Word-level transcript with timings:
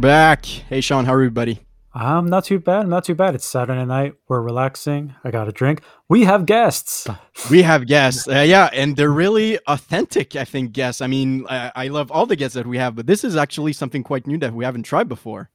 Back. 0.00 0.46
Hey, 0.46 0.80
Sean, 0.80 1.04
how 1.04 1.12
are 1.14 1.22
you, 1.22 1.30
buddy? 1.30 1.60
I'm 1.92 2.26
not 2.26 2.44
too 2.44 2.58
bad. 2.58 2.82
I'm 2.84 2.88
not 2.88 3.04
too 3.04 3.14
bad. 3.14 3.34
It's 3.34 3.44
Saturday 3.44 3.84
night. 3.84 4.14
We're 4.28 4.40
relaxing. 4.40 5.14
I 5.24 5.30
got 5.30 5.46
a 5.48 5.52
drink. 5.52 5.82
We 6.08 6.24
have 6.24 6.46
guests. 6.46 7.06
We 7.50 7.62
have 7.62 7.86
guests. 7.86 8.26
Uh, 8.26 8.40
yeah, 8.46 8.70
and 8.72 8.96
they're 8.96 9.10
really 9.10 9.58
authentic, 9.66 10.36
I 10.36 10.44
think, 10.44 10.72
guests. 10.72 11.02
I 11.02 11.06
mean, 11.06 11.44
I, 11.50 11.72
I 11.74 11.88
love 11.88 12.10
all 12.10 12.24
the 12.24 12.36
guests 12.36 12.54
that 12.54 12.66
we 12.66 12.78
have, 12.78 12.94
but 12.96 13.06
this 13.06 13.24
is 13.24 13.36
actually 13.36 13.74
something 13.74 14.02
quite 14.02 14.26
new 14.26 14.38
that 14.38 14.54
we 14.54 14.64
haven't 14.64 14.84
tried 14.84 15.08
before. 15.08 15.50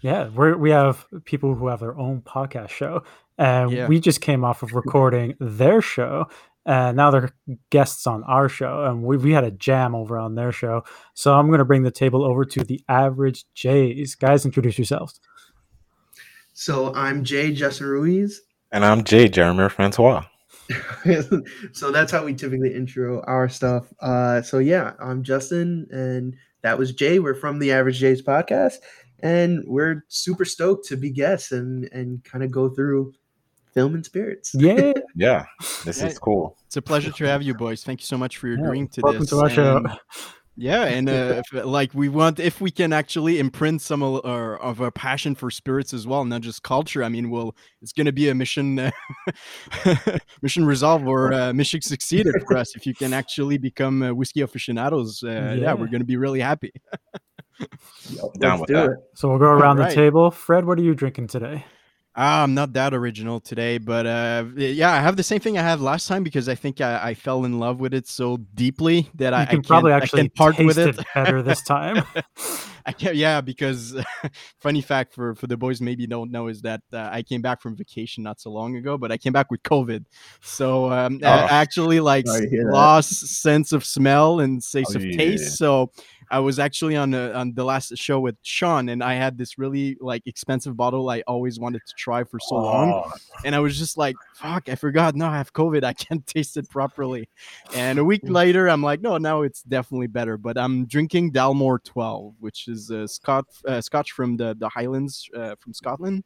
Yeah, 0.00 0.28
we 0.28 0.54
we 0.54 0.70
have 0.70 1.06
people 1.24 1.54
who 1.54 1.68
have 1.68 1.80
their 1.80 1.96
own 1.96 2.22
podcast 2.22 2.70
show, 2.70 3.04
and 3.38 3.70
Yeah. 3.70 3.86
we 3.86 4.00
just 4.00 4.20
came 4.20 4.44
off 4.44 4.62
of 4.62 4.72
recording 4.74 5.34
their 5.38 5.80
show, 5.80 6.26
and 6.66 6.96
now 6.96 7.10
they're 7.10 7.30
guests 7.70 8.06
on 8.06 8.24
our 8.24 8.48
show, 8.48 8.84
and 8.84 9.02
we, 9.02 9.16
we 9.16 9.32
had 9.32 9.44
a 9.44 9.50
jam 9.50 9.94
over 9.94 10.18
on 10.18 10.34
their 10.34 10.52
show. 10.52 10.84
So 11.14 11.34
I'm 11.34 11.50
gonna 11.50 11.64
bring 11.64 11.82
the 11.82 11.90
table 11.90 12.24
over 12.24 12.44
to 12.44 12.64
the 12.64 12.82
average 12.88 13.44
Jays. 13.54 14.14
Guys, 14.14 14.44
introduce 14.44 14.78
yourselves. 14.78 15.20
So 16.52 16.94
I'm 16.94 17.24
Jay 17.24 17.52
Justin 17.52 17.86
Ruiz. 17.86 18.40
And 18.70 18.84
I'm 18.84 19.04
Jay 19.04 19.28
Jeremy 19.28 19.68
Francois. 19.68 20.24
so 21.72 21.90
that's 21.90 22.10
how 22.10 22.24
we 22.24 22.34
typically 22.34 22.74
intro 22.74 23.22
our 23.22 23.48
stuff. 23.48 23.92
Uh, 24.00 24.40
so 24.40 24.58
yeah, 24.58 24.92
I'm 24.98 25.22
Justin, 25.22 25.86
and 25.90 26.34
that 26.62 26.78
was 26.78 26.92
Jay. 26.92 27.18
We're 27.18 27.34
from 27.34 27.58
the 27.58 27.72
Average 27.72 27.98
Jays 27.98 28.22
podcast, 28.22 28.76
and 29.20 29.62
we're 29.66 30.04
super 30.08 30.44
stoked 30.44 30.86
to 30.88 30.96
be 30.96 31.10
guests 31.10 31.52
and 31.52 31.88
and 31.92 32.24
kind 32.24 32.42
of 32.42 32.50
go 32.50 32.68
through 32.68 33.12
film 33.74 33.94
and 33.94 34.04
spirits. 34.04 34.52
Yeah, 34.54 34.92
Yeah, 35.14 35.44
this 35.84 36.00
Yeah. 36.00 36.06
is 36.08 36.18
cool. 36.18 36.56
It's 36.66 36.76
a 36.76 36.82
pleasure 36.82 37.10
to 37.12 37.24
have 37.26 37.42
you, 37.42 37.54
boys. 37.54 37.82
Thank 37.84 38.00
you 38.00 38.06
so 38.06 38.16
much 38.16 38.36
for 38.38 38.48
Yeah, 38.48 38.58
agreeing 38.60 38.88
to 38.88 39.00
welcome 39.02 39.20
this. 39.20 39.30
to 39.30 39.40
our 39.40 39.50
show. 39.50 39.76
And- 39.78 39.88
Yeah, 40.56 40.84
and 40.84 41.08
uh, 41.08 41.42
if, 41.52 41.64
like 41.64 41.92
we 41.94 42.08
want, 42.08 42.38
if 42.38 42.60
we 42.60 42.70
can 42.70 42.92
actually 42.92 43.40
imprint 43.40 43.82
some 43.82 44.04
of 44.04 44.24
our, 44.24 44.56
of 44.58 44.80
our 44.80 44.92
passion 44.92 45.34
for 45.34 45.50
spirits 45.50 45.92
as 45.92 46.06
well, 46.06 46.24
not 46.24 46.42
just 46.42 46.62
culture. 46.62 47.02
I 47.02 47.08
mean, 47.08 47.28
well, 47.28 47.56
it's 47.82 47.92
going 47.92 48.06
to 48.06 48.12
be 48.12 48.28
a 48.28 48.36
mission, 48.36 48.78
uh, 48.78 48.92
mission 50.42 50.64
resolve 50.64 51.08
or 51.08 51.32
uh, 51.32 51.52
mission 51.52 51.80
succeeded 51.80 52.36
for 52.46 52.56
us. 52.56 52.76
If 52.76 52.86
you 52.86 52.94
can 52.94 53.12
actually 53.12 53.58
become 53.58 54.00
uh, 54.04 54.14
whiskey 54.14 54.42
aficionados, 54.42 55.24
uh, 55.24 55.28
yeah. 55.28 55.54
Yeah. 55.54 55.72
we're 55.74 55.88
going 55.88 56.02
to 56.02 56.06
be 56.06 56.16
really 56.16 56.38
happy. 56.40 56.70
Down 57.58 57.68
Let's 58.40 58.60
with 58.60 58.68
do 58.68 58.74
that. 58.74 58.90
it. 58.90 58.98
So 59.16 59.28
we'll 59.30 59.38
go 59.40 59.46
around 59.46 59.78
Alright. 59.78 59.90
the 59.90 59.94
table. 59.96 60.30
Fred, 60.30 60.66
what 60.66 60.78
are 60.78 60.82
you 60.82 60.94
drinking 60.94 61.26
today? 61.28 61.64
Ah, 62.16 62.44
I'm 62.44 62.54
not 62.54 62.72
that 62.74 62.94
original 62.94 63.40
today, 63.40 63.76
but 63.78 64.06
uh, 64.06 64.44
yeah, 64.56 64.92
I 64.92 65.00
have 65.00 65.16
the 65.16 65.24
same 65.24 65.40
thing 65.40 65.58
I 65.58 65.62
had 65.62 65.80
last 65.80 66.06
time 66.06 66.22
because 66.22 66.48
I 66.48 66.54
think 66.54 66.80
I, 66.80 67.08
I 67.08 67.14
fell 67.14 67.44
in 67.44 67.58
love 67.58 67.80
with 67.80 67.92
it 67.92 68.06
so 68.06 68.36
deeply 68.54 69.10
that 69.16 69.32
You 69.32 69.38
I, 69.38 69.42
I 69.42 69.46
can 69.46 69.56
can't, 69.56 69.66
probably 69.66 69.92
I 69.92 69.96
actually 69.96 70.22
can't 70.28 70.34
part 70.36 70.56
taste 70.56 70.66
with 70.76 70.78
it. 70.78 70.98
it 71.00 71.06
better 71.12 71.42
this 71.42 71.60
time. 71.62 72.04
I 72.86 72.92
can't, 72.92 73.16
yeah, 73.16 73.40
because 73.40 73.96
funny 74.60 74.80
fact 74.80 75.12
for 75.14 75.34
for 75.34 75.48
the 75.48 75.56
boys 75.56 75.80
maybe 75.80 76.06
don't 76.06 76.30
know 76.30 76.46
is 76.46 76.62
that 76.62 76.82
uh, 76.92 77.08
I 77.10 77.22
came 77.22 77.42
back 77.42 77.60
from 77.60 77.74
vacation 77.74 78.22
not 78.22 78.40
so 78.40 78.50
long 78.52 78.76
ago, 78.76 78.96
but 78.96 79.10
I 79.10 79.16
came 79.16 79.32
back 79.32 79.50
with 79.50 79.62
COVID, 79.64 80.04
so 80.40 80.92
um, 80.92 81.18
I 81.24 81.28
Oh. 81.42 81.46
actually 81.50 81.98
like 81.98 82.26
hear 82.26 82.64
that. 82.64 82.70
lost 82.72 83.26
sense 83.42 83.72
of 83.72 83.84
smell 83.84 84.38
and 84.38 84.62
sense 84.62 84.90
Oh, 84.94 84.98
of 84.98 85.04
yeah. 85.04 85.16
taste. 85.16 85.56
So 85.56 85.90
I 86.30 86.38
was 86.38 86.58
actually 86.58 86.96
on 86.96 87.10
the 87.10 87.34
on 87.34 87.54
the 87.54 87.64
last 87.64 87.96
show 87.96 88.20
with 88.20 88.36
Sean, 88.42 88.88
and 88.88 89.02
I 89.02 89.14
had 89.14 89.38
this 89.38 89.58
really 89.58 89.96
like 90.00 90.26
expensive 90.26 90.76
bottle 90.76 91.10
I 91.10 91.22
always 91.26 91.58
wanted 91.58 91.82
to 91.86 91.94
try 91.96 92.24
for 92.24 92.38
so 92.40 92.56
long 92.56 92.92
Oh, 92.92 93.12
and 93.44 93.54
I 93.54 93.60
was 93.60 93.78
just 93.78 93.96
like, 93.96 94.16
"Fuck, 94.34 94.68
I 94.68 94.74
forgot. 94.74 95.14
No, 95.14 95.26
I 95.26 95.36
have 95.36 95.52
COVID. 95.52 95.84
I 95.84 95.92
can't 95.92 96.26
taste 96.34 96.56
it 96.56 96.68
properly." 96.70 97.28
And 97.74 97.98
a 97.98 98.04
week 98.04 98.22
later, 98.24 98.68
I'm 98.68 98.82
like, 98.82 99.00
"No, 99.00 99.18
now 99.18 99.42
it's 99.42 99.62
definitely 99.62 100.06
better." 100.06 100.36
But 100.36 100.58
I'm 100.58 100.86
drinking 100.86 101.32
Dalmore 101.32 101.82
12, 101.82 102.34
which 102.40 102.68
is 102.68 102.90
a 102.90 103.06
Scot 103.08 103.46
uh, 103.66 103.80
Scotch 103.80 104.12
from 104.12 104.36
the 104.36 104.54
the 104.58 104.68
Highlands 104.68 105.28
uh, 105.36 105.54
from 105.58 105.74
Scotland, 105.74 106.24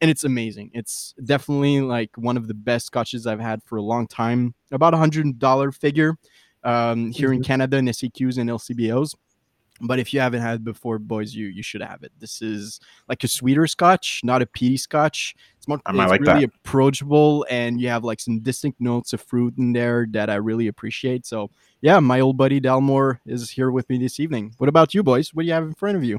and 0.00 0.10
it's 0.10 0.24
amazing. 0.24 0.70
It's 0.74 1.14
definitely 1.24 1.80
like 1.80 2.10
one 2.16 2.36
of 2.36 2.48
the 2.48 2.54
best 2.54 2.86
scotches 2.86 3.26
I've 3.26 3.40
had 3.40 3.62
for 3.64 3.76
a 3.76 3.82
long 3.82 4.06
time. 4.06 4.54
About 4.72 4.94
a 4.94 4.96
hundred 4.96 5.38
dollar 5.38 5.72
figure 5.72 6.16
um, 6.64 7.10
here 7.12 7.32
in 7.32 7.42
Canada 7.42 7.76
in 7.76 7.86
SAQs 7.86 8.38
and 8.38 8.50
LCBOs. 8.50 9.14
But 9.80 9.98
if 9.98 10.12
you 10.12 10.20
haven't 10.20 10.40
had 10.40 10.56
it 10.56 10.64
before, 10.64 10.98
boys, 10.98 11.34
you 11.34 11.46
you 11.46 11.62
should 11.62 11.82
have 11.82 12.02
it. 12.02 12.12
This 12.18 12.42
is 12.42 12.80
like 13.08 13.24
a 13.24 13.28
sweeter 13.28 13.66
Scotch, 13.66 14.20
not 14.22 14.42
a 14.42 14.46
peaty 14.46 14.76
Scotch. 14.76 15.34
It's 15.56 15.66
more 15.66 15.80
I 15.86 15.92
might 15.92 16.04
it's 16.04 16.10
like 16.10 16.20
really 16.20 16.46
that. 16.46 16.54
approachable, 16.64 17.46
and 17.50 17.80
you 17.80 17.88
have 17.88 18.04
like 18.04 18.20
some 18.20 18.40
distinct 18.40 18.80
notes 18.80 19.12
of 19.12 19.20
fruit 19.20 19.54
in 19.58 19.72
there 19.72 20.06
that 20.10 20.30
I 20.30 20.36
really 20.36 20.66
appreciate. 20.68 21.26
So 21.26 21.50
yeah, 21.80 21.98
my 22.00 22.20
old 22.20 22.36
buddy 22.36 22.60
Dalmore 22.60 23.20
is 23.26 23.50
here 23.50 23.70
with 23.70 23.88
me 23.88 23.98
this 23.98 24.20
evening. 24.20 24.54
What 24.58 24.68
about 24.68 24.94
you, 24.94 25.02
boys? 25.02 25.32
What 25.34 25.42
do 25.42 25.46
you 25.46 25.54
have 25.54 25.64
in 25.64 25.74
front 25.74 25.96
of 25.96 26.04
you? 26.04 26.18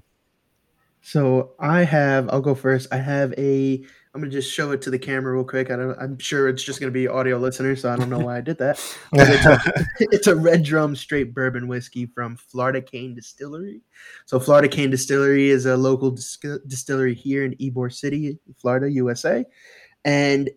So 1.02 1.52
I 1.60 1.84
have. 1.84 2.30
I'll 2.30 2.42
go 2.42 2.56
first. 2.56 2.88
I 2.92 2.98
have 2.98 3.34
a. 3.38 3.84
I'm 4.14 4.20
gonna 4.20 4.32
just 4.32 4.52
show 4.52 4.72
it 4.72 4.82
to 4.82 4.90
the 4.90 5.00
camera 5.00 5.34
real 5.34 5.46
quick. 5.46 5.72
I 5.72 5.78
don't. 5.78 5.98
I'm 5.98 6.18
sure 6.20 6.50
it's 6.50 6.64
just 6.64 6.82
gonna 6.82 6.92
be 6.92 7.08
audio 7.08 7.38
listeners, 7.38 7.82
so 7.82 7.92
I 7.92 7.96
don't 7.96 8.10
know 8.10 8.20
why 8.20 8.38
I 8.38 8.42
did 8.42 8.58
that. 8.58 8.78
It's, 9.14 9.46
a, 9.46 9.86
it's 10.00 10.28
a 10.28 10.36
red 10.36 10.64
drum 10.64 10.98
straight 10.98 11.34
bourbon 11.34 11.68
whiskey 11.68 12.08
from 12.08 12.36
Florida 12.36 12.82
Cane 12.82 13.16
Distillery. 13.16 13.82
So 14.26 14.38
Florida 14.38 14.68
Cane 14.68 14.90
Distillery 14.90 15.50
is 15.50 15.66
a 15.66 15.78
local 15.78 16.12
dis- 16.12 16.38
distillery 16.68 17.14
here 17.14 17.46
in 17.46 17.56
Ybor 17.56 17.94
City, 17.94 18.38
Florida, 18.58 18.92
USA, 18.92 19.46
and 20.04 20.50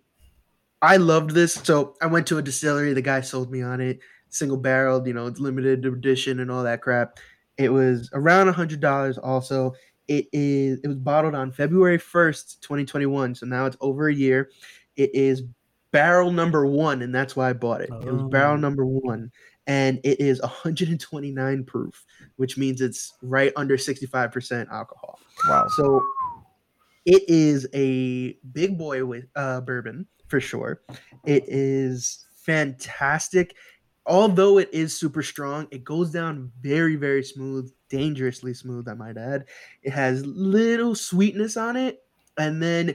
I 0.82 0.97
loved 0.97 1.31
this. 1.31 1.54
So 1.54 1.94
I 2.03 2.06
went 2.06 2.26
to 2.28 2.38
a 2.38 2.43
distillery. 2.43 2.93
The 2.93 3.03
guy 3.03 3.20
sold 3.20 3.53
me 3.53 3.62
on 3.62 3.81
it, 3.81 4.00
single 4.31 4.59
barreled, 4.59 5.06
you 5.06 5.14
know, 5.14 5.26
it's 5.26 5.38
limited 5.38 5.87
edition 5.87 6.41
and 6.41 6.50
all 6.50 6.64
that 6.64 6.82
crap. 6.82 7.19
It 7.56 7.72
was 7.72 8.10
around 8.12 8.48
a 8.48 8.53
hundred 8.53 8.81
dollars. 8.81 9.16
Also, 9.16 9.75
it 10.09 10.26
is. 10.32 10.81
It 10.82 10.88
was 10.88 10.97
bottled 10.97 11.34
on 11.34 11.53
February 11.53 11.98
first, 11.98 12.62
twenty 12.62 12.84
twenty 12.84 13.06
one. 13.06 13.34
So 13.34 13.47
now 13.47 13.66
it's 13.66 13.76
over 13.81 14.09
a 14.09 14.15
year. 14.15 14.50
It 14.97 15.15
is 15.15 15.42
barrel 15.91 16.31
number 16.32 16.66
one, 16.66 17.03
and 17.03 17.15
that's 17.15 17.37
why 17.37 17.50
I 17.50 17.53
bought 17.53 17.81
it. 17.81 17.91
It 17.91 18.12
was 18.12 18.22
barrel 18.31 18.54
Oh. 18.54 18.56
number 18.56 18.84
one, 18.84 19.31
and 19.66 20.00
it 20.04 20.20
is 20.20 20.41
129 20.43 21.64
proof, 21.64 22.04
which 22.37 22.56
means 22.59 22.81
it's 22.81 23.12
right 23.22 23.53
under 23.56 23.76
65% 23.76 24.69
alcohol. 24.70 25.19
wow. 25.48 25.66
So 25.76 26.03
it 27.06 27.22
is 27.28 27.69
a 27.75 28.32
big 28.53 28.76
boy 28.78 29.04
with 29.04 29.26
uh, 29.37 29.60
bourbon 29.60 30.06
for 30.28 30.41
sure. 30.41 30.81
It 31.25 31.44
is 31.48 32.25
fantastic. 32.37 33.54
Although 34.06 34.59
it 34.59 34.69
is 34.72 34.94
super 34.98 35.22
strong, 35.22 35.66
it 35.70 35.82
goes 35.84 36.10
down 36.10 36.50
very, 36.60 36.97
very 36.97 37.22
smooth, 37.22 37.72
dangerously 37.99 38.55
smooth, 38.55 38.88
I 38.88 38.94
might 38.94 39.16
add. 39.16 39.44
It 39.82 39.93
has 39.93 40.25
little 40.27 40.94
sweetness 40.94 41.56
on 41.56 41.77
it, 41.77 42.03
and 42.37 42.60
then 42.62 42.94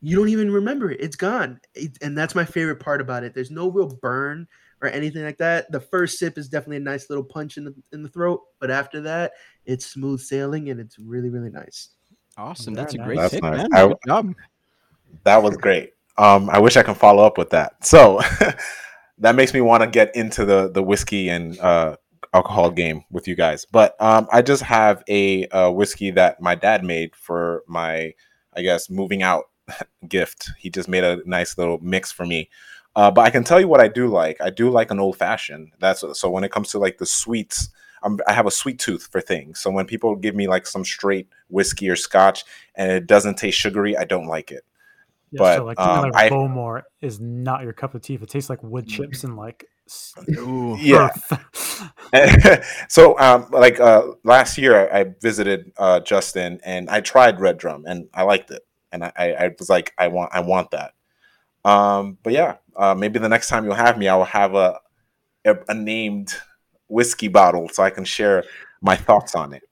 you 0.00 0.16
don't 0.16 0.28
even 0.28 0.50
remember 0.52 0.90
it. 0.92 1.00
It's 1.00 1.16
gone. 1.16 1.60
It- 1.74 1.98
and 2.02 2.16
that's 2.16 2.34
my 2.34 2.44
favorite 2.44 2.80
part 2.80 3.00
about 3.00 3.24
it. 3.24 3.34
There's 3.34 3.50
no 3.50 3.68
real 3.70 3.88
burn 4.00 4.46
or 4.82 4.88
anything 4.88 5.24
like 5.24 5.38
that. 5.38 5.72
The 5.72 5.80
first 5.80 6.18
sip 6.18 6.38
is 6.38 6.48
definitely 6.48 6.76
a 6.76 6.80
nice 6.80 7.08
little 7.10 7.24
punch 7.24 7.56
in 7.56 7.64
the 7.64 7.74
in 7.92 8.02
the 8.02 8.08
throat, 8.08 8.40
but 8.60 8.70
after 8.70 9.00
that, 9.02 9.32
it's 9.64 9.86
smooth 9.86 10.20
sailing 10.20 10.70
and 10.70 10.78
it's 10.78 10.98
really, 10.98 11.30
really 11.30 11.50
nice. 11.50 11.88
Awesome, 12.36 12.74
Very 12.74 12.84
that's 12.84 12.94
a 12.94 12.98
great 12.98 13.18
That's 13.18 13.34
pick, 13.34 13.42
nice. 13.42 13.56
man. 13.56 13.68
I- 13.74 13.88
Good 13.88 13.96
job. 14.06 14.34
That 15.24 15.42
was 15.42 15.56
great. 15.56 15.90
Um, 16.18 16.48
I 16.50 16.58
wish 16.60 16.76
I 16.76 16.82
can 16.82 16.94
follow 16.94 17.24
up 17.24 17.36
with 17.38 17.50
that. 17.50 17.84
So 17.84 18.20
that 19.18 19.34
makes 19.34 19.52
me 19.54 19.60
want 19.60 19.82
to 19.82 19.88
get 19.88 20.14
into 20.14 20.44
the 20.44 20.70
the 20.70 20.82
whiskey 20.82 21.30
and 21.30 21.58
uh, 21.58 21.96
alcohol 22.36 22.70
game 22.70 23.04
with 23.10 23.26
you 23.26 23.34
guys. 23.34 23.64
But 23.64 24.00
um, 24.00 24.28
I 24.32 24.42
just 24.42 24.62
have 24.62 25.02
a, 25.08 25.46
uh 25.48 25.70
whiskey 25.70 26.10
that 26.12 26.40
my 26.40 26.54
dad 26.54 26.84
made 26.84 27.16
for 27.16 27.62
my, 27.66 28.14
I 28.54 28.62
guess, 28.62 28.88
moving 28.90 29.22
out 29.22 29.44
gift. 30.08 30.50
He 30.58 30.70
just 30.70 30.88
made 30.88 31.04
a 31.04 31.18
nice 31.24 31.58
little 31.58 31.78
mix 31.80 32.12
for 32.12 32.26
me. 32.26 32.48
Uh, 32.94 33.10
but 33.10 33.22
I 33.22 33.30
can 33.30 33.44
tell 33.44 33.60
you 33.60 33.68
what 33.68 33.80
I 33.80 33.88
do 33.88 34.06
like. 34.08 34.40
I 34.40 34.50
do 34.50 34.70
like 34.70 34.90
an 34.90 34.98
old 34.98 35.18
fashioned. 35.18 35.72
That's 35.80 36.02
so 36.14 36.30
when 36.30 36.44
it 36.44 36.50
comes 36.52 36.70
to 36.70 36.78
like 36.78 36.96
the 36.98 37.04
sweets, 37.04 37.68
I'm, 38.02 38.18
I 38.26 38.32
have 38.32 38.46
a 38.46 38.50
sweet 38.50 38.78
tooth 38.78 39.08
for 39.12 39.20
things. 39.20 39.60
So 39.60 39.70
when 39.70 39.84
people 39.86 40.16
give 40.16 40.34
me 40.34 40.46
like 40.48 40.66
some 40.66 40.84
straight 40.84 41.28
whiskey 41.48 41.90
or 41.90 41.96
scotch 41.96 42.44
and 42.74 42.90
it 42.90 43.06
doesn't 43.06 43.36
taste 43.36 43.58
sugary, 43.58 43.96
I 43.98 44.04
don't 44.04 44.26
like 44.26 44.50
it. 44.50 44.64
Yeah, 45.30 45.38
But, 45.40 45.56
so 45.56 45.64
like 45.64 45.80
um, 45.80 46.02
like 46.10 46.14
I- 46.14 46.30
Bowmore 46.30 46.82
is 47.02 47.20
not 47.20 47.62
your 47.64 47.74
cup 47.74 47.94
of 47.94 48.00
tea. 48.00 48.14
If 48.14 48.22
it 48.22 48.30
tastes 48.30 48.48
like 48.48 48.62
wood 48.62 48.88
chips 48.88 49.24
and 49.24 49.36
like 49.36 49.66
Ooh. 50.38 50.76
Yeah. 50.80 51.10
so 52.88 53.18
um 53.18 53.46
like 53.50 53.78
uh 53.80 54.02
last 54.24 54.58
year 54.58 54.88
i, 54.90 55.00
I 55.00 55.04
visited 55.20 55.72
uh 55.76 56.00
justin 56.00 56.60
and 56.64 56.88
i 56.88 57.00
tried 57.00 57.40
red 57.40 57.58
drum 57.58 57.84
and 57.86 58.08
i 58.14 58.22
liked 58.22 58.50
it 58.50 58.66
and 58.92 59.04
I, 59.04 59.12
I 59.16 59.32
I 59.32 59.50
was 59.58 59.68
like 59.68 59.92
i 59.98 60.08
want 60.08 60.30
i 60.32 60.40
want 60.40 60.70
that 60.70 60.94
um 61.64 62.18
but 62.22 62.32
yeah 62.32 62.56
uh 62.76 62.94
maybe 62.94 63.18
the 63.18 63.28
next 63.28 63.48
time 63.48 63.64
you'll 63.64 63.74
have 63.74 63.98
me 63.98 64.08
i 64.08 64.16
will 64.16 64.24
have 64.24 64.54
a 64.54 64.80
a, 65.44 65.56
a 65.68 65.74
named 65.74 66.34
whiskey 66.88 67.28
bottle 67.28 67.68
so 67.68 67.82
i 67.82 67.90
can 67.90 68.04
share 68.04 68.44
my 68.80 68.96
thoughts 68.96 69.34
on 69.34 69.52
it 69.52 69.62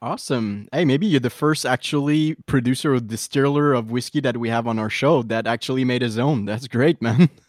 Awesome. 0.00 0.68
Hey, 0.72 0.84
maybe 0.84 1.06
you're 1.06 1.20
the 1.20 1.30
first 1.30 1.64
actually 1.64 2.34
producer 2.46 2.94
or 2.94 3.00
distiller 3.00 3.72
of 3.72 3.90
whiskey 3.90 4.20
that 4.20 4.36
we 4.36 4.48
have 4.48 4.66
on 4.66 4.78
our 4.78 4.90
show 4.90 5.22
that 5.24 5.46
actually 5.46 5.84
made 5.84 6.02
his 6.02 6.18
own. 6.18 6.44
That's 6.44 6.68
great, 6.68 7.00
man. 7.00 7.28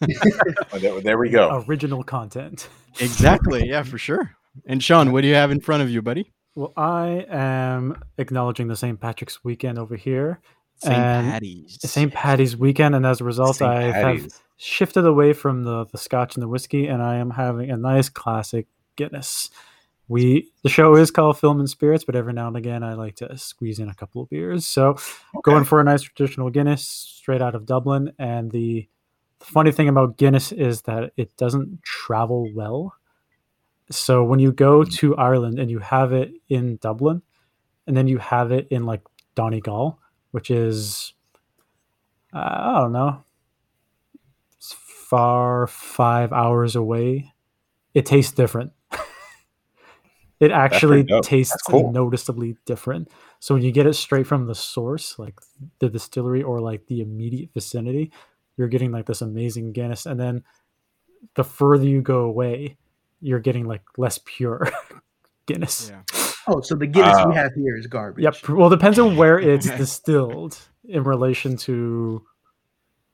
There, 0.80 1.00
there 1.00 1.18
we 1.18 1.30
go 1.30 1.64
Original 1.68 2.02
content. 2.02 2.68
exactly. 3.00 3.68
Yeah, 3.68 3.82
for 3.82 3.98
sure. 3.98 4.36
And 4.66 4.82
Sean, 4.82 5.12
what 5.12 5.22
do 5.22 5.28
you 5.28 5.34
have 5.34 5.50
in 5.50 5.60
front 5.60 5.82
of 5.82 5.90
you, 5.90 6.02
buddy? 6.02 6.32
Well, 6.54 6.72
I 6.76 7.26
am 7.28 8.02
acknowledging 8.18 8.68
the 8.68 8.76
St. 8.76 9.00
Patrick's 9.00 9.42
weekend 9.42 9.78
over 9.78 9.96
here. 9.96 10.40
St. 10.76 10.94
And 10.94 11.30
Patty's. 11.30 11.78
St. 11.80 12.12
Patty's 12.12 12.56
weekend, 12.56 12.94
and 12.94 13.06
as 13.06 13.20
a 13.20 13.24
result, 13.24 13.56
St. 13.56 13.70
I 13.70 13.82
have 13.90 14.28
shifted 14.56 15.06
away 15.06 15.32
from 15.32 15.64
the, 15.64 15.86
the 15.86 15.98
scotch 15.98 16.34
and 16.36 16.42
the 16.42 16.48
whiskey, 16.48 16.86
and 16.86 17.02
I 17.02 17.16
am 17.16 17.30
having 17.30 17.70
a 17.70 17.76
nice 17.76 18.08
classic 18.08 18.66
Guinness. 18.96 19.50
We 20.08 20.50
the 20.62 20.68
show 20.68 20.94
is 20.96 21.10
called 21.10 21.38
Film 21.38 21.60
and 21.60 21.68
Spirits, 21.70 22.04
but 22.04 22.14
every 22.14 22.32
now 22.34 22.46
and 22.48 22.56
again 22.56 22.82
I 22.82 22.92
like 22.94 23.16
to 23.16 23.38
squeeze 23.38 23.78
in 23.78 23.88
a 23.88 23.94
couple 23.94 24.20
of 24.22 24.28
beers. 24.28 24.66
So 24.66 24.96
going 25.42 25.64
for 25.64 25.80
a 25.80 25.84
nice 25.84 26.02
traditional 26.02 26.50
Guinness 26.50 26.86
straight 26.86 27.40
out 27.40 27.54
of 27.54 27.64
Dublin. 27.64 28.12
And 28.18 28.50
the, 28.50 28.86
the 29.38 29.44
funny 29.46 29.72
thing 29.72 29.88
about 29.88 30.18
Guinness 30.18 30.52
is 30.52 30.82
that 30.82 31.12
it 31.16 31.34
doesn't 31.38 31.82
travel 31.82 32.50
well. 32.54 32.94
So 33.90 34.24
when 34.24 34.40
you 34.40 34.52
go 34.52 34.80
Mm. 34.82 34.92
to 34.96 35.16
Ireland 35.16 35.58
and 35.58 35.70
you 35.70 35.78
have 35.78 36.12
it 36.12 36.32
in 36.48 36.76
Dublin, 36.82 37.22
and 37.86 37.96
then 37.96 38.06
you 38.06 38.18
have 38.18 38.52
it 38.52 38.68
in 38.70 38.84
like 38.84 39.02
Donegal, 39.34 39.98
which 40.32 40.50
is 40.50 41.14
uh, 42.34 42.38
I 42.38 42.80
don't 42.80 42.92
know, 42.92 43.24
it's 44.56 44.72
far 44.72 45.66
five 45.66 46.32
hours 46.32 46.76
away. 46.76 47.32
It 47.94 48.04
tastes 48.06 48.32
different. 48.32 48.72
It 50.44 50.52
actually 50.52 51.04
tastes 51.22 51.62
cool. 51.62 51.92
noticeably 51.92 52.56
different. 52.66 53.10
So 53.40 53.54
when 53.54 53.62
you 53.62 53.72
get 53.72 53.86
it 53.86 53.94
straight 53.94 54.26
from 54.26 54.46
the 54.46 54.54
source, 54.54 55.18
like 55.18 55.40
the 55.78 55.88
distillery 55.88 56.42
or 56.42 56.60
like 56.60 56.86
the 56.86 57.00
immediate 57.00 57.50
vicinity, 57.52 58.12
you're 58.56 58.68
getting 58.68 58.92
like 58.92 59.06
this 59.06 59.22
amazing 59.22 59.72
Guinness. 59.72 60.06
And 60.06 60.18
then 60.18 60.44
the 61.34 61.44
further 61.44 61.86
you 61.86 62.02
go 62.02 62.20
away, 62.20 62.76
you're 63.20 63.40
getting 63.40 63.66
like 63.66 63.82
less 63.96 64.20
pure 64.24 64.70
Guinness. 65.46 65.90
Yeah. 65.90 66.02
Oh, 66.46 66.60
so 66.60 66.74
the 66.74 66.86
Guinness 66.86 67.16
Wow. 67.16 67.28
we 67.28 67.34
have 67.34 67.52
here 67.54 67.76
is 67.76 67.86
garbage. 67.86 68.22
Yep. 68.22 68.48
Well, 68.50 68.72
it 68.72 68.76
depends 68.76 68.98
on 68.98 69.16
where 69.16 69.38
it's 69.50 69.66
distilled 69.66 70.58
in 70.84 71.02
relation 71.04 71.56
to 71.56 72.24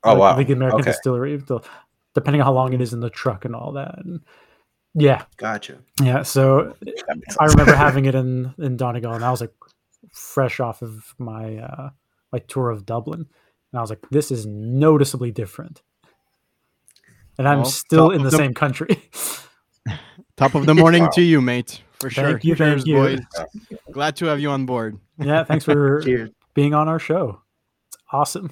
Oh 0.03 0.13
like, 0.13 0.19
wow. 0.19 0.43
the 0.43 0.53
American 0.53 0.81
Okay. 0.81 0.91
distillery, 0.91 1.37
the, 1.37 1.59
depending 2.13 2.41
on 2.41 2.45
how 2.45 2.53
long 2.53 2.69
it 2.69 2.75
mm-hmm. 2.75 2.83
is 2.83 2.93
in 2.93 2.99
the 2.99 3.09
truck 3.09 3.45
and 3.45 3.55
all 3.55 3.73
that. 3.73 3.95
And 4.03 4.21
yeah, 4.93 5.23
Gotcha. 5.37 5.77
yeah. 6.01 6.23
So 6.23 6.75
I 7.39 7.45
remember 7.45 7.73
having 7.75 8.05
it 8.05 8.15
in 8.21 8.53
in 8.57 8.77
Donegal, 8.77 9.13
and 9.13 9.23
I 9.23 9.31
was 9.31 9.41
like 9.41 9.53
fresh 10.13 10.59
off 10.59 10.81
of 10.81 11.13
my 11.17 11.57
uh, 11.57 11.89
my 12.31 12.39
tour 12.39 12.69
of 12.69 12.85
Dublin, 12.85 13.19
and 13.71 13.77
I 13.77 13.81
was 13.81 13.89
like, 13.89 14.05
this 14.09 14.31
is 14.31 14.45
noticeably 14.45 15.31
different. 15.31 15.81
And 17.37 17.47
I'm 17.47 17.59
Well, 17.59 17.65
still 17.65 18.11
in 18.11 18.23
the 18.23 18.29
the- 18.29 18.37
same 18.37 18.53
country. 18.53 19.01
Top 20.37 20.55
of 20.55 20.65
the 20.65 20.73
morning 20.75 21.03
Wow. 21.03 21.09
to 21.15 21.21
you, 21.21 21.41
mate. 21.41 21.81
For 21.99 22.09
sure. 22.09 22.31
Thank 22.31 22.43
you, 22.43 22.55
thank 22.55 22.83
Cheers, 22.83 22.87
you. 22.87 22.95
boys. 22.95 23.19
Glad 23.91 24.15
to 24.17 24.25
have 24.25 24.39
you 24.39 24.49
on 24.49 24.65
board. 24.65 24.97
yeah, 25.19 25.43
thanks 25.43 25.65
for 25.65 26.01
being 26.55 26.73
on 26.73 26.87
our 26.87 26.97
show. 26.99 27.41
It's 27.87 27.97
awesome. 28.11 28.51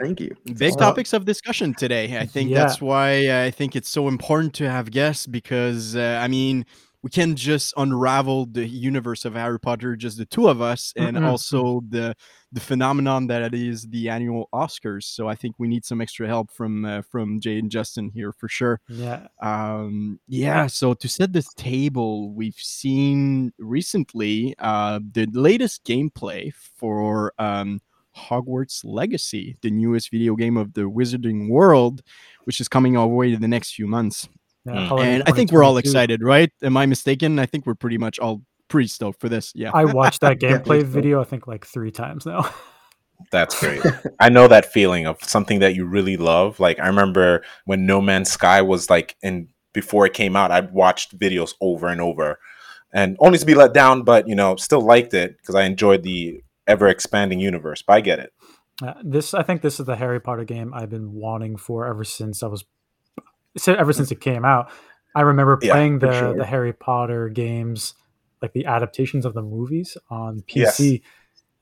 Thank 0.00 0.20
you. 0.20 0.34
Big 0.58 0.72
So- 0.72 0.78
topics 0.78 1.12
of 1.12 1.24
discussion 1.24 1.74
today. 1.74 2.18
I 2.18 2.26
think 2.26 2.50
Yeah. 2.50 2.58
that's 2.64 2.80
why 2.80 3.44
I 3.46 3.50
think 3.50 3.74
it's 3.76 3.88
so 3.88 4.08
important 4.08 4.52
to 4.54 4.70
have 4.70 4.90
guests 4.90 5.26
because 5.26 5.96
uh, 5.96 6.20
I 6.22 6.28
mean 6.28 6.64
we 7.02 7.10
can 7.10 7.36
just 7.36 7.72
unravel 7.76 8.46
the 8.46 8.66
universe 8.66 9.24
of 9.24 9.34
Harry 9.34 9.60
Potter, 9.60 9.94
just 9.94 10.18
the 10.18 10.26
two 10.26 10.48
of 10.48 10.60
us, 10.60 10.92
and 10.96 11.16
Mhm. 11.16 11.24
also 11.26 11.82
the 11.88 12.14
the 12.52 12.60
phenomenon 12.60 13.26
that 13.26 13.42
it 13.42 13.54
is 13.54 13.82
the 13.88 14.08
annual 14.08 14.48
Oscars. 14.52 15.04
So 15.04 15.28
I 15.28 15.34
think 15.34 15.54
we 15.58 15.68
need 15.68 15.84
some 15.84 16.00
extra 16.00 16.26
help 16.26 16.50
from 16.50 16.84
uh, 16.84 17.02
from 17.02 17.38
Jay 17.40 17.58
and 17.58 17.70
Justin 17.70 18.10
here 18.10 18.32
for 18.32 18.48
sure. 18.48 18.80
Yeah, 18.88 19.28
Um, 19.40 20.18
yeah, 20.26 20.66
so 20.66 20.94
to 20.94 21.08
set 21.08 21.32
this 21.32 21.52
table, 21.54 22.32
we've 22.32 22.54
seen 22.58 23.52
recently 23.58 24.54
uh, 24.58 25.00
the 25.12 25.26
latest 25.32 25.84
gameplay 25.84 26.52
for 26.54 27.32
um, 27.38 27.80
Hogwarts 28.16 28.80
Legacy, 28.84 29.56
the 29.62 29.70
newest 29.70 30.10
video 30.10 30.34
game 30.36 30.56
of 30.56 30.74
the 30.74 30.82
Wizarding 30.82 31.48
World, 31.48 32.02
which 32.44 32.60
is 32.60 32.68
coming 32.68 32.96
our 32.96 33.06
way 33.06 33.32
in 33.32 33.40
the 33.40 33.48
next 33.48 33.74
few 33.74 33.86
months. 33.86 34.28
yeah 34.64 34.88
Mm. 34.88 35.00
and 35.04 35.22
I 35.26 35.32
think 35.32 35.52
we're 35.52 35.62
all 35.62 35.76
excited, 35.78 36.22
right? 36.22 36.50
Am 36.62 36.76
I 36.76 36.86
mistaken? 36.86 37.38
I 37.38 37.46
think 37.46 37.66
we're 37.66 37.74
pretty 37.76 37.98
much 37.98 38.18
all 38.18 38.42
pretty 38.68 38.88
stoked 38.88 39.20
for 39.20 39.28
this. 39.28 39.52
Yeah. 39.54 39.70
I 39.72 39.84
watched 39.84 40.22
that 40.22 40.38
gameplay 40.44 40.82
video. 40.82 41.20
I 41.20 41.24
think 41.24 41.46
like 41.46 41.64
three 41.64 41.92
times 41.92 42.26
now. 42.26 42.50
That's 43.32 43.58
great. 43.60 43.80
I 44.20 44.28
know 44.28 44.46
that 44.48 44.66
feeling 44.72 45.06
of 45.06 45.22
something 45.22 45.60
that 45.60 45.74
you 45.74 45.86
really 45.86 46.16
love. 46.16 46.58
Like 46.60 46.78
I 46.80 46.86
remember 46.88 47.42
when 47.64 47.86
No 47.86 48.00
Man's 48.00 48.30
Sky 48.30 48.60
was 48.62 48.90
like 48.90 49.16
in 49.22 49.48
before 49.72 50.04
it 50.06 50.14
came 50.14 50.36
out, 50.36 50.50
I 50.50 50.60
watched 50.60 51.16
videos 51.18 51.54
over 51.60 51.86
and 51.88 52.00
over, 52.00 52.38
and 52.92 53.16
only 53.20 53.38
to 53.38 53.46
be 53.46 53.54
let 53.54 53.72
down, 53.72 54.02
but 54.02 54.26
you 54.28 54.34
know, 54.34 54.56
still 54.56 54.80
liked 54.80 55.14
it 55.14 55.36
because 55.38 55.54
I 55.54 55.62
enjoyed 55.64 56.02
the 56.02 56.42
ever 56.66 56.88
expanding 56.88 57.40
universe. 57.40 57.82
But 57.82 57.92
I 57.94 58.00
get 58.00 58.18
it. 58.18 58.32
Uh, 58.82 58.94
this 59.02 59.32
I 59.34 59.42
think 59.42 59.62
this 59.62 59.80
is 59.80 59.86
the 59.86 59.96
Harry 59.96 60.20
Potter 60.20 60.44
game 60.44 60.72
I've 60.74 60.90
been 60.90 61.12
wanting 61.14 61.56
for 61.56 61.86
ever 61.86 62.04
since 62.04 62.42
I 62.42 62.46
was 62.46 62.64
ever 63.66 63.92
since 63.92 64.10
it 64.12 64.20
came 64.20 64.44
out. 64.44 64.70
I 65.14 65.22
remember 65.22 65.56
playing 65.56 66.00
for 66.00 66.06
the 66.08 66.12
sure. 66.18 66.36
the 66.36 66.44
Harry 66.44 66.72
Potter 66.74 67.28
games, 67.30 67.94
like 68.42 68.52
the 68.52 68.66
adaptations 68.66 69.24
of 69.24 69.32
the 69.34 69.42
movies 69.42 69.96
on 70.10 70.42
Yes. 70.48 70.78
PC, 70.78 71.00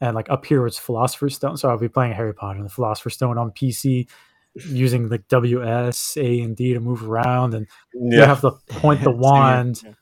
and 0.00 0.16
like 0.16 0.28
up 0.28 0.44
here 0.44 0.66
it's 0.66 0.76
Philosopher's 0.78 1.36
Stone. 1.36 1.56
So 1.58 1.68
I'll 1.70 1.78
be 1.78 1.88
playing 1.88 2.14
Harry 2.14 2.34
Potter 2.34 2.58
and 2.58 2.66
the 2.68 2.72
Philosopher's 2.72 3.14
Stone 3.14 3.38
on 3.38 3.52
PC, 3.52 4.08
using 4.56 5.08
like 5.08 5.28
WS 5.28 6.16
A 6.16 6.40
and 6.40 6.56
D 6.56 6.74
to 6.74 6.80
move 6.80 7.08
around, 7.08 7.54
and 7.54 7.68
you 7.94 8.20
have 8.22 8.40
to 8.40 8.50
point 8.68 9.04
the 9.04 9.10
wand 9.12 9.82
Yeah. 9.84 9.92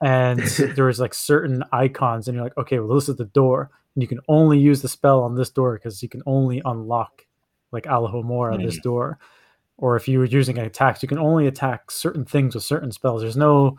and 0.00 0.38
there's 0.76 1.00
like 1.00 1.14
certain 1.14 1.64
icons 1.72 2.28
and 2.28 2.34
you're 2.36 2.44
like 2.44 2.56
okay 2.58 2.78
well 2.78 2.94
this 2.96 3.08
is 3.08 3.16
the 3.16 3.24
door 3.24 3.70
and 3.94 4.02
you 4.02 4.08
can 4.08 4.20
only 4.28 4.58
use 4.58 4.82
the 4.82 4.88
spell 4.88 5.22
on 5.22 5.34
this 5.34 5.50
door 5.50 5.74
because 5.74 6.02
you 6.02 6.08
can 6.08 6.22
only 6.26 6.60
unlock 6.64 7.26
like 7.72 7.84
Alohomora 7.84 8.56
this 8.62 8.78
door. 8.80 9.18
Or 9.76 9.96
if 9.96 10.06
you 10.08 10.18
were 10.18 10.24
using 10.26 10.58
attacks 10.58 11.02
you 11.02 11.08
can 11.08 11.18
only 11.18 11.46
attack 11.46 11.90
certain 11.90 12.24
things 12.24 12.54
with 12.54 12.64
certain 12.64 12.92
spells. 12.92 13.22
There's 13.22 13.36
no 13.36 13.76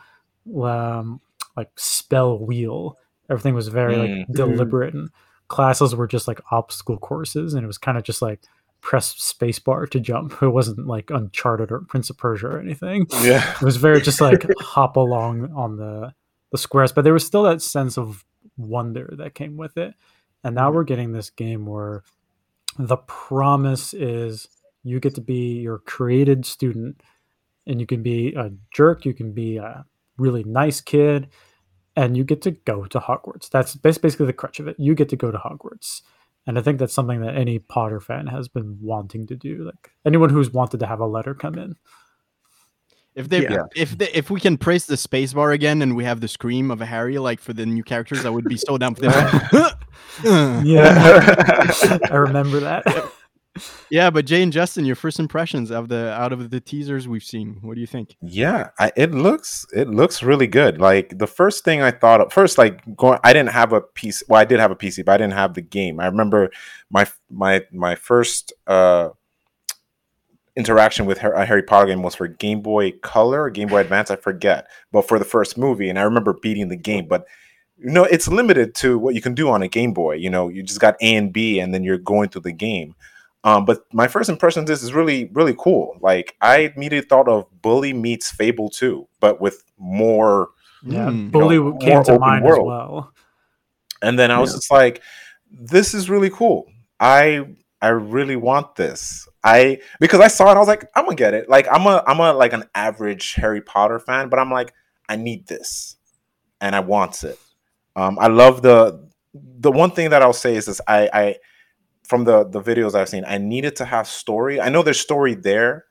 um 0.62 1.22
like 1.58 1.70
spell 1.78 2.40
wheel. 2.40 2.98
Everything 3.30 3.56
was 3.56 3.68
very 3.70 3.96
like 3.96 4.10
Mm. 4.10 4.34
deliberate 4.34 4.94
and 4.94 5.10
classes 5.48 5.96
were 5.96 6.08
just 6.08 6.28
like 6.28 6.42
obstacle 6.52 6.98
courses 6.98 7.54
and 7.54 7.64
it 7.64 7.68
was 7.68 7.78
kind 7.78 7.98
of 7.98 8.04
just 8.04 8.22
like 8.22 8.42
press 8.82 9.16
spacebar 9.16 9.90
to 9.90 10.00
jump. 10.00 10.34
It 10.42 10.50
wasn't 10.50 10.86
like 10.88 11.10
uncharted 11.10 11.72
or 11.72 11.80
prince 11.82 12.10
of 12.10 12.18
persia 12.18 12.48
or 12.48 12.60
anything. 12.60 13.08
Yeah. 13.22 13.54
it 13.56 13.62
was 13.62 13.78
very 13.78 14.02
just 14.02 14.22
like 14.22 14.46
hop 14.60 14.96
along 14.98 15.52
on 15.54 15.78
the 15.78 16.14
the 16.52 16.58
squares 16.60 16.92
but 16.94 17.04
there 17.04 17.14
was 17.14 17.26
still 17.26 17.44
that 17.44 17.62
sense 17.62 17.98
of 17.98 18.24
wonder 18.58 19.14
that 19.18 19.34
came 19.34 19.58
with 19.58 19.76
it 19.78 19.94
and 20.46 20.56
now 20.56 20.72
we're 20.72 20.86
getting 20.86 21.12
this 21.12 21.30
game 21.30 21.66
where 21.66 22.04
the 22.80 22.98
promise 22.98 23.94
is 23.94 24.48
you 24.84 25.00
get 25.00 25.16
to 25.16 25.22
be 25.22 25.60
your 25.60 25.80
created 25.80 26.46
student 26.46 27.02
and 27.68 27.82
you 27.82 27.88
can 27.88 28.02
be 28.02 28.34
a 28.36 28.52
jerk 28.74 29.04
you 29.06 29.14
can 29.14 29.34
be 29.34 29.58
a 29.58 29.86
really 30.18 30.44
nice 30.44 30.80
kid 30.80 31.28
and 31.96 32.18
you 32.18 32.24
get 32.24 32.42
to 32.42 32.52
go 32.52 32.86
to 32.86 33.00
hogwarts. 33.00 33.50
That's 33.50 33.76
basically 33.76 34.26
the 34.26 34.34
crutch 34.34 34.60
of 34.60 34.68
it. 34.68 34.76
You 34.78 34.96
get 34.96 35.10
to 35.10 35.16
go 35.16 35.32
to 35.32 35.38
hogwarts. 35.38 36.02
And 36.48 36.60
i 36.60 36.62
think 36.62 36.78
that's 36.78 36.94
something 36.94 37.22
that 37.22 37.36
any 37.36 37.58
potter 37.58 38.00
fan 38.00 38.28
has 38.28 38.48
been 38.48 38.78
wanting 38.80 39.26
to 39.28 39.36
do. 39.36 39.64
Like 39.64 39.92
anyone 40.06 40.30
who's 40.30 40.52
wanted 40.52 40.80
to 40.82 40.88
have 40.88 41.00
a 41.00 41.08
letter 41.08 41.34
come 41.34 41.58
in 41.58 41.76
If 43.16 43.30
they, 43.30 43.44
Yeah. 43.44 43.64
if 43.76 43.98
they, 43.98 44.10
if 44.12 44.30
we 44.30 44.40
can 44.42 44.58
praise 44.58 44.86
the 44.86 44.98
space 44.98 45.34
bar 45.34 45.52
again 45.52 45.82
and 45.82 45.96
we 45.96 46.04
have 46.04 46.20
the 46.20 46.28
scream 46.28 46.70
of 46.70 46.82
a 46.82 46.86
Harry 46.86 47.18
like 47.18 47.40
for 47.40 47.54
the 47.54 47.66
new 47.66 47.84
characters, 47.84 48.26
I 48.26 48.30
would 48.30 48.46
be 48.46 48.58
so 48.58 48.78
down 48.78 48.96
for 48.96 49.02
that. 49.02 49.78
yeah 50.64 52.00
i 52.12 52.16
remember 52.16 52.60
that 52.60 52.84
yeah, 53.90 54.10
but 54.10 54.26
Jay 54.26 54.42
and 54.44 54.52
Justin, 54.52 54.84
your 54.86 54.96
first 54.96 55.20
impressions 55.20 55.72
of 55.72 55.88
the 55.88 56.12
out 56.12 56.34
of 56.34 56.50
the 56.50 56.60
teasers 56.60 57.08
we've 57.08 57.24
seen, 57.24 57.58
what 57.62 57.76
do 57.76 57.82
you 57.82 57.88
think? 57.88 58.18
Yeah, 58.22 58.70
I, 58.80 58.92
it 58.98 59.12
looks 59.12 59.66
it 59.74 59.88
looks 59.88 60.22
really 60.22 60.48
good. 60.48 60.82
Like 60.82 61.18
the 61.18 61.28
first 61.28 61.64
thing 61.64 61.82
I 61.82 61.92
thought 61.92 62.20
of 62.20 62.34
first, 62.34 62.58
like 62.58 62.82
going, 62.98 63.20
I 63.24 63.32
didn't 63.32 63.52
have 63.52 63.72
a 63.72 63.82
PC. 63.82 64.24
Well, 64.28 64.42
I 64.42 64.46
did 64.46 64.60
have 64.60 64.72
a 64.72 64.76
PC, 64.76 65.06
but 65.06 65.14
I 65.14 65.18
didn't 65.18 65.34
have 65.34 65.54
the 65.54 65.62
game. 65.62 66.00
I 66.02 66.08
remember 66.08 66.50
my 66.90 67.08
my 67.30 67.64
my 67.72 67.96
first 67.96 68.52
uh 68.68 69.10
interaction 70.58 71.06
with 71.06 71.18
Har- 71.20 71.34
a 71.34 71.46
Harry 71.46 71.64
Potter 71.64 71.88
game 71.88 72.02
was 72.04 72.16
for 72.16 72.28
Game 72.28 72.62
Boy 72.62 72.92
Color 73.02 73.44
or 73.44 73.50
Game 73.50 73.68
Boy 73.68 73.80
Advance. 73.82 74.10
I 74.12 74.16
forget, 74.16 74.68
but 74.92 75.08
for 75.08 75.20
the 75.20 75.26
first 75.26 75.58
movie, 75.58 75.90
and 75.90 76.00
I 76.00 76.04
remember 76.04 76.34
beating 76.34 76.70
the 76.70 76.78
game, 76.78 77.08
but. 77.08 77.26
You 77.78 77.92
know, 77.92 78.06
it's 78.06 78.30
limited 78.30 78.74
to 78.76 78.98
what 78.98 79.16
you 79.16 79.22
can 79.22 79.34
do 79.36 79.50
on 79.50 79.62
a 79.62 79.68
Game 79.68 79.92
Boy. 79.92 80.14
You 80.16 80.30
know, 80.30 80.48
you 80.48 80.64
just 80.64 80.80
got 80.80 80.96
A 81.02 81.14
and 81.14 81.34
B, 81.34 81.60
and 81.60 81.74
then 81.74 81.84
you're 81.84 81.98
going 81.98 82.30
through 82.30 82.44
the 82.44 82.54
game. 82.54 82.96
Um, 83.44 83.66
but 83.66 83.82
my 83.92 84.08
first 84.08 84.30
impression 84.30 84.62
of 84.62 84.66
this 84.66 84.82
is 84.82 84.94
really, 84.94 85.26
really 85.34 85.54
cool. 85.60 85.98
Like 86.00 86.38
I 86.40 86.72
immediately 86.74 87.06
thought 87.06 87.28
of 87.28 87.48
Bully 87.62 87.92
meets 87.92 88.32
Fable 88.32 88.70
2, 88.70 89.06
but 89.20 89.42
with 89.42 89.62
more. 89.78 90.52
Yeah, 90.84 91.08
Mm. 91.10 91.32
Bully 91.32 91.58
know, 91.58 91.74
came 91.76 91.96
more 91.96 92.04
to 92.06 92.12
open 92.14 92.22
mind 92.22 92.46
world. 92.46 92.60
as 92.62 92.66
well. 92.66 93.12
And 94.02 94.18
then 94.18 94.32
I 94.32 94.40
was 94.40 94.52
Yeah. 94.52 94.56
just 94.58 94.72
like, 94.72 95.02
this 95.52 95.94
is 95.94 96.10
really 96.10 96.30
cool. 96.30 96.68
I 97.02 97.46
I 97.82 97.90
really 97.90 98.38
want 98.38 98.76
this. 98.78 99.28
I 99.46 99.80
because 100.00 100.20
I 100.20 100.28
saw 100.28 100.52
it, 100.52 100.56
I 100.56 100.60
was 100.60 100.68
like, 100.68 100.90
I'm 100.96 101.06
gonna 101.06 101.16
get 101.16 101.34
it. 101.36 101.48
Like 101.48 101.68
I'm 101.72 101.86
a 101.86 102.04
I'm 102.08 102.20
a 102.20 102.34
like 102.34 102.52
an 102.54 102.64
average 102.74 103.36
Harry 103.36 103.62
Potter 103.62 104.00
fan, 104.00 104.28
but 104.30 104.40
I'm 104.40 104.52
like, 104.52 104.74
I 105.08 105.16
need 105.16 105.48
this, 105.48 105.98
and 106.60 106.76
I 106.76 106.80
want 106.82 107.24
it. 107.24 107.40
Um, 107.96 108.18
I 108.20 108.28
love 108.28 108.62
the 108.64 109.08
the 109.34 109.72
one 109.72 109.92
thing 109.92 110.10
that 110.10 110.22
I'll 110.24 110.34
say 110.34 110.56
is 110.56 110.66
this: 110.66 110.82
I, 110.88 111.10
I 111.14 111.36
from 112.04 112.24
the 112.24 112.44
the 112.44 112.60
videos 112.62 112.96
I've 112.96 113.08
seen, 113.10 113.24
I 113.26 113.38
needed 113.38 113.76
to 113.78 113.86
have 113.86 114.08
story. 114.08 114.60
I 114.60 114.70
know 114.70 114.82
there's 114.82 115.00
story 115.00 115.36
there. 115.36 115.86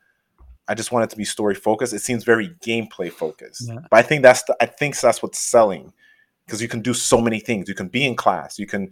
I 0.67 0.75
just 0.75 0.91
want 0.93 1.05
it 1.05 1.11
to 1.11 1.17
be 1.17 1.25
story 1.25 1.55
focused. 1.55 1.93
It 1.93 2.01
seems 2.01 2.25
very 2.25 2.49
gameplay 2.67 3.13
focused, 3.13 3.69
Yeah. 3.69 3.81
but 3.91 3.99
I 3.99 4.03
think 4.03 4.23
that's 4.23 4.43
the, 4.45 4.57
I 4.61 4.67
think 4.67 4.99
that's 4.99 5.23
what's 5.23 5.39
selling 5.39 5.93
because 6.47 6.61
you 6.61 6.69
can 6.69 6.81
do 6.81 6.95
so 6.95 7.21
many 7.21 7.39
things. 7.39 7.69
You 7.69 7.75
can 7.75 7.89
be 7.89 8.05
in 8.05 8.17
class. 8.17 8.59
You 8.59 8.67
can 8.67 8.91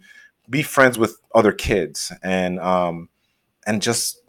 be 0.49 0.61
friends 0.63 0.97
with 0.97 1.17
other 1.35 1.51
kids, 1.51 2.13
and 2.21 2.59
um, 2.59 3.09
and 3.65 3.81
just 3.81 4.19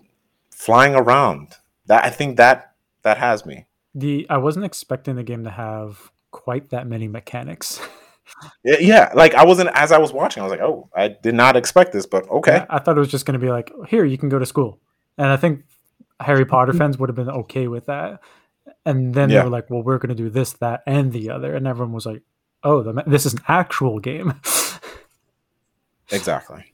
flying 0.64 0.94
around. 0.94 1.48
That 1.86 2.04
I 2.04 2.10
think 2.10 2.36
that 2.38 2.74
that 3.02 3.18
has 3.18 3.44
me. 3.44 3.66
The 3.94 4.26
I 4.30 4.38
wasn't 4.38 4.64
expecting 4.64 5.16
the 5.16 5.22
game 5.22 5.44
to 5.44 5.50
have 5.50 6.10
quite 6.30 6.70
that 6.70 6.86
many 6.86 7.08
mechanics. 7.08 7.80
Yeah, 8.64 8.76
yeah, 8.80 9.12
like 9.14 9.34
I 9.34 9.44
wasn't 9.44 9.68
as 9.74 9.92
I 9.92 9.98
was 9.98 10.10
watching. 10.10 10.40
I 10.40 10.44
was 10.46 10.50
like, 10.50 10.62
oh, 10.62 10.88
I 10.96 11.08
did 11.08 11.34
not 11.34 11.56
expect 11.56 11.92
this, 11.92 12.06
but 12.06 12.26
okay. 12.30 12.54
Yeah, 12.56 12.66
I 12.70 12.78
thought 12.78 12.96
it 12.96 13.00
was 13.00 13.10
just 13.10 13.26
going 13.26 13.38
to 13.38 13.44
be 13.46 13.50
like, 13.52 13.70
here, 13.86 14.02
you 14.02 14.16
can 14.16 14.30
go 14.30 14.38
to 14.38 14.46
school. 14.46 14.80
And 15.18 15.26
I 15.28 15.36
think 15.36 15.64
Harry 16.20 16.46
Potter 16.46 16.72
fans 16.72 16.96
would 16.98 17.10
have 17.10 17.16
been 17.16 17.28
okay 17.28 17.68
with 17.68 17.84
that. 17.86 18.20
And 18.86 19.12
then 19.12 19.28
Yeah. 19.28 19.38
they 19.40 19.44
were 19.44 19.50
like, 19.50 19.68
well, 19.68 19.82
we're 19.82 19.98
going 19.98 20.08
to 20.16 20.22
do 20.22 20.30
this, 20.30 20.54
that, 20.54 20.82
and 20.86 21.12
the 21.12 21.28
other. 21.28 21.54
And 21.54 21.66
everyone 21.66 21.92
was 21.92 22.06
like, 22.06 22.22
oh, 22.62 22.82
the, 22.82 23.04
this 23.06 23.26
is 23.26 23.34
an 23.34 23.42
actual 23.46 23.98
game. 24.00 24.32
Exactly. 26.10 26.64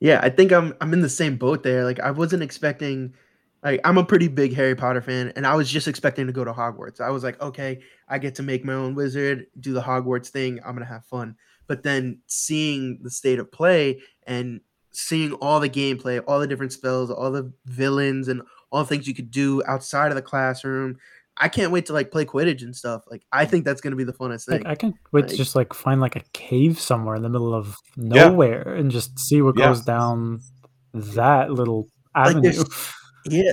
Yeah, 0.00 0.20
I 0.22 0.30
think 0.30 0.52
I'm 0.52 0.74
I'm 0.80 0.92
in 0.92 1.00
the 1.00 1.08
same 1.08 1.36
boat 1.36 1.62
there. 1.62 1.84
Like 1.84 2.00
I 2.00 2.10
wasn't 2.10 2.42
expecting 2.42 3.14
like 3.62 3.80
I'm 3.84 3.98
a 3.98 4.04
pretty 4.04 4.28
big 4.28 4.54
Harry 4.54 4.74
Potter 4.74 5.02
fan 5.02 5.32
and 5.36 5.46
I 5.46 5.54
was 5.54 5.70
just 5.70 5.88
expecting 5.88 6.26
to 6.26 6.32
go 6.32 6.44
to 6.44 6.52
Hogwarts. 6.52 7.00
I 7.00 7.10
was 7.10 7.22
like, 7.22 7.40
okay, 7.42 7.80
I 8.08 8.18
get 8.18 8.34
to 8.36 8.42
make 8.42 8.64
my 8.64 8.72
own 8.72 8.94
wizard, 8.94 9.46
do 9.58 9.72
the 9.74 9.82
Hogwarts 9.82 10.28
thing, 10.28 10.58
I'm 10.64 10.74
going 10.74 10.86
to 10.86 10.92
have 10.92 11.04
fun. 11.04 11.36
But 11.66 11.82
then 11.82 12.20
seeing 12.26 13.00
the 13.02 13.10
state 13.10 13.38
of 13.38 13.52
play 13.52 14.00
and 14.26 14.60
seeing 14.92 15.34
all 15.34 15.60
the 15.60 15.68
gameplay, 15.68 16.22
all 16.26 16.40
the 16.40 16.46
different 16.46 16.72
spells, 16.72 17.10
all 17.10 17.30
the 17.30 17.52
villains 17.66 18.28
and 18.28 18.42
all 18.72 18.82
the 18.82 18.88
things 18.88 19.06
you 19.06 19.14
could 19.14 19.30
do 19.30 19.62
outside 19.66 20.08
of 20.08 20.16
the 20.16 20.22
classroom, 20.22 20.96
I 21.42 21.48
can't 21.48 21.72
wait 21.72 21.86
to 21.86 21.92
like 21.94 22.10
play 22.10 22.24
Quidditch 22.26 22.62
and 22.62 22.76
stuff. 22.76 23.02
Like 23.10 23.22
I 23.32 23.46
think 23.46 23.64
that's 23.64 23.80
going 23.80 23.92
to 23.92 23.96
be 23.96 24.04
the 24.04 24.12
funnest 24.12 24.46
thing. 24.46 24.58
like, 24.62 24.66
I 24.66 24.74
can't 24.74 24.94
wait 25.10 25.28
to 25.28 25.36
just 25.36 25.56
like 25.56 25.72
find 25.72 26.00
like 26.00 26.14
a 26.14 26.22
cave 26.34 26.78
somewhere 26.78 27.14
in 27.16 27.22
the 27.22 27.30
middle 27.30 27.54
of 27.54 27.76
Yeah. 27.96 28.28
nowhere 28.28 28.74
and 28.74 28.90
just 28.90 29.18
see 29.18 29.40
what 29.42 29.56
Yeah. 29.58 29.68
goes 29.68 29.80
down 29.82 30.40
that 30.92 31.50
little 31.50 31.88
avenue. 32.14 32.42
there's- 32.42 32.92
Yeah, 33.26 33.52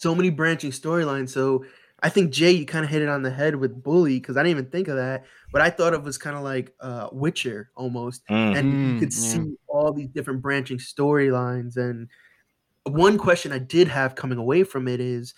so 0.00 0.14
many 0.14 0.30
branching 0.30 0.70
storylines. 0.70 1.30
So 1.30 1.64
I 2.02 2.08
think 2.10 2.30
Jay, 2.32 2.50
you 2.52 2.66
kind 2.66 2.84
of 2.84 2.90
hit 2.90 3.00
it 3.02 3.08
on 3.08 3.22
the 3.22 3.30
head 3.30 3.56
with 3.56 3.82
Bully 3.82 4.18
because 4.20 4.36
I 4.36 4.40
didn't 4.42 4.58
even 4.58 4.70
think 4.70 4.88
of 4.88 4.96
that. 4.96 5.24
But 5.52 5.62
I 5.62 5.70
thought 5.70 5.94
it 5.94 6.02
was 6.02 6.18
kind 6.18 6.36
of 6.36 6.42
like 6.42 6.72
uh, 6.80 7.08
Witcher 7.12 7.70
almost, 7.76 8.22
Mm. 8.28 8.56
and 8.58 8.72
you 8.72 8.78
Mm, 8.96 8.98
could 8.98 9.12
yeah. 9.14 9.18
see 9.18 9.56
all 9.68 9.92
these 9.92 10.08
different 10.08 10.42
branching 10.42 10.78
storylines. 10.78 11.76
And 11.76 12.08
one 12.84 13.16
question 13.18 13.52
I 13.52 13.58
did 13.58 13.88
have 13.88 14.14
coming 14.14 14.36
away 14.38 14.64
from 14.64 14.88
it 14.88 15.00
is 15.00 15.32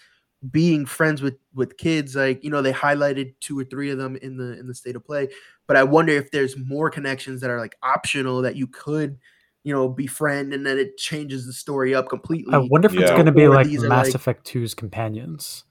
being 0.51 0.85
friends 0.87 1.23
with 1.23 1.35
with 1.55 1.77
kids 1.79 2.15
like 2.15 2.43
you 2.45 2.51
know 2.51 2.61
they 2.63 2.73
highlighted 2.73 3.35
two 3.41 3.59
or 3.59 3.65
three 3.65 3.91
of 3.91 3.99
them 3.99 4.17
in 4.17 4.37
the 4.37 4.59
in 4.59 4.67
the 4.67 4.75
state 4.75 4.95
of 4.95 5.05
play 5.05 5.27
but 5.67 5.77
i 5.77 5.83
wonder 5.83 6.13
if 6.13 6.31
there's 6.31 6.57
more 6.59 6.91
connections 6.91 7.41
that 7.41 7.49
are 7.49 7.59
like 7.59 7.75
optional 7.83 8.43
that 8.43 8.55
you 8.55 8.67
could 8.67 9.19
you 9.65 9.73
know 9.73 9.89
befriend 9.89 10.53
and 10.53 10.65
then 10.67 10.79
it 10.79 10.97
changes 10.99 11.47
the 11.47 11.53
story 11.55 11.95
up 11.95 12.09
completely 12.09 12.53
I 12.55 12.59
wonder 12.59 12.87
if 12.87 12.95
it's 12.95 13.11
going 13.11 13.27
to 13.27 13.33
be 13.33 13.45
Or 13.47 13.55
like 13.55 13.67
Mass 13.69 14.07
like- 14.07 14.15
Effect 14.15 14.47
2's 14.47 14.75
companions. 14.75 15.65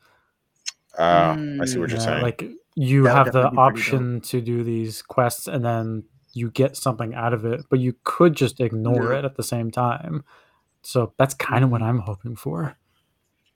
Uh, 0.97 1.35
I 1.61 1.65
see 1.65 1.77
what 1.79 1.89
you're 1.89 1.99
Yeah, 1.99 2.05
saying. 2.05 2.21
like 2.23 2.43
you 2.75 3.03
That 3.03 3.15
have 3.15 3.25
the 3.27 3.43
definitely 3.43 3.49
be 3.51 3.55
pretty 3.55 3.79
option 3.79 4.21
to 4.21 4.41
do 4.41 4.63
these 4.63 5.01
quests 5.01 5.47
and 5.47 5.63
then 5.63 6.03
you 6.33 6.51
get 6.51 6.75
something 6.75 7.13
out 7.13 7.33
of 7.33 7.45
it, 7.45 7.61
but 7.69 7.79
you 7.79 7.95
could 8.03 8.35
just 8.35 8.59
ignore 8.59 9.13
Yeah. 9.13 9.19
it 9.19 9.25
at 9.25 9.35
the 9.37 9.43
same 9.43 9.71
time. 9.71 10.23
So 10.81 11.13
that's 11.17 11.33
kind 11.33 11.63
of 11.63 11.69
what 11.71 11.81
Mhm. 11.81 11.85
I'm 11.85 11.99
hoping 11.99 12.35
for. 12.35 12.75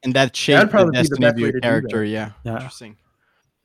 And 0.04 0.14
that 0.14 0.36
shaped 0.36 0.62
the 0.62 0.68
probably 0.68 0.92
be 0.92 0.98
the 0.98 1.04
destiny 1.04 1.26
best 1.26 1.34
of 1.36 1.40
your 1.40 1.48
to 1.48 1.54
do 1.54 1.60
that. 1.60 1.68
character. 1.68 2.04
Yeah. 2.04 2.32
Yeah. 2.44 2.54
Interesting. 2.56 2.98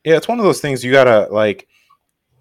yeah, 0.04 0.16
it's 0.16 0.28
one 0.28 0.38
of 0.38 0.44
those 0.44 0.60
things 0.60 0.84
you 0.84 0.92
gotta 0.92 1.28
like. 1.32 1.68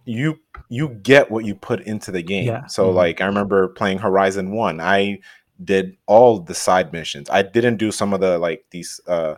You 0.05 0.39
you 0.69 0.89
get 0.89 1.31
what 1.31 1.45
you 1.45 1.55
put 1.55 1.81
into 1.81 2.11
the 2.11 2.21
game. 2.21 2.45
Yeah. 2.47 2.65
So 2.65 2.89
Mhm. 2.91 2.95
like 2.95 3.21
I 3.21 3.25
remember 3.25 3.69
playing 3.69 3.99
Horizon 3.99 4.51
One. 4.51 4.81
I 4.81 5.19
did 5.63 5.95
all 6.07 6.39
the 6.39 6.53
side 6.55 6.91
missions. 6.91 7.29
I 7.29 7.41
didn't 7.41 7.77
do 7.77 7.89
some 7.91 8.13
of 8.13 8.19
the 8.19 8.37
like 8.37 8.65
these 8.71 8.99
uh, 9.07 9.35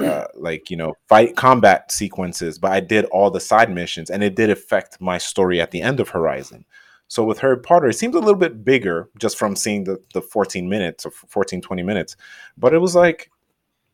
uh 0.00 0.24
like 0.34 0.68
you 0.70 0.76
know 0.76 0.94
fight 1.08 1.36
combat 1.36 1.92
sequences, 1.92 2.58
but 2.58 2.72
I 2.72 2.80
did 2.80 3.04
all 3.06 3.30
the 3.30 3.40
side 3.40 3.70
missions, 3.72 4.10
and 4.10 4.24
it 4.24 4.34
did 4.34 4.50
affect 4.50 5.00
my 5.00 5.18
story 5.18 5.60
at 5.60 5.70
the 5.70 5.80
end 5.82 6.00
of 6.00 6.08
Horizon. 6.08 6.64
So 7.06 7.22
with 7.22 7.38
Harry 7.38 7.58
Potter, 7.58 7.88
it 7.88 7.94
seems 7.94 8.16
a 8.16 8.18
little 8.18 8.34
bit 8.34 8.64
bigger 8.64 9.10
just 9.18 9.38
from 9.38 9.54
seeing 9.54 9.84
the 9.84 10.02
the 10.12 10.22
14 10.22 10.68
minutes 10.68 11.06
or 11.06 11.10
14 11.12 11.60
20 11.60 11.82
minutes, 11.84 12.16
but 12.58 12.74
it 12.74 12.78
was 12.78 12.96
like, 12.96 13.30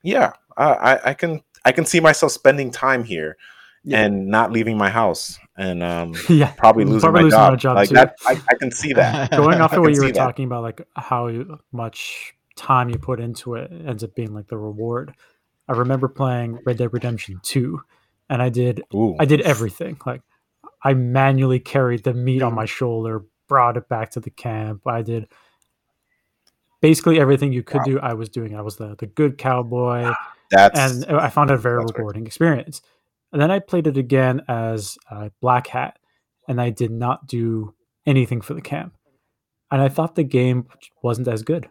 yeah, 0.02 0.32
I 0.56 0.98
I, 1.04 1.14
can 1.14 1.42
I 1.64 1.72
can 1.72 1.84
see 1.84 2.00
myself 2.00 2.32
spending 2.32 2.70
time 2.70 3.04
here 3.04 3.36
Yeah. 3.84 4.02
and 4.02 4.26
not 4.28 4.52
leaving 4.52 4.76
my 4.78 4.90
house 4.90 5.38
and 5.56 5.82
um 5.82 6.14
yeah. 6.28 6.52
probably 6.52 6.84
losing, 6.84 7.00
Probably 7.00 7.20
my, 7.22 7.24
losing 7.24 7.38
job. 7.38 7.58
job 7.58 7.76
like 7.76 7.88
too. 7.88 7.94
that 7.96 8.14
I, 8.26 8.40
I 8.50 8.54
can 8.54 8.70
see 8.70 8.92
that 8.94 9.30
Going 9.42 9.60
off 9.60 9.72
of 9.76 9.80
what 9.82 9.94
you 9.94 10.00
were 10.02 10.08
that. 10.08 10.14
talking 10.14 10.44
about, 10.44 10.62
like 10.62 10.82
how 10.96 11.30
much 11.72 12.34
time 12.56 12.90
you 12.90 12.98
put 12.98 13.20
into 13.20 13.54
it 13.54 13.70
ends 13.86 14.04
up 14.04 14.14
being 14.14 14.34
like 14.34 14.48
the 14.48 14.58
reward. 14.58 15.14
I 15.68 15.72
remember 15.72 16.08
playing 16.08 16.58
Red 16.66 16.78
Dead 16.78 16.92
Redemption 16.92 17.40
2 17.42 17.80
and 18.28 18.42
I 18.42 18.48
did 18.48 18.82
Ooh. 18.94 19.16
I 19.18 19.24
did 19.24 19.40
everything. 19.42 19.98
Like 20.04 20.22
I 20.82 20.94
manually 20.94 21.60
carried 21.60 22.04
the 22.04 22.14
meat 22.14 22.42
on 22.42 22.52
Mm. 22.52 22.56
my 22.56 22.64
shoulder, 22.66 23.24
brought 23.48 23.76
it 23.76 23.88
back 23.88 24.10
to 24.12 24.20
the 24.20 24.30
camp. 24.30 24.86
I 24.86 25.02
did 25.02 25.28
basically 26.80 27.20
everything 27.20 27.52
you 27.52 27.62
could 27.62 27.78
Wow. 27.78 27.84
do. 27.84 28.00
I 28.00 28.14
was 28.14 28.28
doing. 28.28 28.54
I 28.56 28.62
was 28.62 28.76
the 28.76 28.96
the 28.96 29.06
good 29.06 29.38
cowboy, 29.38 30.12
That's 30.50 30.78
and 31.04 31.16
I 31.16 31.28
found 31.28 31.50
it 31.50 31.54
a 31.54 31.56
very 31.56 31.82
that's 31.82 31.92
right. 31.92 31.98
rewarding 31.98 32.26
experience. 32.26 32.82
And 33.32 33.40
then 33.40 33.50
I 33.50 33.60
played 33.60 33.86
it 33.86 33.96
again 33.96 34.42
as 34.48 34.98
uh, 35.10 35.28
Black 35.40 35.68
Hat, 35.68 35.98
and 36.48 36.60
I 36.60 36.70
did 36.70 36.90
not 36.90 37.26
do 37.28 37.74
anything 38.06 38.40
for 38.40 38.54
the 38.54 38.60
camp. 38.60 38.94
And 39.70 39.80
I 39.80 39.88
thought 39.88 40.16
the 40.16 40.24
game 40.24 40.66
wasn't 41.02 41.28
as 41.28 41.42
good. 41.44 41.70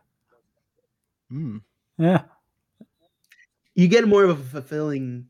Hmm. 1.29 1.57
Yeah, 1.97 2.23
you 3.75 3.87
get 3.87 4.07
more 4.07 4.23
of 4.23 4.39
a 4.39 4.43
fulfilling 4.43 5.27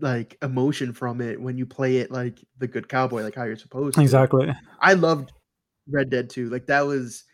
like 0.00 0.36
emotion 0.42 0.92
from 0.92 1.20
it 1.20 1.40
when 1.40 1.56
you 1.56 1.66
play 1.66 1.98
it 1.98 2.10
like 2.10 2.38
the 2.58 2.66
good 2.66 2.88
cowboy 2.88 3.22
like 3.22 3.34
how 3.34 3.44
you're 3.44 3.56
supposed 3.56 3.94
to 3.96 4.00
exactly. 4.00 4.52
I 4.80 4.94
loved 4.94 5.32
Red 5.88 6.10
Dead 6.10 6.28
2. 6.30 6.48
Like 6.50 6.66
that 6.66 6.80
was 6.86 7.24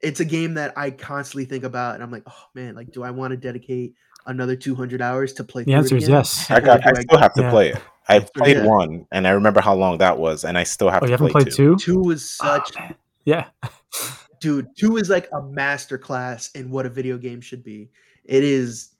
it's 0.00 0.20
a 0.20 0.24
game 0.24 0.54
that 0.54 0.72
I 0.76 0.90
constantly 0.90 1.44
think 1.44 1.64
about 1.64 1.94
and 1.94 2.02
I'm 2.02 2.10
like, 2.10 2.22
oh 2.26 2.44
man, 2.54 2.74
like 2.74 2.92
do 2.92 3.02
I 3.02 3.10
want 3.10 3.32
to 3.32 3.36
dedicate 3.36 3.94
another 4.26 4.54
200 4.56 5.00
hours 5.02 5.32
to 5.34 5.44
play 5.44 5.62
The 5.64 5.72
through 5.72 5.78
answer 5.78 5.96
is 5.96 6.08
yes. 6.08 6.50
I 6.50 6.60
got 6.60 6.86
I 6.86 6.90
I- 6.90 7.00
still 7.00 7.18
have 7.18 7.34
to 7.34 7.42
Yeah. 7.42 7.50
play 7.50 7.68
it. 7.70 7.78
I 8.08 8.20
played 8.20 8.56
Yeah. 8.58 8.64
one 8.66 9.06
and 9.12 9.26
I 9.26 9.30
remember 9.30 9.60
how 9.60 9.74
long 9.74 9.98
that 9.98 10.18
was 10.18 10.44
and 10.44 10.56
I 10.56 10.62
still 10.64 10.88
have 10.90 11.02
Oh, 11.02 11.06
to 11.06 11.10
you 11.10 11.12
haven't 11.12 11.30
play 11.32 11.42
played 11.42 11.52
two. 11.54 11.76
two? 11.76 11.94
Two 11.94 11.98
was 12.00 12.38
Oh, 12.42 12.46
such 12.46 12.74
man. 12.78 12.94
Yeah. 13.24 13.48
dude, 14.40 14.68
two 14.76 14.96
is 14.98 15.08
like 15.10 15.28
a 15.32 15.42
master 15.42 15.98
class 15.98 16.50
in 16.52 16.70
what 16.70 16.86
a 16.86 16.88
video 16.90 17.18
game 17.18 17.40
should 17.40 17.62
be. 17.64 17.90
It 18.24 18.44
is 18.44 18.90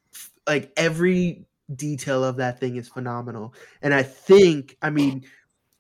like 0.47 0.73
every 0.77 1.45
detail 1.77 2.25
of 2.25 2.37
that 2.37 2.59
thing 2.59 2.77
is 2.77 2.89
phenomenal. 2.89 3.55
And 3.83 3.93
I 3.95 4.03
think, 4.03 4.77
I 4.83 4.91
mean, 4.91 5.25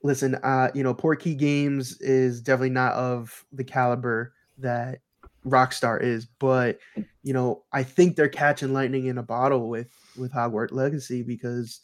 listen, 0.02 0.34
uh, 0.36 0.70
you 0.74 0.82
know, 0.82 0.94
Portkey 0.94 1.36
Games 1.36 1.98
is 2.00 2.40
definitely 2.40 2.70
not 2.70 2.92
of 2.92 3.44
the 3.52 3.64
caliber 3.64 4.34
that 4.58 5.00
Rockstar 5.46 6.02
is, 6.02 6.26
but 6.38 6.78
you 7.22 7.32
know, 7.32 7.64
I 7.72 7.82
think 7.82 8.16
they're 8.16 8.28
catching 8.28 8.72
lightning 8.72 9.06
in 9.06 9.18
a 9.18 9.22
bottle 9.22 9.68
with 9.68 9.88
with 10.16 10.32
Hogwarts 10.32 10.72
Legacy 10.72 11.22
because 11.22 11.80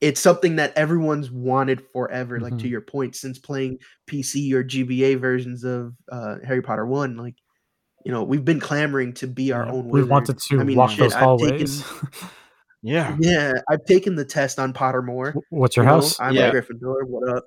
it's 0.00 0.20
something 0.20 0.56
that 0.56 0.72
everyone's 0.76 1.30
wanted 1.30 1.82
forever. 1.92 2.40
Like 2.40 2.58
to 2.58 2.64
Mhm. 2.64 2.70
your 2.70 2.80
point, 2.80 3.14
since 3.16 3.38
playing 3.38 3.78
PC 4.06 4.52
or 4.52 4.62
GBA 4.64 5.14
versions 5.18 5.64
of 5.64 5.94
uh, 6.10 6.36
Harry 6.44 6.62
Potter 6.62 6.86
One, 6.86 7.16
like 7.16 7.34
you 8.04 8.12
know, 8.12 8.22
we've 8.22 8.44
been 8.44 8.60
clamoring 8.60 9.14
to 9.14 9.26
be 9.26 9.50
our 9.52 9.64
Yeah, 9.64 9.72
own. 9.72 9.84
we 9.86 9.92
Wizard. 10.00 10.10
wanted 10.10 10.38
to 10.38 10.60
I 10.60 10.64
mean, 10.64 10.76
walk 10.76 10.90
shit, 10.90 10.98
those 11.00 11.14
I've 11.14 11.22
hallways. 11.22 11.80
taken- 11.82 12.08
Yeah. 12.82 13.16
yeah, 13.18 13.52
I've 13.70 13.82
taken 13.86 14.14
the 14.14 14.26
test 14.26 14.58
on 14.58 14.74
Pottermore. 14.74 15.32
Wh- 15.32 15.52
What's 15.54 15.74
your 15.76 15.84
you 15.86 15.88
know, 15.88 15.94
house? 15.94 16.20
I'm 16.20 16.34
Yeah. 16.34 16.48
a 16.48 16.52
Gryffindor. 16.52 17.06
What 17.06 17.26
up? 17.34 17.44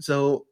So, 0.00 0.46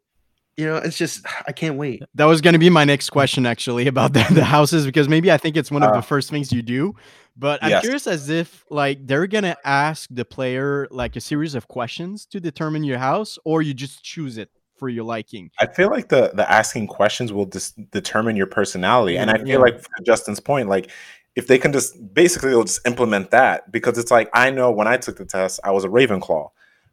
you 0.59 0.67
know, 0.67 0.77
it's 0.77 0.99
just 0.99 1.25
I 1.47 1.53
can't 1.53 1.77
wait. 1.77 2.03
That 2.17 2.27
was 2.27 2.43
going 2.43 2.53
to 2.53 2.59
be 2.59 2.69
my 2.69 2.85
next 2.85 3.11
question, 3.11 3.47
actually, 3.47 3.87
about 3.87 4.13
the, 4.13 4.27
the 4.31 4.45
houses, 4.45 4.85
because 4.85 5.09
maybe 5.09 5.33
I 5.33 5.39
think 5.39 5.57
it's 5.57 5.71
one 5.71 5.83
of 5.83 5.93
Uh, 5.93 5.97
the 5.97 6.03
first 6.03 6.29
things 6.29 6.53
you 6.53 6.61
do. 6.61 6.95
But 7.37 7.63
I'm 7.63 7.71
yes. 7.71 7.83
curious 7.83 8.07
as 8.09 8.29
if, 8.29 8.65
like, 8.69 9.07
they're 9.07 9.29
going 9.29 9.45
to 9.45 9.57
ask 9.65 10.09
the 10.11 10.25
player, 10.25 10.89
like, 10.91 11.15
a 11.15 11.21
series 11.21 11.55
of 11.55 11.69
questions 11.69 12.27
to 12.27 12.41
determine 12.41 12.83
your 12.83 12.99
house, 12.99 13.39
or 13.45 13.63
you 13.63 13.75
just 13.75 14.03
choose 14.03 14.39
it 14.39 14.51
for 14.77 14.89
your 14.89 15.05
liking. 15.05 15.51
I 15.61 15.67
feel 15.67 15.91
like 15.91 16.09
the 16.09 16.31
the 16.35 16.49
asking 16.51 16.87
questions 16.87 17.33
will 17.33 17.47
just 17.47 17.91
determine 17.91 18.37
your 18.37 18.47
personality, 18.47 19.17
and 19.19 19.31
I 19.31 19.39
feel 19.39 19.47
yeah. 19.49 19.59
like 19.59 19.85
Justin's 20.05 20.41
point, 20.41 20.69
like 20.69 20.91
if 21.35 21.47
they 21.47 21.59
can 21.59 21.73
just 21.73 22.15
basically 22.15 22.51
they'll 22.51 22.65
just 22.65 22.87
implement 22.87 23.31
that 23.31 23.71
because 23.71 23.99
it's 23.99 24.11
like 24.11 24.29
I 24.35 24.51
know 24.51 24.71
when 24.71 24.89
I 24.89 24.97
took 24.97 25.17
the 25.19 25.25
test, 25.25 25.61
I 25.65 25.71
was 25.71 25.85
a 25.85 25.89
Ravenclaw, 25.89 26.51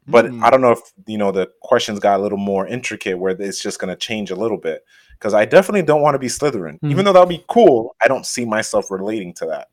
But 0.07 0.25
Mm. 0.25 0.43
I 0.43 0.49
don't 0.51 0.61
know 0.61 0.71
if 0.71 0.79
you 1.07 1.17
know 1.17 1.31
the 1.31 1.49
questions 1.61 1.99
got 1.99 2.19
a 2.19 2.23
little 2.23 2.37
more 2.37 2.67
intricate 2.67 3.17
where 3.17 3.35
it's 3.39 3.61
just 3.61 3.79
going 3.79 3.89
to 3.89 3.95
change 3.95 4.29
a 4.31 4.35
little 4.35 4.57
bit 4.57 4.85
because 5.13 5.33
I 5.33 5.45
definitely 5.45 5.81
don't 5.81 6.01
want 6.01 6.13
to 6.15 6.19
be 6.19 6.27
Slytherin, 6.27 6.79
Mhm. 6.81 6.91
even 6.91 7.05
though 7.05 7.13
that 7.13 7.19
would 7.21 7.29
be 7.29 7.43
cool. 7.47 7.95
I 8.03 8.07
don't 8.07 8.25
see 8.25 8.45
myself 8.45 8.91
relating 8.91 9.33
to 9.35 9.45
that. 9.47 9.69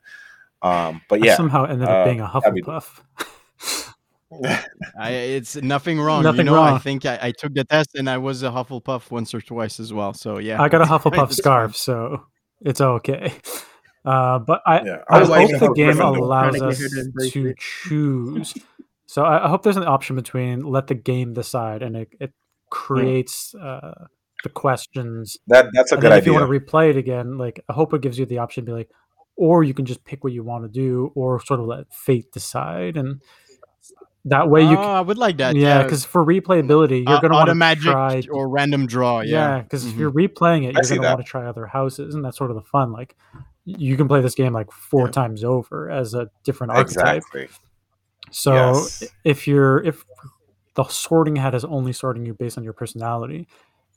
Um, 0.63 1.03
but 1.09 1.23
I 1.23 1.27
yeah, 1.27 1.37
somehow 1.37 1.65
ended 1.65 1.89
up 1.89 1.91
uh, 1.91 2.05
being 2.05 2.21
a 2.21 2.31
that'd 2.33 2.55
be- 2.55 2.63
Hufflepuff. 2.63 3.01
I, 4.99 5.11
it's 5.11 5.57
nothing 5.57 6.01
wrong. 6.01 6.23
Nothing 6.23 6.47
you 6.47 6.53
know, 6.53 6.63
I 6.63 6.79
think 6.79 7.05
I, 7.05 7.19
I 7.21 7.31
took 7.33 7.53
the 7.53 7.65
test 7.65 7.95
and 7.97 8.09
I 8.09 8.17
was 8.17 8.43
a 8.43 8.49
Hufflepuff 8.51 9.11
once 9.11 9.35
or 9.35 9.43
twice 9.43 9.79
as 9.79 9.93
well. 9.93 10.15
So 10.15 10.39
yeah, 10.39 10.63
I 10.63 10.69
got 10.71 10.81
a 10.81 10.85
Hufflepuff 10.87 11.27
It's 11.29 11.37
scarf, 11.37 11.77
so 11.77 12.25
it's 12.63 12.81
okay. 12.81 13.35
Uh, 14.05 14.39
but 14.39 14.63
I, 14.67 14.81
Yeah, 14.83 15.03
I 15.11 15.21
I 15.21 15.47
hope 15.53 15.61
the 15.61 15.73
game 15.75 16.01
allows 16.01 16.57
Trying 16.57 16.73
to 16.73 16.79
get 16.79 16.91
us 16.91 17.33
to 17.33 17.43
to 17.43 17.55
choose. 17.59 18.55
So 19.13 19.25
I, 19.25 19.45
I 19.45 19.49
hope 19.51 19.63
there's 19.63 19.77
an 19.77 19.85
option 19.85 20.17
between 20.17 20.61
let 20.61 20.87
the 20.87 20.95
game 20.95 21.35
decide 21.35 21.83
and 21.83 21.97
it, 21.97 22.09
it 22.19 22.33
creates 22.71 23.55
uh, 23.55 24.07
the 24.43 24.49
questions. 24.49 25.37
that 25.49 25.67
that's 25.75 25.93
a 25.93 25.97
and 25.97 26.01
good 26.03 26.13
then 26.13 26.19
if 26.19 26.25
you 26.25 26.33
want 26.33 26.51
to 26.51 26.61
replay 26.61 26.89
it 26.89 26.97
again, 26.97 27.37
like 27.37 27.63
I 27.69 27.75
hope 27.75 27.93
it 27.93 28.01
gives 28.01 28.19
you 28.19 28.25
the 28.25 28.39
option 28.39 28.65
to 28.65 28.71
be 28.71 28.75
like, 28.75 28.91
or 29.37 29.65
you 29.65 29.75
can 29.75 29.85
just 29.85 30.03
pick 30.07 30.25
what 30.25 30.33
you 30.33 30.43
want 30.43 30.65
to 30.65 30.71
do, 30.71 31.13
or 31.15 31.45
sort 31.45 31.61
of 31.61 31.67
let 31.67 31.93
fate 31.93 32.33
decide, 32.33 32.97
and 32.97 33.21
that 34.25 34.49
way 34.49 34.63
you 34.63 34.69
oh, 34.69 34.77
can. 34.77 34.85
I 34.85 35.03
would 35.03 35.19
like 35.19 35.37
that. 35.37 35.57
Yeah, 35.57 35.83
because 35.83 36.07
for 36.07 36.25
replayability, 36.25 37.07
you're 37.07 37.17
Uh, 37.17 37.21
going 37.21 37.33
to 37.33 37.37
want 37.37 37.49
to 37.49 37.53
automagic 37.53 37.93
try 37.93 38.23
or 38.33 38.49
random 38.49 38.87
draw. 38.87 39.21
yeah, 39.21 39.57
Yeah, 39.57 39.63
because 39.63 39.85
if 39.85 39.95
you're 39.99 40.11
replaying 40.11 40.69
it, 40.69 40.73
you're 40.73 40.89
going 40.89 41.03
to 41.03 41.09
want 41.09 41.21
to 41.21 41.25
try 41.25 41.47
other 41.47 41.67
houses, 41.67 42.15
and 42.15 42.25
that's 42.25 42.39
sort 42.39 42.51
of 42.51 42.57
the 42.57 42.63
fun. 42.63 42.93
Like, 42.93 43.15
you 43.67 43.99
can 43.99 44.09
play 44.09 44.23
this 44.23 44.35
game 44.35 44.55
like 44.55 44.73
four 44.73 45.09
Yeah. 45.09 45.13
times 45.13 45.45
over 45.45 45.91
as 45.91 46.15
a 46.15 46.31
different 46.45 46.73
archetype. 46.73 47.17
Exactly. 47.17 47.49
So 48.33 48.55
Yes. 48.55 49.05
if 49.25 49.47
you're 49.47 49.83
if 49.85 50.05
the 50.75 50.85
sorting 50.85 51.37
hat 51.37 51.55
is 51.55 51.65
only 51.65 51.93
sorting 51.93 52.25
you 52.27 52.35
based 52.35 52.57
on 52.59 52.65
your 52.65 52.73
personality, 52.73 53.47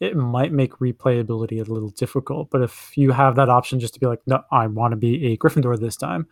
it 0.02 0.16
might 0.16 0.52
make 0.52 0.74
replayability 0.74 1.66
a 1.66 1.72
little 1.72 1.90
difficult. 1.90 2.50
But 2.52 2.62
if 2.62 2.98
you 2.98 3.12
have 3.12 3.36
that 3.38 3.48
option 3.50 3.80
just 3.80 3.94
to 3.94 4.00
be 4.00 4.06
like, 4.08 4.22
no, 4.28 4.44
I 4.52 4.68
want 4.68 4.92
to 4.92 4.98
be 4.98 5.28
a 5.28 5.38
Gryffindor 5.38 5.80
this 5.80 5.96
time, 5.96 6.28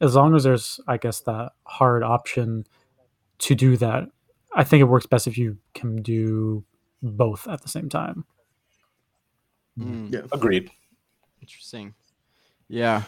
as 0.00 0.16
long 0.16 0.34
as 0.34 0.42
there's, 0.42 0.80
I 0.88 0.96
guess, 0.96 1.20
that 1.20 1.52
hard 1.64 2.02
option 2.02 2.66
to 3.38 3.54
do 3.54 3.76
that, 3.76 4.08
I 4.54 4.64
think 4.64 4.80
it 4.80 4.84
works 4.84 5.06
best 5.06 5.28
if 5.28 5.38
you 5.38 5.58
can 5.74 6.02
do 6.02 6.64
both 7.02 7.46
at 7.46 7.62
the 7.62 7.68
same 7.68 7.88
time. 7.88 8.24
Mm, 9.78 10.12
Yeah. 10.12 10.22
Agreed. 10.32 10.70
interesting. 11.40 11.94
Yeah, 12.68 13.02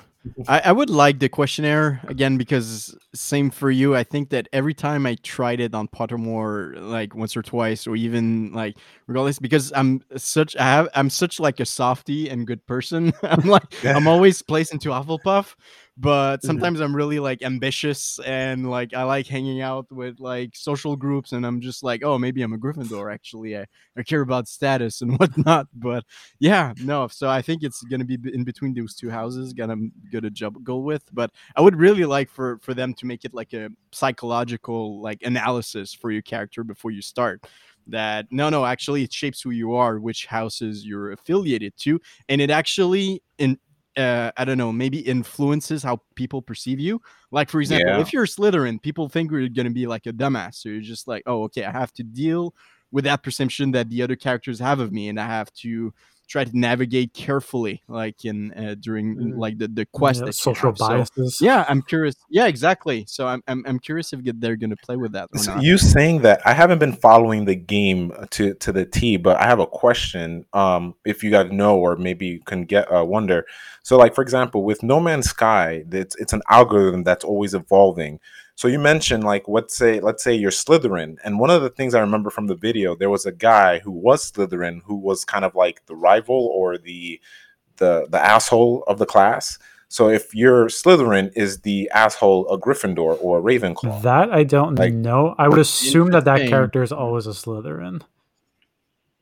I, 0.48 0.60
I 0.66 0.72
would 0.72 0.90
like 0.90 1.18
the 1.18 1.28
questionnaire 1.28 2.00
again 2.04 2.38
because 2.38 2.96
same 3.14 3.50
for 3.50 3.70
you. 3.70 3.94
I 3.94 4.04
think 4.04 4.30
that 4.30 4.48
every 4.52 4.74
time 4.74 5.06
I 5.06 5.16
tried 5.16 5.60
it 5.60 5.74
on 5.74 5.88
Pottermore, 5.88 6.80
like 6.80 7.14
once 7.14 7.36
or 7.36 7.42
twice, 7.42 7.86
or 7.86 7.94
even 7.94 8.52
like 8.52 8.76
regardless, 9.06 9.38
because 9.38 9.72
I'm 9.74 10.02
such 10.16 10.56
I 10.56 10.64
have 10.64 10.88
I'm 10.94 11.10
such 11.10 11.40
like 11.40 11.60
a 11.60 11.66
softy 11.66 12.28
and 12.28 12.46
good 12.46 12.66
person. 12.66 13.12
I'm 13.22 13.48
like 13.48 13.84
I'm 13.84 14.08
always 14.14 14.40
placed 14.40 14.72
into 14.72 14.90
Hufflepuff, 14.90 15.54
but 15.96 16.42
Mhm. 16.42 16.44
sometimes 16.44 16.80
I'm 16.80 16.94
really 16.94 17.20
like 17.20 17.42
ambitious 17.42 18.18
and 18.26 18.68
like 18.70 18.92
I 18.94 19.04
like 19.04 19.26
hanging 19.28 19.60
out 19.60 19.86
with 19.92 20.18
like 20.20 20.56
social 20.56 20.96
groups, 20.96 21.32
and 21.32 21.46
I'm 21.46 21.60
just 21.60 21.82
like, 21.84 22.02
oh, 22.04 22.18
maybe 22.18 22.42
I'm 22.42 22.52
a 22.52 22.58
Gryffindor. 22.58 23.12
Actually, 23.12 23.56
I, 23.56 23.66
I 23.96 24.02
care 24.02 24.20
about 24.20 24.48
status 24.48 25.02
and 25.02 25.16
whatnot. 25.18 25.68
But 25.74 26.04
yeah, 26.40 26.74
no. 26.78 27.06
So 27.08 27.28
I 27.28 27.42
think 27.42 27.62
it's 27.62 27.82
gonna 27.84 28.04
be 28.04 28.18
in 28.32 28.44
between 28.44 28.74
those 28.74 28.94
two 28.94 29.10
houses. 29.10 29.52
Gonna 29.52 29.76
gonna 30.10 30.30
go 30.64 30.78
with, 30.78 31.04
but 31.12 31.30
I 31.56 31.60
would 31.60 31.76
really 31.76 32.04
like 32.04 32.28
for 32.30 32.58
for 32.62 32.74
them 32.74 32.94
to 32.94 33.06
make 33.06 33.24
it 33.24 33.32
like 33.34 33.52
a 33.52 33.70
psychological 33.92 35.00
like 35.00 35.22
analysis 35.22 35.94
for 35.94 36.10
your 36.10 36.22
character 36.22 36.64
before 36.64 36.90
you 36.90 37.02
start. 37.02 37.46
That 37.86 38.26
no, 38.30 38.48
no, 38.48 38.64
actually, 38.64 39.02
it 39.04 39.12
shapes 39.12 39.42
who 39.42 39.50
you 39.50 39.74
are, 39.74 39.98
which 40.00 40.24
houses 40.26 40.86
you're 40.86 41.12
affiliated 41.12 41.74
to, 41.80 42.00
and 42.30 42.40
it 42.40 42.50
actually 42.50 43.22
in. 43.38 43.58
Uh, 43.96 44.32
I 44.36 44.44
don't 44.44 44.58
know, 44.58 44.72
maybe 44.72 44.98
influences 44.98 45.82
how 45.82 46.00
people 46.16 46.42
perceive 46.42 46.80
you. 46.80 47.00
Like, 47.30 47.48
for 47.48 47.60
example, 47.60 47.90
Yeah. 47.90 48.00
if 48.00 48.12
you're 48.12 48.26
Slytherin, 48.26 48.82
people 48.82 49.08
think 49.08 49.30
you're 49.30 49.48
going 49.48 49.66
to 49.68 49.72
be 49.72 49.86
like 49.86 50.06
a 50.06 50.12
dumbass. 50.12 50.56
So 50.56 50.68
you're 50.68 50.80
just 50.80 51.06
like, 51.06 51.22
oh, 51.26 51.44
okay, 51.44 51.64
I 51.64 51.70
have 51.70 51.92
to 51.94 52.02
deal 52.02 52.54
with 52.90 53.04
that 53.04 53.22
perception 53.22 53.70
that 53.72 53.90
the 53.90 54.02
other 54.02 54.16
characters 54.16 54.58
have 54.58 54.80
of 54.80 54.92
me, 54.92 55.08
and 55.08 55.20
I 55.20 55.26
have 55.26 55.52
to 55.54 55.92
try 56.26 56.44
to 56.44 56.58
navigate 56.58 57.12
carefully, 57.14 57.82
like 57.88 58.24
in 58.24 58.52
uh, 58.54 58.74
during 58.80 59.16
Mhm. 59.16 59.38
like 59.38 59.58
the 59.58 59.68
the 59.68 59.86
quest 59.86 60.22
Yeah, 60.24 60.30
social 60.30 60.70
have. 60.70 60.78
So, 60.78 60.88
biases. 60.88 61.38
yeah, 61.40 61.64
I'm 61.68 61.82
curious. 61.82 62.14
Yeah, 62.30 62.46
exactly. 62.46 63.04
So 63.06 63.26
I'm 63.26 63.42
I'm, 63.46 63.64
I'm 63.66 63.78
curious 63.78 64.12
if 64.12 64.20
they're 64.40 64.56
going 64.56 64.70
to 64.70 64.76
play 64.76 64.96
with 64.96 65.12
that 65.12 65.28
or 65.34 65.38
So 65.38 65.54
not. 65.54 65.62
you 65.62 65.78
saying 65.78 66.22
that 66.22 66.40
I 66.46 66.52
haven't 66.52 66.78
been 66.78 66.94
following 66.94 67.44
the 67.44 67.54
game 67.54 68.12
to 68.30 68.54
to 68.54 68.72
the 68.72 68.84
T, 68.84 69.16
but 69.16 69.36
I 69.38 69.44
have 69.46 69.60
a 69.60 69.66
question. 69.66 70.44
Um, 70.52 70.94
if 71.04 71.22
you 71.22 71.30
guys 71.30 71.50
know, 71.50 71.78
or 71.78 71.96
maybe 71.96 72.26
you 72.26 72.40
can 72.40 72.64
get 72.64 72.90
uh, 72.92 73.04
wonder. 73.04 73.46
So, 73.82 73.96
like 73.98 74.14
for 74.14 74.22
example, 74.22 74.64
with 74.64 74.82
No 74.82 75.00
Man's 75.00 75.28
Sky, 75.30 75.84
it's 75.92 76.16
it's 76.16 76.32
an 76.32 76.42
algorithm 76.50 77.04
that's 77.04 77.24
always 77.24 77.54
evolving. 77.54 78.18
So 78.56 78.68
you 78.68 78.78
mentioned 78.78 79.24
like 79.24 79.44
let's 79.48 79.76
say 79.76 80.00
let's 80.00 80.22
say 80.22 80.34
you're 80.34 80.50
Slytherin, 80.52 81.16
and 81.24 81.38
one 81.40 81.50
of 81.50 81.62
the 81.62 81.70
things 81.70 81.94
I 81.94 82.00
remember 82.00 82.30
from 82.30 82.46
the 82.46 82.54
video, 82.54 82.94
there 82.94 83.10
was 83.10 83.26
a 83.26 83.32
guy 83.32 83.80
who 83.80 83.90
was 83.90 84.30
Slytherin 84.30 84.80
who 84.84 84.94
was 84.96 85.24
kind 85.24 85.44
of 85.44 85.54
like 85.54 85.84
the 85.86 85.96
rival 85.96 86.50
or 86.54 86.78
the 86.78 87.20
the 87.78 88.06
the 88.08 88.24
asshole 88.24 88.84
of 88.86 88.98
the 88.98 89.06
class. 89.06 89.58
So 89.88 90.08
if 90.08 90.34
you're 90.34 90.66
Slytherin, 90.66 91.32
is 91.36 91.60
the 91.60 91.90
asshole 91.92 92.48
a 92.48 92.58
Gryffindor 92.58 93.18
or 93.20 93.38
a 93.38 93.42
Ravenclaw? 93.42 94.02
That 94.02 94.32
I 94.32 94.44
don't 94.44 94.76
Like- 94.78 94.92
know. 94.94 95.34
I 95.38 95.48
would 95.48 95.58
assume 95.58 96.10
that 96.12 96.24
that 96.24 96.48
character 96.48 96.82
is 96.82 96.92
always 96.92 97.26
a 97.26 97.30
Slytherin. 97.30 98.02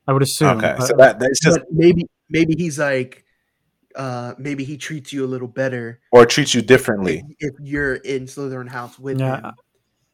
I 0.07 0.13
would 0.13 0.23
assume. 0.23 0.59
Okay, 0.59 0.75
but- 0.79 0.87
so 0.87 0.95
that 0.97 1.19
that's 1.19 1.41
just 1.41 1.61
maybe 1.71 2.07
maybe 2.29 2.55
he's 2.57 2.79
like 2.79 3.25
uh 3.97 4.35
maybe 4.39 4.65
he 4.65 4.77
treats 4.77 5.13
you 5.13 5.25
a 5.25 5.27
little 5.29 5.49
better 5.49 6.01
or 6.13 6.25
treats 6.27 6.55
you 6.55 6.63
differently. 6.63 7.23
if, 7.39 7.53
if 7.53 7.61
you're 7.61 7.95
in 7.97 8.27
Slytherin 8.27 8.69
house 8.69 8.99
with 8.99 9.19
Yeah. 9.21 9.41
him. 9.41 9.53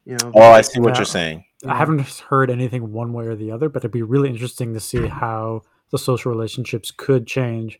You 0.04 0.16
know, 0.16 0.32
Oh, 0.34 0.50
I 0.52 0.62
see 0.62 0.80
what 0.80 0.94
Yeah. 0.94 0.98
you're 1.00 1.04
saying. 1.04 1.44
I 1.66 1.76
haven't 1.76 2.00
heard 2.30 2.50
anything 2.50 2.92
one 2.92 3.12
way 3.12 3.26
or 3.26 3.34
the 3.36 3.50
other, 3.50 3.68
but 3.68 3.80
it'd 3.80 3.90
be 3.90 4.02
really 4.02 4.28
interesting 4.30 4.72
to 4.74 4.80
see 4.80 5.06
how 5.24 5.62
the 5.90 5.98
social 5.98 6.32
relationships 6.32 6.90
could 6.90 7.26
change 7.26 7.78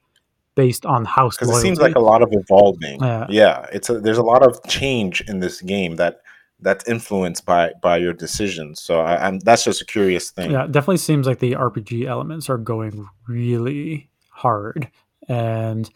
based 0.55 0.85
on 0.85 1.05
house 1.05 1.37
Because 1.37 1.57
it 1.57 1.61
seems 1.63 1.79
like 1.81 1.95
a 1.95 2.01
lot 2.01 2.21
of 2.23 2.31
evolving. 2.33 3.01
Yeah. 3.01 3.27
Yeah, 3.31 3.67
it's 3.73 3.89
a, 3.89 4.01
there's 4.01 4.19
a 4.19 4.23
lot 4.23 4.43
of 4.43 4.61
change 4.67 5.21
in 5.29 5.39
this 5.41 5.61
game 5.63 5.97
that 5.97 6.21
that's 6.61 6.89
influenced 6.89 7.47
by 7.47 7.73
by 7.81 7.97
your 7.99 8.13
decisions. 8.13 8.81
So 8.83 9.01
I, 9.01 9.27
I'm 9.29 9.39
that's 9.39 9.63
just 9.65 9.81
a 9.81 9.85
curious 9.87 10.31
thing. 10.33 10.51
yeah, 10.51 10.65
it 10.65 10.73
definitely 10.73 10.97
seems 10.97 11.27
like 11.27 11.39
the 11.39 11.53
RPG 11.53 12.07
elements 12.07 12.51
are 12.51 12.59
going 12.59 13.07
really 13.29 14.11
hard, 14.31 14.91
and 15.29 15.88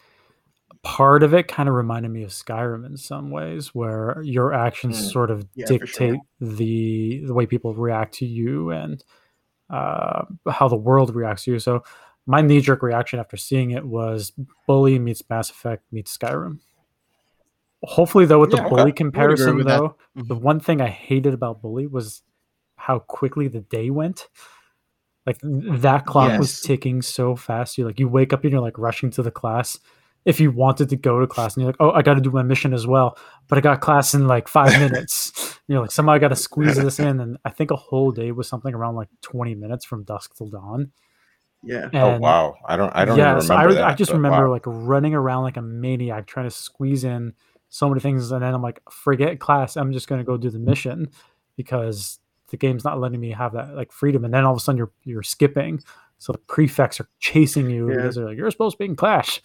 part 0.83 1.23
of 1.23 1.33
it 1.33 1.47
kind 1.47 1.67
of 1.69 1.75
reminded 1.75 2.09
me 2.11 2.23
of 2.23 2.29
Skyrim 2.31 2.85
in 2.85 2.97
some 2.97 3.31
ways, 3.31 3.73
where 3.73 4.21
your 4.23 4.53
actions 4.53 4.97
Mm. 4.97 5.11
sort 5.11 5.31
of 5.31 5.47
Yeah, 5.55 5.65
dictate 5.67 5.89
sure. 6.15 6.17
the 6.39 7.23
the 7.25 7.33
way 7.33 7.45
people 7.45 7.73
react 7.73 8.13
to 8.15 8.25
you 8.25 8.69
and 8.71 9.03
uh, 9.69 10.25
how 10.49 10.67
the 10.67 10.75
world 10.75 11.15
reacts 11.15 11.45
to 11.45 11.51
you. 11.53 11.59
So 11.59 11.83
my 12.25 12.41
knee 12.41 12.61
jerk 12.61 12.83
reaction 12.83 13.19
after 13.19 13.37
seeing 13.37 13.71
it 13.71 13.85
was 13.85 14.31
Bully 14.67 14.99
meets 14.99 15.23
Mass 15.29 15.49
Effect 15.49 15.83
meets 15.91 16.15
Skyrim. 16.17 16.59
Hopefully, 17.83 18.25
though, 18.25 18.39
with 18.39 18.53
Yeah, 18.53 18.63
the. 18.63 18.69
Bully 18.69 18.91
comparison, 18.93 19.57
though, 19.63 19.97
Mhm. 20.15 20.27
the 20.27 20.35
one 20.35 20.59
thing 20.59 20.79
I 20.79 20.87
hated 20.87 21.33
about 21.33 21.61
Bully 21.61 21.85
was 21.87 22.21
how 22.75 22.99
quickly 22.99 23.47
the 23.47 23.59
day 23.61 23.89
went. 23.89 24.29
Like 25.25 25.39
that 25.41 26.05
clock 26.05 26.37
was 26.37 26.61
ticking 26.61 27.01
so 27.01 27.35
fast. 27.35 27.77
You 27.77 27.85
like 27.85 27.99
you 27.99 28.09
wake 28.09 28.33
up 28.33 28.43
and 28.43 28.51
you're 28.51 28.61
like 28.61 28.77
rushing 28.77 29.09
to 29.11 29.23
the 29.23 29.31
class. 29.31 29.79
If 30.25 30.39
you 30.39 30.51
wanted 30.51 30.89
to 30.89 30.95
go 30.95 31.19
to 31.19 31.27
class 31.27 31.55
and 31.55 31.63
you're 31.63 31.69
like, 31.69 31.81
oh, 31.81 31.91
I 31.91 32.01
got 32.01 32.13
to 32.13 32.21
do 32.21 32.31
my 32.31 32.43
mission 32.43 32.73
as 32.73 32.87
well, 32.87 33.17
but 33.49 33.57
I 33.57 33.61
got 33.61 33.81
class 33.81 34.13
in 34.13 34.27
like 34.27 34.47
five 34.47 34.71
minutes. 34.79 35.59
you're 35.67 35.81
like, 35.81 35.91
somehow 35.91 36.13
I 36.13 36.19
got 36.19 36.29
to 36.29 36.35
squeeze 36.35 36.77
this 36.77 36.99
in, 36.99 37.19
and 37.19 37.37
I 37.43 37.49
think 37.49 37.71
a 37.71 37.75
whole 37.75 38.11
day 38.11 38.31
was 38.31 38.47
something 38.47 38.73
around 38.73 38.95
like 38.95 39.09
20 39.21 39.55
minutes 39.55 39.85
from 39.85 40.03
dusk 40.03 40.35
till 40.37 40.47
dawn. 40.47 40.91
yeah. 41.63 41.89
Oh 41.93 42.19
wow, 42.19 42.55
I 42.65 42.75
don't 42.75 42.91
I 42.95 43.05
don't 43.05 43.17
yeah, 43.17 43.31
even 43.31 43.47
so 43.47 43.53
remember 43.53 43.71
I, 43.71 43.81
that. 43.81 43.89
I 43.91 43.95
just 43.95 44.11
but 44.11 44.17
remember 44.17 44.47
wow. 44.47 44.53
like 44.53 44.63
running 44.65 45.13
around 45.13 45.43
like 45.43 45.57
a 45.57 45.61
maniac 45.61 46.25
trying 46.25 46.47
to 46.47 46.55
squeeze 46.55 47.03
in 47.03 47.33
so 47.69 47.87
many 47.87 48.01
things, 48.01 48.31
and 48.31 48.43
then 48.43 48.53
I'm 48.53 48.61
like, 48.61 48.81
forget 48.91 49.39
class, 49.39 49.77
I'm 49.77 49.93
just 49.93 50.07
gonna 50.07 50.23
go 50.23 50.37
do 50.37 50.49
the 50.49 50.57
mm. 50.57 50.65
mission 50.65 51.09
because 51.57 52.19
the 52.53 52.57
game's 52.57 52.83
not 52.83 52.99
letting 52.99 53.19
me 53.19 53.31
have 53.31 53.53
that 53.53 53.73
like 53.75 53.91
freedom. 53.91 54.23
And 54.23 54.31
then 54.31 54.45
all 54.45 54.53
of 54.53 54.57
a 54.57 54.59
sudden 54.61 54.77
you're 54.77 54.91
you're 55.03 55.23
skipping, 55.23 55.81
so 56.19 56.31
the 56.31 56.37
prefects 56.37 56.99
are 57.01 57.07
chasing 57.19 57.67
you 57.67 57.89
Yeah. 57.89 57.95
because 57.97 58.15
they're 58.15 58.25
like, 58.25 58.37
you're 58.37 58.51
supposed 58.51 58.75
to 58.75 58.77
be 58.77 58.85
in 58.85 58.95
clash. 58.95 59.41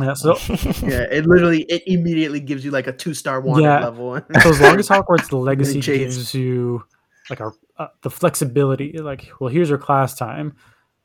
Yeah, 0.00 0.14
so 0.14 0.36
Yeah, 0.82 1.02
it 1.10 1.26
literally 1.26 1.64
it 1.68 1.82
immediately 1.86 2.40
gives 2.40 2.64
you 2.64 2.70
like 2.70 2.86
a 2.86 2.92
two 2.92 3.12
star 3.12 3.42
wanted 3.42 3.64
Yeah. 3.64 3.80
level. 3.80 4.18
so 4.42 4.48
as 4.48 4.60
long 4.60 4.78
as 4.78 4.88
Hogwarts 4.88 5.30
Legacy 5.38 5.80
gives 5.82 6.32
you 6.34 6.82
like 7.28 7.40
a, 7.40 7.52
uh, 7.76 7.88
the 8.00 8.08
flexibility, 8.10 8.96
like 8.98 9.30
well, 9.38 9.50
here's 9.50 9.68
your 9.68 9.76
class 9.78 10.14
time, 10.14 10.56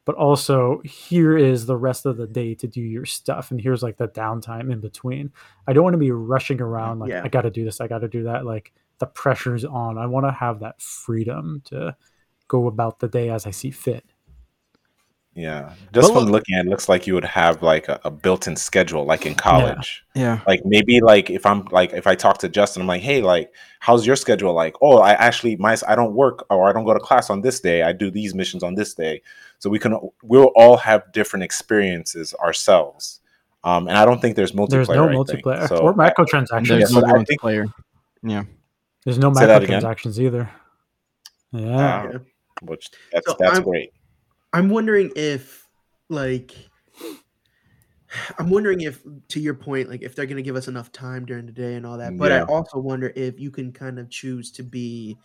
but 0.06 0.16
also 0.16 0.80
here 0.86 1.38
is 1.38 1.66
the 1.66 1.76
rest 1.76 2.06
of 2.06 2.16
the 2.16 2.28
day 2.28 2.56
to 2.56 2.66
do 2.66 2.80
your 2.82 3.06
stuff, 3.06 3.52
and 3.52 3.60
here's 3.60 3.84
like 3.84 3.98
the 3.98 4.08
downtime 4.08 4.72
in 4.72 4.80
between. 4.80 5.34
I 5.68 5.74
don't 5.74 5.84
want 5.84 5.96
to 5.96 6.00
be 6.00 6.12
rushing 6.12 6.62
around 6.62 7.00
like 7.00 7.10
Yeah. 7.10 7.24
I 7.26 7.28
got 7.28 7.42
to 7.42 7.52
do 7.52 7.66
this, 7.66 7.82
I 7.82 7.88
got 7.90 8.00
to 8.00 8.08
do 8.08 8.24
that. 8.24 8.46
Like 8.46 8.72
the 9.00 9.06
pressure's 9.08 9.64
on. 9.66 9.98
I 9.98 10.06
want 10.08 10.26
to 10.26 10.32
have 10.32 10.60
that 10.62 10.82
freedom 10.82 11.62
to 11.66 11.96
go 12.48 12.68
about 12.68 13.00
the 13.00 13.08
day 13.08 13.30
as 13.30 13.46
I 13.46 13.52
see 13.52 13.72
fit. 13.72 14.04
Yeah, 15.34 15.74
just 15.94 16.08
But 16.12 16.14
from 16.16 16.24
look- 16.24 16.32
looking 16.32 16.56
at 16.56 16.66
it, 16.66 16.68
it 16.68 16.72
looks 16.72 16.90
like 16.90 17.06
you 17.06 17.14
would 17.14 17.24
have 17.24 17.62
like 17.62 17.88
a, 17.90 18.00
a 18.04 18.10
built-in 18.10 18.56
schedule, 18.56 19.06
like 19.06 19.28
in 19.28 19.36
college. 19.36 20.04
Yeah. 20.16 20.40
Like 20.48 20.62
maybe 20.66 21.00
like 21.00 21.30
if 21.30 21.46
I'm 21.46 21.66
like 21.66 21.94
if 21.94 22.08
I 22.08 22.16
talk 22.16 22.40
to 22.40 22.50
Justin, 22.50 22.82
I'm 22.82 22.88
like, 22.88 23.04
hey, 23.04 23.22
like 23.22 23.54
how's 23.80 24.08
your 24.08 24.16
schedule 24.16 24.54
like? 24.56 24.76
Oh, 24.82 24.98
I 24.98 25.12
actually 25.12 25.56
my 25.58 25.78
I 25.88 25.96
don't 25.96 26.16
work 26.16 26.44
or 26.50 26.68
I 26.68 26.74
don't 26.74 26.86
go 26.86 26.94
to 26.96 27.00
class 27.00 27.30
on 27.30 27.42
this 27.42 27.60
day. 27.60 27.84
I 27.84 27.92
do 27.94 28.10
these 28.10 28.34
missions 28.34 28.64
on 28.64 28.74
this 28.74 28.96
day, 28.96 29.22
so 29.60 29.70
we 29.70 29.78
can 29.78 29.96
we'll 30.24 30.52
all 30.56 30.76
have 30.78 31.12
different 31.12 31.44
experiences 31.44 32.34
ourselves. 32.36 33.20
Um, 33.64 33.88
and 33.88 33.96
I 33.96 34.06
don't 34.06 34.20
think 34.20 34.36
there's 34.38 34.54
multiplayer. 34.54 34.70
There's 34.70 34.90
no 34.90 35.08
multiplayer 35.10 35.68
So 35.68 35.78
or 35.78 36.02
I- 36.02 36.10
microtransactions. 36.10 36.68
There's 36.68 36.92
no 36.92 37.02
so 37.02 37.06
I 37.16 37.24
think- 37.24 37.42
multiplayer. 37.42 37.72
Yeah. 38.24 38.46
There's 39.08 39.18
no 39.20 39.32
Say 39.34 39.46
that 39.46 39.64
again. 39.64 39.82
microtransactions 39.82 40.20
either. 40.20 40.50
Yeah. 41.54 42.10
uh, 42.16 42.20
which 42.64 42.90
that's 43.14 43.26
So 43.26 43.38
that's 43.40 43.54
I'm- 43.54 43.64
great. 43.64 43.94
I'm 44.52 44.68
wondering 44.68 45.14
if, 45.16 45.66
like, 46.10 46.54
I'm 48.38 48.50
wondering 48.50 48.82
if, 48.82 49.02
to 49.30 49.40
your 49.40 49.54
point, 49.54 49.90
like, 49.90 50.02
if 50.02 50.14
they're 50.14 50.26
going 50.26 50.36
to 50.36 50.42
give 50.44 50.58
us 50.58 50.68
enough 50.68 50.92
time 50.92 51.26
during 51.26 51.46
the 51.46 51.54
day 51.54 51.76
and 51.76 51.86
all 51.86 51.98
that. 52.00 52.18
But 52.18 52.34
I 52.34 52.42
also 52.42 52.80
wonder 52.80 53.14
if 53.16 53.40
you 53.40 53.50
can 53.50 53.72
kind 53.72 53.98
of 53.98 54.10
choose 54.10 54.52
to 54.52 54.64
be 54.64 55.18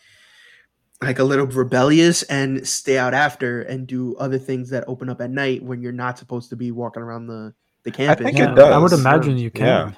like 1.03 1.19
a 1.19 1.25
little 1.25 1.47
rebellious 1.47 2.23
and 2.25 2.65
stay 2.65 2.99
out 2.99 3.15
after 3.15 3.63
and 3.63 3.89
do 3.89 4.15
other 4.17 4.39
things 4.39 4.71
that 4.71 4.85
open 4.87 5.09
up 5.09 5.21
at 5.21 5.31
night 5.31 5.61
when 5.61 5.83
you're 5.83 5.91
not 5.91 6.19
supposed 6.19 6.51
to 6.51 6.57
be 6.57 6.71
walking 6.71 7.03
around 7.03 7.27
the 7.27 7.53
the 7.83 7.91
campus. 7.91 8.27
think 8.27 8.39
Yeah, 8.39 8.53
it 8.53 8.55
does. 8.55 8.73
I 8.73 8.79
would 8.79 8.93
imagine 8.93 9.39
you 9.39 9.51
can. 9.51 9.67
Yeah. 9.67 9.93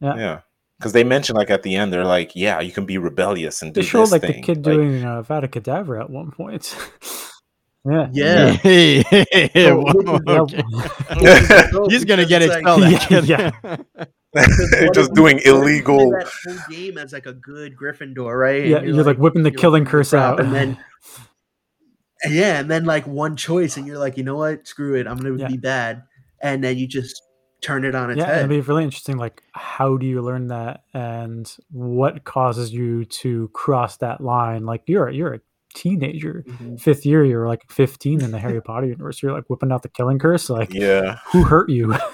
Yeah. 0.00 0.16
Yeah, 0.16 0.40
because 0.78 0.92
they 0.92 1.04
mentioned 1.04 1.36
like 1.38 1.50
at 1.50 1.62
the 1.62 1.74
end, 1.76 1.92
they're 1.92 2.04
like, 2.04 2.34
yeah, 2.36 2.60
you 2.60 2.72
can 2.72 2.84
be 2.86 2.98
rebellious 2.98 3.62
and 3.62 3.72
do 3.74 3.80
They 3.80 3.86
showed 3.86 4.02
this 4.02 4.12
like 4.12 4.22
thing. 4.22 4.40
the 4.40 4.42
kid 4.42 4.66
Like, 4.66 4.74
doing 4.76 5.04
uh, 5.04 5.22
Vada 5.22 5.48
Kedavra 5.48 6.00
at 6.00 6.10
one 6.10 6.30
point. 6.30 6.76
yeah. 7.88 8.08
Yeah. 8.12 8.56
Whoa, 9.74 10.20
Yeah. 10.26 10.40
okay. 10.40 10.62
He's 11.88 12.04
gonna 12.04 12.26
get 12.26 12.42
expelled. 12.42 12.80
like- 12.82 13.10
Yeah, 13.26 13.52
what 14.34 14.94
just 14.94 15.14
doing 15.14 15.40
you- 15.44 15.54
what 15.54 15.66
if 15.66 15.76
you 15.76 15.82
did 15.82 15.86
illegal. 15.86 16.10
that 16.10 16.28
whole 16.46 16.58
game 16.68 16.98
as 16.98 17.12
like 17.12 17.26
a 17.26 17.32
good 17.32 17.74
Gryffindor, 17.76 18.38
right? 18.38 18.62
And 18.62 18.70
Yeah, 18.70 18.82
you're, 18.82 19.02
like, 19.04 19.16
whipping 19.18 19.44
the 19.44 19.50
you're 19.50 19.58
killing 19.58 19.84
like, 19.84 19.90
curse 19.90 20.10
crap, 20.10 20.34
out. 20.34 20.40
and 20.40 20.54
then 20.54 20.76
yeah, 22.28 22.60
and 22.60 22.70
then 22.70 22.84
like 22.84 23.06
one 23.06 23.36
choice, 23.36 23.76
and 23.76 23.86
you're 23.86 23.98
like, 23.98 24.16
you 24.16 24.24
know 24.24 24.36
what? 24.36 24.66
Screw 24.66 24.94
it, 24.94 25.06
I'm 25.06 25.16
gonna 25.18 25.36
Yeah. 25.38 25.48
be 25.48 25.56
bad, 25.56 26.02
and 26.42 26.62
then 26.64 26.76
you 26.76 26.86
just 26.86 27.22
turn 27.66 27.84
it 27.84 27.94
on 27.94 28.10
its 28.10 28.18
yeah, 28.18 28.26
head. 28.26 28.38
it'd 28.38 28.50
be 28.50 28.60
really 28.60 28.84
interesting. 28.84 29.16
Like, 29.16 29.42
how 29.52 29.96
do 29.96 30.06
you 30.06 30.22
learn 30.22 30.48
that, 30.48 30.84
and 30.94 31.50
what 31.70 32.24
causes 32.24 32.72
you 32.72 33.04
to 33.06 33.48
cross 33.52 33.96
that 33.98 34.20
line? 34.20 34.64
Like, 34.66 34.82
you're 34.86 35.10
you're 35.10 35.34
a 35.34 35.40
teenager, 35.74 36.44
Mhm. 36.48 36.80
fifth 36.80 37.04
year, 37.04 37.24
you're 37.24 37.46
like 37.46 37.62
15 37.70 38.22
in 38.22 38.30
the 38.30 38.38
Harry 38.38 38.62
Potter 38.68 38.86
universe. 38.86 39.22
You're 39.22 39.32
like 39.32 39.44
whipping 39.48 39.72
out 39.72 39.82
the 39.82 39.88
killing 39.90 40.18
curse. 40.18 40.48
Like, 40.48 40.72
yeah, 40.72 41.18
who 41.32 41.42
hurt 41.44 41.68
you? 41.68 41.94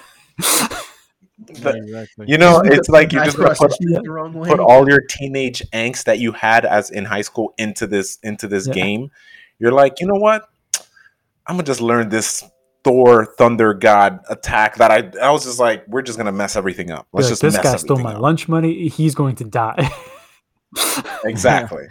But, 1.62 1.74
exactly. 1.74 2.26
you 2.28 2.38
know, 2.38 2.60
it's 2.64 2.88
like 2.88 3.10
you're 3.12 3.24
just 3.24 3.36
gonna 3.36 3.54
put 3.54 3.72
Yeah. 3.80 3.98
the 4.04 4.10
wrong 4.10 4.32
way. 4.32 4.48
put 4.48 4.60
all 4.60 4.88
your 4.88 5.00
teenage 5.08 5.60
angst 5.72 6.04
that 6.04 6.20
you 6.20 6.30
had 6.30 6.64
as 6.64 6.88
in 6.90 7.04
high 7.04 7.22
school 7.22 7.52
into 7.58 7.86
this 7.88 8.18
into 8.22 8.46
this 8.46 8.68
Yeah. 8.68 8.74
game. 8.74 9.10
You're 9.58 9.72
like, 9.72 9.98
you 10.00 10.06
know 10.06 10.14
what? 10.20 10.48
I'm 11.46 11.56
gonna 11.56 11.64
just 11.64 11.80
learn 11.80 12.10
this 12.10 12.44
Thor 12.84 13.26
Thunder 13.38 13.74
God 13.74 14.20
attack 14.28 14.76
that 14.76 14.90
I 14.90 15.10
I 15.20 15.30
was 15.30 15.44
just 15.44 15.58
like, 15.58 15.86
we're 15.88 16.02
just 16.02 16.18
gonna 16.18 16.32
mess 16.32 16.56
everything 16.56 16.90
up. 16.90 17.06
Let's 17.12 17.26
like, 17.26 17.30
just 17.32 17.42
this 17.42 17.54
mess 17.54 17.64
guy 17.64 17.76
stole 17.76 17.98
my 17.98 18.14
up. 18.14 18.20
lunch 18.20 18.48
money. 18.48 18.88
He's 18.88 19.14
going 19.14 19.36
to 19.36 19.44
die. 19.44 19.90
Exactly. 21.24 21.84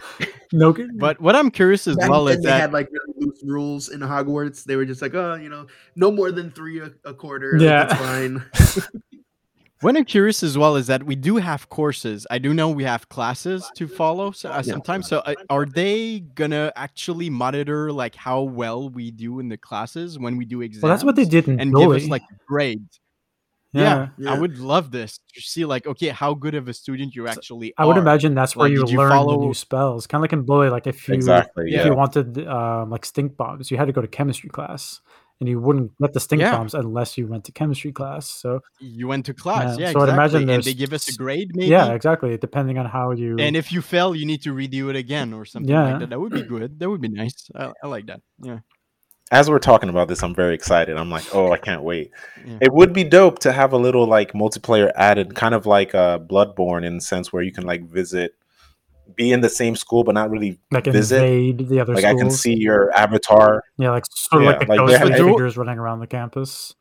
no, 0.52 0.76
But 0.96 1.20
what 1.20 1.34
I'm 1.34 1.50
curious 1.50 1.86
as 1.86 1.96
Back 1.96 2.10
well 2.10 2.24
then 2.24 2.38
is 2.38 2.44
they 2.44 2.50
that 2.50 2.60
had 2.60 2.72
like 2.72 2.90
really 2.90 3.26
loose 3.26 3.42
rules 3.44 3.88
in 3.88 4.00
Hogwarts. 4.00 4.64
They 4.64 4.76
were 4.76 4.84
just 4.84 5.00
like, 5.00 5.14
oh, 5.14 5.34
you 5.34 5.48
know, 5.48 5.66
no 5.96 6.10
more 6.10 6.30
than 6.30 6.50
three 6.50 6.80
a, 6.80 6.90
a 7.04 7.14
quarter. 7.14 7.56
Yeah. 7.58 7.68
Yeah, 7.68 7.84
that's 7.84 8.00
fine. 8.00 8.44
What 9.82 9.96
I'm 9.96 10.04
curious 10.04 10.42
as 10.42 10.56
well 10.56 10.76
is 10.76 10.86
that 10.86 11.02
we 11.04 11.16
do 11.16 11.36
have 11.36 11.68
courses. 11.68 12.26
I 12.30 12.38
do 12.38 12.54
know 12.54 12.70
we 12.70 12.84
have 12.84 13.08
classes 13.08 13.68
to 13.76 13.88
follow 13.88 14.30
so, 14.30 14.48
uh, 14.50 14.62
sometimes. 14.62 15.08
So, 15.08 15.18
uh, 15.18 15.34
are 15.50 15.66
they 15.66 16.20
gonna 16.20 16.72
actually 16.76 17.28
monitor 17.30 17.92
like 17.92 18.14
how 18.14 18.42
well 18.42 18.88
we 18.88 19.10
do 19.10 19.40
in 19.40 19.48
the 19.48 19.56
classes 19.56 20.18
when 20.18 20.36
we 20.36 20.44
do 20.44 20.60
exams? 20.62 20.82
well, 20.84 20.92
that's 20.92 21.04
what 21.04 21.16
they 21.16 21.24
did 21.24 21.48
and 21.48 21.74
give 21.74 21.90
us 21.90 22.06
like 22.06 22.22
grades. 22.46 23.00
grade. 23.72 23.82
yeah. 23.82 24.08
Yeah, 24.18 24.32
I 24.34 24.38
would 24.38 24.58
love 24.58 24.92
this 24.92 25.18
to 25.34 25.40
see 25.40 25.64
like 25.64 25.84
okay, 25.86 26.08
how 26.10 26.34
good 26.34 26.54
of 26.54 26.68
a 26.68 26.74
student 26.74 27.14
you 27.16 27.26
actually 27.26 27.74
I 27.76 27.84
would 27.84 27.96
imagine 27.96 28.34
that's 28.36 28.54
where 28.54 28.68
Like, 28.68 28.78
you 28.78 28.84
you 28.86 28.98
learn 28.98 29.08
the 29.10 29.14
follow- 29.16 29.40
new 29.46 29.54
spells. 29.54 30.06
Kind 30.06 30.20
of 30.20 30.22
like 30.22 30.32
in 30.32 30.42
Bully, 30.42 30.68
like 30.68 30.86
if 30.86 31.08
you 31.08 31.14
Exactly. 31.14 31.64
if 31.66 31.72
Yeah. 31.72 31.86
you 31.86 31.94
wanted 31.94 32.46
um, 32.46 32.90
like 32.90 33.04
stink 33.04 33.36
bombs, 33.36 33.70
you 33.72 33.76
had 33.78 33.86
to 33.86 33.92
go 33.92 34.00
to 34.00 34.06
chemistry 34.08 34.48
class, 34.50 35.00
and 35.42 35.48
you 35.48 35.58
wouldn't 35.58 35.90
get 36.00 36.12
the 36.12 36.20
stink 36.20 36.40
Yeah. 36.40 36.52
bombs 36.56 36.72
unless 36.72 37.18
you 37.18 37.26
went 37.26 37.42
to 37.46 37.52
chemistry 37.52 37.90
class. 37.90 38.30
So 38.30 38.60
You 38.78 39.08
went 39.08 39.26
to 39.26 39.34
class, 39.34 39.76
Yeah, 39.76 39.86
yeah, 39.86 39.92
so 39.92 40.00
I'd 40.02 40.08
imagine 40.10 40.48
and 40.48 40.62
they 40.62 40.72
give 40.72 40.92
us 40.92 41.08
a 41.08 41.14
grade, 41.16 41.50
maybe. 41.54 41.66
yeah, 41.70 41.92
exactly. 41.92 42.38
Depending 42.38 42.78
on 42.78 42.86
how 42.86 43.10
you 43.10 43.36
And 43.40 43.56
if 43.56 43.72
you 43.72 43.82
fail, 43.82 44.14
you 44.14 44.24
need 44.24 44.42
to 44.42 44.54
redo 44.54 44.88
it 44.88 44.94
again 44.96 45.32
or 45.32 45.44
something 45.44 45.68
Yeah. 45.74 45.84
like 45.90 45.98
that. 46.00 46.10
That 46.10 46.20
would 46.20 46.32
be 46.32 46.42
good. 46.54 46.78
That 46.78 46.88
would 46.88 47.00
be 47.00 47.08
nice. 47.08 47.50
I, 47.56 47.72
I 47.82 47.88
like 47.88 48.06
that. 48.06 48.20
Yeah. 48.40 48.60
As 49.32 49.48
we're 49.50 49.58
talking 49.70 49.88
about 49.88 50.08
this, 50.08 50.22
I'm 50.22 50.34
very 50.34 50.54
excited. 50.54 50.96
I'm 50.96 51.10
like, 51.10 51.24
oh, 51.34 51.50
I 51.52 51.58
can't 51.58 51.82
wait. 51.82 52.10
Yeah. 52.46 52.58
It 52.60 52.72
would 52.72 52.92
be 52.92 53.02
dope 53.02 53.38
to 53.40 53.50
have 53.52 53.72
a 53.72 53.78
little 53.78 54.06
like 54.06 54.32
multiplayer 54.34 54.92
added, 54.94 55.34
kind 55.34 55.54
of 55.54 55.64
like 55.66 55.94
uh, 55.94 56.18
Bloodborne 56.18 56.84
in 56.84 56.94
the 56.96 57.00
sense 57.00 57.32
where 57.32 57.42
you 57.42 57.50
can 57.50 57.64
like 57.64 57.82
visit, 57.82 58.34
be 59.16 59.32
in 59.32 59.40
the 59.42 59.48
same 59.48 59.76
school 59.76 60.04
but 60.04 60.14
not 60.14 60.30
really 60.30 60.58
like 60.70 60.84
visit. 60.84 61.58
the 61.68 61.80
other 61.80 61.94
Like 61.94 62.02
schools. 62.04 62.20
I 62.20 62.22
can 62.22 62.30
see 62.30 62.54
your 62.54 62.90
avatar. 62.96 63.62
yeah, 63.78 63.90
like 63.90 64.04
sort 64.10 64.42
of 64.42 64.46
Yeah, 64.46 64.50
like 64.50 64.60
the 64.60 64.66
like 64.74 64.78
they 64.86 64.92
ghostly 64.98 65.10
have- 65.18 65.26
figures 65.28 65.56
running 65.56 65.78
around 65.78 66.00
the 66.00 66.06
campus. 66.06 66.74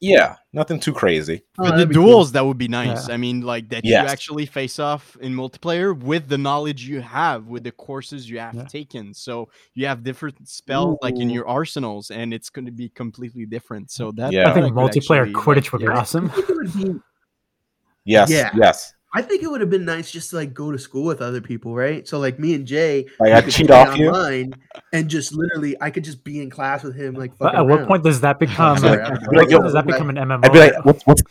Yeah, 0.00 0.36
nothing 0.52 0.80
too 0.80 0.92
crazy. 0.92 1.44
Oh, 1.58 1.62
But 1.64 1.70
the 1.70 1.70
that'd 1.78 1.94
cool. 1.94 2.04
duels, 2.06 2.32
that 2.32 2.44
would 2.44 2.58
be 2.58 2.68
nice. 2.68 3.08
Yeah. 3.08 3.14
I 3.14 3.16
mean, 3.16 3.40
like 3.40 3.70
that 3.70 3.84
Yes. 3.86 4.02
you 4.02 4.08
actually 4.10 4.44
face 4.46 4.78
off 4.78 5.16
in 5.20 5.34
multiplayer 5.34 5.98
with 5.98 6.28
the 6.28 6.36
knowledge 6.36 6.86
you 6.86 7.00
have, 7.00 7.46
with 7.46 7.64
the 7.64 7.70
courses 7.70 8.28
you 8.28 8.38
have 8.38 8.54
Yeah. 8.54 8.64
taken. 8.64 9.14
So 9.14 9.48
you 9.72 9.86
have 9.86 10.02
different 10.04 10.46
spells 10.46 10.98
like 11.00 11.16
in 11.18 11.30
your 11.30 11.48
arsenals, 11.48 12.10
and 12.10 12.34
it's 12.34 12.50
going 12.50 12.66
to 12.66 12.72
be 12.72 12.90
completely 12.90 13.46
different. 13.46 13.90
So 13.90 14.10
that 14.12 14.32
Yeah. 14.32 14.50
I 14.50 14.52
think 14.52 14.66
that 14.66 14.74
multiplayer 14.74 15.20
actually, 15.28 15.32
Quidditch 15.34 15.72
would 15.72 15.80
be 15.80 15.86
awesome. 15.88 16.26
I 16.26 16.34
think 16.34 16.50
it 16.50 16.56
would 16.56 16.74
be 16.74 16.94
Yes, 18.04 18.30
Yeah. 18.30 18.50
yes. 18.54 18.92
I 19.16 19.22
think 19.22 19.42
it 19.44 19.50
would 19.50 19.60
have 19.60 19.70
been 19.70 19.84
nice 19.84 20.10
just 20.10 20.30
to 20.30 20.36
like 20.36 20.52
go 20.52 20.72
to 20.72 20.78
school 20.78 21.04
with 21.04 21.22
other 21.22 21.40
people, 21.40 21.74
right? 21.74 22.06
So 22.06 22.18
like 22.18 22.38
me 22.40 22.54
and 22.54 22.66
Jay, 22.66 23.06
Like 23.20 23.28
we 23.28 23.32
I 23.32 23.40
cheat 23.42 23.70
off 23.70 23.96
you. 23.96 24.08
online 24.08 24.54
and 24.92 25.08
just 25.08 25.32
literally, 25.32 25.76
I 25.80 25.90
could 25.90 26.02
just 26.04 26.24
be 26.24 26.42
in 26.42 26.50
class 26.50 26.82
with 26.82 26.96
him, 26.96 27.14
like. 27.14 27.30
But 27.38 27.52
fucking 27.54 27.60
at 27.60 27.66
what 27.66 27.86
point 27.86 28.02
does 28.02 28.20
that 28.22 28.38
become? 28.40 28.78
Sorry, 28.78 29.02
like, 29.02 29.32
like, 29.32 29.50
yo, 29.50 29.60
does 29.62 29.72
that 29.74 29.86
but- 29.86 29.92
become 29.92 30.10
an 30.10 30.16
MMO? 30.16 30.44
I'd 30.44 30.52
be 30.52 30.58
like, 30.58 30.84
what's 30.84 31.04
what's 31.06 31.22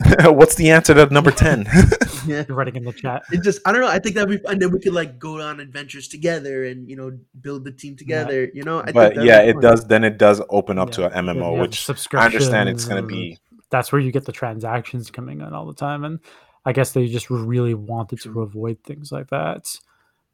what's 0.24 0.54
the 0.56 0.70
answer 0.70 0.94
to 0.94 1.06
number 1.06 1.30
ten? 1.30 1.66
Yeah, 2.24 2.44
You're 2.46 2.56
writing 2.56 2.76
in 2.76 2.84
the 2.84 2.92
chat. 2.92 3.24
it 3.32 3.42
just 3.42 3.60
I 3.66 3.72
don't 3.72 3.80
know. 3.80 3.88
I 3.88 3.98
think 3.98 4.14
that'd 4.14 4.28
be 4.30 4.36
fun. 4.36 4.60
Then 4.60 4.70
we 4.70 4.78
could 4.78 4.92
like 4.92 5.18
go 5.18 5.40
on 5.40 5.58
adventures 5.58 6.06
together 6.06 6.62
and 6.66 6.88
you 6.88 6.94
know 6.94 7.18
build 7.40 7.64
the 7.64 7.72
team 7.72 7.96
together. 7.96 8.48
You 8.54 8.62
know, 8.62 8.78
I 8.78 8.92
but 8.92 9.14
that'd 9.14 9.24
yeah, 9.24 9.40
it 9.40 9.54
fun. 9.54 9.62
does. 9.62 9.84
Then 9.88 10.04
it 10.04 10.18
does 10.18 10.40
open 10.48 10.78
up 10.78 10.90
Yeah. 10.90 11.08
to 11.08 11.18
an 11.18 11.26
MMO, 11.26 11.56
have 11.56 11.60
which 11.62 11.90
I 12.14 12.26
understand 12.26 12.68
it's 12.68 12.84
going 12.84 13.02
to 13.02 13.06
be. 13.08 13.38
That's 13.70 13.90
where 13.90 14.00
you 14.00 14.12
get 14.12 14.24
the 14.24 14.30
transactions 14.30 15.10
coming 15.10 15.40
in 15.40 15.52
all 15.52 15.66
the 15.66 15.74
time, 15.74 16.04
and 16.04 16.20
I 16.64 16.72
guess 16.72 16.92
they 16.92 17.06
just 17.06 17.30
really 17.30 17.74
wanted 17.74 18.20
to 18.22 18.42
avoid 18.42 18.78
things 18.84 19.10
like 19.10 19.28
that. 19.30 19.74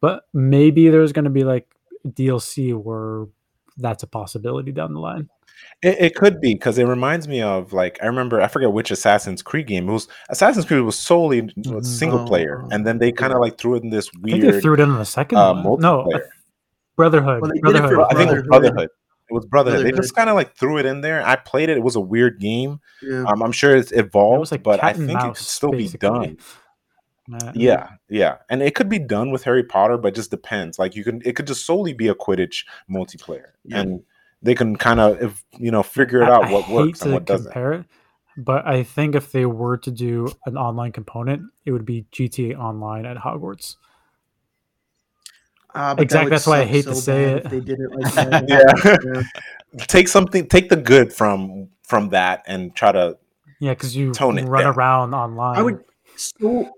But 0.00 0.24
maybe 0.32 0.88
there's 0.88 1.12
going 1.12 1.24
to 1.24 1.30
be 1.30 1.44
like 1.44 1.74
DLC 2.06 2.74
where 2.74 3.26
that's 3.76 4.02
a 4.02 4.06
possibility 4.06 4.72
down 4.72 4.92
the 4.92 5.00
line. 5.00 5.28
It, 5.82 5.96
it 5.98 6.14
could 6.14 6.40
be 6.40 6.54
because 6.54 6.78
it 6.78 6.84
reminds 6.84 7.26
me 7.26 7.42
of 7.42 7.72
like 7.72 7.98
I 8.02 8.06
remember 8.06 8.40
I 8.40 8.48
forget 8.48 8.72
which 8.72 8.90
Assassin's 8.90 9.42
Creed 9.42 9.66
game. 9.66 9.88
It 9.88 9.92
was 9.92 10.08
Assassin's 10.28 10.64
Creed 10.66 10.82
was 10.82 10.98
solely 10.98 11.52
single 11.82 12.26
player, 12.26 12.64
and 12.70 12.86
then 12.86 12.98
they 12.98 13.10
kind 13.10 13.32
of 13.32 13.40
like 13.40 13.58
threw 13.58 13.74
it 13.74 13.82
in 13.82 13.90
this 13.90 14.08
I 14.08 14.28
think 14.28 14.42
they 14.42 14.48
weird. 14.48 14.62
threw 14.62 14.74
it 14.74 14.80
in 14.80 14.94
the 14.94 15.04
second 15.04 15.38
uh, 15.38 15.62
one. 15.62 15.80
No, 15.80 16.04
multiplayer. 16.04 16.28
Brotherhood. 16.96 17.42
Well, 17.42 17.50
they 17.52 17.60
did 17.60 17.76
it 17.76 17.88
for 17.88 17.94
Brotherhood. 17.96 18.06
I 18.10 18.14
think 18.14 18.30
it 18.30 18.46
Brotherhood. 18.46 18.88
Brotherhood. 19.28 19.30
It 19.30 19.34
was 19.34 19.46
Brotherhood. 19.46 19.78
They 19.80 19.82
Brotherhood. 19.90 20.02
just 20.04 20.14
kind 20.14 20.30
of 20.30 20.36
like 20.36 20.56
threw 20.56 20.78
it 20.78 20.86
in 20.86 21.00
there. 21.00 21.26
I 21.26 21.36
played 21.36 21.68
it. 21.68 21.76
It 21.76 21.82
was 21.82 21.96
a 21.96 22.00
weird 22.00 22.40
game. 22.40 22.80
Yeah. 23.02 23.24
Um, 23.24 23.42
I'm 23.42 23.52
sure 23.52 23.76
it's 23.76 23.92
It 23.92 24.00
evolved, 24.06 24.40
was 24.40 24.52
like 24.52 24.62
but 24.62 24.82
I 24.82 24.92
cat 24.92 24.96
and 24.98 25.06
think 25.08 25.18
it 25.18 25.22
could 25.22 25.26
mouse, 25.28 25.46
still 25.48 25.70
be 25.70 25.88
done. 25.88 26.38
Uh, 27.32 27.52
Yeah, 27.54 27.90
yeah, 28.08 28.36
and 28.48 28.62
it 28.62 28.74
could 28.74 28.88
be 28.88 28.98
done 28.98 29.30
with 29.30 29.44
Harry 29.44 29.62
Potter, 29.62 29.98
but 29.98 30.08
it 30.08 30.14
just 30.14 30.30
depends. 30.30 30.78
Like 30.78 30.96
you 30.96 31.04
can, 31.04 31.20
it 31.26 31.36
could 31.36 31.46
just 31.46 31.66
solely 31.66 31.92
be 31.92 32.08
a 32.08 32.14
Quidditch 32.14 32.64
multiplayer, 32.90 33.48
Yeah. 33.64 33.80
and 33.80 34.02
they 34.40 34.54
can 34.54 34.76
kind 34.76 34.98
of, 34.98 35.44
you 35.58 35.70
know, 35.70 35.82
figure 35.82 36.22
it 36.22 36.28
out 36.30 36.44
I 36.46 36.52
what 36.52 36.64
hate 36.64 36.74
works 36.74 36.98
to 37.00 37.04
and 37.06 37.14
what 37.14 37.26
doesn't. 37.26 37.52
compare 37.52 37.72
it, 37.74 37.84
but 38.38 38.66
I 38.66 38.82
think 38.82 39.14
if 39.14 39.30
they 39.30 39.44
were 39.44 39.76
to 39.76 39.90
do 39.90 40.28
an 40.46 40.56
online 40.56 40.92
component, 40.92 41.42
it 41.66 41.72
would 41.72 41.84
be 41.84 42.06
GTA 42.12 42.56
Online 42.58 43.04
at 43.04 43.18
Hogwarts. 43.18 43.76
Ah, 45.80 45.94
but 45.94 45.98
that 45.98 46.02
Exactly, 46.02 46.24
would 46.24 46.32
that's 46.32 46.46
why 46.48 46.58
I 46.58 46.62
suck 46.62 46.70
hate 46.70 46.84
to 46.86 46.94
say 46.96 47.24
it. 47.24 47.50
They 47.50 47.60
did 47.60 47.78
it 47.78 47.90
like 47.92 48.12
that. 48.14 48.44
Yeah. 48.48 49.22
Yeah. 49.72 49.84
take 49.86 50.08
something, 50.08 50.48
take 50.48 50.70
the 50.70 50.76
good 50.76 51.12
from 51.12 51.68
from 51.84 52.08
that, 52.08 52.42
and 52.48 52.74
try 52.74 52.90
to. 52.90 53.16
Yeah, 53.60 53.74
because 53.74 53.94
you 53.94 54.12
Tone 54.12 54.38
it 54.38 54.44
run 54.48 54.64
down. 54.64 54.74
around 54.74 55.14
online. 55.14 55.56
I 55.56 55.62
would 55.62 55.84
so 56.16 56.72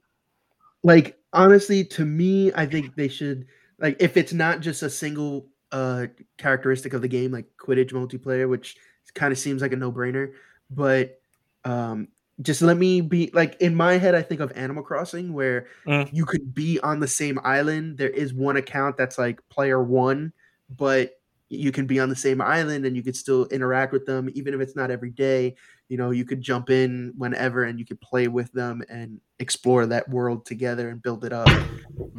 like 0.83 1.19
honestly, 1.33 1.85
to 1.85 2.05
me, 2.05 2.53
I 2.55 2.67
think 2.67 2.95
they 2.95 3.09
should 3.09 3.47
like 3.79 3.97
if 4.01 4.19
it's 4.19 4.35
not 4.35 4.61
just 4.61 4.83
a 4.83 4.91
single 4.91 5.47
uh 5.73 6.07
characteristic 6.37 6.93
of 6.93 7.01
the 7.01 7.09
game, 7.09 7.31
like 7.33 7.47
Quidditch 7.57 7.93
multiplayer, 7.93 8.49
which 8.49 8.77
kind 9.15 9.33
of 9.33 9.39
seems 9.39 9.63
like 9.63 9.73
a 9.73 9.77
no 9.77 9.91
brainer, 9.91 10.33
but 10.71 11.21
um 11.65 12.09
just 12.43 12.63
let 12.63 12.77
me 12.77 13.01
be 13.01 13.31
like 13.35 13.61
in 13.61 13.75
my 13.75 13.99
head 13.99 14.15
i 14.15 14.23
think 14.23 14.41
of 14.41 14.53
animal 14.57 14.83
crossing 14.83 15.33
where 15.33 15.67
Mm. 15.87 16.09
you 16.13 16.25
could 16.25 16.55
be 16.55 16.81
on 16.81 17.01
the 17.01 17.09
same 17.09 17.39
island 17.43 17.99
there 17.99 18.09
is 18.11 18.33
one 18.33 18.57
account 18.57 18.97
that's 18.97 19.19
like 19.19 19.41
player 19.49 19.83
one 19.83 20.33
but 20.69 21.13
you 21.49 21.73
can 21.73 21.87
be 21.87 21.99
on 21.99 22.09
the 22.09 22.17
same 22.17 22.41
island 22.41 22.87
and 22.87 22.95
you 22.97 23.03
could 23.03 23.17
still 23.17 23.47
interact 23.47 23.93
with 23.93 24.07
them 24.07 24.31
even 24.35 24.55
if 24.55 24.61
it's 24.61 24.77
not 24.77 24.91
every 24.91 25.11
day 25.11 25.55
you 25.89 25.97
know 25.97 26.11
you 26.13 26.25
could 26.25 26.41
jump 26.41 26.71
in 26.71 27.13
whenever 27.17 27.65
and 27.65 27.79
you 27.79 27.85
could 27.85 28.01
play 28.01 28.29
with 28.29 28.53
them 28.53 28.83
and 28.89 29.21
explore 29.41 29.85
that 29.87 30.09
world 30.09 30.47
together 30.47 30.91
and 30.91 31.03
build 31.03 31.25
it 31.25 31.33
up 31.33 31.49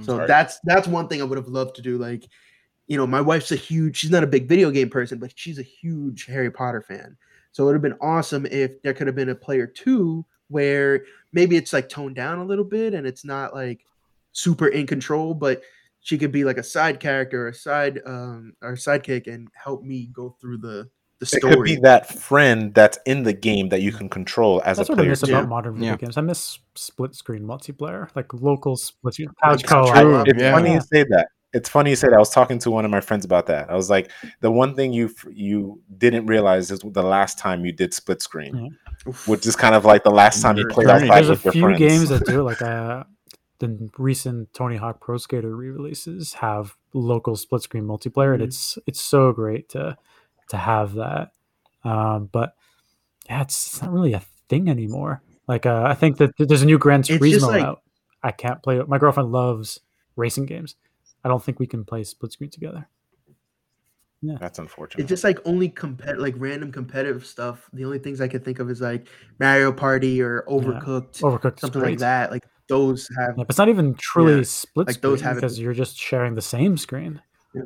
so 0.02 0.18
Sorry. 0.18 0.28
that's 0.28 0.60
that's 0.66 0.88
one 0.88 1.08
thing 1.08 1.22
i 1.22 1.24
would 1.24 1.38
have 1.38 1.48
loved 1.48 1.76
to 1.78 1.82
do 1.82 1.98
like 1.98 2.28
you 2.88 2.98
know 2.98 3.08
my 3.08 3.22
wife's 3.22 3.52
a 3.54 3.56
huge 3.56 3.96
she's 3.98 4.12
not 4.12 4.24
a 4.24 4.28
big 4.28 4.50
video 4.50 4.70
game 4.70 4.90
person 4.90 5.18
but 5.18 5.32
she's 5.36 5.60
a 5.60 5.64
huge 5.64 6.26
harry 6.26 6.52
potter 6.52 6.82
fan 6.82 7.16
so 7.52 7.64
it 7.64 7.66
would 7.68 7.76
have 7.76 7.82
been 7.82 7.98
awesome 8.02 8.46
if 8.48 8.82
there 8.82 8.94
could 8.94 9.08
have 9.08 9.16
been 9.16 9.30
a 9.30 9.36
player 9.36 9.68
two 9.68 10.26
where 10.50 11.06
maybe 11.34 11.56
it's 11.56 11.74
like 11.74 11.88
toned 11.90 12.16
down 12.16 12.40
a 12.40 12.46
little 12.46 12.66
bit 12.66 12.94
and 12.94 13.08
it's 13.08 13.24
not 13.26 13.54
like 13.54 13.86
super 14.34 14.68
in 14.68 14.86
control, 14.88 15.34
but 15.34 15.62
she 16.02 16.18
could 16.18 16.32
be 16.32 16.44
like 16.44 16.58
a 16.58 16.64
side 16.64 17.00
character, 17.00 17.46
or 17.46 17.50
a 17.50 17.54
side 17.54 18.02
um 18.06 18.54
or 18.62 18.74
sidekick 18.74 19.28
and 19.32 19.48
help 19.54 19.84
me 19.84 20.10
go 20.14 20.36
through 20.42 20.58
the 20.58 20.90
the 21.20 21.26
story. 21.28 21.54
It 21.54 21.56
could 21.56 21.64
be 21.66 21.76
that 21.84 22.10
friend 22.10 22.74
that's 22.74 22.98
in 23.06 23.22
the 23.24 23.34
game 23.34 23.70
that 23.70 23.82
you 23.82 23.92
can 23.92 24.10
control 24.10 24.62
as 24.66 24.78
That's 24.78 24.90
a 24.90 24.94
what 24.94 25.00
I 25.00 25.02
player. 25.04 25.10
miss 25.12 25.22
too. 25.22 25.32
about 25.32 25.48
modern 25.48 25.74
video 25.76 25.92
Yeah. 25.92 25.98
games. 25.98 26.18
I 26.18 26.22
miss 26.22 26.58
split 26.76 27.14
screen 27.14 27.44
multiplayer, 27.44 28.10
like 28.16 28.34
local 28.34 28.76
split 28.76 29.14
screen 29.14 29.30
Like 29.44 29.60
couch 29.62 29.64
co-op. 29.66 29.96
True. 30.02 30.24
It's 30.26 30.42
Yeah. 30.42 30.52
funny 30.52 30.74
you 30.74 30.82
say 30.82 31.04
that. 31.10 31.28
It's 31.54 31.68
funny 31.70 31.90
you 31.90 31.96
said. 31.96 32.12
that. 32.12 32.16
I 32.16 32.20
was 32.20 32.30
talking 32.30 32.60
to 32.60 32.72
one 32.72 32.86
of 32.86 32.92
my 32.92 33.02
friends 33.02 33.26
about 33.26 33.48
that. 33.48 33.70
I 33.70 33.76
was 33.76 33.90
like, 33.90 34.10
the 34.40 34.52
one 34.52 34.74
thing 34.76 34.94
you 34.94 35.14
you 35.30 35.82
didn't 35.98 36.26
realize 36.28 36.72
is 36.72 36.80
the 36.80 37.04
last 37.04 37.38
time 37.38 37.66
you 37.66 37.72
did 37.72 37.94
split 37.94 38.22
screen, 38.22 38.56
Yeah. 38.56 39.10
Oof. 39.10 39.28
which 39.28 39.46
is 39.46 39.56
kind 39.56 39.76
of 39.76 39.84
like 39.86 40.04
the 40.04 40.12
last 40.12 40.42
time 40.42 40.58
you 40.58 40.66
played 40.68 40.88
Eternity. 40.88 41.10
outside 41.10 41.26
There's 41.28 41.46
a 41.46 41.52
few 41.52 41.76
games 41.78 42.10
that 42.10 42.26
do 42.26 42.42
like 42.52 42.62
uh, 42.62 43.04
the 43.60 43.90
recent 43.98 44.54
Tony 44.54 44.78
Hawk 44.78 45.02
Pro 45.02 45.18
Skater 45.18 45.56
re-releases 45.56 46.34
have 46.36 46.76
local 46.94 47.36
split 47.36 47.62
screen 47.64 47.84
multiplayer, 47.84 48.34
and 48.34 48.42
Mhm. 48.44 48.48
it's 48.48 48.78
it's 48.88 49.02
so 49.02 49.32
great 49.34 49.70
to 49.70 49.98
to 50.50 50.58
have 50.58 50.94
that. 50.94 51.32
Um, 51.84 52.30
but 52.32 52.54
yeah, 53.30 53.42
it's, 53.42 53.68
it's 53.68 53.82
not 53.82 53.92
really 53.92 54.14
a 54.14 54.22
thing 54.48 54.70
anymore. 54.70 55.22
Like 55.48 55.66
uh, 55.66 55.84
I 55.86 55.96
think 55.96 56.18
that 56.18 56.32
there's 56.38 56.62
a 56.62 56.66
new 56.66 56.78
Gran 56.78 57.02
It's 57.02 57.10
just 57.10 57.22
Turismo 57.22 57.48
like- 57.48 57.64
out. 57.64 57.82
I 58.24 58.32
can't 58.32 58.62
play 58.62 58.78
it. 58.80 58.88
My 58.88 59.00
girlfriend 59.00 59.32
loves 59.32 59.80
racing 60.16 60.46
games. 60.46 60.76
I 61.24 61.30
don't 61.30 61.44
think 61.44 61.60
we 61.60 61.68
can 61.68 61.86
play 61.86 62.04
split 62.04 62.32
screen 62.32 62.50
together. 62.50 62.88
Yeah. 64.24 64.38
That's 64.40 64.60
unfortunate. 64.60 65.02
It's 65.02 65.10
just 65.10 65.24
like 65.24 65.40
only 65.46 65.68
compet 65.70 66.20
like 66.20 66.36
random 66.38 66.72
competitive 66.72 67.26
stuff. 67.26 67.68
The 67.74 67.86
only 67.86 67.98
things 68.00 68.22
I 68.22 68.28
could 68.28 68.46
think 68.46 68.60
of 68.60 68.70
is 68.70 68.80
like 68.82 69.08
Mario 69.40 69.72
Party 69.72 70.22
or 70.22 70.44
Overcooked, 70.48 71.22
Overcooked, 71.22 71.60
something 71.60 71.82
like 71.82 71.98
that. 72.00 72.30
Like 72.32 72.44
those 72.68 73.10
have 73.18 73.30
Yeah, 73.38 73.44
but 73.44 73.50
it's 73.50 73.58
not 73.58 73.70
even 73.70 73.96
truly 73.96 74.38
Yeah, 74.38 74.44
split 74.44 74.88
like 74.88 74.96
screen 74.98 75.12
those 75.12 75.22
have 75.22 75.38
it- 75.38 75.42
because 75.42 75.60
you're 75.60 75.74
just 75.74 75.98
sharing 75.98 76.36
the 76.36 76.42
same 76.42 76.78
screen. 76.78 77.22
Yeah. 77.56 77.62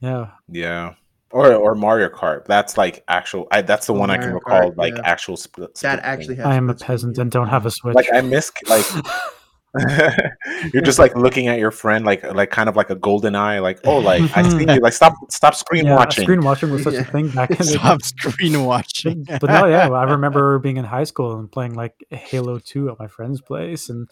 Yeah, 0.00 0.30
yeah. 0.48 0.94
Or 1.32 1.52
or 1.54 1.74
Mario 1.74 2.08
Kart. 2.08 2.44
That's 2.44 2.76
like 2.76 3.02
actual. 3.08 3.48
I, 3.50 3.62
that's 3.62 3.86
the 3.86 3.94
Oh, 3.94 3.98
one 3.98 4.10
I 4.10 4.18
can 4.18 4.34
recall. 4.34 4.70
Kart, 4.70 4.76
like 4.76 4.94
yeah. 4.94 5.02
actual 5.04 5.36
split. 5.36 5.74
that 5.76 6.00
actually 6.04 6.36
has 6.36 6.46
I 6.46 6.54
am 6.56 6.68
a 6.68 6.72
split 6.72 6.80
screen, 6.80 6.86
peasant 6.86 7.18
and 7.18 7.30
don't 7.32 7.48
have 7.48 7.66
a 7.66 7.70
Switch. 7.70 7.94
like 7.96 8.12
I 8.12 8.20
miss 8.20 8.52
like. 8.68 8.84
You're 10.72 10.82
just 10.82 10.98
like 10.98 11.16
looking 11.16 11.48
at 11.48 11.58
your 11.58 11.70
friend 11.70 12.04
like 12.04 12.22
like 12.34 12.50
kind 12.50 12.68
of 12.68 12.76
like 12.76 12.90
a 12.90 12.96
GoldenEye, 12.96 13.62
like 13.62 13.80
oh 13.84 13.98
like 13.98 14.22
I 14.36 14.42
see 14.48 14.60
you 14.60 14.80
like 14.80 14.92
stop 14.92 15.14
stop 15.30 15.54
screen 15.54 15.86
yeah, 15.86 15.96
watching. 15.96 16.24
screen 16.24 16.42
watching 16.42 16.70
was 16.70 16.82
such 16.82 16.94
Yeah. 16.94 17.00
a 17.00 17.04
thing 17.04 17.28
back 17.30 17.50
in 17.52 17.56
the 17.58 17.64
Stop 17.64 18.02
screen 18.02 18.64
watching. 18.64 19.24
but 19.40 19.44
no, 19.44 19.66
yeah, 19.66 19.88
I 19.90 20.04
remember 20.12 20.58
being 20.58 20.76
in 20.76 20.84
high 20.84 21.04
school 21.04 21.38
and 21.38 21.50
playing 21.50 21.74
like 21.74 21.94
Halo 22.10 22.58
Two 22.58 22.90
at 22.90 22.98
my 22.98 23.06
friend's 23.06 23.40
place, 23.40 23.88
and 23.88 24.08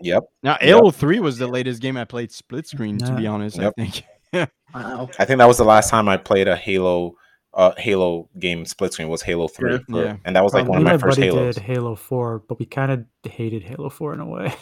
Yep. 0.00 0.22
Now, 0.44 0.56
Halo 0.60 0.92
3 0.92 1.18
was 1.18 1.38
the 1.38 1.48
latest 1.48 1.82
game 1.82 1.96
I 1.96 2.04
played 2.04 2.30
split 2.30 2.68
screen, 2.68 2.98
to 2.98 3.16
be 3.16 3.26
honest, 3.26 3.56
Yep. 3.58 3.74
I 3.76 3.84
think. 3.86 4.48
Wow. 4.72 5.08
I 5.18 5.24
think 5.24 5.38
that 5.38 5.48
was 5.48 5.58
the 5.58 5.64
last 5.64 5.90
time 5.90 6.08
I 6.08 6.16
played 6.16 6.46
a 6.46 6.54
Halo 6.56 7.14
uh 7.54 7.72
Halo 7.78 8.28
game 8.38 8.64
split 8.64 8.92
screen 8.92 9.08
was 9.08 9.22
Halo 9.22 9.48
3. 9.48 9.72
Yeah. 9.72 9.78
for- 9.88 10.20
And 10.24 10.36
that 10.36 10.44
was 10.44 10.54
like 10.54 10.64
me 10.66 10.70
one 10.70 10.78
of 10.78 10.84
my 10.84 10.92
my 10.92 10.98
first 10.98 11.16
buddy 11.18 11.28
Halos. 11.30 11.56
did 11.56 11.64
Halo 11.64 11.96
Four, 11.96 12.44
but 12.48 12.60
we 12.60 12.66
kind 12.66 12.92
of 12.92 13.04
hated 13.32 13.64
Halo 13.64 13.90
Four 13.90 14.14
in 14.14 14.20
a 14.20 14.26
way. 14.26 14.54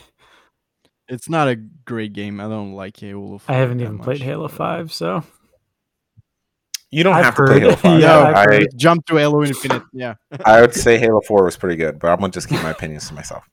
It's 1.09 1.29
not 1.29 1.49
a 1.49 1.57
great 1.57 2.13
game. 2.13 2.41
I 2.41 2.45
don't 2.49 2.73
like 2.73 2.97
Halo 2.99 3.39
4 3.39 3.55
I 3.55 3.59
haven't 3.59 3.79
that 3.79 3.85
even 3.85 3.99
played 3.99 4.19
much, 4.21 4.25
Halo 4.27 4.45
uh, 4.47 4.49
Five, 4.49 4.93
so 4.93 5.23
You 6.91 7.05
don't 7.05 7.15
I've 7.15 7.25
have 7.27 7.37
to 7.37 7.45
play 7.45 7.61
Halo 7.61 7.77
5. 7.77 8.01
yeah, 8.01 8.07
No, 8.09 8.23
I've 8.23 8.35
I, 8.35 8.45
heard. 8.45 8.67
Jump 8.77 9.07
to 9.07 9.17
Halo 9.17 9.45
Infinite. 9.45 9.83
Yeah. 9.93 10.15
I 10.45 10.61
would 10.61 10.75
say 10.75 10.99
Halo 10.99 11.21
4 11.21 11.45
was 11.45 11.57
pretty 11.57 11.77
good, 11.77 11.99
but 11.99 12.09
I'm 12.09 12.19
gonna 12.21 12.33
just 12.33 12.49
keep 12.49 12.63
my 12.63 12.71
opinions 12.71 13.07
to 13.09 13.15
myself. 13.15 13.45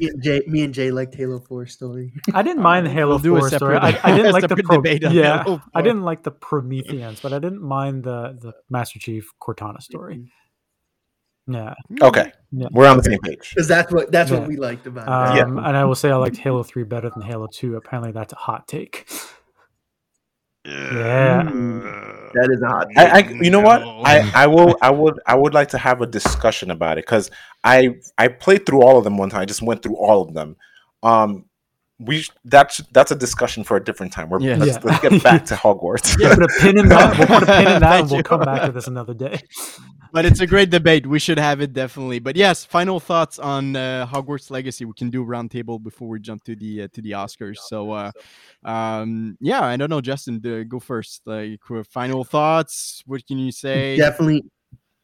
Me 0.00 0.08
and 0.08 0.22
Jay, 0.22 0.42
me 0.46 0.62
and 0.62 0.72
Jay 0.72 0.90
liked 0.90 1.14
Halo 1.14 1.38
4 1.38 1.66
story. 1.66 2.14
I 2.32 2.42
didn't 2.42 2.62
mind 2.62 2.86
the 2.86 2.90
We'll 2.90 3.18
Halo 3.18 3.40
Four 3.40 3.50
story. 3.50 3.76
I, 3.76 3.98
I 4.02 4.16
didn't 4.16 4.32
like 4.38 4.42
the 4.48 4.56
separate 4.56 5.02
pro- 5.02 5.10
yeah, 5.10 5.58
I 5.74 5.82
didn't 5.82 6.02
like 6.02 6.22
the 6.22 6.30
Prometheans, 6.30 7.20
but 7.20 7.34
I 7.34 7.38
didn't 7.38 7.60
mind 7.62 8.04
the 8.04 8.38
the 8.40 8.54
Master 8.70 8.98
Chief 8.98 9.30
Cortana 9.38 9.82
story. 9.82 10.32
Yeah, 11.46 11.74
Okay. 12.00 12.32
Yeah. 12.52 12.66
We're 12.72 12.88
on 12.88 12.96
the 12.96 13.04
same 13.04 13.20
page. 13.20 13.50
Because 13.54 13.68
that's 13.68 13.92
what 13.92 14.10
that's 14.10 14.30
Yeah. 14.30 14.40
what 14.40 14.48
we 14.48 14.56
liked 14.56 14.86
about 14.86 15.36
it. 15.36 15.42
um, 15.42 15.58
and 15.58 15.76
I 15.76 15.84
will 15.84 15.94
say 15.94 16.10
I 16.10 16.16
liked 16.16 16.36
Halo 16.36 16.62
Three 16.62 16.82
better 16.84 17.08
than 17.10 17.22
Halo 17.22 17.46
Two. 17.46 17.76
Apparently, 17.76 18.12
that's 18.12 18.32
a 18.32 18.36
hot 18.36 18.66
take. 18.66 19.08
Yeah. 20.64 21.42
That 21.44 22.48
is 22.52 22.62
a 22.62 22.66
hot. 22.68 22.88
I, 22.96 23.06
I 23.06 23.28
you 23.40 23.50
know 23.50 23.60
what? 23.60 23.82
I, 23.82 24.30
I 24.34 24.46
will 24.46 24.76
I 24.82 24.90
would 24.90 25.18
I 25.26 25.34
would 25.36 25.54
like 25.54 25.68
to 25.70 25.78
have 25.78 26.00
a 26.02 26.06
discussion 26.06 26.70
about 26.70 26.98
it 26.98 27.06
because 27.06 27.30
I 27.64 27.96
I 28.18 28.28
played 28.28 28.66
through 28.66 28.82
all 28.82 28.98
of 28.98 29.04
them 29.04 29.16
one 29.16 29.30
time. 29.30 29.40
I 29.40 29.44
just 29.46 29.62
went 29.62 29.82
through 29.82 29.96
all 29.96 30.22
of 30.22 30.34
them. 30.34 30.56
Um 31.02 31.46
we 32.00 32.24
that's 32.44 32.78
that's 32.92 33.10
a 33.10 33.14
discussion 33.16 33.62
for 33.62 33.76
a 33.76 33.84
different 33.84 34.12
time. 34.12 34.30
We're 34.30 34.40
Yeah. 34.40 34.56
let's, 34.56 34.72
Yeah. 34.76 34.80
let's 34.84 35.00
get 35.00 35.22
back 35.22 35.44
to 35.46 35.54
Hogwarts. 35.64 36.16
We'll 36.18 36.34
put 36.34 36.44
a 36.44 36.60
pin 36.60 36.78
in 36.78 36.88
that. 36.88 37.18
We'll 37.18 37.26
put 37.26 37.42
a 37.42 37.46
pin 37.46 37.68
in 37.72 37.80
that, 37.80 38.00
and 38.00 38.10
we'll 38.10 38.22
come 38.22 38.40
back 38.40 38.66
to 38.66 38.72
this 38.72 38.86
another 38.86 39.12
day. 39.14 39.40
but 40.12 40.24
it's 40.24 40.40
a 40.40 40.46
great 40.46 40.70
debate. 40.70 41.06
We 41.06 41.18
should 41.18 41.38
have 41.38 41.60
it 41.60 41.72
definitely. 41.72 42.18
But 42.18 42.36
yes, 42.36 42.64
final 42.64 43.00
thoughts 43.00 43.38
on 43.38 43.76
uh, 43.76 44.06
Hogwarts 44.10 44.50
Legacy. 44.50 44.84
We 44.86 44.94
can 44.94 45.10
do 45.10 45.22
a 45.22 45.26
roundtable 45.26 45.82
before 45.82 46.08
we 46.08 46.20
jump 46.20 46.42
to 46.44 46.56
the 46.56 46.82
uh, 46.84 46.88
to 46.94 47.02
the 47.02 47.12
Oscars. 47.12 47.58
So, 47.58 47.92
uh, 47.92 48.10
um, 48.64 49.36
yeah, 49.40 49.62
I 49.62 49.76
don't 49.76 49.90
know, 49.90 50.00
Justin, 50.00 50.40
uh, 50.44 50.64
go 50.66 50.80
first. 50.80 51.22
Like, 51.26 51.60
uh, 51.70 51.82
final 51.84 52.24
thoughts. 52.24 53.02
What 53.06 53.26
can 53.26 53.38
you 53.38 53.52
say? 53.52 53.96
Definitely, 53.98 54.44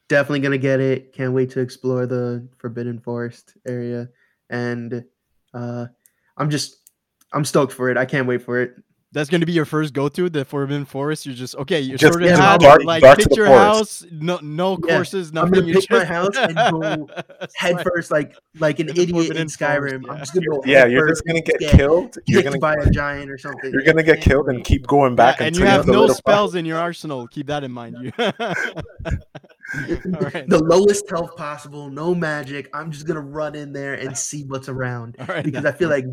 definitely 0.09 0.41
gonna 0.41 0.59
get 0.59 0.81
it. 0.81 1.13
Can't 1.13 1.35
wait 1.35 1.51
to 1.51 1.61
explore 1.61 2.07
the 2.07 2.49
Forbidden 2.59 3.01
Forest 3.01 3.53
area, 3.67 4.09
and 4.49 5.05
uh, 5.55 5.87
I'm 6.37 6.51
just 6.51 6.86
I'm 7.33 7.45
stoked 7.45 7.73
for 7.73 7.91
it. 7.91 7.97
I 7.97 8.05
can't 8.05 8.27
wait 8.27 8.43
for 8.43 8.61
it. 8.61 8.75
That's 9.13 9.31
going 9.31 9.41
to 9.41 9.47
be 9.47 9.53
your 9.53 9.65
first 9.65 9.95
go 9.95 10.09
to 10.11 10.29
the 10.29 10.45
Forbidden 10.45 10.85
Forest. 10.85 11.25
You're 11.25 11.35
just 11.35 11.55
okay. 11.57 11.81
You're 11.81 11.97
Just 11.97 12.13
sort 12.13 12.23
of 12.23 12.29
yeah, 12.29 12.37
hat, 12.37 12.61
dart- 12.61 12.85
like 12.85 13.03
dart 13.03 13.19
to 13.21 13.29
pick 13.29 13.37
your 13.37 13.47
forest. 13.47 14.03
house. 14.03 14.05
No, 14.11 14.39
no 14.43 14.77
Yeah, 14.85 14.97
courses. 14.97 15.29
I'm 15.35 15.51
gonna 15.51 15.65
you 15.65 15.75
pick 15.75 15.91
my 15.91 16.05
house 16.05 16.37
and 16.37 16.55
go 16.55 17.09
head 17.55 17.81
first, 17.83 18.11
like 18.11 18.37
like 18.59 18.79
an 18.79 18.91
In 18.91 18.95
the 18.97 19.03
idiot 19.03 19.37
in 19.37 19.47
Skyrim. 19.47 20.03
Forest, 20.05 20.07
I'm 20.11 20.15
yeah. 20.17 20.19
just 20.19 20.35
gonna 20.35 20.47
go. 20.49 20.63
yeah, 20.67 20.85
you're 20.87 21.09
first 21.09 21.23
just 21.23 21.27
gonna 21.27 21.41
get 21.41 21.59
get 21.61 21.71
killed. 21.73 22.19
You're 22.27 22.43
gonna 22.43 22.59
by 22.59 22.75
a 22.75 22.91
giant 22.91 23.31
or 23.31 23.39
something. 23.39 23.71
you're 23.73 23.85
gonna 23.85 24.03
get 24.03 24.21
killed 24.21 24.49
and 24.49 24.63
keep 24.65 24.87
going 24.87 25.15
back 25.17 25.41
Yeah, 25.41 25.47
and 25.47 25.57
you 25.57 25.65
have 25.65 25.87
no 25.87 25.93
solidify. 26.09 26.17
spells 26.19 26.55
in 26.55 26.67
your 26.67 26.79
arsenal. 26.79 27.27
Keep 27.29 27.47
that 27.47 27.65
in 27.65 27.73
mind. 27.73 27.97
You. 28.03 28.13
All 28.19 28.33
right. 30.21 30.49
the 30.49 30.63
lowest 30.63 31.09
health 31.09 31.37
possible, 31.37 31.89
no 31.91 32.15
magic. 32.15 32.69
I'm 32.75 32.91
just 32.91 33.07
gonna 33.07 33.21
run 33.21 33.55
in 33.55 33.73
there 33.73 33.95
and 33.95 34.17
see 34.17 34.45
what's 34.45 34.69
around 34.69 35.17
All 35.21 35.27
right. 35.27 35.45
because 35.45 35.65
I 35.65 35.73
feel 35.73 35.89
like 35.89 36.05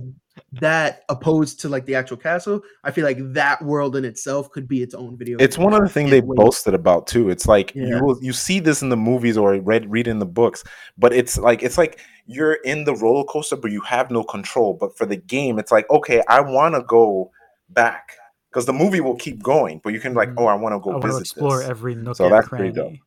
that 0.54 1.04
opposed 1.10 1.60
to 1.62 1.70
like 1.70 1.86
the 1.86 1.96
actual 1.96 2.18
castle, 2.18 2.62
I 2.84 2.92
feel 2.92 3.06
like 3.06 3.18
that 3.34 3.62
world 3.62 3.96
in 3.96 4.04
itself 4.06 4.50
could 4.52 4.68
be 4.68 4.82
its 4.82 4.94
own 4.96 5.18
video. 5.18 5.38
It's 5.40 5.56
game. 5.58 5.66
one 5.66 5.74
of 5.74 5.82
the 5.82 5.90
things 5.90 6.10
they 6.10 6.22
wait. 6.22 6.38
boasted 6.38 6.74
about 6.74 7.08
too. 7.08 7.30
It's 7.30 7.48
like 7.48 7.74
Yeah. 7.76 7.86
you 7.98 8.04
will 8.04 8.18
you 8.24 8.34
see 8.34 8.60
this 8.60 8.82
in 8.82 8.90
the 8.90 8.98
movies 8.98 9.38
or 9.38 9.54
read 9.62 9.90
read 9.92 10.08
in 10.08 10.20
the 10.20 10.26
books, 10.26 10.64
but 10.98 11.14
it's 11.14 11.38
like 11.38 11.62
it's 11.62 11.78
like 11.78 12.00
you're 12.26 12.54
in 12.66 12.84
the 12.86 12.96
roller 12.96 13.26
coaster, 13.26 13.56
but 13.56 13.72
you 13.72 13.82
have 13.82 14.10
no 14.10 14.24
control. 14.24 14.74
But 14.74 14.98
for 14.98 15.06
the 15.06 15.18
game, 15.18 15.60
it's 15.60 15.72
like 15.72 15.90
okay, 15.92 16.22
I 16.28 16.42
want 16.42 16.76
to 16.76 16.82
go 16.84 17.32
back 17.70 18.14
because 18.50 18.66
the 18.66 18.74
movie 18.74 19.02
will 19.02 19.16
keep 19.18 19.42
going, 19.44 19.82
but 19.84 19.94
you 19.94 20.00
can 20.00 20.14
like 20.16 20.30
Mhm. 20.30 20.36
oh, 20.40 20.46
I 20.46 20.56
want 20.56 20.74
to 20.74 20.78
I 20.78 20.84
go 20.84 20.90
want 20.92 21.02
to 21.04 21.08
visit 21.10 21.22
explore 21.22 21.60
this. 21.60 21.70
every 21.70 21.96
nook 21.96 22.16
So 22.18 22.26
and 22.26 22.34
that's 22.34 22.48
pretty 22.48 22.72
cranny. 22.72 22.92
dope. 22.92 23.00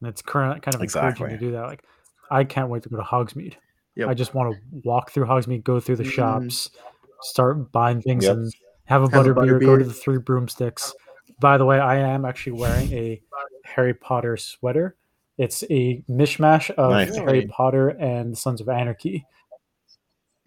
And 0.00 0.08
it's 0.08 0.22
current, 0.22 0.62
kind 0.62 0.74
of 0.74 0.80
encouraging 0.82 1.28
to 1.28 1.36
do 1.36 1.52
that. 1.52 1.64
Like, 1.66 1.82
I 2.30 2.44
can't 2.44 2.70
wait 2.70 2.82
to 2.84 2.88
go 2.88 2.96
to 2.96 3.02
Hogsmeade. 3.02 3.56
Yep. 3.96 4.08
I 4.08 4.14
just 4.14 4.34
want 4.34 4.54
to 4.54 4.60
walk 4.84 5.10
through 5.10 5.26
Hogsmeade, 5.26 5.64
go 5.64 5.80
through 5.80 5.96
the 5.96 6.04
Mhm. 6.04 6.10
shops, 6.12 6.70
start 7.22 7.70
buying 7.72 8.00
things, 8.02 8.24
Yep. 8.24 8.36
and 8.36 8.52
have 8.84 9.02
a 9.02 9.04
Have 9.04 9.26
a 9.26 9.34
butter 9.34 9.34
beer. 9.34 9.58
Go 9.58 9.76
to 9.76 9.84
the 9.84 9.92
Three 9.92 10.18
Broomsticks. 10.18 10.94
By 11.40 11.58
the 11.58 11.64
way, 11.64 11.78
I 11.80 11.96
am 11.96 12.24
actually 12.24 12.52
wearing 12.52 12.92
a 12.92 13.20
Harry 13.64 13.94
Potter 13.94 14.36
sweater. 14.36 14.96
It's 15.38 15.62
a 15.70 16.02
mishmash 16.08 16.70
of 16.72 16.90
Nice. 16.90 17.16
Harry 17.16 17.46
Potter 17.46 17.88
and 17.88 18.32
the 18.32 18.36
Sons 18.36 18.60
of 18.60 18.68
Anarchy. 18.68 19.26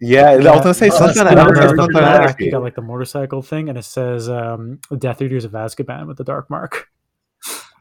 Yeah, 0.00 0.30
I 0.30 0.36
was 0.36 0.44
gonna 0.44 0.74
say 0.74 0.88
Oh, 0.88 0.90
something. 0.90 1.24
that's 1.24 1.30
I 1.30 1.34
never 1.34 1.52
good. 1.54 1.62
heard 1.62 1.70
on 1.70 1.76
the 1.76 1.82
something 1.84 2.00
back, 2.00 2.26
like 2.26 2.40
you 2.40 2.50
got 2.50 2.62
like 2.62 2.74
the 2.74 2.82
motorcycle 2.82 3.42
thing, 3.42 3.68
and 3.68 3.78
it 3.78 3.84
says 3.84 4.28
um, 4.28 4.80
"Death 4.98 5.22
Eaters 5.22 5.44
of 5.44 5.52
Azkaban" 5.52 6.06
with 6.06 6.18
the 6.18 6.24
dark 6.24 6.50
mark. 6.50 6.88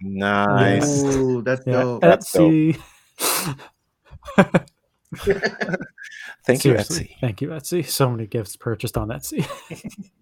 Nice. 0.01 1.03
Ooh, 1.03 1.41
that's 1.41 1.65
Yeah, 1.65 1.81
dope. 1.81 2.01
That's 2.01 2.31
dope. 2.31 2.75
Etsy. 5.15 5.75
Thank 6.45 6.65
you, 6.65 6.71
Seriously, 6.71 7.05
Etsy. 7.05 7.19
Thank 7.21 7.41
you, 7.41 7.49
Etsy. 7.49 7.85
So 7.85 8.09
many 8.09 8.27
gifts 8.27 8.55
purchased 8.57 8.97
on 8.97 9.09
Etsy. 9.09 9.47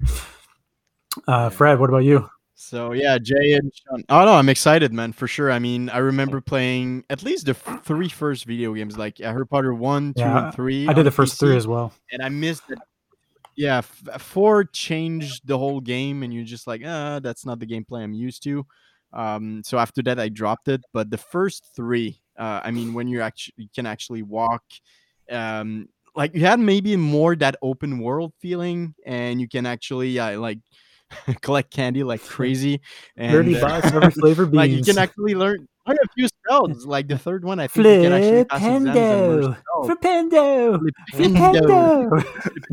uh, 1.27 1.49
Fred, 1.49 1.79
what 1.79 1.89
about 1.89 2.03
you? 2.03 2.29
So 2.55 2.91
yeah, 2.93 3.17
Jay 3.17 3.53
and 3.53 3.71
Sean. 3.73 4.03
Oh 4.09 4.23
no, 4.25 4.33
I'm 4.33 4.47
excited, 4.47 4.93
man, 4.93 5.13
for 5.13 5.27
sure. 5.27 5.51
I 5.51 5.57
mean, 5.59 5.89
I 5.89 5.97
remember 5.97 6.41
playing 6.41 7.03
at 7.09 7.23
least 7.23 7.47
the 7.47 7.51
f- 7.65 7.83
three 7.83 8.07
first 8.07 8.45
video 8.45 8.73
games, 8.75 8.97
like 8.97 9.17
Harry 9.17 9.47
Potter 9.47 9.73
one, 9.73 10.13
two, 10.13 10.21
Yeah, 10.21 10.45
and 10.45 10.53
three. 10.53 10.87
I 10.87 10.93
did 10.93 11.05
the 11.05 11.11
first 11.11 11.39
three 11.39 11.57
as 11.57 11.65
well. 11.65 11.91
and 12.11 12.21
I 12.21 12.29
missed 12.29 12.63
it. 12.69 12.77
Yeah, 13.55 13.79
f- 13.79 14.21
four 14.21 14.63
changed 14.63 15.41
the 15.47 15.57
whole 15.57 15.81
game, 15.81 16.21
and 16.23 16.31
you're 16.33 16.45
just 16.45 16.67
like, 16.67 16.83
ah, 16.85 17.19
that's 17.19 17.45
not 17.45 17.59
the 17.59 17.65
gameplay 17.65 18.03
I'm 18.03 18.13
used 18.13 18.43
to. 18.43 18.65
Um, 19.11 19.61
so 19.65 19.77
after 19.77 20.01
that, 20.03 20.19
I 20.19 20.29
dropped 20.29 20.67
it. 20.67 20.81
But 20.93 21.09
the 21.09 21.17
first 21.17 21.65
three, 21.75 22.20
uh, 22.37 22.61
I 22.63 22.71
mean, 22.71 22.93
when 22.93 23.07
you 23.07 23.21
actually 23.21 23.53
you 23.57 23.67
can 23.73 23.85
actually 23.85 24.23
walk, 24.23 24.63
um, 25.29 25.87
like 26.15 26.33
you 26.33 26.41
had 26.41 26.59
maybe 26.59 26.95
more 26.95 27.35
that 27.35 27.55
open 27.61 27.99
world 27.99 28.33
feeling, 28.39 28.95
and 29.05 29.39
you 29.39 29.47
can 29.47 29.65
actually 29.65 30.19
uh, 30.19 30.39
like 30.39 30.59
collect 31.41 31.71
candy 31.71 32.03
like 32.03 32.23
crazy. 32.27 32.81
And 33.17 33.33
Bertie 33.33 33.59
Bott's 33.59 33.91
every 33.93 34.11
flavor 34.11 34.45
beans. 34.45 34.55
like 34.55 34.71
you 34.71 34.83
can 34.83 34.97
actually 34.97 35.35
learn 35.35 35.67
learn 35.87 35.97
a 36.03 36.07
few 36.13 36.27
spells. 36.27 36.85
Like 36.85 37.07
the 37.07 37.17
third 37.17 37.43
one, 37.43 37.59
I 37.59 37.67
think 37.67 37.85
you 37.85 38.01
can 38.01 38.13
actually 38.13 38.43
pass 38.45 38.61
learn 38.61 39.55
Flipendo. 39.83 40.79
Flipendo, 41.13 42.23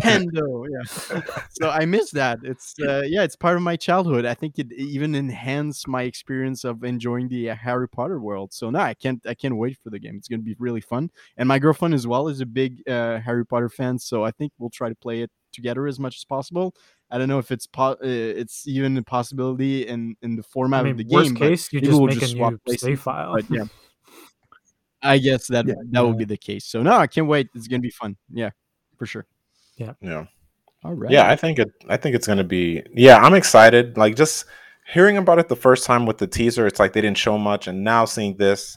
Flipendo. 0.01 0.67
Yeah. 0.71 1.21
so 1.51 1.71
I 1.71 1.85
miss 1.85 2.11
that. 2.13 2.39
It's 2.43 2.75
uh, 2.81 3.03
yeah, 3.07 3.23
it's 3.23 3.37
part 3.37 3.57
of 3.57 3.63
my 3.63 3.77
childhood. 3.77 4.25
I 4.25 4.35
think 4.35 4.59
it 4.59 4.73
even 4.73 5.15
enhanced 5.15 5.89
my 5.89 6.03
experience 6.03 6.65
of 6.65 6.85
enjoying 6.85 7.29
the 7.29 7.51
uh, 7.51 7.55
Harry 7.57 7.89
Potter 7.89 8.21
world. 8.21 8.53
So 8.53 8.71
no, 8.71 8.81
I 8.81 8.95
can't 8.95 9.25
I 9.27 9.35
can't 9.35 9.57
wait 9.57 9.79
for 9.83 9.91
the 9.91 9.99
game. 9.99 10.17
It's 10.17 10.29
gonna 10.29 10.43
be 10.43 10.57
really 10.59 10.81
fun. 10.81 11.11
And 11.37 11.49
my 11.49 11.59
girlfriend 11.59 11.95
as 11.95 12.07
well 12.07 12.29
is 12.29 12.41
a 12.41 12.47
big 12.47 12.83
uh, 12.89 13.19
Harry 13.21 13.47
Potter 13.47 13.69
fan. 13.69 13.99
So 13.99 14.25
I 14.25 14.31
think 14.31 14.53
we'll 14.59 14.71
try 14.71 14.89
to 14.89 14.95
play 14.95 15.23
it 15.23 15.31
together 15.53 15.87
as 15.87 15.99
much 15.99 16.17
as 16.17 16.25
possible. 16.25 16.75
I 17.11 17.17
don't 17.19 17.29
know 17.29 17.39
if 17.39 17.51
it's 17.51 17.67
po- 17.67 17.93
uh, 17.93 17.97
it's 18.03 18.67
even 18.69 18.97
a 18.99 19.03
possibility 19.03 19.87
in 19.87 20.15
in 20.23 20.37
the 20.37 20.43
format 20.43 20.81
I 20.81 20.83
mean, 20.85 20.93
of 20.93 20.99
the 20.99 21.07
worst 21.15 21.29
game. 21.31 21.35
but 21.35 21.49
case, 21.49 21.73
you 21.73 21.81
just 21.81 21.93
we'll 21.93 22.07
make 22.07 22.21
just 22.21 22.35
a 22.35 22.37
swap 22.37 22.53
new 22.53 22.59
places, 22.59 22.83
save 22.83 23.01
file. 23.01 23.35
But 23.35 23.45
yeah. 23.51 23.65
I 25.03 25.19
guess 25.19 25.47
that 25.49 25.67
Yeah. 25.67 25.75
that 25.93 26.01
will 26.01 26.11
Yeah. 26.11 26.17
be 26.17 26.25
the 26.25 26.37
case. 26.37 26.65
So 26.67 26.83
no, 26.83 26.93
I 26.97 27.07
can't 27.07 27.27
wait. 27.27 27.49
It's 27.55 27.69
gonna 27.69 27.81
be 27.81 27.91
fun. 27.91 28.17
Yeah, 28.33 28.51
for 28.97 29.07
sure. 29.07 29.27
Yeah. 29.77 29.93
Yeah. 30.01 30.27
All 30.85 30.95
right. 30.95 31.11
Yeah, 31.11 31.29
I 31.31 31.37
think 31.37 31.59
it. 31.59 31.71
I 31.89 31.97
think 31.97 32.15
it's 32.17 32.27
gonna 32.27 32.45
be. 32.45 32.83
Yeah, 32.93 33.19
I'm 33.19 33.35
excited. 33.35 33.97
Like 33.97 34.17
just 34.17 34.45
hearing 34.93 35.17
about 35.17 35.39
it 35.39 35.49
the 35.49 35.57
first 35.57 35.85
time 35.85 36.05
with 36.07 36.19
the 36.19 36.27
teaser, 36.27 36.67
it's 36.67 36.79
like 36.81 36.93
they 36.95 37.01
didn't 37.01 37.19
show 37.19 37.39
much, 37.39 37.69
and 37.69 37.85
now 37.85 38.05
seeing 38.05 38.37
this, 38.37 38.77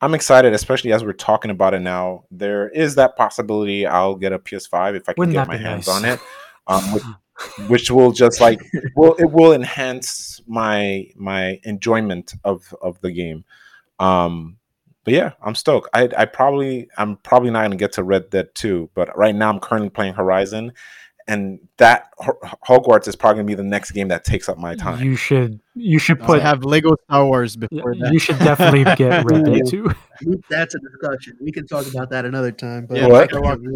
I'm 0.00 0.14
excited. 0.14 0.52
Especially 0.52 0.92
as 0.92 1.04
we're 1.04 1.12
talking 1.12 1.50
about 1.50 1.74
it 1.74 1.80
now, 1.80 2.24
there 2.30 2.68
is 2.70 2.94
that 2.94 3.16
possibility 3.16 3.86
I'll 3.86 4.14
get 4.14 4.32
a 4.32 4.38
PS5 4.38 4.94
if 4.96 5.08
I 5.08 5.12
can 5.12 5.20
Wouldn't 5.20 5.34
get 5.34 5.48
my 5.48 5.56
be 5.58 5.62
hands 5.64 5.86
nice? 5.88 5.96
on 5.96 6.04
it. 6.04 6.20
Um, 6.66 6.92
which, 6.92 7.02
which 7.68 7.90
will 7.90 8.12
just 8.12 8.40
like 8.40 8.60
will 8.96 9.14
it 9.14 9.30
will 9.30 9.52
enhance 9.52 10.40
my 10.46 11.06
my 11.16 11.60
enjoyment 11.64 12.34
of 12.44 12.74
of 12.82 13.00
the 13.00 13.12
game. 13.12 13.44
Um, 13.98 14.56
but 15.04 15.14
yeah, 15.14 15.32
I'm 15.42 15.54
stoked. 15.54 15.88
I 15.94 16.08
I 16.16 16.24
probably 16.26 16.88
I'm 16.96 17.16
probably 17.16 17.50
not 17.50 17.62
gonna 17.62 17.76
get 17.76 17.92
to 17.92 18.02
Red 18.02 18.30
Dead 18.30 18.54
2, 18.54 18.90
but 18.94 19.16
right 19.16 19.34
now 19.34 19.50
I'm 19.50 19.60
currently 19.60 19.90
playing 19.90 20.14
Horizon, 20.14 20.72
and 21.28 21.60
that 21.76 22.10
Ho- 22.18 22.38
Hogwarts 22.66 23.06
is 23.06 23.14
probably 23.14 23.36
gonna 23.36 23.46
be 23.46 23.54
the 23.54 23.62
next 23.62 23.92
game 23.92 24.08
that 24.08 24.24
takes 24.24 24.48
up 24.48 24.58
my 24.58 24.74
time. 24.74 25.02
You 25.04 25.14
should 25.14 25.60
you 25.74 25.98
should 25.98 26.18
Put 26.18 26.26
put 26.26 26.42
have 26.42 26.64
Lego 26.64 26.96
Star 27.04 27.24
Wars 27.26 27.54
before 27.56 27.94
that. 27.94 28.12
you 28.12 28.18
should 28.18 28.38
definitely 28.38 28.82
get 28.96 29.24
Red 29.30 29.44
Dead 29.44 29.62
2. 29.68 29.90
That's 30.50 30.74
a 30.74 30.78
discussion. 30.80 31.36
We 31.40 31.52
can 31.52 31.66
talk 31.66 31.86
about 31.86 32.10
that 32.10 32.24
another 32.24 32.50
time. 32.50 32.86
But 32.86 32.96
yeah, 32.98 33.06
What? 33.06 33.30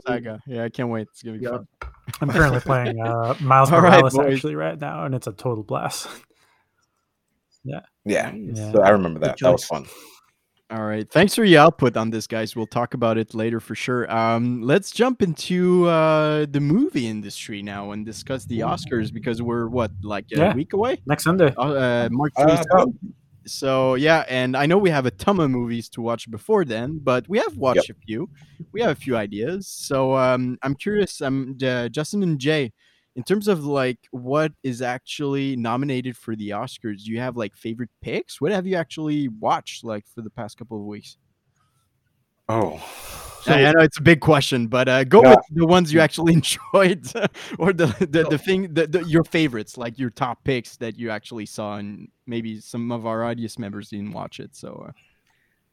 Saga. 0.07 0.41
Yeah, 0.47 0.65
I 0.65 0.69
can't 0.71 0.89
wait. 0.89 1.03
It's 1.13 1.23
gonna 1.23 1.39
be 1.39 1.45
Yup. 1.45 1.65
fun. 1.81 1.91
I'm 2.21 2.31
currently 2.31 2.61
playing 2.73 3.01
uh, 3.01 3.35
Miles 3.41 3.71
All 3.71 3.81
right, 3.81 3.91
Morales 4.01 4.15
boys. 4.15 4.35
actually 4.35 4.57
right 4.57 4.79
now, 4.81 5.05
and 5.05 5.15
it's 5.15 5.27
a 5.29 5.33
total 5.33 5.63
blast. 5.63 6.09
Yeah, 7.65 7.81
Yeah. 8.05 8.33
so 8.73 8.83
I 8.83 8.91
remember 8.91 9.21
that. 9.21 9.39
That 9.39 9.53
was 9.53 9.65
fun. 9.65 9.87
All 10.73 10.85
right. 10.87 11.07
Thanks 11.11 11.35
for 11.35 11.45
your 11.45 11.61
output 11.61 11.99
on 11.99 12.09
this, 12.09 12.27
guys. 12.27 12.57
We'll 12.57 12.67
talk 12.67 12.95
about 12.95 13.19
it 13.19 13.35
later 13.35 13.61
for 13.61 13.75
sure. 13.75 14.11
Um, 14.11 14.63
let's 14.63 14.91
jump 14.91 15.21
into 15.21 15.85
uh, 15.87 16.47
the 16.49 16.61
movie 16.61 17.07
industry 17.09 17.61
now 17.63 17.91
and 17.91 18.07
discuss 18.07 18.47
the 18.47 18.61
Oscars 18.61 19.13
because 19.13 19.43
we're 19.43 19.67
what 19.69 19.91
like 20.03 20.25
a 20.33 20.37
Yeah. 20.39 20.55
week 20.55 20.73
away. 20.73 20.97
Next 21.05 21.25
Sunday. 21.25 21.53
Uh, 21.59 21.63
uh, 21.73 22.09
March 22.11 22.33
Uh, 22.37 22.47
27th. 22.47 22.95
so 23.45 23.97
yeah, 23.97 24.25
and 24.31 24.57
I 24.57 24.65
know 24.65 24.79
we 24.79 24.89
have 24.89 25.05
a 25.05 25.11
ton 25.11 25.41
of 25.41 25.51
movies 25.51 25.91
to 25.91 26.01
watch 26.01 26.31
before 26.31 26.65
then, 26.65 27.01
but 27.03 27.29
we 27.29 27.37
have 27.37 27.55
watched 27.59 27.91
a 27.91 27.95
few. 28.07 28.31
We 28.73 28.81
have 28.81 28.93
a 28.93 28.95
few 29.01 29.15
ideas. 29.15 29.69
So 29.69 30.17
um, 30.17 30.57
I'm 30.63 30.75
curious. 30.75 31.21
Um, 31.21 31.59
uh, 31.63 31.91
Justin 31.91 32.23
and 32.23 32.39
Jay, 32.39 32.73
in 33.17 33.23
terms 33.25 33.49
of 33.49 33.65
like 33.65 33.99
what 34.11 34.53
is 34.63 34.81
actually 34.83 35.57
nominated 35.57 36.17
for 36.17 36.35
the 36.37 36.51
Oscars, 36.51 37.05
do 37.05 37.11
you 37.13 37.21
have 37.21 37.37
like 37.37 37.57
favorite 37.57 37.91
picks? 38.01 38.41
What 38.41 38.53
have 38.53 38.67
you 38.67 38.77
actually 38.77 39.29
watched 39.29 39.85
like 39.85 40.07
for 40.07 40.23
the 40.23 40.31
past 40.31 40.57
couple 40.59 40.79
of 40.79 40.85
weeks? 40.85 41.19
Oh, 42.49 42.83
I, 43.47 43.67
I 43.67 43.73
know 43.73 43.81
it's 43.83 43.99
a 43.99 44.03
big 44.03 44.21
question, 44.21 44.69
but 44.69 44.89
uh, 44.89 45.05
go 45.05 45.23
Yeah. 45.23 45.35
with 45.35 45.41
the 45.51 45.67
ones 45.67 45.93
you 45.93 46.01
actually 46.01 46.33
enjoyed, 46.35 47.07
or 47.59 47.73
the 47.73 47.87
the, 48.09 48.25
the 48.25 48.39
thing 48.39 48.73
the, 48.75 48.87
the, 48.87 49.05
your 49.05 49.25
favorites, 49.25 49.77
like 49.77 49.99
your 49.99 50.11
top 50.11 50.45
picks 50.45 50.77
that 50.77 50.99
you 50.99 51.11
actually 51.11 51.47
saw, 51.47 51.77
and 51.77 52.09
maybe 52.27 52.61
some 52.61 52.93
of 52.93 53.07
our 53.07 53.25
audience 53.25 53.59
members 53.59 53.89
didn't 53.91 54.13
watch 54.13 54.39
it. 54.41 54.55
So, 54.55 54.85
uh, 54.89 54.93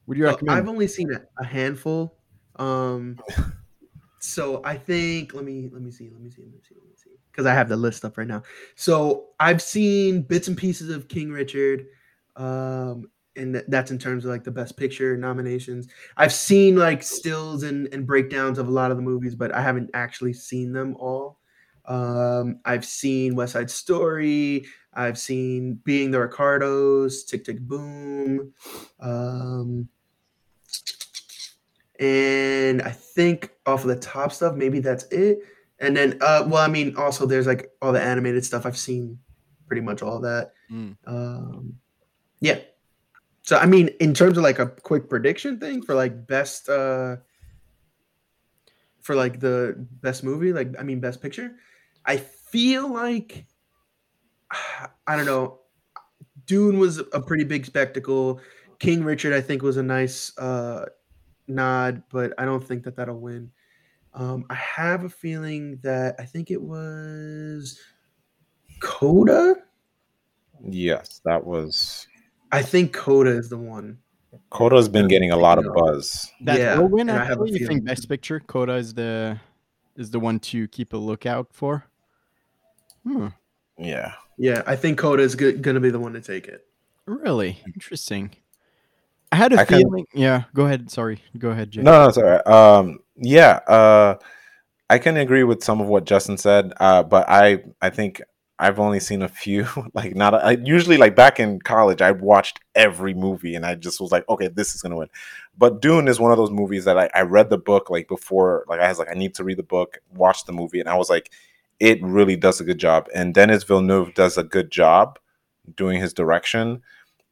what 0.05 0.15
do 0.15 0.19
you 0.19 0.25
So 0.25 0.31
recommend? 0.31 0.57
I've 0.57 0.67
only 0.67 0.87
seen 0.87 1.11
a, 1.13 1.21
a 1.41 1.45
handful. 1.45 2.17
Um, 2.57 3.23
so 4.19 4.61
I 4.63 4.77
think 4.77 5.33
let 5.33 5.45
me 5.45 5.69
let 5.71 5.81
me 5.81 5.91
see 5.91 6.09
let 6.09 6.21
me 6.21 6.29
see 6.29 6.43
let 6.43 6.53
me 6.53 6.59
see 6.67 6.75
let 6.75 6.85
me 6.87 6.95
see 6.95 7.08
because 7.31 7.45
I 7.45 7.53
have 7.53 7.69
the 7.69 7.77
list 7.77 8.05
up 8.05 8.17
right 8.17 8.27
now. 8.27 8.43
So 8.75 9.27
I've 9.39 9.61
seen 9.61 10.21
bits 10.23 10.47
and 10.47 10.57
pieces 10.57 10.89
of 10.89 11.07
King 11.07 11.31
Richard, 11.31 11.85
um, 12.35 13.09
and 13.35 13.53
th- 13.53 13.65
that's 13.67 13.91
in 13.91 13.97
terms 13.97 14.25
of 14.25 14.31
like 14.31 14.43
the 14.43 14.51
best 14.51 14.77
picture 14.77 15.15
nominations. 15.17 15.87
I've 16.17 16.33
seen 16.33 16.75
like 16.75 17.03
stills 17.03 17.63
and 17.63 17.87
and 17.93 18.05
breakdowns 18.05 18.57
of 18.59 18.67
a 18.67 18.71
lot 18.71 18.91
of 18.91 18.97
the 18.97 19.03
movies, 19.03 19.35
but 19.35 19.53
I 19.53 19.61
haven't 19.61 19.91
actually 19.93 20.33
seen 20.33 20.73
them 20.73 20.95
all. 20.99 21.39
Um, 21.85 22.59
I've 22.65 22.85
seen 22.85 23.35
West 23.35 23.53
Side 23.53 23.71
Story. 23.71 24.65
I've 24.93 25.17
seen 25.17 25.75
Being 25.83 26.11
the 26.11 26.19
Ricardos, 26.19 27.23
Tick 27.23 27.43
Tick 27.45 27.59
Boom. 27.59 28.53
Um, 28.99 29.87
and 31.99 32.81
I 32.81 32.91
think 32.91 33.51
off 33.65 33.83
of 33.83 33.89
the 33.89 33.95
top 33.97 34.31
stuff, 34.31 34.55
maybe 34.55 34.79
that's 34.79 35.05
it. 35.05 35.39
And 35.79 35.95
then, 35.95 36.17
uh, 36.21 36.45
well, 36.47 36.63
I 36.63 36.67
mean, 36.67 36.95
also 36.97 37.25
there's 37.25 37.47
like 37.47 37.71
all 37.81 37.93
the 37.93 38.01
animated 38.01 38.43
stuff. 38.45 38.65
I've 38.65 38.77
seen 38.77 39.19
pretty 39.67 39.81
much 39.81 40.01
all 40.01 40.19
that. 40.19 40.51
Mm. 40.71 40.97
Um, 41.05 41.75
yeah. 42.41 42.59
So 43.43 43.57
I 43.57 43.65
mean, 43.65 43.89
in 43.99 44.13
terms 44.13 44.37
of 44.37 44.43
like 44.43 44.59
a 44.59 44.67
quick 44.67 45.09
prediction 45.09 45.59
thing 45.59 45.81
for 45.81 45.95
like 45.95 46.27
best, 46.27 46.69
uh, 46.69 47.17
for 49.01 49.15
like 49.15 49.39
the 49.39 49.75
best 50.01 50.23
movie, 50.23 50.53
like 50.53 50.75
I 50.77 50.83
mean, 50.83 50.99
best 50.99 51.21
picture, 51.21 51.55
I 52.05 52.17
feel 52.17 52.91
like 52.91 53.45
I 55.07 55.15
don't 55.15 55.25
know. 55.25 55.59
Dune 56.45 56.79
was 56.79 56.99
a 57.13 57.21
pretty 57.21 57.43
big 57.43 57.65
spectacle. 57.65 58.39
King 58.79 59.03
Richard, 59.03 59.33
I 59.33 59.41
think, 59.41 59.61
was 59.61 59.77
a 59.77 59.83
nice 59.83 60.35
uh, 60.37 60.85
nod, 61.47 62.03
but 62.09 62.33
I 62.37 62.45
don't 62.45 62.63
think 62.63 62.83
that 62.83 62.95
that'll 62.95 63.19
win. 63.19 63.51
Um, 64.13 64.45
I 64.49 64.55
have 64.55 65.03
a 65.03 65.09
feeling 65.09 65.79
that 65.83 66.15
I 66.19 66.25
think 66.25 66.51
it 66.51 66.61
was 66.61 67.79
Coda. 68.81 69.55
yes, 70.67 71.21
that 71.25 71.45
was. 71.45 72.07
I 72.51 72.61
think 72.61 72.93
Coda 72.93 73.31
is 73.31 73.49
the 73.49 73.57
one. 73.57 73.99
Coda's 74.49 74.89
been 74.89 75.07
getting 75.07 75.31
a 75.31 75.37
lot 75.37 75.57
of 75.57 75.65
buzz. 75.73 76.31
that 76.41 76.59
yeah, 76.59 76.77
will 76.77 76.87
win. 76.87 77.09
I 77.09 77.23
have 77.25 77.39
you 77.45 77.65
think 77.67 77.83
Best 77.83 78.07
Picture 78.09 78.39
Coda 78.39 78.73
is 78.73 78.93
the 78.93 79.39
is 79.95 80.11
the 80.11 80.19
one 80.19 80.39
to 80.39 80.67
keep 80.69 80.93
a 80.93 80.97
lookout 80.97 81.47
for? 81.51 81.85
Hmm. 83.03 83.27
Yeah, 83.77 84.13
Yeah, 84.37 84.61
I 84.67 84.75
think 84.75 84.97
Coda 84.97 85.23
is 85.23 85.35
go- 85.35 85.53
going 85.55 85.75
to 85.75 85.79
be 85.79 85.89
the 85.89 85.99
one 85.99 86.13
to 86.13 86.21
take 86.21 86.47
it. 86.47 86.65
Really 87.05 87.61
interesting. 87.65 88.31
I 89.31 89.35
had 89.35 89.53
a 89.53 89.59
I 89.59 89.65
can- 89.65 89.79
feeling. 89.79 90.05
Yeah. 90.13 90.43
Go 90.53 90.65
ahead. 90.65 90.89
Sorry. 90.91 91.21
Go 91.37 91.49
ahead, 91.49 91.71
Jay. 91.71 91.81
no, 91.81 92.05
no, 92.05 92.11
sorry. 92.11 92.43
Um, 92.45 92.99
yeah, 93.15 93.59
uh, 93.67 94.15
I 94.89 94.97
can 94.97 95.17
agree 95.17 95.43
with 95.43 95.63
some 95.63 95.81
of 95.81 95.87
what 95.87 96.05
Justin 96.05 96.37
said, 96.37 96.73
uh, 96.79 97.03
but 97.03 97.29
I, 97.29 97.63
I 97.81 97.89
think 97.91 98.21
I've 98.57 98.79
only 98.79 98.99
seen 98.99 99.21
a 99.21 99.27
few. 99.27 99.67
Like 99.93 100.15
not 100.15 100.33
a, 100.33 100.37
I, 100.37 100.51
usually 100.51 100.97
like 100.97 101.15
back 101.15 101.39
in 101.39 101.59
college, 101.59 102.01
I 102.01 102.11
watched 102.11 102.59
every 102.75 103.13
movie 103.13 103.55
and 103.55 103.65
I 103.65 103.75
just 103.75 103.99
was 104.01 104.11
like, 104.11 104.27
okay, 104.29 104.47
this 104.47 104.73
is 104.75 104.81
gonna 104.81 104.95
win. 104.95 105.09
But 105.57 105.81
Dune 105.81 106.07
is 106.07 106.19
one 106.19 106.31
of 106.31 106.37
those 106.37 106.51
movies 106.51 106.85
that 106.85 106.97
I, 106.97 107.09
I 107.13 107.21
read 107.21 107.49
the 107.49 107.57
book 107.57 107.89
like 107.89 108.07
before. 108.07 108.65
Like 108.67 108.79
I 108.79 108.87
was 108.89 108.97
like, 108.99 109.09
I 109.11 109.15
need 109.15 109.35
to 109.35 109.43
read 109.43 109.57
the 109.57 109.63
book, 109.63 109.99
watch 110.15 110.45
the 110.45 110.53
movie, 110.53 110.79
and 110.79 110.89
I 110.89 110.95
was 110.95 111.09
like, 111.09 111.31
it 111.79 112.01
really 112.01 112.35
does 112.35 112.59
a 112.59 112.63
good 112.63 112.77
job. 112.79 113.07
And 113.13 113.33
Denis 113.33 113.63
Villeneuve 113.63 114.13
does 114.13 114.37
a 114.37 114.43
good 114.43 114.71
job 114.71 115.19
doing 115.75 115.99
his 116.01 116.13
direction. 116.13 116.81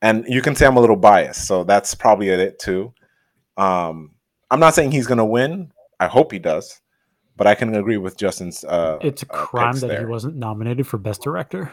And 0.02 0.26
you 0.28 0.42
can 0.42 0.56
say 0.56 0.66
I'm 0.66 0.78
a 0.78 0.82
little 0.82 0.96
biased, 0.96 1.48
so 1.48 1.64
that's 1.64 1.96
probably 1.96 2.30
it 2.30 2.60
too. 2.60 2.94
Um, 3.58 4.12
I'm 4.52 4.60
not 4.60 4.76
saying 4.76 4.92
he's 4.92 5.08
gonna 5.08 5.26
win. 5.26 5.72
I 6.00 6.08
hope 6.08 6.32
he 6.32 6.40
does 6.40 6.80
but 7.38 7.46
I 7.46 7.54
can 7.54 7.74
agree 7.76 7.98
with 7.98 8.18
Justin's. 8.18 8.64
Uh, 8.64 8.98
it's 9.02 9.22
a 9.24 9.32
uh, 9.32 9.46
crime 9.46 9.74
picks 9.74 9.82
that 9.82 10.00
he 10.00 10.06
wasn't 10.06 10.36
nominated 10.36 10.88
for 10.88 10.98
best 10.98 11.22
director. 11.22 11.72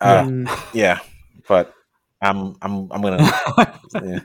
Uh, 0.00 0.24
Mm, 0.24 0.68
yeah, 0.74 0.98
but 1.46 1.72
I'm 2.20 2.56
I'm 2.60 2.90
I'm 2.90 3.00
gonna. 3.02 3.30
yeah. 4.02 4.20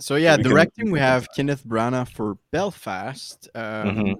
So 0.00 0.16
yeah, 0.16 0.36
we 0.36 0.42
can- 0.42 0.50
directing 0.50 0.90
we 0.90 0.98
have 1.00 1.28
Kenneth 1.34 1.64
Branagh 1.64 2.08
for 2.08 2.38
Belfast, 2.52 3.48
um, 3.54 3.62
Mhm. 3.62 4.14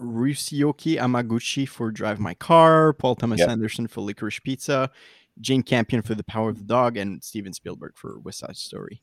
Ryusuke 0.00 0.98
Hamaguchi 0.98 1.68
for 1.68 1.90
Drive 1.90 2.18
My 2.18 2.34
Car, 2.34 2.92
Paul 2.92 3.16
Thomas 3.16 3.40
Yep. 3.40 3.48
Anderson 3.48 3.86
for 3.86 4.00
Licorice 4.00 4.42
Pizza, 4.42 4.90
Jane 5.40 5.62
Campion 5.62 6.02
for 6.02 6.14
The 6.14 6.24
Power 6.24 6.48
of 6.50 6.58
the 6.58 6.64
Dog, 6.64 6.96
and 6.96 7.22
Steven 7.22 7.52
Spielberg 7.52 7.92
for 7.96 8.18
West 8.20 8.38
Side 8.40 8.56
Story. 8.56 9.02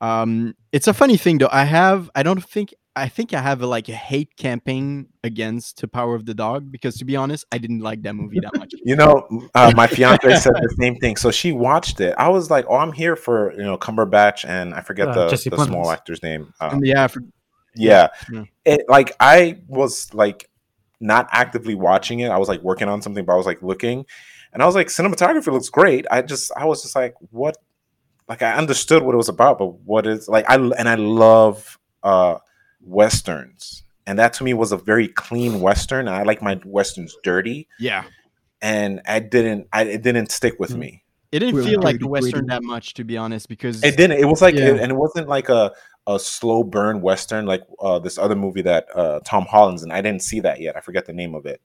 Um, 0.00 0.54
it's 0.72 0.88
a 0.88 0.94
funny 0.94 1.16
thing 1.16 1.38
though. 1.38 1.48
I 1.52 1.64
have 1.64 2.10
I 2.14 2.22
don't 2.22 2.42
think 2.42 2.74
I 2.96 3.08
think 3.08 3.32
I 3.34 3.40
have 3.40 3.62
a, 3.62 3.66
like 3.66 3.88
a 3.88 3.94
hate 3.94 4.36
campaign 4.36 5.08
against 5.22 5.80
The 5.80 5.88
Power 5.88 6.14
of 6.14 6.26
the 6.26 6.34
Dog 6.34 6.72
because 6.72 6.96
to 6.98 7.04
be 7.04 7.16
honest, 7.16 7.44
I 7.52 7.58
didn't 7.58 7.80
like 7.80 8.02
that 8.02 8.14
movie 8.14 8.40
that 8.40 8.56
much. 8.56 8.72
You 8.84 8.96
know, 8.96 9.28
uh, 9.54 9.72
my 9.76 9.86
fiance 9.86 10.36
said 10.36 10.54
the 10.54 10.74
same 10.80 10.96
thing. 10.96 11.16
So 11.16 11.30
she 11.30 11.52
watched 11.52 12.00
it. 12.00 12.14
I 12.18 12.28
was 12.30 12.50
like, 12.50 12.64
"Oh, 12.68 12.76
I'm 12.76 12.92
here 12.92 13.14
for 13.14 13.52
you 13.52 13.62
know 13.62 13.76
Cumberbatch 13.76 14.48
and 14.48 14.74
I 14.74 14.80
forget 14.80 15.08
Uh, 15.08 15.28
the, 15.28 15.50
the 15.50 15.64
small 15.66 15.90
actor's 15.90 16.22
name. 16.22 16.52
Um, 16.60 16.74
And 16.74 16.86
yeah, 16.86 17.06
for, 17.06 17.20
yeah, 17.74 18.08
Yeah. 18.32 18.44
it 18.64 18.82
like 18.88 19.14
I 19.20 19.58
was 19.68 20.12
like 20.14 20.48
not 21.00 21.28
actively 21.32 21.74
watching 21.74 22.20
it. 22.20 22.28
I 22.30 22.38
was 22.38 22.48
like 22.48 22.60
working 22.62 22.88
on 22.88 23.00
something, 23.02 23.24
but 23.24 23.32
I 23.32 23.36
was 23.36 23.46
like 23.46 23.62
looking, 23.62 24.04
and 24.52 24.62
I 24.62 24.66
was 24.66 24.74
like, 24.74 24.88
cinematography 24.88 25.52
looks 25.52 25.68
great. 25.70 26.06
I 26.10 26.22
just 26.22 26.50
I 26.56 26.64
was 26.66 26.82
just 26.82 26.94
like, 26.96 27.14
what? 27.30 27.56
Like 28.28 28.42
I 28.42 28.54
understood 28.54 29.02
what 29.02 29.14
it 29.14 29.18
was 29.18 29.28
about, 29.28 29.58
but 29.58 29.80
what 29.80 30.06
is 30.06 30.28
like 30.28 30.48
I 30.48 30.54
and 30.56 30.88
I 30.88 30.94
love 30.94 31.78
uh 32.02 32.36
westerns, 32.94 33.82
and 34.06 34.18
that 34.18 34.32
to 34.34 34.44
me 34.44 34.54
was 34.54 34.72
a 34.72 34.76
very 34.76 35.08
clean 35.08 35.60
western. 35.60 36.08
I 36.08 36.22
like 36.22 36.42
my 36.42 36.60
westerns 36.64 37.16
dirty, 37.24 37.68
yeah, 37.78 38.04
and 38.60 39.00
I 39.06 39.20
didn't. 39.20 39.68
I 39.72 39.82
it 39.84 40.02
didn't 40.02 40.30
stick 40.30 40.56
with 40.58 40.70
Mm. 40.72 40.78
me. 40.78 41.04
it 41.32 41.38
didn't 41.38 41.62
feel 41.64 41.80
like 41.80 41.94
dirty, 41.94 42.04
a 42.06 42.08
western 42.08 42.46
that 42.46 42.62
much 42.64 42.94
to 42.94 43.04
be 43.04 43.16
honest 43.16 43.48
because 43.48 43.82
It 43.84 43.96
didn't. 43.96 44.18
It 44.18 44.24
was 44.26 44.42
like, 44.42 44.56
Yeah. 44.56 44.74
and 44.82 44.90
it 44.90 44.96
wasn't 44.96 45.28
like 45.28 45.48
a 45.48 45.72
a 46.06 46.18
slow 46.18 46.64
burn 46.64 47.00
western 47.02 47.46
like 47.46 47.62
uh, 47.80 47.98
this 47.98 48.18
other 48.18 48.34
movie 48.34 48.62
that 48.62 48.86
uh, 48.94 49.20
Tom 49.24 49.44
Holland's 49.46 49.82
and 49.82 49.92
I 49.92 50.00
didn't 50.00 50.22
see 50.22 50.40
that 50.40 50.60
yet. 50.60 50.76
I 50.76 50.80
forget 50.80 51.06
the 51.06 51.12
name 51.12 51.34
of 51.34 51.46
it. 51.46 51.60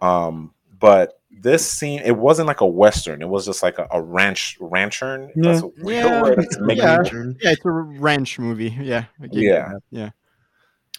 Um, 0.00 0.52
but 0.78 1.20
this 1.30 1.68
scene, 1.68 2.00
it 2.04 2.16
wasn't 2.16 2.46
like 2.46 2.60
a 2.60 2.66
western. 2.66 3.22
It 3.22 3.28
was 3.28 3.46
just 3.46 3.62
like 3.62 3.78
a, 3.78 3.86
a 3.90 4.00
ranch 4.00 4.56
ranchern. 4.60 5.30
if 5.30 5.42
That's 5.42 5.62
a 5.62 5.70
real 5.84 6.06
Yeah. 6.06 6.22
word. 6.22 6.38
It's 6.38 6.58
making- 6.60 6.84
Yeah. 6.84 7.02
Yeah, 7.40 7.50
it's 7.52 7.64
a 7.64 7.70
ranch 7.70 8.38
movie. 8.38 8.76
Yeah. 8.80 9.04
I 9.20 9.26
give 9.26 9.42
you 9.42 9.50
Yeah. 9.50 9.72
Yeah. 9.90 10.10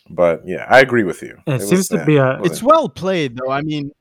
But 0.09 0.41
yeah, 0.45 0.65
I 0.69 0.81
agree 0.81 1.03
with 1.03 1.21
you. 1.21 1.37
It 1.47 1.53
was- 1.53 1.69
seems 1.69 1.87
to 1.89 1.97
yeah, 1.97 2.05
be 2.05 2.17
a- 2.17 2.41
It's 2.43 2.61
well 2.61 2.89
played 2.89 3.37
though. 3.37 3.51
I 3.51 3.61
mean, 3.61 3.91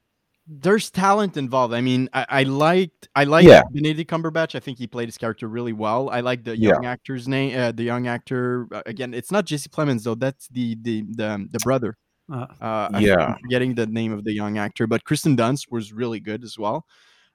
there's 0.46 0.90
talent 0.90 1.36
involved. 1.36 1.72
I 1.74 1.80
mean, 1.80 2.08
I, 2.12 2.26
I 2.28 2.42
liked 2.42 3.08
I 3.14 3.24
liked 3.24 3.48
Yeah. 3.48 3.62
Benedict 3.72 4.10
Cumberbatch. 4.10 4.54
I 4.54 4.60
think 4.60 4.78
he 4.78 4.86
played 4.86 5.08
his 5.08 5.16
character 5.16 5.48
really 5.48 5.72
well. 5.72 6.10
I 6.10 6.20
like 6.20 6.44
the 6.44 6.56
Yeah. 6.56 6.72
young 6.74 6.84
actor's 6.86 7.26
name. 7.26 7.58
Uh, 7.58 7.72
the 7.72 7.82
young 7.84 8.06
actor 8.06 8.68
uh, 8.72 8.82
again. 8.86 9.14
It's 9.14 9.30
not 9.32 9.46
Jesse 9.46 9.68
Plemons 9.70 10.02
though. 10.04 10.14
That's 10.14 10.48
the 10.48 10.76
the 10.82 11.02
the, 11.08 11.48
the 11.50 11.58
brother. 11.60 11.96
Uh, 12.32 12.46
Uh, 12.60 12.88
Yeah. 13.00 13.14
I'm 13.34 13.38
forgetting 13.40 13.74
the 13.74 13.86
name 13.86 14.12
of 14.12 14.24
the 14.24 14.32
young 14.32 14.58
actor, 14.58 14.86
but 14.86 15.04
Kirsten 15.04 15.36
Dunst 15.36 15.70
was 15.70 15.92
really 15.92 16.20
good 16.20 16.44
as 16.44 16.58
well. 16.58 16.84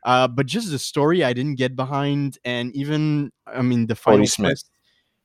Uh, 0.05 0.27
but 0.27 0.45
just 0.45 0.69
the 0.71 0.79
story 0.79 1.23
I 1.23 1.33
didn't 1.33 1.55
get 1.55 1.75
behind, 1.75 2.37
and 2.45 2.73
even 2.75 3.31
I 3.47 3.61
mean 3.63 3.87
the 3.87 3.95
final 3.95 4.25
Smith. 4.27 4.49
twist. 4.49 4.71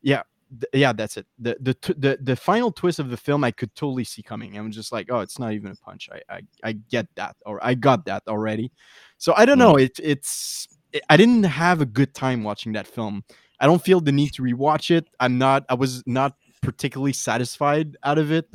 Yeah, 0.02 0.22
th- 0.60 0.70
yeah, 0.72 0.92
that's 0.92 1.16
it. 1.16 1.26
The, 1.38 1.56
the 1.60 1.94
the 1.98 2.18
the 2.22 2.36
final 2.36 2.70
twist 2.72 2.98
of 2.98 3.10
the 3.10 3.16
film 3.16 3.44
I 3.44 3.50
could 3.50 3.74
totally 3.74 4.04
see 4.04 4.22
coming. 4.22 4.56
I'm 4.56 4.70
just 4.70 4.92
like, 4.92 5.08
oh, 5.10 5.20
it's 5.20 5.38
not 5.38 5.52
even 5.52 5.70
a 5.72 5.76
punch. 5.76 6.08
I 6.12 6.20
I, 6.36 6.40
I 6.62 6.72
get 6.72 7.06
that, 7.16 7.36
or 7.46 7.64
I 7.64 7.74
got 7.74 8.04
that 8.06 8.22
already. 8.28 8.70
So 9.18 9.34
I 9.36 9.44
don't 9.46 9.56
Mm. 9.58 9.66
know. 9.66 9.76
It 9.76 9.98
it's 10.02 10.66
it, 10.92 11.02
I 11.10 11.16
didn't 11.16 11.44
have 11.44 11.80
a 11.80 11.86
good 11.86 12.14
time 12.14 12.42
watching 12.44 12.72
that 12.74 12.86
film. 12.86 13.24
I 13.60 13.66
don't 13.66 13.82
feel 13.82 14.00
the 14.00 14.12
need 14.12 14.32
to 14.34 14.42
rewatch 14.42 14.90
it. 14.90 15.06
I'm 15.20 15.38
not. 15.38 15.64
I 15.68 15.74
was 15.74 16.02
not 16.06 16.36
particularly 16.62 17.12
satisfied 17.12 17.96
out 18.02 18.18
of 18.18 18.32
it. 18.32 18.48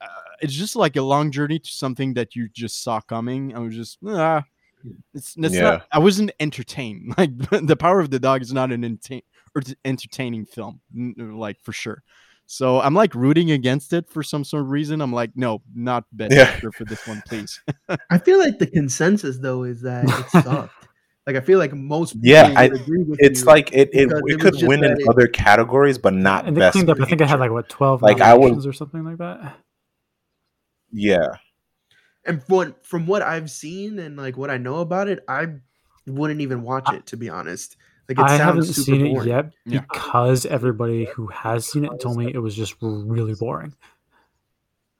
Uh, 0.00 0.06
it's 0.40 0.52
just 0.54 0.76
like 0.76 0.96
a 0.96 1.02
long 1.02 1.30
journey 1.30 1.58
to 1.58 1.70
something 1.70 2.14
that 2.14 2.34
you 2.36 2.48
just 2.48 2.82
saw 2.82 3.00
coming. 3.00 3.54
I 3.54 3.58
was 3.60 3.74
just 3.74 3.98
ah, 4.06 4.44
it's, 5.14 5.34
it's 5.36 5.54
Yeah. 5.54 5.60
not. 5.62 5.86
I 5.92 5.98
wasn't 5.98 6.32
entertained. 6.40 7.14
Like 7.18 7.36
the 7.66 7.76
Power 7.76 8.00
of 8.00 8.10
the 8.10 8.18
Dog 8.20 8.42
is 8.42 8.52
not 8.52 8.72
an 8.72 8.84
entertain, 8.84 9.22
entertaining 9.84 10.44
film, 10.46 10.80
like 11.16 11.60
for 11.62 11.72
sure. 11.72 12.02
So 12.46 12.80
I'm 12.80 12.94
like 12.94 13.14
rooting 13.14 13.50
against 13.50 13.92
it 13.92 14.08
for 14.08 14.22
some 14.22 14.44
sort 14.44 14.62
of 14.62 14.70
reason. 14.70 15.00
I'm 15.00 15.12
like, 15.12 15.30
no, 15.34 15.62
not 15.74 16.04
best 16.12 16.32
Yeah. 16.32 16.42
actor 16.42 16.70
for 16.70 16.84
this 16.84 17.04
one, 17.06 17.22
please. 17.26 17.60
I 18.10 18.18
feel 18.18 18.38
like 18.38 18.58
the 18.58 18.68
consensus 18.68 19.38
though 19.38 19.64
is 19.64 19.82
that 19.82 20.04
it 20.04 20.30
sucked. 20.44 20.86
like 21.26 21.34
I 21.34 21.40
feel 21.40 21.58
like 21.58 21.72
most 21.74 22.12
people 22.14 22.28
Yeah, 22.30 22.52
I- 22.56 22.64
agree 22.66 23.02
with 23.02 23.18
It's 23.20 23.40
you. 23.40 23.46
like 23.46 23.72
it 23.72 23.90
it, 23.92 24.12
it 24.12 24.22
it 24.26 24.40
could 24.40 24.54
win 24.62 24.84
in 24.84 24.92
it- 24.92 25.08
other 25.08 25.26
categories, 25.26 25.98
but 25.98 26.14
not 26.14 26.46
and 26.46 26.56
they 26.56 26.60
best. 26.60 26.72
cleaned 26.74 26.88
up. 26.88 27.00
I 27.00 27.06
think 27.06 27.20
I 27.20 27.26
had 27.26 27.40
like 27.40 27.50
what 27.50 27.68
twelve 27.68 28.00
Like, 28.00 28.20
I 28.20 28.32
would- 28.34 28.42
nominations 28.42 28.66
or 28.66 28.72
something 28.72 29.02
like 29.04 29.18
that. 29.18 29.56
yeah. 30.92 31.26
and 32.24 32.42
from 32.44 32.74
from 32.82 33.06
what 33.06 33.22
I've 33.22 33.50
seen 33.50 33.98
and 33.98 34.16
like 34.16 34.36
what 34.36 34.50
I 34.50 34.58
know 34.58 34.76
about 34.76 35.08
it, 35.08 35.24
I 35.28 35.46
wouldn't 36.06 36.40
even 36.42 36.62
watch 36.62 36.92
it 36.92 37.06
to 37.06 37.16
be 37.16 37.28
honest. 37.28 37.76
Like 38.08 38.18
it 38.18 38.24
I 38.24 38.36
haven't 38.36 38.64
super 38.64 38.80
seen 38.82 39.06
it 39.06 39.12
boring. 39.14 39.28
yet 39.28 39.52
Yeah. 39.64 39.80
because 39.80 40.46
everybody 40.46 41.06
who 41.06 41.26
has 41.28 41.66
seen 41.66 41.84
it 41.84 41.98
told 42.00 42.16
me 42.18 42.32
it 42.32 42.38
was 42.38 42.54
just 42.54 42.76
really 42.80 43.34
boring. 43.34 43.74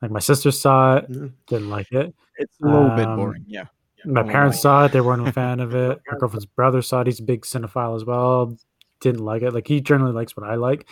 Like 0.03 0.11
my 0.11 0.19
sister 0.21 0.51
saw 0.51 0.97
it, 0.97 1.07
Yeah. 1.09 1.27
didn't 1.47 1.71
like 1.71 1.91
it. 1.93 2.15
It's 2.39 2.57
a 2.63 2.67
little 2.67 2.91
bit 2.91 3.07
Um, 3.07 3.17
boring. 3.17 3.45
Yeah. 3.47 3.65
My 4.05 4.21
Oh 4.23 4.25
parents 4.29 4.61
saw 4.61 4.85
it; 4.85 4.93
they 4.93 5.01
weren't 5.01 5.27
a 5.27 5.33
fan 5.33 5.59
of 5.61 5.75
it. 5.75 6.01
My 6.11 6.17
girlfriend's 6.19 6.47
brother 6.47 6.83
saw 6.83 7.01
it; 7.01 7.07
he's 7.07 7.19
a 7.21 7.25
big 7.25 7.43
cinephile 7.43 7.97
as 7.97 8.05
well. 8.05 8.57
Didn't 9.01 9.25
like 9.25 9.43
it. 9.43 9.53
Like 9.53 9.67
he 9.67 9.81
generally 9.81 10.13
likes 10.13 10.37
what 10.37 10.49
I 10.49 10.55
like, 10.57 10.87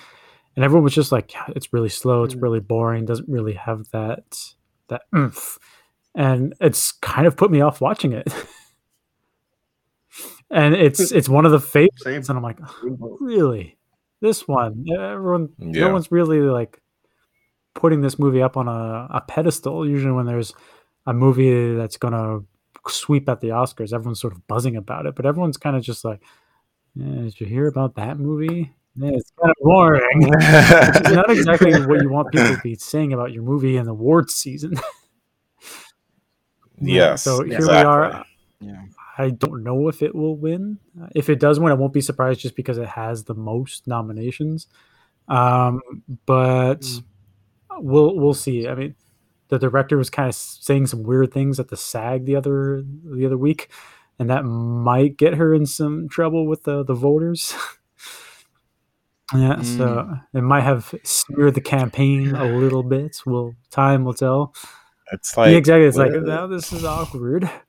and 0.57 0.65
everyone 0.65 0.85
was 0.85 0.95
just 0.95 1.13
like, 1.13 1.33
"Yeah, 1.33 1.45
"It's 1.49 1.73
really 1.73 1.89
slow. 1.91 2.25
It's 2.25 2.35
Mm. 2.35 2.43
really 2.43 2.61
boring. 2.61 3.05
Doesn't 3.05 3.29
really 3.29 3.53
have 3.53 3.89
that 3.93 4.25
that 4.89 5.03
oomph," 5.15 5.59
and 6.15 6.55
it's 6.61 6.93
kind 6.93 7.27
of 7.27 7.37
put 7.37 7.51
me 7.51 7.61
off 7.61 7.81
watching 7.81 8.13
it. 8.13 8.27
and 10.51 10.75
it's 10.75 11.13
it's 11.13 11.29
one 11.29 11.47
of 11.47 11.53
the 11.53 11.61
favorites, 11.61 12.03
Same. 12.05 12.23
and 12.29 12.31
I'm 12.31 12.43
like, 12.43 12.59
really, 12.83 13.77
this 14.21 14.47
one? 14.47 14.85
Everyone, 14.99 15.51
Yeah. 15.59 15.87
no 15.87 15.93
one's 15.93 16.11
really 16.13 16.41
like 16.41 16.81
putting 17.75 18.01
this 18.03 18.19
movie 18.19 18.43
up 18.43 18.57
on 18.57 18.69
a, 18.69 19.09
a 19.11 19.21
pedestal. 19.27 19.89
Usually, 19.89 20.13
when 20.13 20.27
there's 20.27 20.53
a 21.07 21.13
movie 21.13 21.75
that's 21.75 21.97
gonna 21.97 22.41
sweep 22.89 23.29
at 23.29 23.41
the 23.41 23.49
Oscars, 23.49 23.93
everyone's 23.93 24.21
sort 24.21 24.33
of 24.33 24.47
buzzing 24.47 24.77
about 24.77 25.07
it, 25.07 25.15
but 25.15 25.27
everyone's 25.27 25.57
kind 25.57 25.77
of 25.77 25.83
just 25.83 26.05
like, 26.05 26.21
"Eh, 27.01 27.05
"Did 27.23 27.41
you 27.41 27.47
hear 27.47 27.67
about 27.67 27.95
that 27.97 28.19
movie? 28.19 28.73
Yeah, 28.97 29.11
it's 29.13 29.33
kind 29.41 29.51
of 29.51 29.57
boring." 29.61 30.03
it's 30.39 31.11
not 31.11 31.31
exactly 31.31 31.73
what 31.87 32.01
you 32.03 32.09
want 32.11 32.31
people 32.33 32.55
to 32.55 32.61
be 32.63 32.75
saying 32.77 33.13
about 33.13 33.33
your 33.33 33.43
movie 33.43 33.77
in 33.77 33.87
the 33.87 33.93
awards 33.93 34.35
season. 34.35 34.75
Yeah, 36.81 37.11
yes. 37.11 37.23
So 37.23 37.43
here 37.45 37.55
exactly. 37.55 37.77
we 37.77 37.83
are. 37.85 38.25
Yeah. 38.61 38.83
I 39.17 39.31
don't 39.31 39.63
know 39.63 39.89
if 39.89 40.03
it 40.03 40.15
will 40.15 40.37
win. 40.37 40.79
Uh, 41.01 41.07
If 41.15 41.29
it 41.29 41.39
does 41.41 41.61
win, 41.61 41.71
I 41.71 41.77
won't 41.77 41.93
be 41.93 42.01
surprised 42.01 42.41
just 42.41 42.57
because 42.57 42.79
it 42.79 42.89
has 42.89 43.25
the 43.25 43.35
most 43.35 43.87
nominations. 43.87 44.67
Um, 45.29 45.81
but 46.27 46.81
Mm. 46.81 47.05
we'll 47.79 48.17
we'll 48.17 48.35
see. 48.35 48.69
I 48.69 48.75
mean, 48.75 48.95
the 49.49 49.59
director 49.59 49.97
was 49.97 50.11
kind 50.11 50.29
of 50.29 50.35
saying 50.35 50.87
some 50.89 51.03
weird 51.05 51.33
things 51.33 51.61
at 51.61 51.69
the 51.69 51.77
SAG 51.77 52.25
the 52.27 52.37
other 52.37 52.83
the 53.05 53.25
other 53.27 53.39
week, 53.39 53.69
and 54.19 54.29
that 54.31 54.45
might 54.45 55.17
get 55.17 55.35
her 55.35 55.55
in 55.55 55.65
some 55.67 56.09
trouble 56.09 56.47
with 56.47 56.65
the 56.65 56.83
the 56.85 56.95
voters. 56.95 57.55
yeah, 59.35 59.63
so 59.63 60.19
it 60.35 60.43
might 60.43 60.63
have 60.63 60.95
smeared 61.03 61.55
the 61.55 61.61
campaign 61.61 62.35
a 62.35 62.45
little 62.45 62.83
bit. 62.83 63.17
Well, 63.25 63.55
time 63.71 64.05
will 64.05 64.15
tell. 64.15 64.55
It's 65.13 65.37
like 65.37 65.51
yeah, 65.53 65.57
exactly. 65.59 65.87
It's 65.87 65.97
like 65.97 66.13
now 66.13 66.47
this 66.47 66.73
is 66.73 66.85
awkward. 66.85 67.49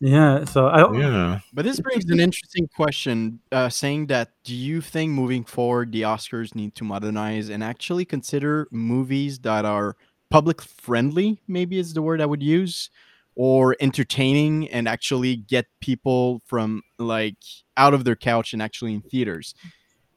Yeah, 0.00 0.44
so 0.44 0.68
I 0.68 0.78
don't. 0.78 0.98
yeah. 0.98 1.40
But 1.54 1.64
this 1.64 1.80
brings 1.80 2.04
an 2.10 2.20
interesting 2.20 2.68
question, 2.68 3.40
uh, 3.50 3.70
saying 3.70 4.08
that 4.08 4.32
do 4.44 4.54
you 4.54 4.80
think 4.80 5.12
moving 5.12 5.44
forward 5.44 5.92
the 5.92 6.02
Oscars 6.02 6.54
need 6.54 6.74
to 6.74 6.84
modernize 6.84 7.48
and 7.48 7.64
actually 7.64 8.04
consider 8.04 8.68
movies 8.70 9.38
that 9.40 9.64
are 9.64 9.96
public 10.30 10.60
friendly, 10.60 11.40
maybe 11.48 11.78
is 11.78 11.94
the 11.94 12.02
word 12.02 12.20
I 12.20 12.26
would 12.26 12.42
use, 12.42 12.90
or 13.36 13.76
entertaining 13.80 14.68
and 14.68 14.86
actually 14.86 15.36
get 15.36 15.66
people 15.80 16.42
from 16.46 16.82
like 16.98 17.36
out 17.76 17.94
of 17.94 18.04
their 18.04 18.16
couch 18.16 18.52
and 18.52 18.60
actually 18.60 18.94
in 18.94 19.00
theaters. 19.00 19.54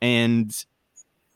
And 0.01 0.53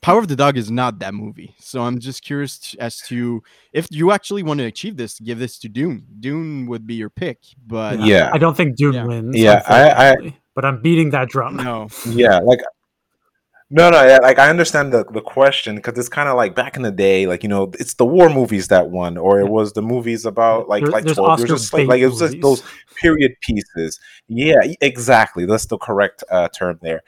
Power 0.04 0.20
of 0.20 0.28
the 0.28 0.36
Dog 0.36 0.58
is 0.58 0.70
not 0.70 1.00
that 1.00 1.14
movie. 1.14 1.56
So 1.60 1.82
I'm 1.82 1.98
just 2.00 2.24
curious 2.24 2.76
as 2.78 2.98
to 3.08 3.42
if 3.72 3.88
you 3.90 4.12
actually 4.12 4.44
want 4.44 4.60
to 4.60 4.66
achieve 4.66 4.98
this, 4.98 5.18
give 5.20 5.40
this 5.40 5.58
to 5.60 5.70
Dune. 5.70 6.06
Dune 6.20 6.68
would 6.68 6.86
be 6.86 6.96
your 6.96 7.10
pick, 7.10 7.40
but 7.66 8.00
Yeah. 8.02 8.30
I 8.34 8.38
don't 8.38 8.56
think 8.56 8.76
Dune 8.76 8.94
Yeah. 8.96 9.06
wins. 9.06 9.36
Yeah, 9.38 9.64
I- 9.66 10.10
I- 10.12 10.38
but 10.56 10.66
I'm 10.66 10.82
beating 10.82 11.10
that 11.12 11.30
drum. 11.30 11.56
no. 11.56 11.88
yeah 12.10 12.38
like 12.40 12.60
no 13.70 13.90
no 13.90 14.06
yeah, 14.06 14.18
like 14.22 14.38
i 14.38 14.50
understand 14.50 14.92
the, 14.94 15.04
the 15.06 15.22
question 15.22 15.76
because 15.78 15.98
it's 15.98 16.10
kind 16.10 16.28
of 16.30 16.36
like 16.36 16.54
back 16.54 16.76
in 16.76 16.84
the 16.84 16.92
day 16.92 17.26
like 17.26 17.42
you 17.44 17.50
know 17.50 17.72
it's 17.80 17.96
the 17.96 18.06
war 18.06 18.30
movies 18.30 18.68
that 18.68 18.90
won 18.92 19.18
or 19.18 19.40
it 19.40 19.48
was 19.48 19.72
the 19.74 19.82
movies 19.82 20.26
about 20.26 20.68
like 20.70 20.84
There- 20.84 20.92
like 20.92 21.06
12 21.06 21.16
years 21.16 21.18
a 21.18 21.24
Oscar 21.24 21.58
slave 21.58 21.88
like 21.88 22.02
it 22.02 22.08
was 22.08 22.20
just 22.20 22.40
those 22.42 22.62
period 23.02 23.32
pieces 23.42 24.00
yeah 24.28 24.60
exactly 24.82 25.46
that's 25.46 25.66
the 25.68 25.78
correct 25.78 26.24
uh, 26.30 26.50
term 26.50 26.78
there 26.84 27.02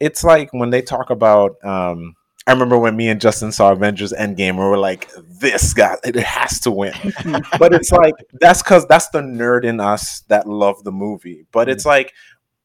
it's 0.00 0.22
like 0.24 0.48
when 0.52 0.70
they 0.70 0.80
talk 0.80 1.10
about 1.10 1.62
um 1.64 2.14
I 2.46 2.52
remember 2.52 2.78
when 2.78 2.96
me 2.96 3.08
and 3.08 3.20
Justin 3.20 3.50
saw 3.50 3.72
Avengers 3.72 4.12
Endgame, 4.12 4.52
we 4.52 4.64
were 4.64 4.78
like, 4.78 5.10
"This 5.28 5.74
guy, 5.74 5.96
it 6.04 6.14
has 6.14 6.60
to 6.60 6.70
win." 6.70 6.94
but 7.58 7.74
it's 7.74 7.90
like 7.90 8.14
that's 8.40 8.62
because 8.62 8.86
that's 8.86 9.08
the 9.08 9.20
nerd 9.20 9.64
in 9.64 9.80
us 9.80 10.20
that 10.28 10.48
love 10.48 10.84
the 10.84 10.92
movie. 10.92 11.44
But 11.50 11.68
it's 11.68 11.84
like, 11.84 12.12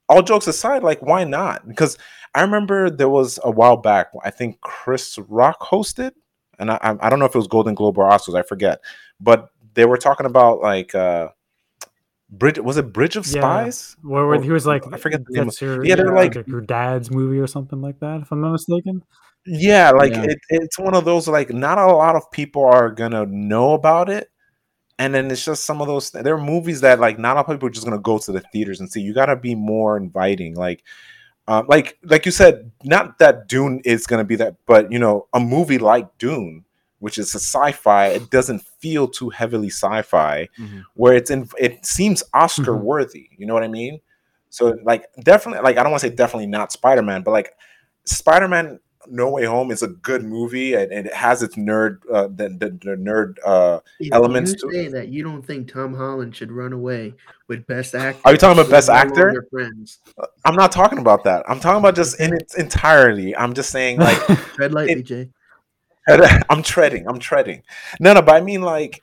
all 0.08 0.22
jokes 0.22 0.48
aside, 0.48 0.84
like 0.84 1.02
why 1.02 1.24
not? 1.24 1.68
Because 1.68 1.98
I 2.36 2.42
remember 2.42 2.90
there 2.90 3.10
was 3.10 3.40
a 3.44 3.50
while 3.50 3.78
back, 3.78 4.12
I 4.24 4.30
think 4.30 4.62
Chris 4.62 5.18
Rock 5.28 5.60
hosted, 5.62 6.12
and 6.60 6.70
I, 6.70 6.78
I 6.82 7.08
I 7.08 7.10
don't 7.10 7.20
know 7.20 7.26
if 7.26 7.34
it 7.34 7.40
was 7.40 7.48
Golden 7.48 7.74
Globe 7.74 7.98
or 7.98 8.10
Oscars, 8.10 8.38
I 8.38 8.44
forget, 8.44 8.82
but 9.20 9.50
they 9.74 9.86
were 9.86 9.98
talking 9.98 10.28
about 10.28 10.62
like 10.62 10.94
uh, 10.94 11.30
Bridge. 12.32 12.58
Was 12.60 12.78
it 12.78 12.94
Bridge 12.94 13.16
of 13.18 13.26
Yeah. 13.28 13.42
Spies? 13.42 13.98
Where, 14.02 14.26
where 14.28 14.40
Or- 14.40 14.44
he 14.44 14.52
was 14.52 14.66
like, 14.66 14.84
I 14.94 14.98
forget 14.98 15.26
the 15.26 15.34
name. 15.34 15.46
that's 15.46 15.62
your, 15.62 15.84
Yeah, 15.86 15.96
they're 15.96 16.08
your- 16.08 16.16
like- 16.16 16.48
your 16.48 16.62
dad's 16.62 17.12
movie 17.12 17.40
or 17.40 17.48
something 17.48 17.82
like 17.82 18.00
that, 18.00 18.22
if 18.22 18.32
I'm 18.32 18.42
not 18.42 18.52
mistaken. 18.54 19.04
Yeah, 19.46 19.92
like 19.92 20.14
Yeah. 20.14 20.24
It, 20.24 20.40
it's 20.50 20.78
one 20.80 20.94
of 20.94 21.04
those 21.04 21.28
like 21.28 21.52
not 21.52 21.78
a 21.78 21.88
lot 21.88 22.16
of 22.16 22.30
people 22.32 22.64
are 22.64 22.90
gonna 22.92 23.26
know 23.26 23.74
about 23.74 24.08
it, 24.10 24.30
and 25.00 25.16
then 25.16 25.32
it's 25.32 25.44
just 25.44 25.64
some 25.66 25.82
of 25.82 25.88
those. 25.88 26.12
There 26.12 26.36
are 26.36 26.42
movies 26.42 26.82
that 26.82 27.00
like 27.00 27.18
not 27.18 27.34
a 27.34 27.40
lot 27.40 27.50
of 27.50 27.56
people 27.56 27.68
are 27.68 27.72
just 27.72 27.86
gonna 27.86 27.98
go 28.00 28.20
to 28.20 28.32
the 28.32 28.42
theaters 28.54 28.80
and 28.80 28.92
see. 28.92 29.02
You 29.02 29.14
got 29.16 29.26
to 29.26 29.36
be 29.36 29.56
more 29.56 29.98
inviting, 29.98 30.54
like, 30.56 30.84
uh, 31.48 31.64
like 31.68 31.98
like 32.04 32.28
you 32.28 32.32
said. 32.32 32.72
Not 32.84 33.18
that 33.18 33.48
Dune 33.48 33.82
is 33.84 34.06
gonna 34.06 34.24
be 34.24 34.36
that, 34.36 34.58
but 34.68 34.92
you 34.92 35.00
know, 35.00 35.28
a 35.34 35.40
movie 35.40 35.80
like 35.80 36.08
Dune, 36.20 36.64
which 37.02 37.18
is 37.18 37.36
a 37.36 37.40
sci-fi, 37.40 38.08
it 38.08 38.30
doesn't 38.32 38.62
feel 38.80 39.08
too 39.10 39.30
heavily 39.30 39.70
sci-fi, 39.70 40.48
Mhm. 40.58 40.84
where 40.94 41.14
it's 41.14 41.30
in. 41.30 41.50
It 41.60 41.86
seems 41.86 42.24
Oscar 42.34 42.76
worthy. 42.78 43.28
You 43.38 43.46
know 43.48 43.54
what 43.54 43.64
I 43.64 43.68
mean? 43.68 44.00
So 44.50 44.78
like 44.84 45.06
definitely 45.22 45.62
like 45.64 45.78
I 45.78 45.84
don't 45.84 45.92
want 45.92 46.02
to 46.02 46.08
say 46.10 46.16
definitely 46.16 46.48
not 46.48 46.72
Spider-Man, 46.72 47.24
but 47.24 47.32
like 47.32 47.54
Spider-Man 48.06 48.80
No 49.08 49.30
Way 49.32 49.46
Home 49.46 49.72
is 49.72 49.82
a 49.82 49.88
good 49.88 50.24
movie 50.24 50.74
and, 50.76 50.92
and 50.92 51.08
it 51.08 51.14
has 51.14 51.42
its 51.42 51.56
nerd 51.56 51.98
uh 52.12 52.28
the, 52.28 52.50
the, 52.50 52.70
the 52.84 52.96
nerd 52.98 53.36
uh 53.46 53.80
elements 54.12 54.52
you 54.52 54.58
to 54.58 54.68
it. 54.68 54.74
say 54.74 54.88
that 54.90 55.08
you 55.08 55.24
don't 55.24 55.42
think 55.46 55.72
Tom 55.72 55.94
Holland 55.96 56.36
should 56.36 56.52
run 56.52 56.74
away 56.74 57.14
with 57.48 57.66
Best 57.66 57.96
Actor. 57.96 58.22
Are 58.26 58.32
you 58.34 58.38
talking 58.38 58.60
about 58.60 58.70
Best 58.70 58.90
no 58.90 58.94
Actor? 58.96 59.46
Friends. 59.52 60.00
I'm 60.46 60.56
not 60.56 60.72
talking 60.72 61.00
about 61.00 61.24
that. 61.24 61.44
I'm 61.50 61.60
talking 61.60 61.80
about 61.80 61.96
just 61.96 62.20
in 62.20 62.34
its 62.34 62.56
entirety. 62.56 63.36
I'm 63.36 63.54
just 63.54 63.70
saying 63.72 63.98
like 64.00 64.18
Tread 64.56 64.74
lightly, 64.74 65.00
It- 65.02 65.04
Jay. 65.04 65.30
I'm 66.50 66.64
treading. 66.64 67.08
I'm 67.08 67.20
treading. 67.20 67.64
No, 68.00 68.14
no, 68.14 68.22
but 68.22 68.36
I 68.36 68.42
mean 68.42 68.62
like 68.62 69.02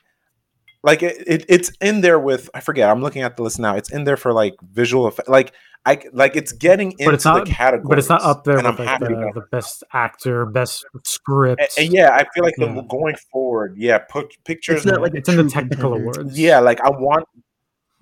like 0.82 1.02
it, 1.02 1.22
it 1.26 1.44
it's 1.48 1.70
in 1.80 2.00
there 2.00 2.18
with 2.18 2.50
I 2.54 2.60
forget. 2.60 2.88
I'm 2.90 3.02
looking 3.02 3.22
at 3.22 3.36
the 3.36 3.42
list 3.42 3.58
now. 3.58 3.76
It's 3.76 3.90
in 3.90 4.04
there 4.04 4.16
for 4.16 4.32
like 4.32 4.54
visual 4.62 5.06
effect. 5.06 5.28
Like 5.28 5.52
I 5.86 6.00
like 6.12 6.36
it's 6.36 6.52
getting 6.52 6.92
into 6.92 7.04
But 7.06 7.14
it's 7.14 7.24
not- 7.24 7.44
the 7.46 7.50
category. 7.50 7.88
but 7.88 7.98
it's 7.98 8.08
not 8.08 8.22
up 8.22 8.44
there 8.44 8.58
and 8.58 8.66
with 8.66 8.80
I'm 8.80 8.86
like, 8.86 9.00
happy 9.00 9.14
the, 9.14 9.20
about 9.20 9.34
the 9.34 9.44
best 9.52 9.84
actor, 9.92 10.44
best 10.46 10.84
script. 11.04 11.60
And, 11.60 11.86
and 11.86 11.94
yeah, 11.94 12.10
I 12.12 12.26
feel 12.34 12.44
like 12.44 12.54
the, 12.56 12.82
going 12.88 13.14
forward, 13.32 13.74
yeah, 13.76 13.98
put 13.98 14.34
pictures. 14.44 14.78
It's 14.78 14.86
not 14.86 15.00
like 15.00 15.14
it's 15.14 15.28
in 15.28 15.36
the 15.36 15.48
technical 15.50 15.94
awards. 15.94 16.38
yeah, 16.38 16.58
like 16.58 16.80
I 16.80 16.90
want 16.90 17.26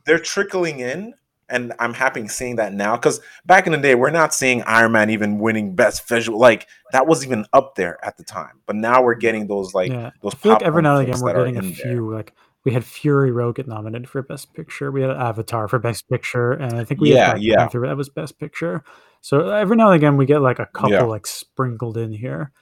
they're 0.05 0.19
trickling 0.19 0.81
in, 0.81 1.15
and 1.49 1.73
I'm 1.79 1.95
happy 1.95 2.27
seeing 2.29 2.57
that 2.57 2.73
now 2.73 2.97
because 2.97 3.21
back 3.45 3.67
in 3.67 3.73
the 3.73 3.79
day, 3.79 3.95
we're 3.95 4.11
not 4.11 4.35
seeing 4.35 4.63
Iron 4.63 4.93
Man 4.93 5.11
even 5.11 5.39
winning 5.39 5.75
best 5.75 6.09
visual. 6.09 6.39
Like 6.39 6.67
that 6.93 7.07
was 7.07 7.25
even 7.25 7.47
up 7.53 7.75
there 7.77 8.05
at 8.05 8.17
the 8.17 8.25
time, 8.25 8.61
but 8.67 8.77
now 8.77 9.03
we're 9.03 9.15
getting 9.15 9.47
those 9.47 9.75
like 9.75 9.91
yeah. 9.91 10.11
those. 10.23 10.35
I 10.35 10.39
feel 10.39 10.53
like 10.53 10.63
every 10.63 10.83
now 10.83 10.97
and 10.97 11.09
again 11.09 11.21
we're 11.21 11.35
getting 11.35 11.57
a 11.57 11.61
in 11.61 11.65
there. 11.67 11.75
few. 11.75 12.13
Like 12.13 12.35
we 12.65 12.73
had 12.73 12.85
Fury 12.85 13.31
Road 13.31 13.55
get 13.57 13.69
nominated 13.69 14.09
for 14.09 14.23
Best 14.23 14.53
Picture. 14.55 14.91
We 14.91 15.03
had 15.03 15.11
Avatar 15.11 15.69
for 15.69 15.79
Best 15.79 16.09
Picture, 16.09 16.53
and 16.53 16.75
I 16.75 16.85
think 16.85 17.01
we 17.01 17.13
Yeah, 17.15 17.29
had 17.33 17.43
yeah. 17.43 17.57
Panther 17.59 17.87
that 17.87 17.97
was 17.97 18.09
Best 18.09 18.39
Picture. 18.39 18.83
So 19.21 19.51
every 19.51 19.77
now 19.77 19.91
and 19.91 19.97
again 19.97 20.17
we 20.17 20.27
get 20.27 20.41
like 20.41 20.59
a 20.59 20.67
couple 20.67 20.91
Yeah. 20.91 21.03
like 21.03 21.27
sprinkled 21.27 21.97
in 21.97 22.13
here. 22.13 22.53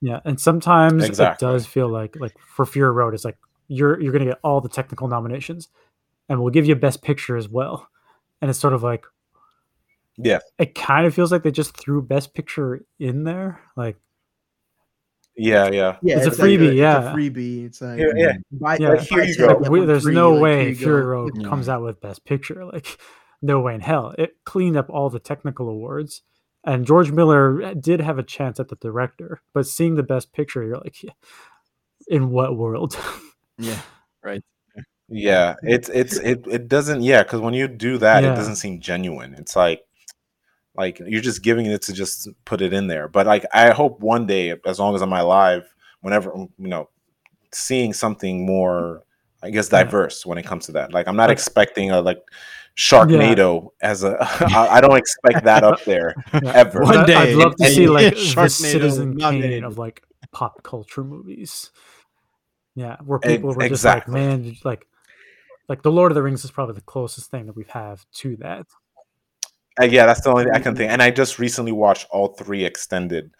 Yeah, 0.00 0.20
and 0.24 0.38
sometimes 0.38 1.04
Exactly. 1.04 1.46
it 1.46 1.50
does 1.50 1.66
feel 1.66 1.88
like 1.88 2.16
like 2.20 2.36
for 2.38 2.64
Fury 2.66 2.92
Road, 2.92 3.14
it's 3.14 3.24
like 3.24 3.38
you're 3.66 4.00
you're 4.00 4.12
gonna 4.12 4.26
get 4.26 4.38
all 4.44 4.60
the 4.60 4.68
technical 4.68 5.08
nominations, 5.08 5.68
and 6.28 6.40
we'll 6.40 6.52
give 6.52 6.66
you 6.66 6.76
Best 6.76 7.02
Picture 7.02 7.36
as 7.36 7.48
well. 7.48 7.88
And 8.40 8.50
it's 8.50 8.58
sort 8.58 8.74
of 8.74 8.82
like 8.82 9.04
Yeah. 10.16 10.38
it 10.58 10.74
kind 10.74 11.06
of 11.06 11.14
feels 11.14 11.32
like 11.32 11.42
they 11.42 11.50
just 11.50 11.76
threw 11.76 12.02
Best 12.02 12.34
Picture 12.34 12.84
in 12.98 13.24
there. 13.24 13.60
Like 13.76 13.96
Yeah, 15.36 15.68
yeah, 15.70 15.96
Yeah, 16.02 16.16
It's 16.18 16.26
a 16.26 16.30
like 16.30 16.38
freebie, 16.38 16.68
it's 16.68 16.74
yeah. 16.76 17.12
a 17.12 17.14
freebie. 17.14 17.64
It's 17.66 17.80
like 17.80 17.98
yeah, 17.98 18.06
yeah. 18.16 18.32
buy, 18.50 18.76
Yeah. 18.78 18.88
like, 18.90 19.00
Here 19.00 19.18
buy 19.18 19.24
you 19.24 19.36
go. 19.38 19.56
of 19.56 19.62
them 19.64 19.72
we, 19.72 19.84
there's 19.84 20.04
free, 20.04 20.14
no 20.14 20.34
way 20.40 20.68
you 20.70 20.74
Fury 20.74 21.02
go. 21.02 21.06
Road 21.08 21.32
Yeah. 21.36 21.48
comes 21.48 21.68
out 21.68 21.82
with 21.82 22.00
Best 22.00 22.24
Picture. 22.24 22.64
Like, 22.64 22.98
no 23.42 23.60
way 23.60 23.74
in 23.74 23.80
hell. 23.80 24.14
It 24.18 24.36
cleaned 24.44 24.76
up 24.76 24.88
all 24.90 25.10
the 25.10 25.18
technical 25.20 25.68
awards, 25.68 26.22
and 26.64 26.86
George 26.86 27.12
Miller 27.12 27.62
uh, 27.62 27.74
did 27.74 28.00
have 28.00 28.18
a 28.18 28.22
chance 28.22 28.58
at 28.58 28.68
the 28.68 28.76
director. 28.76 29.42
But 29.52 29.66
seeing 29.66 29.94
the 29.96 30.02
Best 30.02 30.32
Picture, 30.32 30.62
you're 30.64 30.78
like, 30.78 31.02
yeah, 31.02 31.12
in 32.08 32.30
what 32.30 32.56
world? 32.56 32.96
Yeah. 33.58 33.80
Right. 34.22 34.42
Yeah, 35.08 35.54
it's 35.62 35.88
it's 35.88 36.16
it 36.18 36.44
it 36.46 36.68
doesn't 36.68 37.02
yeah 37.02 37.22
because 37.22 37.40
when 37.40 37.54
you 37.54 37.68
do 37.68 37.98
that 37.98 38.22
Yeah. 38.24 38.32
it 38.32 38.36
doesn't 38.36 38.56
seem 38.56 38.80
genuine. 38.80 39.34
It's 39.34 39.54
like 39.56 39.82
like 40.76 40.98
you're 41.06 41.22
just 41.22 41.42
giving 41.42 41.66
it 41.66 41.82
to 41.82 41.92
just 41.92 42.28
put 42.44 42.60
it 42.60 42.72
in 42.72 42.86
there. 42.86 43.08
But 43.08 43.26
like 43.26 43.44
I 43.52 43.70
hope 43.70 44.00
one 44.00 44.26
day, 44.26 44.54
as 44.66 44.78
long 44.78 44.94
as 44.94 45.02
I'm 45.02 45.12
alive, 45.12 45.62
whenever 46.00 46.34
um, 46.34 46.48
you 46.58 46.68
know, 46.68 46.88
seeing 47.52 47.92
something 47.92 48.44
more, 48.44 49.04
I 49.42 49.50
guess 49.50 49.70
Yeah. 49.72 49.84
diverse 49.84 50.26
when 50.26 50.38
it 50.38 50.44
comes 50.44 50.66
to 50.66 50.72
that. 50.72 50.92
Like 50.92 51.06
I'm 51.08 51.16
not 51.16 51.28
Like- 51.28 51.38
expecting 51.38 51.90
a 51.92 52.00
like 52.00 52.22
Sharknado 52.76 53.68
as 53.80 54.04
a. 54.04 54.16
I, 54.20 54.68
I 54.76 54.80
don't 54.80 54.96
expect 54.98 55.44
that 55.44 55.64
up 55.64 55.82
there 55.84 56.14
Yeah. 56.34 56.52
ever. 56.52 56.82
One 56.82 57.06
day, 57.06 57.14
I- 57.14 57.22
I'd 57.22 57.34
love 57.36 57.56
to 57.56 57.64
and- 57.64 57.74
see 57.74 57.88
like 57.88 58.14
the 58.14 58.20
Sharknado 58.20 58.50
Citizen 58.50 59.16
nominated. 59.16 59.50
Kane 59.62 59.64
of 59.64 59.78
like 59.78 60.02
pop 60.32 60.62
culture 60.62 61.02
movies. 61.04 61.70
Yeah, 62.74 62.96
where 63.04 63.18
Ex- 63.22 63.32
people 63.32 63.54
were 63.54 63.68
just 63.70 63.84
like, 63.86 64.06
man, 64.06 64.54
like, 64.62 64.86
like 65.68 65.82
the 65.82 65.92
Lord 65.92 66.10
of 66.12 66.14
the 66.14 66.22
Rings 66.22 66.44
is 66.44 66.50
probably 66.50 66.74
the 66.74 66.80
closest 66.82 67.30
thing 67.30 67.46
that 67.46 67.56
we 67.56 67.64
have 67.68 68.04
to 68.16 68.36
that. 68.36 68.66
Uh, 69.80 69.84
yeah, 69.84 70.06
that's 70.06 70.22
the 70.22 70.30
only 70.30 70.44
thing 70.44 70.54
I 70.54 70.60
can 70.60 70.74
think. 70.74 70.90
And 70.90 71.02
I 71.02 71.10
just 71.10 71.38
recently 71.38 71.72
watched 71.72 72.06
all 72.10 72.28
three 72.28 72.64
extended 72.64 73.32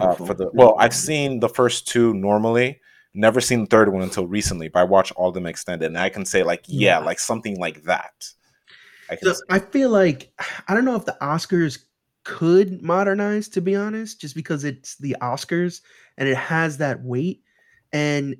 uh, 0.00 0.14
for 0.14 0.34
the 0.34 0.50
well 0.54 0.74
i've 0.78 0.94
seen 0.94 1.38
the 1.40 1.48
first 1.48 1.86
two 1.86 2.12
normally 2.14 2.80
never 3.12 3.40
seen 3.40 3.60
the 3.60 3.66
third 3.66 3.92
one 3.92 4.02
until 4.02 4.26
recently 4.26 4.66
but 4.68 4.80
i 4.80 4.82
watched 4.82 5.12
all 5.12 5.28
of 5.28 5.34
them 5.34 5.46
extended 5.46 5.86
and 5.86 5.98
i 5.98 6.08
can 6.08 6.24
say 6.24 6.42
like 6.42 6.64
yeah, 6.66 6.98
Yeah. 6.98 7.04
like 7.04 7.20
something 7.20 7.58
like 7.58 7.84
that 7.84 8.12
I 9.10 9.16
can 9.16 9.34
So 9.34 9.40
I 9.50 9.58
feel 9.58 9.90
like 9.90 10.32
I 10.68 10.74
don't 10.74 10.84
know 10.84 10.96
if 10.96 11.04
the 11.04 11.16
Oscars 11.20 11.78
could 12.24 12.82
modernize, 12.82 13.48
to 13.50 13.60
be 13.60 13.76
honest, 13.76 14.18
just 14.20 14.34
because 14.34 14.64
it's 14.64 14.96
the 14.96 15.14
Oscars 15.20 15.82
and 16.16 16.26
it 16.26 16.36
has 16.36 16.78
that 16.78 17.02
weight, 17.02 17.42
and 17.92 18.34
I, 18.34 18.36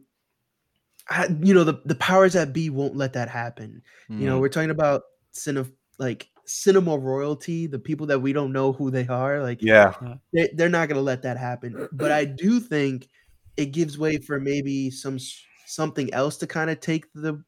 you 1.42 1.54
know 1.54 1.64
the 1.64 1.80
the 1.84 1.94
powers 1.94 2.32
that 2.32 2.52
be 2.52 2.70
won't 2.70 2.96
let 2.96 3.12
that 3.14 3.28
happen. 3.28 3.82
You 4.08 4.14
Mm-hmm. 4.16 4.26
know, 4.26 4.38
we're 4.40 4.48
talking 4.48 4.70
about 4.70 5.02
cinema, 5.32 5.68
like 5.98 6.28
cinema 6.44 6.96
royalty, 6.98 7.66
the 7.66 7.78
people 7.78 8.06
that 8.06 8.20
we 8.20 8.32
don't 8.32 8.52
know 8.52 8.72
who 8.72 8.90
they 8.90 9.06
are. 9.06 9.42
Like, 9.42 9.62
yeah 9.62 9.94
they, 10.32 10.50
they're 10.54 10.68
not 10.68 10.88
going 10.88 10.96
to 10.96 11.02
let 11.02 11.22
that 11.22 11.36
happen. 11.36 11.88
But 11.92 12.12
I 12.12 12.24
do 12.24 12.60
think 12.60 13.08
it 13.56 13.66
gives 13.72 13.96
way 13.98 14.18
for 14.18 14.40
maybe 14.40 14.90
some 14.90 15.18
something 15.66 16.12
else 16.12 16.36
to 16.38 16.46
kind 16.46 16.70
of 16.70 16.80
take 16.80 17.06
the 17.14 17.42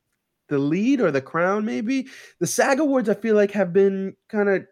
the 0.49 0.59
lead 0.59 1.01
or 1.01 1.11
the 1.11 1.21
crown. 1.21 1.65
Maybe 1.65 2.09
the 2.41 2.47
SAG 2.47 2.81
awards 2.81 3.09
I 3.09 3.15
feel 3.15 3.35
like 3.37 3.51
have 3.53 3.73
been 3.73 4.17
kind 4.29 4.49
of 4.49 4.67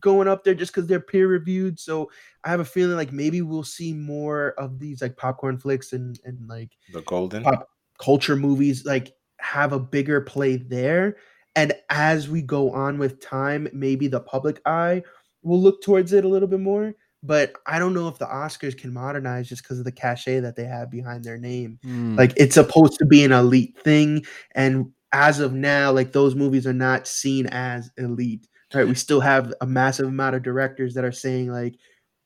going 0.00 0.28
up 0.28 0.44
there 0.44 0.54
just 0.54 0.72
because 0.72 0.86
they're 0.88 1.00
peer 1.00 1.28
reviewed. 1.28 1.78
So 1.78 2.10
I 2.44 2.50
have 2.50 2.60
a 2.60 2.64
feeling 2.64 2.96
like 2.96 3.12
maybe 3.12 3.42
we'll 3.42 3.64
see 3.64 3.92
more 3.92 4.50
of 4.58 4.78
these 4.78 5.02
like 5.02 5.16
popcorn 5.16 5.58
flicks 5.58 5.92
and 5.92 6.18
and 6.24 6.46
like 6.48 6.70
the 6.92 7.02
golden 7.02 7.42
Pop- 7.42 7.68
culture 7.98 8.36
movies 8.36 8.84
like 8.84 9.12
have 9.38 9.72
a 9.72 9.78
bigger 9.80 10.20
play 10.20 10.56
there. 10.56 11.16
And 11.54 11.72
as 11.90 12.28
we 12.28 12.42
go 12.42 12.70
on 12.72 12.98
with 12.98 13.20
time, 13.20 13.68
maybe 13.72 14.08
the 14.08 14.20
public 14.20 14.60
eye 14.66 15.02
will 15.42 15.60
look 15.60 15.82
towards 15.82 16.12
it 16.12 16.24
a 16.24 16.28
little 16.28 16.48
bit 16.48 16.60
more. 16.60 16.94
but 17.22 17.54
I 17.66 17.78
don't 17.78 17.94
know 17.94 18.08
if 18.08 18.18
the 18.18 18.26
Oscars 18.26 18.76
can 18.78 18.92
modernize 18.92 19.48
just 19.48 19.62
because 19.62 19.78
of 19.78 19.84
the 19.84 19.92
cachet 19.92 20.40
that 20.40 20.54
they 20.54 20.64
have 20.64 20.90
behind 20.90 21.24
their 21.24 21.38
name. 21.38 21.78
Mm. 21.84 22.16
Like 22.16 22.32
it's 22.36 22.54
supposed 22.54 22.98
to 22.98 23.04
be 23.06 23.24
an 23.24 23.32
elite 23.32 23.76
thing, 23.82 24.24
and 24.54 24.92
as 25.12 25.40
of 25.40 25.52
now, 25.54 25.90
like 25.92 26.12
those 26.12 26.34
movies 26.34 26.66
are 26.66 26.72
not 26.74 27.08
seen 27.08 27.46
as 27.46 27.90
elite. 27.96 28.46
Right? 28.74 28.86
We 28.86 28.94
still 28.94 29.20
have 29.20 29.54
a 29.60 29.66
massive 29.66 30.08
amount 30.08 30.36
of 30.36 30.42
directors 30.42 30.94
that 30.94 31.04
are 31.04 31.12
saying 31.12 31.50
like 31.50 31.74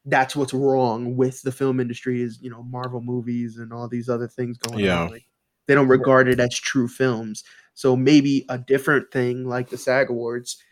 that's 0.06 0.34
what's 0.34 0.52
wrong 0.54 1.14
with 1.16 1.40
the 1.42 1.52
film 1.52 1.78
industry 1.78 2.20
is 2.22 2.38
you 2.42 2.50
know 2.50 2.62
Marvel 2.64 3.00
movies 3.00 3.58
and 3.58 3.72
all 3.72 3.88
these 3.88 4.08
other 4.08 4.26
things 4.28 4.58
going 4.58 4.84
Yeah. 4.84 5.02
on. 5.04 5.10
Like 5.12 5.24
they 5.66 5.74
don't 5.74 5.88
regard 5.88 6.28
it 6.28 6.40
as 6.40 6.54
true 6.58 6.88
films. 6.88 7.44
So 7.74 7.96
maybe 7.96 8.44
a 8.48 8.58
different 8.58 9.10
thing 9.12 9.44
like 9.46 9.68
the 9.70 9.78
SAG 9.78 10.10
Awards 10.10 10.62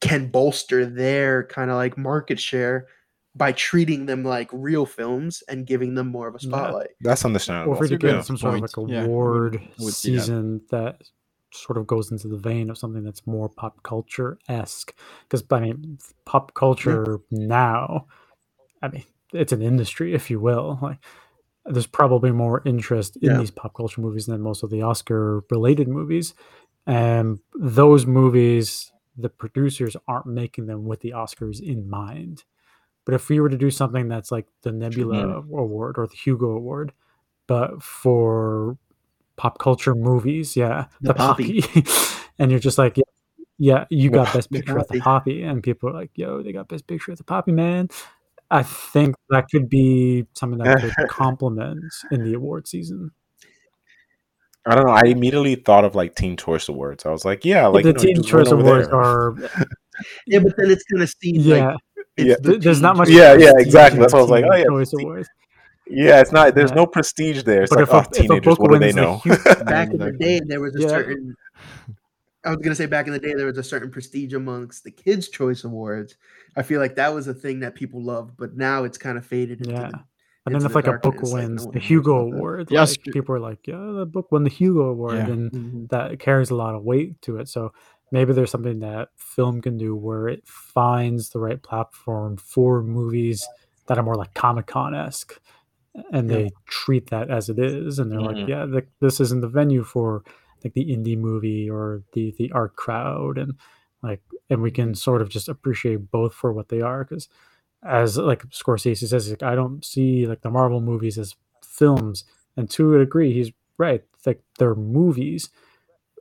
can 0.00 0.28
bolster 0.30 0.86
their 0.86 1.44
kind 1.44 1.70
of 1.70 1.76
like 1.76 1.98
market 1.98 2.38
share 2.40 2.86
by 3.36 3.52
treating 3.52 4.06
them 4.06 4.24
like 4.24 4.48
real 4.52 4.86
films 4.86 5.42
and 5.48 5.66
giving 5.66 5.94
them 5.94 6.08
more 6.08 6.26
of 6.28 6.34
a 6.34 6.38
Yeah. 6.40 6.48
spotlight. 6.48 6.90
That's 7.00 7.24
or 7.24 7.28
understandable. 7.28 7.74
if 7.74 7.80
we 7.80 7.88
That's 7.88 8.00
could 8.00 8.10
a 8.10 8.12
get 8.18 8.24
some 8.24 8.36
sort 8.36 8.54
of 8.54 8.60
like 8.62 8.72
point. 8.72 8.90
Yeah, 8.90 8.98
I 8.98 9.02
would- 9.02 9.08
award 9.10 9.56
I 9.56 9.82
would 9.84 9.94
see 9.94 10.14
that. 10.14 10.20
season 10.22 10.60
that. 10.70 11.02
sort 11.50 11.78
of 11.78 11.86
goes 11.86 12.10
into 12.12 12.28
the 12.28 12.36
vein 12.36 12.68
of 12.68 12.76
something 12.76 13.02
that's 13.02 13.26
more 13.26 13.48
pop 13.48 13.82
culture 13.82 14.38
esque. 14.50 14.94
Because 15.22 15.42
I 15.50 15.60
mean, 15.60 15.96
pop 16.26 16.52
culture 16.52 17.20
now, 17.30 18.06
I 18.82 18.88
mean, 18.88 19.04
it's 19.32 19.52
an 19.52 19.62
industry, 19.62 20.12
if 20.12 20.28
you 20.30 20.40
will. 20.40 20.78
Like, 20.82 20.98
there's 21.70 21.86
probably 21.86 22.30
more 22.32 22.62
interest 22.64 23.16
in 23.16 23.28
Yeah. 23.28 23.38
these 23.38 23.50
pop 23.50 23.74
culture 23.74 24.00
movies 24.00 24.26
than 24.26 24.40
most 24.40 24.62
of 24.62 24.70
the 24.70 24.82
Oscar 24.82 25.42
related 25.50 25.88
movies. 25.88 26.34
And 26.86 27.38
those 27.54 28.06
movies, 28.06 28.92
the 29.16 29.28
producers 29.28 29.96
aren't 30.06 30.26
making 30.26 30.66
them 30.66 30.84
with 30.86 31.00
the 31.00 31.10
Oscars 31.10 31.60
in 31.60 31.88
mind. 31.88 32.44
But 33.04 33.14
if 33.14 33.28
we 33.28 33.40
were 33.40 33.48
to 33.48 33.56
do 33.56 33.70
something 33.70 34.08
that's 34.08 34.30
like 34.30 34.46
the 34.62 34.72
Nebula 34.72 35.36
Award 35.38 35.96
or 35.98 36.06
the 36.06 36.16
Hugo 36.16 36.50
Award, 36.50 36.92
but 37.46 37.82
for 37.82 38.76
pop 39.36 39.58
culture 39.58 39.94
movies, 39.94 40.56
yeah, 40.56 40.86
The 41.00 41.08
the, 41.08 41.14
poppy, 41.14 41.64
and 42.38 42.50
you're 42.50 42.60
just 42.60 42.78
like, 42.78 42.96
yeah, 42.98 43.04
yeah 43.58 43.84
you 43.90 44.10
got 44.10 44.32
best 44.32 44.50
picture 44.52 44.78
at 44.78 44.88
the 44.88 44.94
Poppy. 44.94 45.00
poppy, 45.00 45.42
and 45.42 45.62
people 45.62 45.88
are 45.88 45.94
like, 45.94 46.10
yo, 46.14 46.42
they 46.42 46.52
got 46.52 46.68
best 46.68 46.86
picture 46.86 47.12
at 47.12 47.18
the 47.18 47.24
poppy, 47.24 47.52
man. 47.52 47.88
I 48.50 48.62
think 48.62 49.14
that 49.30 49.46
could 49.50 49.68
be 49.68 50.26
something 50.34 50.58
that 50.60 50.80
could 50.96 51.08
complement 51.08 51.84
in 52.10 52.24
the 52.24 52.34
award 52.34 52.66
season. 52.66 53.10
I 54.66 54.74
don't 54.74 54.86
know. 54.86 54.92
I 54.92 55.02
immediately 55.06 55.54
thought 55.54 55.84
of 55.84 55.94
like 55.94 56.14
Teen 56.14 56.36
Choice 56.36 56.68
Awards. 56.68 57.06
I 57.06 57.10
was 57.10 57.24
like, 57.24 57.44
yeah, 57.44 57.66
like 57.66 57.84
the 57.84 57.88
you 57.90 57.94
know, 57.94 57.98
Teen 58.02 58.22
Choice 58.22 58.50
Awards 58.50 58.88
there. 58.88 58.96
are, 59.00 59.34
Yeah, 60.26 60.38
but 60.40 60.54
then 60.56 60.70
it's 60.70 60.84
gonna 60.84 61.06
seem 61.06 61.36
yeah, 61.36 61.66
like 61.66 61.76
Yeah. 62.16 62.34
the 62.40 62.58
there's 62.58 62.80
not 62.80 62.96
much. 62.96 63.08
Yeah, 63.08 63.34
yeah, 63.34 63.52
exactly. 63.56 64.00
That's 64.00 64.12
why 64.12 64.18
I 64.20 64.22
was 64.22 64.30
like, 64.30 64.44
oh, 64.50 64.54
yeah, 64.56 64.64
Choice. 64.64 64.92
Awards. 64.94 65.28
Yeah, 65.90 66.20
it's 66.20 66.32
not. 66.32 66.54
There's 66.54 66.70
Yeah. 66.70 66.76
no 66.76 66.86
prestige 66.86 67.42
there. 67.44 67.62
It's 67.62 67.70
But 67.70 67.78
like, 67.80 67.88
if 67.88 67.92
a- 67.94 67.96
oh, 67.96 68.00
if 68.00 68.06
a 68.08 68.10
teenagers. 68.22 68.44
book 68.44 68.60
What 68.60 68.72
do 68.72 68.78
they 68.78 68.92
know? 68.92 69.18
Hugo- 69.18 69.64
back 69.64 69.90
in 69.90 69.98
the 69.98 70.12
day 70.12 70.40
there 70.46 70.60
was 70.60 70.76
a 70.76 70.80
Yeah. 70.80 70.88
certain 70.88 71.34
I 72.44 72.50
was 72.50 72.58
gonna 72.58 72.74
say 72.74 72.86
back 72.86 73.06
in 73.06 73.12
the 73.14 73.18
day 73.18 73.32
there 73.34 73.46
was 73.46 73.58
a 73.58 73.62
certain 73.62 73.90
prestige 73.90 74.32
amongst 74.34 74.84
the 74.84 74.90
kids' 74.90 75.28
choice 75.28 75.64
awards. 75.64 76.16
I 76.58 76.62
feel 76.62 76.80
like 76.80 76.96
that 76.96 77.14
was 77.14 77.28
a 77.28 77.34
thing 77.34 77.60
that 77.60 77.74
people 77.74 78.02
loved, 78.02 78.36
but 78.36 78.56
now 78.56 78.84
it's 78.84 78.98
kind 78.98 79.16
of 79.16 79.24
faded 79.24 79.60
into 79.60 79.70
Yeah. 79.72 79.88
the 79.90 80.00
And 80.46 80.54
into 80.54 80.60
then 80.60 80.66
if 80.66 80.72
the 80.72 80.78
like 80.78 80.86
a 80.86 80.92
book 80.92 81.02
darkness, 81.14 81.32
like, 81.32 81.42
no 81.42 81.48
wins 81.48 81.64
one 81.66 81.74
the 81.74 81.80
Hugo. 81.80 82.16
Award, 82.32 82.68
The 82.68 82.74
like 82.74 82.82
Oscar- 82.82 83.12
people 83.12 83.34
are 83.36 83.40
like, 83.40 83.66
yeah, 83.66 83.92
the 83.96 84.06
book 84.06 84.32
won 84.32 84.44
the 84.44 84.50
Hugo 84.50 84.82
Award, 84.88 85.14
Yeah. 85.16 85.28
and 85.30 85.52
Mhm. 85.52 85.88
that 85.90 86.18
carries 86.18 86.50
a 86.50 86.54
lot 86.56 86.74
of 86.74 86.82
weight 86.82 87.20
to 87.22 87.36
it. 87.38 87.48
So 87.48 87.72
maybe 88.10 88.32
there's 88.32 88.50
something 88.50 88.80
that 88.80 89.08
film 89.16 89.60
can 89.60 89.76
do 89.78 89.94
where 89.94 90.26
it 90.28 90.46
finds 90.46 91.30
the 91.30 91.38
right 91.38 91.62
platform 91.62 92.36
for 92.38 92.82
movies 92.82 93.46
that 93.86 93.98
are 93.98 94.02
more 94.04 94.14
like 94.16 94.32
Comic 94.34 94.66
Con 94.66 94.94
esque, 94.94 95.38
and 96.12 96.28
Yeah. 96.30 96.36
they 96.36 96.50
treat 96.66 97.10
that 97.10 97.30
as 97.30 97.48
it 97.48 97.58
is, 97.58 97.98
and 97.98 98.10
they're 98.10 98.20
like, 98.20 98.48
yeah, 98.48 98.64
the, 98.66 98.84
this 99.00 99.20
isn't 99.20 99.42
the 99.42 99.48
venue 99.48 99.82
for 99.84 100.22
like 100.64 100.72
the 100.74 100.86
indie 100.86 101.16
movie 101.18 101.68
or 101.70 102.02
the 102.14 102.34
the 102.38 102.50
art 102.52 102.74
crowd, 102.74 103.36
and 103.38 103.52
like, 104.02 104.22
and 104.50 104.62
we 104.62 104.70
can 104.70 104.94
sort 104.94 105.22
of 105.22 105.28
just 105.30 105.48
appreciate 105.48 106.10
both 106.10 106.34
for 106.34 106.52
what 106.52 106.68
they 106.68 106.80
are 106.82 107.04
because 107.04 107.28
as 107.84 108.18
like 108.18 108.44
Scorsese 108.50 109.08
says, 109.08 109.30
like, 109.30 109.44
I 109.44 109.56
don't 109.56 109.84
see 109.84 110.26
like 110.26 110.42
the 110.42 110.50
Marvel 110.50 110.82
movies 110.82 111.18
as 111.18 111.36
films. 111.64 112.24
And 112.58 112.70
to 112.72 112.96
a 112.96 113.00
degree, 113.00 113.32
he's 113.34 113.52
right. 113.78 114.04
Like 114.26 114.42
they're 114.58 114.76
movies, 114.76 115.50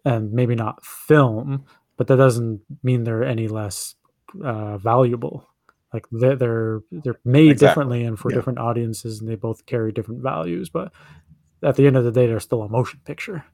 and 0.05 0.31
maybe 0.33 0.55
not 0.55 0.85
film, 0.85 1.65
but 1.97 2.07
that 2.07 2.17
doesn't 2.17 2.61
mean 2.83 3.03
they're 3.03 3.23
any 3.23 3.47
less 3.47 3.95
uh, 4.43 4.77
valuable. 4.77 5.49
Like 5.93 6.05
they're 6.11 6.35
they're 6.37 6.81
they're 7.03 7.19
made 7.25 7.53
Exactly. 7.53 7.59
differently 7.59 8.03
and 8.03 8.19
for 8.19 8.31
Yeah. 8.31 8.33
different 8.33 8.59
audiences, 8.59 9.19
and 9.21 9.29
they 9.29 9.35
both 9.35 9.65
carry 9.67 9.91
different 9.91 10.23
values. 10.23 10.69
But 10.69 10.93
at 11.63 11.75
the 11.77 11.87
end 11.87 11.97
of 11.97 12.05
the 12.05 12.11
day, 12.11 12.27
they're 12.27 12.39
still 12.41 12.63
a 12.63 12.69
motion 12.69 13.01
picture. 13.05 13.45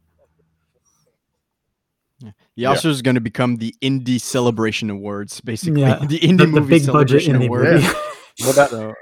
The 2.23 2.33
Yeah. 2.55 2.73
Oscars 2.73 2.85
is 2.91 3.01
going 3.01 3.15
to 3.15 3.21
become 3.21 3.57
the 3.57 3.73
Indie 3.81 4.19
Celebration 4.21 4.89
Awards, 4.89 5.41
basically. 5.41 5.81
Yeah, 5.81 5.95
the 6.07 6.19
Indie 6.19 6.37
The, 6.37 6.45
the 6.45 6.47
Movie 6.47 6.79
big 6.79 6.87
budget 6.91 7.23
Celebration 7.23 7.35
indie 7.35 7.45
Awards. 7.47 7.71
movie. 7.83 7.83
Yeah. 7.85 7.93
Well, 8.41 8.53
that, 8.53 8.69
So, 8.71 8.93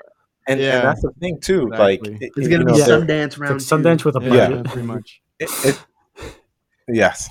and, 0.47 0.59
Yeah, 0.59 0.76
and 0.80 0.88
that's 0.88 1.01
the 1.01 1.11
thing 1.22 1.39
too. 1.39 1.69
Like, 1.69 2.05
it- 2.05 2.34
It's 2.36 2.47
gonna 2.49 2.65
be 2.65 2.74
Yeah. 2.78 2.86
there- 2.86 3.01
Sundance 3.01 3.39
round 3.39 3.53
like 3.53 3.61
Sundance 3.61 4.03
with 4.03 4.17
a 4.17 4.22
yeah, 4.24 4.49
budget. 4.49 4.65
pretty 4.65 4.88
much. 4.88 5.22
it, 5.39 5.49
it, 5.65 5.80
yes, 6.89 7.30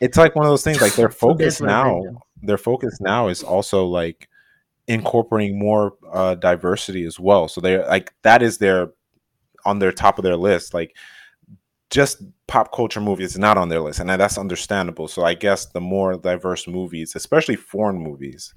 it's 0.00 0.16
like 0.18 0.34
one 0.34 0.44
of 0.46 0.50
those 0.50 0.64
things. 0.64 0.80
Like 0.80 0.94
their 0.94 1.08
focus 1.24 1.56
Sundance 1.56 1.60
with 1.60 1.70
a 1.70 1.72
now, 1.72 2.02
their 2.42 2.58
focus 2.58 2.98
now 3.00 3.28
is 3.28 3.42
also 3.42 3.86
like 3.86 4.28
incorporating 4.88 5.58
more 5.58 5.94
uh, 6.12 6.34
diversity 6.34 7.04
as 7.04 7.18
well. 7.20 7.48
So 7.48 7.60
they're 7.60 7.86
like 7.86 8.12
that 8.22 8.42
is 8.42 8.58
their 8.58 8.88
on 9.64 9.78
their 9.78 9.92
top 9.92 10.18
of 10.18 10.22
their 10.24 10.36
list. 10.36 10.74
Like 10.74 10.96
just 11.90 12.22
pop 12.46 12.72
culture 12.72 13.00
movies 13.00 13.32
is 13.32 13.38
not 13.38 13.58
on 13.58 13.68
their 13.68 13.80
list, 13.80 14.00
and 14.00 14.08
that's 14.08 14.38
understandable. 14.38 15.08
So 15.08 15.24
I 15.24 15.34
guess 15.34 15.66
the 15.66 15.80
more 15.80 16.16
diverse 16.16 16.66
movies, 16.66 17.14
especially 17.14 17.56
foreign 17.56 17.98
movies, 17.98 18.54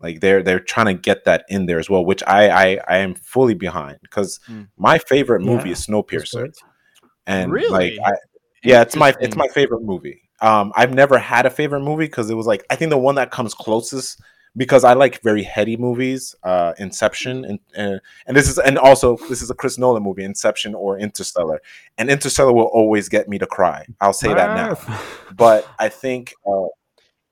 like 0.00 0.20
they're 0.20 0.42
they're 0.42 0.60
trying 0.60 0.86
to 0.86 0.94
get 0.94 1.24
that 1.24 1.44
in 1.48 1.66
there 1.66 1.78
as 1.78 1.88
well, 1.90 2.04
which 2.04 2.22
I 2.26 2.48
I, 2.48 2.80
I 2.88 2.96
am 2.98 3.14
fully 3.14 3.54
behind 3.54 3.98
because 4.02 4.40
Mm. 4.48 4.68
my 4.76 4.98
favorite 4.98 5.40
movie 5.40 5.68
Yeah, 5.68 5.72
is 5.72 5.78
That's 5.78 5.86
Snowpiercer, 5.86 6.42
great. 6.44 6.54
and 7.26 7.52
like 7.70 7.94
I, 8.04 8.12
yeah, 8.64 8.82
it's 8.82 8.96
my 8.96 9.14
it's 9.20 9.36
my 9.36 9.48
favorite 9.48 9.82
movie. 9.82 10.22
Um, 10.40 10.72
I've 10.76 10.92
never 10.94 11.18
had 11.18 11.46
a 11.46 11.50
favorite 11.50 11.80
movie 11.80 12.06
because 12.06 12.28
it 12.30 12.34
was 12.34 12.46
like 12.46 12.64
I 12.70 12.76
think 12.76 12.90
the 12.90 12.98
one 12.98 13.14
that 13.16 13.30
comes 13.30 13.54
closest 13.54 14.20
because 14.56 14.84
I 14.84 14.94
like 14.94 15.20
very 15.22 15.42
heady 15.42 15.76
movies, 15.76 16.34
uh, 16.42 16.72
Inception, 16.78 17.44
and 17.44 17.58
and, 17.74 18.00
and 18.26 18.36
this 18.36 18.48
is 18.48 18.58
and 18.58 18.78
also 18.78 19.16
this 19.28 19.42
is 19.42 19.50
a 19.50 19.54
Chris 19.54 19.78
Nolan 19.78 20.02
movie, 20.02 20.24
Inception 20.24 20.74
or 20.74 20.98
Interstellar, 20.98 21.60
and 21.98 22.10
Interstellar 22.10 22.52
will 22.52 22.64
always 22.64 23.08
get 23.08 23.28
me 23.28 23.38
to 23.38 23.46
cry. 23.46 23.86
I'll 24.00 24.12
say 24.12 24.32
that 24.32 24.56
now, 24.56 25.00
but 25.36 25.68
I 25.78 25.88
think 25.88 26.34
uh, 26.46 26.66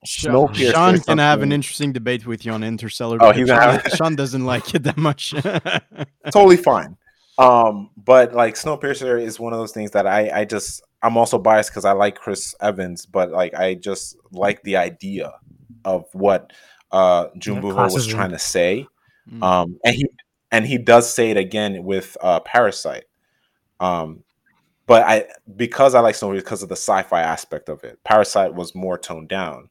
Sean, 0.05 0.49
Snowpiercer 0.49 0.73
Sean 0.73 1.01
can 1.01 1.19
have 1.19 1.43
an 1.43 1.53
interesting 1.53 1.93
debate 1.93 2.27
with 2.27 2.45
you 2.45 2.53
on 2.53 2.63
Interstellar. 2.63 3.19
Oh, 3.21 3.33
he's 3.33 3.47
gonna 3.47 3.61
Sean, 3.61 3.81
have- 3.81 3.93
Sean 3.93 4.17
doesn't 4.17 4.45
like 4.45 4.75
it 4.75 4.83
that 4.83 4.99
much. 4.99 5.31
totally 6.31 6.59
fine. 6.59 6.97
Um, 7.39 7.91
but 7.97 8.33
like 8.35 8.55
Snowpiercer 8.55 9.21
is 9.21 9.41
one 9.41 9.53
of 9.53 9.59
those 9.59 9.73
things 9.73 9.91
that 9.93 10.07
I 10.07 10.41
I 10.41 10.45
just 10.45 10.83
I'm 11.03 11.17
also 11.17 11.39
biased 11.39 11.71
because 11.71 11.85
I 11.85 11.93
like 11.93 12.17
Chris 12.17 12.55
Evans, 12.61 13.07
but 13.07 13.31
like 13.31 13.55
I 13.55 13.75
just 13.75 14.17
like 14.31 14.63
the 14.63 14.77
idea 14.77 15.33
of 15.85 16.07
what 16.13 16.53
uh 16.95 17.29
Joon 17.37 17.61
was 17.61 18.07
trying 18.07 18.31
to 18.31 18.39
say. 18.39 18.87
Mm. 19.31 19.43
Um, 19.43 19.79
and 19.85 19.95
he 19.97 20.09
and 20.51 20.67
he 20.67 20.79
does 20.79 21.13
say 21.13 21.31
it 21.31 21.37
again 21.37 21.85
with 21.85 22.17
uh 22.21 22.41
Parasite. 22.41 23.05
Um, 23.81 24.23
but 24.87 25.03
I 25.03 25.27
because 25.57 25.95
I 25.95 26.01
like 26.01 26.15
Snowpiercer 26.15 26.37
because 26.37 26.63
of 26.63 26.69
the 26.69 26.77
sci-fi 26.77 27.21
aspect 27.21 27.69
of 27.69 27.85
it. 27.85 27.99
Parasite 28.05 28.55
was 28.55 28.75
more 28.75 28.97
toned 28.97 29.29
down, 29.29 29.71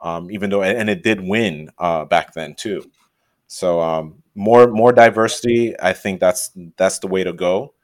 um, 0.00 0.30
even 0.30 0.50
though 0.50 0.62
and 0.62 0.90
it 0.90 1.02
did 1.02 1.20
win 1.20 1.70
uh 1.78 2.04
back 2.04 2.34
then 2.34 2.54
too. 2.54 2.84
So 3.46 3.80
um, 3.80 4.22
more 4.34 4.66
more 4.66 4.92
diversity. 4.92 5.78
I 5.80 5.92
think 5.92 6.18
that's 6.18 6.50
that's 6.76 6.98
the 6.98 7.06
way 7.06 7.24
to 7.24 7.32
go. 7.32 7.74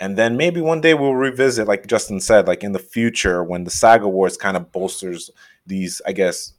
And 0.00 0.16
then 0.16 0.36
maybe 0.36 0.62
one 0.62 0.80
day 0.80 0.94
we'll 0.94 1.14
revisit, 1.14 1.68
like 1.68 1.86
Justin 1.86 2.20
said, 2.20 2.48
like 2.48 2.64
in 2.64 2.72
the 2.72 2.78
future 2.78 3.44
when 3.44 3.64
the 3.64 3.70
SAG 3.70 4.02
Awards 4.02 4.38
kind 4.38 4.56
of 4.56 4.72
bolsters 4.72 5.30
these, 5.66 6.00
I 6.06 6.12
guess, 6.12 6.54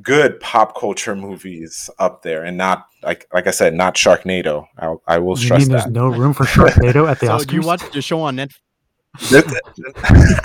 good 0.00 0.40
pop 0.40 0.78
culture 0.78 1.14
movies 1.14 1.90
up 1.98 2.22
there, 2.22 2.44
and 2.44 2.56
not 2.56 2.86
like 3.02 3.28
like 3.34 3.46
I 3.46 3.50
said, 3.50 3.74
not 3.74 3.94
Sharknado. 3.94 4.66
I, 4.78 4.94
I 5.06 5.18
will 5.18 5.38
You 5.38 5.44
stress 5.44 5.60
mean 5.62 5.68
there's 5.70 5.84
that. 5.84 5.92
no 5.92 6.08
room 6.08 6.32
for 6.32 6.44
Sharknado 6.44 7.10
at 7.10 7.20
the 7.20 7.26
so 7.26 7.36
Oscars? 7.38 7.52
you 7.52 7.62
watch 7.62 7.82
the 7.92 8.02
show 8.02 8.20
on 8.20 8.36
Netflix? 8.36 8.58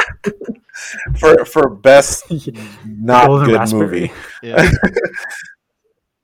for 1.20 1.46
for 1.46 1.70
best 1.70 2.26
not 2.86 3.28
Golden 3.28 3.46
good 3.48 3.56
Raspberry. 3.56 4.02
movie. 4.02 4.12
Yeah. 4.44 4.70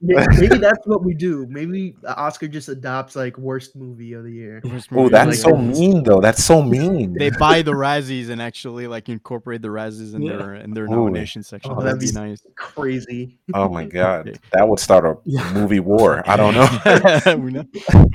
May- 0.03 0.25
Maybe 0.39 0.57
that's 0.57 0.85
what 0.85 1.03
we 1.03 1.13
do. 1.13 1.47
Maybe 1.49 1.95
Oscar 2.05 2.47
just 2.47 2.67
adopts 2.69 3.15
like 3.15 3.37
worst 3.37 3.75
movie 3.75 4.13
of 4.13 4.23
the 4.25 4.31
year. 4.31 4.61
Oh, 4.91 5.07
that's 5.09 5.37
the 5.37 5.49
so 5.51 5.55
mean 5.57 6.03
though. 6.03 6.19
That's 6.19 6.43
so 6.43 6.61
mean. 6.61 7.13
They 7.17 7.29
buy 7.29 7.61
the 7.61 7.71
Razzies 7.85 8.29
and 8.29 8.41
actually 8.41 8.87
like 8.87 9.07
incorporate 9.09 9.61
the 9.61 9.69
Razzies 9.69 10.13
in 10.13 10.21
Yeah. 10.21 10.37
their 10.37 10.55
in 10.55 10.73
their 10.73 10.85
Ooh. 10.85 10.89
nomination 10.89 11.41
section. 11.43 11.71
Oh, 11.75 11.81
That'd 11.81 11.99
be 11.99 12.07
that'd 12.07 12.29
nice. 12.29 12.45
Crazy. 12.55 13.39
Oh 13.55 13.69
my 13.69 13.85
god, 13.85 14.29
Okay. 14.29 14.37
that 14.53 14.67
would 14.67 14.79
start 14.79 15.05
a 15.05 15.15
Yeah. 15.25 15.51
movie 15.53 15.79
war. 15.79 16.23
I 16.27 16.35
don't 16.35 16.53
know. 16.55 17.63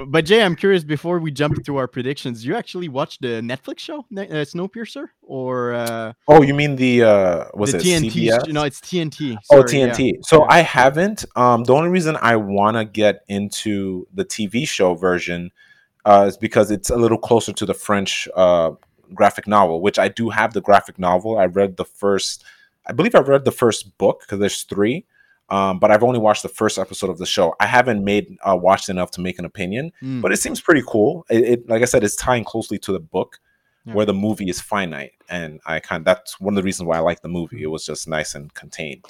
But 0.07 0.25
Jay, 0.25 0.43
I'm 0.43 0.57
curious. 0.57 0.85
Before 0.85 1.19
we 1.19 1.31
jump 1.31 1.63
to 1.65 1.77
our 1.77 1.87
predictions, 1.87 2.45
you 2.45 2.57
actually 2.57 2.89
watched 2.89 3.23
the 3.23 3.41
Netflix 3.41 3.79
show, 3.81 4.05
Ne- 4.11 4.29
uh, 4.29 4.45
Snowpiercer, 4.45 5.07
or 5.23 5.75
uh, 5.75 6.13
Oh, 6.27 6.43
you 6.43 6.55
mean 6.55 6.77
the 6.77 7.03
uh 7.05 7.45
was 7.55 7.73
the 7.73 7.79
it 7.79 7.85
TNT? 7.85 8.11
CBS? 8.11 8.47
sh- 8.47 8.53
No, 8.53 8.63
it's 8.65 8.81
TNT. 8.81 9.37
Oh, 9.53 9.61
Sorry, 9.67 9.79
yeah. 9.81 9.89
TNT. 9.91 10.13
So 10.25 10.45
I 10.49 10.61
haven't. 10.61 11.25
Um, 11.37 11.65
the 11.65 11.73
only 11.79 11.91
reason 11.91 12.17
I 12.21 12.37
want 12.37 12.77
to 12.77 12.85
get 12.85 13.25
into 13.29 14.07
the 14.13 14.25
TV 14.25 14.67
show 14.67 14.95
version 14.95 15.51
uh, 16.05 16.25
is 16.29 16.37
because 16.37 16.71
it's 16.71 16.91
a 16.91 16.97
little 16.97 17.19
closer 17.19 17.53
to 17.53 17.67
the 17.67 17.75
French 17.75 18.29
uh, 18.37 18.73
graphic 19.15 19.47
novel, 19.47 19.81
which 19.81 19.99
I 19.99 20.09
do 20.09 20.31
have 20.31 20.53
the 20.55 20.61
graphic 20.61 20.99
novel. 20.99 21.39
I 21.39 21.47
read 21.47 21.77
the 21.77 21.85
first, 21.85 22.45
I 22.87 22.93
believe 22.93 23.15
I 23.15 23.21
read 23.21 23.45
the 23.45 23.53
first 23.53 23.97
book 23.99 24.21
because 24.21 24.39
there's 24.39 24.63
three, 24.63 25.07
um, 25.51 25.79
but 25.79 25.91
I've 25.91 26.03
only 26.03 26.19
watched 26.19 26.43
the 26.43 26.49
first 26.49 26.79
episode 26.79 27.11
of 27.11 27.19
the 27.19 27.27
show. 27.27 27.55
I 27.61 27.67
haven't 27.67 28.05
made 28.05 28.37
uh, 28.43 28.57
watched 28.57 28.89
enough 28.89 29.11
to 29.13 29.21
make 29.21 29.39
an 29.39 29.45
opinion, 29.45 29.93
Mm. 30.03 30.21
but 30.23 30.33
it 30.33 30.37
seems 30.39 30.61
pretty 30.61 30.83
cool. 30.87 31.25
It, 31.31 31.45
it 31.45 31.69
like 31.69 31.83
I 31.83 31.87
said, 31.87 32.05
it's 32.05 32.17
tying 32.17 32.45
closely 32.45 32.79
to 32.81 32.93
the 32.93 33.01
book. 33.01 33.39
Yeah. 33.85 33.95
Where 33.95 34.05
the 34.07 34.13
movie 34.13 34.51
is 34.51 34.61
finite, 34.61 35.13
and 35.31 35.61
I 35.65 35.81
kind 35.81 36.05
that's 36.05 36.39
one 36.39 36.53
of 36.53 36.57
the 36.57 36.63
reasons 36.67 36.87
why 36.89 36.97
I 36.97 37.01
like 37.01 37.23
the 37.23 37.29
movie. 37.29 37.63
It 37.63 37.69
was 37.69 37.87
just 37.87 38.07
nice 38.07 38.35
and 38.35 38.53
contained. 38.53 39.05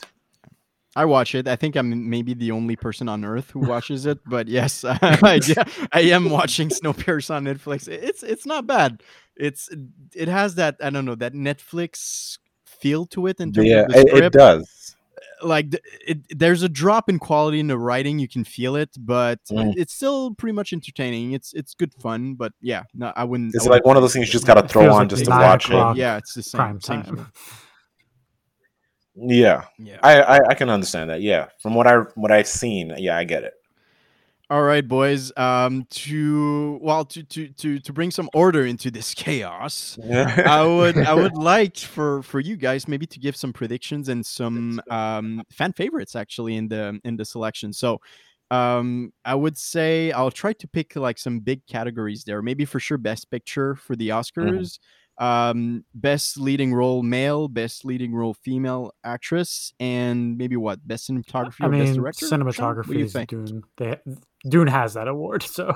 I 0.98 1.04
watch 1.04 1.34
it. 1.34 1.46
I 1.46 1.56
think 1.56 1.76
I'm 1.76 2.10
maybe 2.10 2.34
the 2.34 2.50
only 2.50 2.74
person 2.76 3.08
on 3.08 3.24
earth 3.24 3.50
who 3.52 3.60
watches 3.74 4.04
it, 4.04 4.18
but 4.26 4.48
yes, 4.48 4.84
I, 4.88 5.46
I 5.92 6.00
am 6.16 6.28
watching 6.28 6.68
Snowpiercer 6.70 7.34
on 7.36 7.44
Netflix. 7.44 7.86
It's 7.88 8.22
it's 8.22 8.46
not 8.46 8.66
bad. 8.66 9.02
It's 9.36 9.70
it 10.14 10.28
has 10.28 10.56
that 10.56 10.74
I 10.82 10.90
don't 10.90 11.04
know 11.04 11.14
that 11.14 11.34
Netflix 11.34 12.38
feel 12.66 13.06
to 13.06 13.26
it 13.28 13.38
in 13.40 13.52
terms 13.52 13.68
yeah, 13.68 13.82
of 13.82 13.92
the 13.92 14.16
it, 14.16 14.24
it 14.24 14.32
does. 14.32 14.96
like 15.42 15.70
th- 15.70 15.82
it, 16.06 16.18
there's 16.38 16.62
a 16.62 16.68
drop 16.68 17.08
in 17.08 17.18
quality 17.18 17.60
in 17.60 17.68
the 17.68 17.78
writing. 17.78 18.18
You 18.18 18.28
can 18.28 18.42
feel 18.44 18.74
it, 18.74 18.90
but 18.98 19.38
Mm. 19.50 19.74
it's 19.76 19.94
still 19.94 20.34
pretty 20.34 20.54
much 20.54 20.72
entertaining. 20.72 21.32
It's 21.32 21.52
it's 21.54 21.74
good 21.74 21.94
fun, 21.94 22.34
but 22.34 22.52
yeah, 22.60 22.82
no, 22.94 23.12
I 23.14 23.22
wouldn't. 23.24 23.54
It's 23.54 23.66
I 23.66 23.70
like 23.70 23.84
wouldn't 23.84 23.86
one 23.86 23.96
of 23.96 24.02
those 24.02 24.12
things 24.14 24.26
you 24.26 24.32
just 24.32 24.46
gotta 24.46 24.66
throw 24.66 24.90
on 24.90 25.06
like 25.06 25.08
just 25.14 25.24
to 25.26 25.30
watch 25.30 25.70
it. 25.70 25.96
Yeah, 25.96 26.16
it's 26.18 26.34
the 26.34 26.42
same. 26.42 26.58
prime 26.58 26.78
time. 26.80 27.04
here. 27.16 27.26
Yeah, 29.20 29.64
Yeah. 29.78 29.98
I, 30.02 30.20
I 30.20 30.38
I 30.50 30.54
can 30.54 30.70
understand 30.70 31.10
that. 31.10 31.20
Yeah, 31.22 31.48
from 31.60 31.74
what 31.74 31.86
I 31.86 31.96
what 32.14 32.30
I've 32.30 32.48
seen, 32.48 32.94
yeah, 32.98 33.16
I 33.16 33.24
get 33.24 33.44
it. 33.44 33.54
All 34.50 34.62
right, 34.62 34.86
boys. 34.86 35.30
Um, 35.36 35.86
to 35.90 36.78
well, 36.80 37.04
to 37.04 37.22
to 37.22 37.48
to 37.48 37.78
to 37.80 37.92
bring 37.92 38.10
some 38.10 38.30
order 38.32 38.64
into 38.64 38.90
this 38.90 39.12
chaos. 39.12 39.98
I 40.08 40.64
would 40.64 40.96
I 40.96 41.14
would 41.14 41.36
like 41.36 41.76
for 41.76 42.22
for 42.22 42.40
you 42.40 42.56
guys 42.56 42.88
maybe 42.88 43.06
to 43.08 43.18
give 43.18 43.36
some 43.36 43.52
predictions 43.52 44.08
and 44.08 44.24
some 44.24 44.80
um, 44.90 45.42
fan 45.50 45.74
favorites 45.74 46.16
actually 46.16 46.56
in 46.56 46.68
the 46.68 46.98
in 47.04 47.16
the 47.16 47.26
selection. 47.26 47.72
So 47.74 48.00
um 48.50 49.12
I 49.26 49.34
would 49.34 49.58
say 49.58 50.10
I'll 50.12 50.30
try 50.30 50.54
to 50.54 50.66
pick 50.66 50.96
like 50.96 51.18
some 51.18 51.40
big 51.40 51.66
categories 51.66 52.24
there. 52.24 52.40
Maybe 52.40 52.64
for 52.64 52.80
sure 52.80 52.96
best 52.96 53.30
picture 53.30 53.74
for 53.74 53.96
the 53.96 54.08
Oscars. 54.08 54.78
Um 55.18 55.84
best 55.94 56.38
leading 56.38 56.72
role 56.72 57.02
male, 57.02 57.48
best 57.48 57.84
leading 57.84 58.14
role 58.14 58.34
female 58.34 58.92
actress, 59.02 59.72
and 59.80 60.38
maybe 60.38 60.56
what 60.56 60.86
best 60.86 61.10
cinematography 61.10 61.62
I 61.62 61.66
or 61.66 61.70
best 61.72 61.94
director? 61.94 62.28
Sean? 62.28 62.44
What 62.44 62.54
do 62.54 62.62
cinematography 62.62 62.98
you 62.98 63.04
is 63.06 63.12
think? 63.12 63.30
Dune. 63.30 63.62
They, 63.76 63.96
Dune 64.48 64.68
has 64.68 64.94
that 64.94 65.08
award, 65.08 65.42
so 65.42 65.72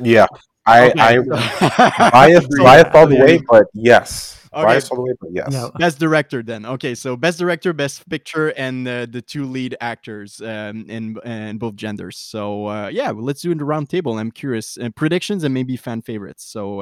yeah, 0.00 0.26
I 0.66 0.90
Okay. 0.90 1.00
I 1.00 1.18
biased 2.10 2.52
So- 2.52 2.62
biased 2.62 2.94
all 2.94 3.06
the 3.08 3.18
way, 3.20 3.40
but 3.50 3.66
yes, 3.74 4.40
Okay. 4.54 4.62
biased 4.62 4.92
all 4.92 4.98
the 4.98 5.02
way, 5.02 5.14
but 5.20 5.30
yes. 5.32 5.48
Yeah. 5.50 5.68
Best 5.76 5.98
director, 5.98 6.40
then. 6.40 6.64
Okay, 6.64 6.94
so 6.94 7.16
best 7.16 7.40
director, 7.40 7.72
best 7.72 8.08
picture, 8.08 8.50
and 8.50 8.86
uh, 8.86 9.06
the 9.10 9.20
two 9.20 9.46
lead 9.46 9.76
actors 9.80 10.40
um, 10.40 10.86
in 10.88 11.18
in 11.24 11.58
both 11.58 11.74
genders. 11.74 12.16
So 12.18 12.66
uh, 12.66 12.86
yeah, 12.88 13.10
well, 13.10 13.24
let's 13.24 13.42
do 13.42 13.50
it 13.50 13.58
the 13.58 13.64
round 13.64 13.90
table. 13.90 14.16
I'm 14.16 14.30
curious 14.30 14.78
uh, 14.78 14.90
predictions 14.94 15.42
and 15.42 15.52
maybe 15.52 15.76
fan 15.76 16.02
favorites. 16.02 16.44
So 16.44 16.80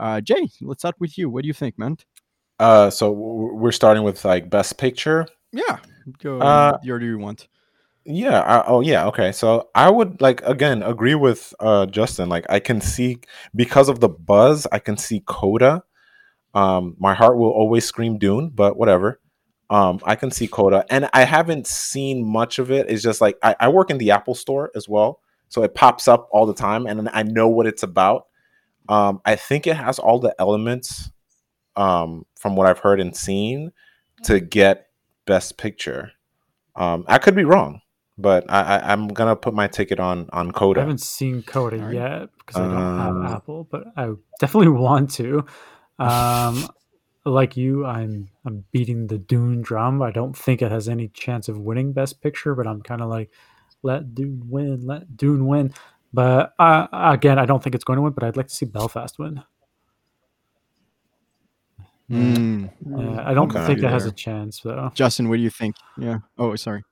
uh, 0.00 0.20
Jay, 0.20 0.48
let's 0.62 0.80
start 0.80 0.96
with 0.98 1.16
you. 1.18 1.28
What 1.30 1.42
do 1.42 1.48
you 1.48 1.54
think, 1.54 1.78
man? 1.78 1.98
Uh, 2.58 2.90
so 2.90 3.12
we're 3.12 3.72
starting 3.72 4.02
with 4.02 4.24
like 4.24 4.50
best 4.50 4.78
picture. 4.78 5.26
Yeah, 5.52 5.78
go 6.22 6.40
Uh, 6.40 6.78
the 6.82 6.90
order 6.90 7.06
you 7.06 7.18
want. 7.18 7.48
Yeah. 8.04 8.40
I, 8.40 8.64
oh, 8.66 8.80
yeah. 8.80 9.06
Okay. 9.08 9.30
So 9.32 9.68
I 9.74 9.90
would 9.90 10.20
like 10.20 10.42
again 10.42 10.82
agree 10.82 11.14
with 11.14 11.54
uh 11.60 11.86
Justin. 11.86 12.28
Like 12.28 12.46
I 12.48 12.58
can 12.58 12.80
see 12.80 13.18
because 13.54 13.88
of 13.88 14.00
the 14.00 14.08
buzz, 14.08 14.66
I 14.72 14.78
can 14.78 14.96
see 14.96 15.22
Coda. 15.26 15.84
Um, 16.54 16.96
my 16.98 17.14
heart 17.14 17.36
will 17.36 17.50
always 17.50 17.84
scream 17.84 18.18
Dune, 18.18 18.50
but 18.50 18.76
whatever. 18.76 19.20
Um, 19.68 20.00
I 20.02 20.16
can 20.16 20.32
see 20.32 20.48
Coda, 20.48 20.84
and 20.90 21.08
I 21.12 21.22
haven't 21.24 21.68
seen 21.68 22.26
much 22.26 22.58
of 22.58 22.72
it. 22.72 22.90
It's 22.90 23.04
just 23.04 23.20
like 23.20 23.36
I, 23.40 23.54
I 23.60 23.68
work 23.68 23.90
in 23.90 23.98
the 23.98 24.10
Apple 24.10 24.34
Store 24.34 24.72
as 24.74 24.88
well, 24.88 25.20
so 25.48 25.62
it 25.62 25.76
pops 25.76 26.08
up 26.08 26.28
all 26.32 26.44
the 26.44 26.54
time, 26.54 26.86
and 26.86 27.08
I 27.12 27.22
know 27.22 27.48
what 27.48 27.68
it's 27.68 27.84
about. 27.84 28.26
Um, 28.90 29.20
I 29.24 29.36
think 29.36 29.66
it 29.66 29.76
has 29.76 29.98
all 29.98 30.18
the 30.18 30.34
elements, 30.38 31.10
um, 31.76 32.26
from 32.36 32.56
what 32.56 32.66
I've 32.66 32.80
heard 32.80 33.00
and 33.00 33.16
seen, 33.16 33.72
to 34.24 34.40
get 34.40 34.88
Best 35.26 35.56
Picture. 35.56 36.12
Um, 36.74 37.04
I 37.06 37.18
could 37.18 37.34
be 37.36 37.44
wrong, 37.44 37.82
but 38.18 38.44
I, 38.50 38.78
I, 38.78 38.92
I'm 38.92 39.08
gonna 39.08 39.36
put 39.36 39.54
my 39.54 39.68
ticket 39.68 40.00
on 40.00 40.28
on 40.32 40.50
Coda. 40.50 40.80
I 40.80 40.84
haven't 40.84 41.00
seen 41.00 41.42
Coda 41.42 41.76
Alright. 41.76 41.94
yet 41.94 42.28
because 42.38 42.60
I 42.60 42.66
don't 42.66 42.98
have 42.98 43.16
Uh, 43.16 43.36
Apple, 43.36 43.68
but 43.70 43.84
I 43.96 44.12
definitely 44.40 44.68
want 44.80 45.10
to. 45.12 45.44
Um, 45.98 46.66
like 47.24 47.56
you, 47.56 47.84
I'm 47.84 48.28
I'm 48.44 48.64
beating 48.72 49.06
the 49.06 49.18
Dune 49.18 49.62
drum. 49.62 50.02
I 50.02 50.10
don't 50.10 50.36
think 50.36 50.62
it 50.62 50.72
has 50.72 50.88
any 50.88 51.08
chance 51.08 51.48
of 51.48 51.58
winning 51.58 51.92
Best 51.92 52.20
Picture, 52.22 52.54
but 52.54 52.66
I'm 52.66 52.82
kind 52.82 53.02
of 53.02 53.08
like, 53.08 53.30
let 53.82 54.14
Dune 54.14 54.44
win, 54.48 54.86
let 54.86 55.16
Dune 55.16 55.46
win. 55.46 55.72
But 56.12 56.52
uh, 56.58 56.88
again, 56.92 57.38
I 57.38 57.46
don't 57.46 57.62
think 57.62 57.74
it's 57.74 57.84
going 57.84 57.96
to 57.98 58.02
win. 58.02 58.12
But 58.12 58.24
I'd 58.24 58.36
like 58.36 58.48
to 58.48 58.54
see 58.54 58.66
Belfast 58.66 59.18
win. 59.18 59.42
Mm. 62.10 62.70
Yeah, 62.84 63.22
I 63.24 63.34
don't 63.34 63.54
Okay. 63.54 63.64
think 63.66 63.82
it 63.82 63.90
has 63.90 64.06
a 64.06 64.10
chance 64.12 64.60
though. 64.60 64.90
Justin, 64.94 65.28
what 65.28 65.36
do 65.36 65.42
you 65.42 65.50
think? 65.50 65.76
Yeah. 65.96 66.18
Oh, 66.36 66.56
sorry. 66.56 66.82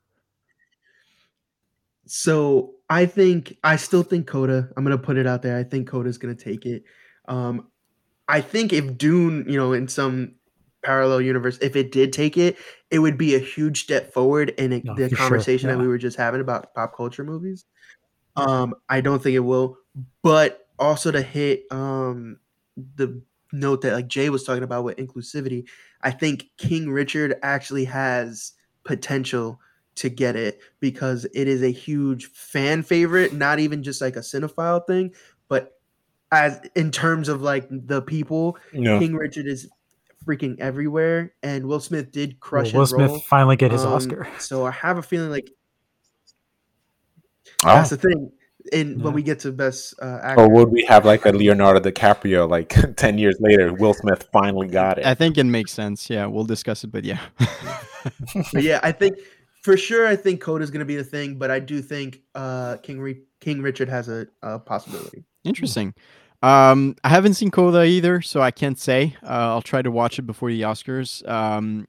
So 2.06 2.74
I 2.88 3.06
think 3.06 3.56
I 3.64 3.76
still 3.76 4.02
think 4.02 4.26
Coda. 4.26 4.68
I'm 4.76 4.84
gonna 4.84 4.96
put 4.96 5.18
it 5.18 5.26
out 5.26 5.42
there. 5.42 5.56
I 5.58 5.64
think 5.64 5.88
Coda's 5.88 6.18
gonna 6.18 6.34
take 6.34 6.64
it. 6.66 6.84
Um, 7.26 7.68
I 8.28 8.40
think 8.40 8.72
if 8.72 8.96
Dune, 8.96 9.44
you 9.48 9.56
know, 9.58 9.72
in 9.72 9.88
some 9.88 10.36
parallel 10.82 11.20
universe, 11.20 11.58
if 11.60 11.76
it 11.76 11.90
did 11.92 12.12
take 12.12 12.36
it, 12.36 12.56
it 12.90 13.00
would 13.00 13.18
be 13.18 13.34
a 13.34 13.38
huge 13.38 13.82
step 13.82 14.12
forward 14.12 14.50
in 14.50 14.72
it, 14.72 14.84
No, 14.84 14.94
the 14.94 15.08
for 15.08 15.16
sure, 15.16 15.18
conversation 15.18 15.68
that 15.68 15.78
we 15.78 15.88
were 15.88 15.98
just 15.98 16.16
having 16.16 16.40
about 16.40 16.72
pop 16.74 16.96
culture 16.96 17.24
movies. 17.24 17.64
Um, 18.38 18.74
I 18.88 19.00
don't 19.00 19.22
think 19.22 19.34
it 19.34 19.40
will, 19.40 19.78
but 20.22 20.68
also 20.78 21.10
to 21.10 21.20
hit 21.22 21.64
um 21.70 22.38
the 22.96 23.20
note 23.52 23.80
that 23.82 23.92
like 23.94 24.08
Jay 24.08 24.30
was 24.30 24.44
talking 24.44 24.62
about 24.62 24.84
with 24.84 24.96
inclusivity, 24.98 25.64
I 26.02 26.10
think 26.10 26.46
King 26.58 26.90
Richard 26.90 27.36
actually 27.42 27.84
has 27.86 28.52
potential 28.84 29.60
to 29.96 30.08
get 30.08 30.36
it 30.36 30.60
because 30.80 31.24
it 31.34 31.48
is 31.48 31.62
a 31.62 31.72
huge 31.72 32.26
fan 32.26 32.82
favorite, 32.82 33.32
not 33.32 33.58
even 33.58 33.82
just 33.82 34.00
like 34.00 34.14
a 34.16 34.20
cinephile 34.20 34.86
thing, 34.86 35.12
but 35.48 35.78
as 36.30 36.60
in 36.76 36.90
terms 36.92 37.28
of 37.28 37.42
like 37.42 37.66
the 37.70 38.00
people, 38.02 38.56
Yeah. 38.72 38.98
King 39.00 39.14
Richard 39.16 39.46
is 39.46 39.68
freaking 40.24 40.60
everywhere, 40.60 41.32
and 41.42 41.66
Will 41.66 41.80
Smith 41.80 42.12
did 42.12 42.34
Will 42.34 42.36
crush 42.40 42.72
Will 42.72 42.82
his 42.82 42.90
Smith 42.90 43.08
role. 43.10 43.20
finally 43.20 43.56
get 43.56 43.72
his 43.72 43.84
Um, 43.84 43.94
Oscar? 43.94 44.28
So 44.38 44.64
I 44.66 44.70
have 44.70 44.98
a 44.98 45.02
feeling 45.02 45.30
like 45.30 45.50
Oh. 47.64 47.74
that's 47.74 47.90
the 47.90 47.96
thing. 47.96 48.30
And 48.72 48.98
Yeah. 48.98 49.04
when 49.04 49.14
we 49.14 49.22
get 49.22 49.38
to 49.40 49.52
best 49.52 49.94
uh, 50.02 50.18
actor, 50.22 50.42
Or 50.42 50.48
would 50.50 50.68
we 50.70 50.84
have 50.86 51.04
like 51.06 51.24
a 51.24 51.30
Leonardo 51.30 51.80
DiCaprio 51.80 52.48
like 52.48 52.74
10 52.96 53.16
years 53.18 53.36
later? 53.40 53.72
Will 53.72 53.94
Smith 53.94 54.28
finally 54.32 54.68
got 54.68 54.98
it. 54.98 55.06
I 55.06 55.14
think 55.14 55.38
it 55.38 55.44
makes 55.44 55.72
sense. 55.72 56.10
Yeah, 56.10 56.26
we'll 56.26 56.44
discuss 56.44 56.84
it, 56.84 56.88
but 56.92 57.04
yeah. 57.04 57.20
but 58.52 58.62
yeah, 58.62 58.80
I 58.82 58.92
think 58.92 59.16
for 59.62 59.76
sure, 59.76 60.06
I 60.06 60.16
think 60.16 60.40
Coda 60.40 60.62
is 60.62 60.70
going 60.70 60.80
to 60.80 60.86
be 60.86 60.96
the 60.96 61.04
thing, 61.04 61.36
but 61.38 61.50
I 61.50 61.60
do 61.60 61.80
think 61.82 62.20
uh, 62.34 62.76
King 62.78 63.00
Re- 63.00 63.22
King 63.40 63.62
Richard 63.62 63.88
has 63.88 64.08
a, 64.08 64.26
a 64.42 64.58
possibility. 64.58 65.24
Interesting. 65.44 65.94
Um, 66.42 66.94
I 67.02 67.08
haven't 67.08 67.34
seen 67.34 67.50
Coda 67.50 67.84
either, 67.84 68.20
so 68.20 68.40
I 68.40 68.50
can't 68.50 68.78
say. 68.78 69.16
Uh, 69.22 69.26
I'll 69.54 69.62
try 69.62 69.82
to 69.82 69.90
watch 69.90 70.18
it 70.18 70.22
before 70.22 70.50
the 70.50 70.62
Oscars. 70.62 71.26
Um, 71.28 71.88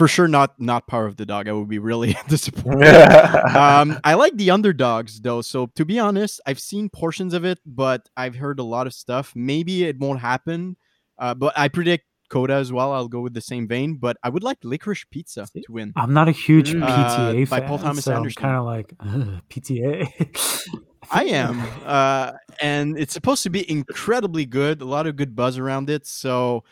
for 0.00 0.08
sure, 0.08 0.28
not 0.28 0.58
not 0.58 0.86
Power 0.86 1.04
of 1.04 1.16
the 1.16 1.26
Dog. 1.26 1.46
I 1.46 1.52
would 1.52 1.68
be 1.68 1.78
really 1.78 2.16
disappointed. 2.28 2.88
um, 3.54 4.00
I 4.02 4.14
like 4.14 4.34
the 4.34 4.50
underdogs 4.50 5.20
though. 5.20 5.42
So 5.42 5.66
to 5.76 5.84
be 5.84 5.98
honest, 5.98 6.40
I've 6.46 6.58
seen 6.58 6.88
portions 6.88 7.34
of 7.34 7.44
it, 7.44 7.58
but 7.66 8.08
I've 8.16 8.36
heard 8.36 8.58
a 8.60 8.62
lot 8.62 8.86
of 8.86 8.94
stuff. 8.94 9.34
Maybe 9.36 9.84
it 9.84 9.98
won't 9.98 10.20
happen, 10.20 10.78
uh, 11.18 11.34
but 11.34 11.52
I 11.54 11.68
predict 11.68 12.06
Coda 12.30 12.54
as 12.54 12.72
well. 12.72 12.94
I'll 12.94 13.08
go 13.08 13.20
with 13.20 13.34
the 13.34 13.42
same 13.42 13.68
vein, 13.68 13.96
but 14.00 14.16
I 14.22 14.30
would 14.30 14.42
like 14.42 14.56
Licorice 14.64 15.04
Pizza 15.10 15.46
See, 15.46 15.60
to 15.60 15.72
win. 15.72 15.92
I'm 15.96 16.14
not 16.14 16.28
a 16.28 16.32
huge 16.32 16.72
Mm. 16.72 16.80
PTA 16.80 17.42
Uh, 17.42 17.50
by 17.50 17.60
fan, 17.60 17.68
Paul 17.68 17.78
Thomas 17.78 18.04
so 18.06 18.14
Anderson. 18.14 18.42
I'm 18.42 18.48
kind 18.48 18.56
of 18.56 18.64
like 18.64 18.94
"Ugh, 19.00 19.42
PTA. 19.50 20.80
I 21.10 21.24
am, 21.24 21.60
uh, 21.84 22.32
and 22.62 22.98
it's 22.98 23.12
supposed 23.12 23.42
to 23.42 23.50
be 23.50 23.70
incredibly 23.70 24.46
good. 24.46 24.80
A 24.80 24.86
lot 24.86 25.06
of 25.06 25.16
good 25.16 25.36
buzz 25.36 25.58
around 25.58 25.90
it. 25.90 26.06
So 26.06 26.64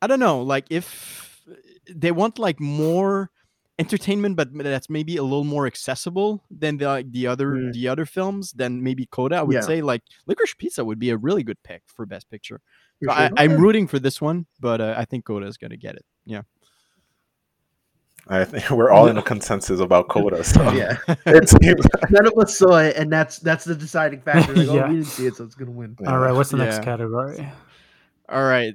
I 0.00 0.06
don't 0.06 0.20
know, 0.20 0.42
like 0.42 0.66
if 0.70 1.27
they 1.94 2.12
want 2.12 2.38
like 2.38 2.60
more 2.60 3.30
entertainment, 3.78 4.34
but 4.36 4.52
that's 4.52 4.90
maybe 4.90 5.16
a 5.16 5.22
little 5.22 5.44
more 5.44 5.66
accessible 5.66 6.42
than 6.50 6.78
the 6.78 6.86
like, 6.86 7.12
the 7.12 7.26
other 7.28 7.52
Mm. 7.52 7.72
the 7.72 7.86
other 7.88 8.04
films, 8.06 8.52
than 8.52 8.82
maybe 8.82 9.06
Coda. 9.06 9.36
I 9.36 9.42
would 9.42 9.54
Yeah. 9.54 9.60
say 9.60 9.82
like 9.82 10.02
Licorice 10.26 10.56
Pizza 10.58 10.84
would 10.84 10.98
be 10.98 11.10
a 11.10 11.16
really 11.16 11.42
good 11.44 11.62
pick 11.62 11.82
for 11.86 12.04
Best 12.06 12.28
Picture. 12.30 12.60
For 13.00 13.06
So 13.06 13.12
I, 13.12 13.28
sure. 13.28 13.34
I'm 13.38 13.56
rooting 13.56 13.86
for 13.86 13.98
this 14.00 14.20
one, 14.20 14.46
but 14.58 14.80
uh, 14.80 14.94
I 14.96 15.04
think 15.04 15.24
Coda 15.24 15.46
is 15.46 15.56
going 15.56 15.70
to 15.70 15.76
get 15.76 15.94
it. 15.94 16.04
Yeah. 16.26 16.42
I 18.26 18.44
think 18.44 18.68
we're 18.70 18.90
all 18.90 19.06
in 19.06 19.16
a 19.16 19.22
consensus 19.22 19.80
about 19.80 20.08
Coda. 20.08 20.42
So 20.44 20.60
Yeah. 20.72 20.98
it 21.26 21.48
seems 21.48 21.86
None 22.10 22.26
of 22.26 22.32
us 22.36 22.58
saw 22.58 22.78
it, 22.78 22.96
and 22.96 23.12
that's 23.12 23.38
that's 23.38 23.64
the 23.64 23.74
deciding 23.76 24.20
factor. 24.22 24.54
Like, 24.54 24.66
Yeah. 24.66 24.84
oh, 24.84 24.88
we 24.88 24.94
didn't 24.96 25.06
see 25.06 25.26
it, 25.26 25.36
so 25.36 25.44
it's 25.44 25.54
gonna 25.54 25.70
win. 25.70 25.96
All 26.06 26.18
right, 26.18 26.32
what's 26.32 26.50
the 26.50 26.56
next 26.58 26.82
category? 26.82 27.48
All 28.28 28.42
right. 28.44 28.74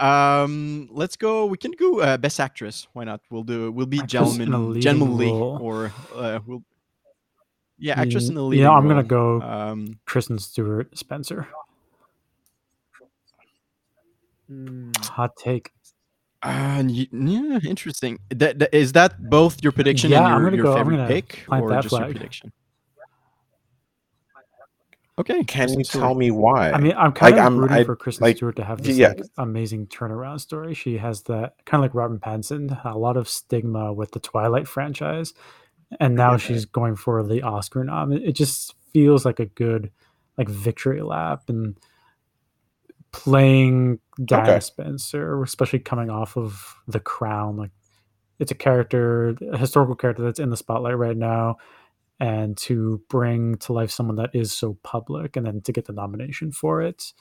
Um, 0.00 0.88
let's 0.90 1.16
go. 1.16 1.46
We 1.46 1.56
can 1.56 1.70
go 1.72 2.00
uh, 2.00 2.16
best 2.16 2.40
actress. 2.40 2.88
Why 2.94 3.04
not? 3.04 3.20
We'll 3.30 3.44
do. 3.44 3.70
We'll 3.70 3.86
be 3.86 3.98
Actress 3.98 4.36
gentlemen, 4.36 4.80
gentlemanly, 4.80 5.30
or 5.30 5.92
uh, 6.14 6.40
we'll. 6.46 6.62
Yeah, 7.78 8.00
actress 8.00 8.28
in 8.28 8.34
the 8.36 8.42
lead. 8.42 8.60
Yeah, 8.60 8.70
I'm 8.70 8.86
gonna 8.88 9.02
go 9.02 9.40
Um, 9.42 9.98
Kristen 10.06 10.38
Stewart 10.38 10.96
Spencer. 10.96 11.48
Mm. 14.50 14.96
Hot 15.06 15.36
take. 15.36 15.72
uh, 16.42 16.82
yeah, 16.86 17.58
interesting. 17.66 18.18
That, 18.30 18.58
that 18.58 18.74
is 18.74 18.92
that 18.92 19.28
both 19.30 19.62
your 19.62 19.72
prediction 19.72 20.10
Yeah, 20.10 20.18
and 20.18 20.26
I'm 20.34 20.40
your, 20.42 20.50
gonna 20.50 20.56
your 20.56 20.64
go- 20.64 20.72
I'm 20.72 20.78
favorite 20.78 20.96
gonna 20.96 21.08
pick, 21.08 21.44
or 21.50 21.70
that 21.70 21.82
just 21.82 21.92
your 21.96 22.04
prediction? 22.04 22.52
Okay. 25.16 25.44
can 25.44 25.72
you 25.78 25.84
tell 25.84 26.14
me 26.16 26.30
why? 26.32 26.72
I 26.72 26.78
mean, 26.80 26.92
I'm 26.96 27.12
kind 27.12 27.34
of 27.34 27.40
I'm- 27.40 27.56
rooting 27.58 27.76
I- 27.76 27.84
for 27.84 27.94
Kristen 27.94 28.24
like, 28.24 28.36
Stewart 28.36 28.56
to 28.56 28.64
have 28.64 28.82
this 28.82 28.96
yeah. 28.96 29.08
like, 29.08 29.22
amazing 29.38 29.86
turnaround 29.86 30.40
story. 30.40 30.74
She 30.74 30.98
has 30.98 31.22
that 31.24 31.54
kind 31.66 31.84
of 31.84 31.90
like 31.90 31.94
Robin 31.94 32.18
Pattinson, 32.18 32.84
a 32.84 32.98
lot 32.98 33.16
of 33.16 33.28
stigma 33.28 33.92
with 33.92 34.10
the 34.10 34.18
Twilight 34.20 34.66
franchise, 34.66 35.32
and 36.00 36.16
now 36.16 36.32
Yeah. 36.32 36.36
she's 36.38 36.64
going 36.64 36.96
for 36.96 37.22
the 37.22 37.42
Oscar 37.42 37.84
nom. 37.84 38.12
It, 38.12 38.22
it 38.24 38.32
just 38.32 38.74
feels 38.92 39.24
like 39.24 39.38
a 39.38 39.46
good 39.46 39.92
like 40.36 40.48
victory 40.48 41.00
lap 41.00 41.44
and 41.48 41.76
playing 43.12 44.00
Diana 44.24 44.50
Okay. 44.52 44.60
Spencer, 44.60 45.40
especially 45.42 45.78
coming 45.78 46.10
off 46.10 46.36
of 46.36 46.76
The 46.88 46.98
Crown. 47.00 47.56
Like, 47.56 47.70
it's 48.40 48.50
a 48.50 48.56
character, 48.56 49.36
a 49.52 49.56
historical 49.56 49.94
character 49.94 50.24
that's 50.24 50.40
in 50.40 50.50
the 50.50 50.56
spotlight 50.56 50.98
right 50.98 51.16
now 51.16 51.56
and 52.20 52.56
to 52.56 53.02
bring 53.08 53.56
to 53.56 53.72
life 53.72 53.90
someone 53.90 54.16
that 54.16 54.30
is 54.34 54.52
so 54.52 54.78
public 54.82 55.36
and 55.36 55.46
then 55.46 55.60
to 55.60 55.72
get 55.72 55.84
the 55.86 55.92
nomination 55.92 56.52
for 56.52 56.80
it 56.82 57.12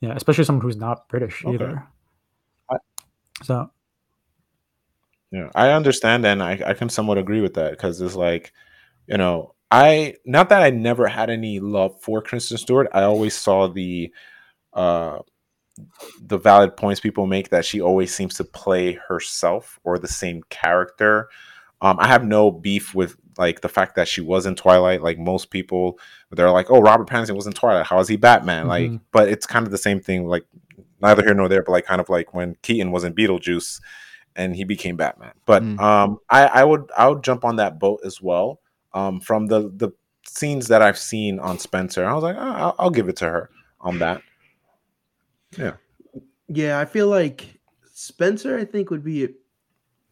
yeah 0.00 0.14
especially 0.16 0.44
someone 0.44 0.62
who's 0.62 0.76
not 0.76 1.08
british 1.08 1.44
Okay. 1.44 1.54
either 1.54 1.86
I- 2.70 2.76
so 3.42 3.70
Yeah, 5.32 5.50
I 5.54 5.70
understand, 5.72 6.24
and 6.24 6.42
I, 6.42 6.60
I 6.64 6.74
can 6.74 6.88
somewhat 6.88 7.18
agree 7.18 7.40
with 7.40 7.54
that 7.54 7.72
because 7.72 8.00
it's 8.00 8.14
like, 8.14 8.52
you 9.06 9.18
know, 9.18 9.54
I 9.70 10.14
not 10.24 10.48
that 10.50 10.62
I 10.62 10.70
never 10.70 11.08
had 11.08 11.30
any 11.30 11.58
love 11.60 12.00
for 12.00 12.22
Kristen 12.22 12.56
Stewart. 12.58 12.88
I 12.92 13.02
always 13.02 13.34
saw 13.34 13.66
the, 13.68 14.12
uh, 14.72 15.18
the 16.20 16.38
valid 16.38 16.76
points 16.76 17.00
people 17.00 17.26
make 17.26 17.50
that 17.50 17.64
she 17.64 17.80
always 17.80 18.14
seems 18.14 18.34
to 18.36 18.44
play 18.44 18.92
herself 19.08 19.78
or 19.84 19.98
the 19.98 20.08
same 20.08 20.42
character. 20.48 21.28
Um, 21.82 21.98
I 22.00 22.06
have 22.06 22.24
no 22.24 22.50
beef 22.50 22.94
with 22.94 23.16
like 23.38 23.60
the 23.60 23.68
fact 23.68 23.94
that 23.96 24.08
she 24.08 24.20
was 24.20 24.46
in 24.46 24.54
Twilight. 24.56 25.02
Like 25.02 25.18
most 25.18 25.50
people, 25.50 25.98
they're 26.30 26.50
like, 26.50 26.70
"Oh, 26.70 26.80
Robert 26.80 27.08
Pattinson 27.08 27.36
was 27.36 27.46
in 27.46 27.52
Twilight. 27.52 27.86
How 27.86 27.98
is 28.00 28.08
he 28.08 28.16
Batman?" 28.16 28.66
Like, 28.66 28.90
Mhm. 28.90 29.00
but 29.12 29.28
it's 29.28 29.46
kind 29.46 29.66
of 29.66 29.72
the 29.72 29.78
same 29.78 30.00
thing. 30.00 30.26
Like, 30.26 30.44
neither 31.00 31.22
here 31.22 31.34
nor 31.34 31.48
there. 31.48 31.62
But 31.62 31.72
like, 31.72 31.86
kind 31.86 32.00
of 32.00 32.08
like 32.08 32.32
when 32.34 32.56
Keaton 32.62 32.90
was 32.90 33.04
in 33.04 33.14
Beetlejuice 33.14 33.80
and 34.34 34.54
he 34.56 34.64
became 34.64 34.96
Batman. 34.96 35.32
But 35.44 35.62
Mm. 35.62 35.80
um, 35.80 36.18
I, 36.30 36.46
I 36.46 36.64
would 36.64 36.90
I 36.96 37.08
would 37.08 37.22
jump 37.22 37.44
on 37.44 37.56
that 37.56 37.78
boat 37.78 38.00
as 38.04 38.20
well. 38.22 38.60
Um, 38.94 39.20
from 39.20 39.46
the 39.46 39.70
the 39.74 39.90
scenes 40.26 40.68
that 40.68 40.82
I've 40.82 40.98
seen 40.98 41.38
on 41.38 41.58
Spencer, 41.58 42.04
I 42.04 42.12
was 42.14 42.22
like, 42.22 42.36
oh, 42.36 42.40
I'll, 42.40 42.74
I'll 42.78 42.90
give 42.90 43.08
it 43.08 43.16
to 43.16 43.26
her 43.26 43.50
on 43.80 43.98
that. 44.00 44.22
Yeah, 45.56 45.74
yeah, 46.48 46.78
I 46.80 46.84
feel 46.84 47.08
like 47.08 47.58
Spencer. 47.92 48.58
I 48.58 48.64
think 48.64 48.90
would 48.90 49.04
be 49.04 49.28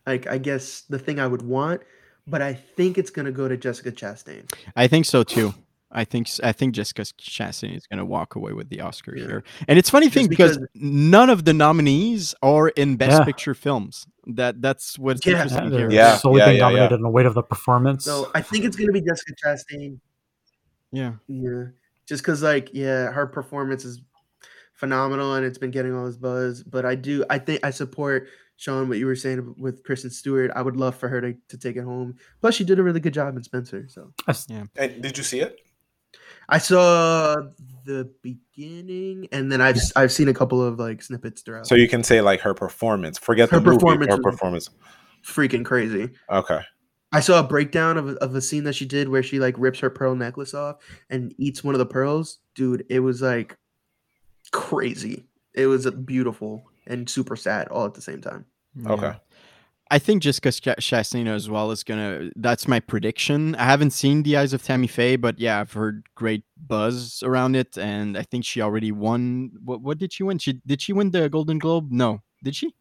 like 0.06 0.26
I 0.26 0.38
guess 0.38 0.82
the 0.82 0.98
thing 0.98 1.18
I 1.18 1.26
would 1.26 1.42
want, 1.42 1.82
but 2.26 2.42
I 2.42 2.54
think 2.54 2.98
it's 2.98 3.10
gonna 3.10 3.32
go 3.32 3.48
to 3.48 3.56
Jessica 3.56 3.92
Chastain. 3.92 4.50
I 4.76 4.86
think 4.88 5.04
so 5.06 5.22
too. 5.22 5.54
I 5.96 6.04
think 6.04 6.26
s- 6.26 6.40
I 6.42 6.50
think 6.50 6.74
Jessica 6.74 7.02
Chastain 7.02 7.76
is 7.76 7.86
going 7.86 7.98
to 8.00 8.04
walk 8.04 8.34
away 8.34 8.52
with 8.52 8.68
the 8.68 8.80
Oscar 8.80 9.16
Yeah. 9.16 9.26
here. 9.26 9.44
And 9.68 9.78
it's 9.78 9.88
funny 9.88 10.06
Just 10.06 10.14
thing 10.16 10.26
because, 10.26 10.56
because- 10.58 10.68
none 10.74 11.30
of 11.30 11.44
the 11.44 11.52
nominees 11.54 12.34
are 12.42 12.70
in 12.70 12.96
Best 12.96 13.20
Yeah. 13.20 13.24
Picture 13.24 13.54
films. 13.54 14.04
That 14.26 14.60
that's 14.60 14.98
what's 14.98 15.24
Yeah. 15.24 15.34
yeah, 15.34 15.42
interesting 15.44 15.70
they're 15.70 15.78
here. 15.90 15.90
Yeah, 15.92 16.16
solely 16.16 16.40
yeah, 16.40 16.46
being 16.46 16.56
yeah, 16.58 16.64
yeah. 16.64 16.70
dominated 16.70 16.94
in 16.96 17.02
the 17.02 17.08
weight 17.10 17.26
of 17.26 17.34
the 17.34 17.44
performance 17.44 18.04
So 18.04 18.28
I 18.34 18.40
think 18.42 18.64
it's 18.64 18.74
gonna 18.74 18.90
be 18.90 19.02
Jessica 19.02 19.34
Chastain. 19.44 20.00
Yeah. 20.90 21.12
Yeah, 21.28 21.66
just 22.08 22.24
because 22.24 22.42
like 22.42 22.70
yeah, 22.72 23.12
her 23.12 23.28
performance 23.28 23.84
is 23.84 24.02
phenomenal 24.72 25.34
and 25.34 25.46
it's 25.46 25.58
been 25.58 25.70
getting 25.70 25.94
all 25.94 26.06
this 26.06 26.16
buzz. 26.16 26.64
But 26.64 26.84
I 26.84 26.96
do, 26.96 27.24
I 27.30 27.38
think 27.38 27.60
I 27.62 27.70
support 27.70 28.26
Sean 28.56 28.88
what 28.88 28.98
you 28.98 29.06
were 29.06 29.16
saying 29.16 29.54
with 29.58 29.82
Kristen 29.82 30.10
Stewart. 30.10 30.50
I 30.54 30.62
would 30.62 30.76
love 30.76 30.94
for 30.94 31.08
her 31.08 31.20
to, 31.20 31.34
to 31.48 31.58
take 31.58 31.76
it 31.76 31.82
home. 31.82 32.16
Plus, 32.40 32.54
she 32.54 32.64
did 32.64 32.78
a 32.78 32.82
really 32.82 33.00
good 33.00 33.14
job 33.14 33.36
in 33.36 33.42
Spencer. 33.42 33.86
So 33.88 34.12
yeah. 34.48 34.64
And 34.76 35.02
did 35.02 35.18
you 35.18 35.24
see 35.24 35.40
it? 35.40 35.58
I 36.48 36.58
saw 36.58 37.34
the 37.84 38.10
beginning, 38.22 39.28
and 39.32 39.50
then 39.50 39.60
I've 39.60 39.78
I've 39.96 40.12
seen 40.12 40.28
a 40.28 40.34
couple 40.34 40.62
of 40.62 40.78
like 40.78 41.02
snippets 41.02 41.42
throughout. 41.42 41.66
So 41.66 41.74
you 41.74 41.88
can 41.88 42.02
say 42.04 42.20
like 42.20 42.40
her 42.42 42.54
performance. 42.54 43.18
Forget 43.18 43.48
Her 43.50 43.58
the 43.58 43.64
movie. 43.66 43.76
performance 43.78 44.10
Her 44.12 44.16
was- 44.22 44.22
performance. 44.34 44.70
freaking 45.24 45.64
crazy. 45.64 46.10
Okay. 46.30 46.60
I 47.12 47.20
saw 47.20 47.38
a 47.40 47.44
breakdown 47.44 47.96
of, 47.96 48.08
a- 48.10 48.14
of 48.16 48.34
a 48.34 48.40
scene 48.40 48.64
that 48.64 48.74
she 48.74 48.84
did 48.86 49.08
where 49.08 49.22
she 49.22 49.38
like 49.38 49.54
rips 49.56 49.78
her 49.80 49.88
pearl 49.90 50.14
necklace 50.16 50.52
off 50.52 50.76
and 51.10 51.34
eats 51.38 51.64
one 51.64 51.74
of 51.74 51.78
the 51.78 51.86
pearls. 51.86 52.40
Dude, 52.54 52.84
it 52.90 53.00
was 53.00 53.22
like 53.22 53.56
crazy. 54.52 55.24
It 55.54 55.66
was 55.66 55.88
beautiful 55.90 56.68
and 56.86 57.08
super 57.08 57.36
sad 57.36 57.68
all 57.68 57.86
at 57.86 57.94
the 57.94 58.00
same 58.00 58.20
time. 58.20 58.46
Okay. 58.86 59.14
I 59.90 59.98
think 59.98 60.22
Jessica 60.22 60.50
Ch- 60.50 60.80
Chastain 60.80 61.28
as 61.28 61.48
well 61.48 61.70
is 61.70 61.84
gonna. 61.84 62.30
That's 62.36 62.66
my 62.66 62.80
prediction. 62.80 63.54
I 63.56 63.64
haven't 63.64 63.90
seen 63.90 64.22
The 64.22 64.36
Eyes 64.36 64.52
of 64.52 64.62
Tammy 64.62 64.86
Faye, 64.86 65.16
but 65.16 65.38
yeah, 65.38 65.60
I've 65.60 65.72
heard 65.72 66.06
great 66.14 66.42
buzz 66.56 67.22
around 67.22 67.54
it, 67.54 67.76
and 67.76 68.16
I 68.16 68.22
think 68.22 68.44
she 68.44 68.60
already 68.62 68.92
won. 68.92 69.52
What, 69.62 69.82
what 69.82 69.98
did 69.98 70.12
she 70.12 70.22
win? 70.22 70.38
She 70.38 70.54
did 70.66 70.80
she 70.80 70.92
win 70.92 71.10
the 71.10 71.28
Golden 71.28 71.58
Globe? 71.58 71.88
No, 71.90 72.22
did 72.42 72.56
she? 72.56 72.74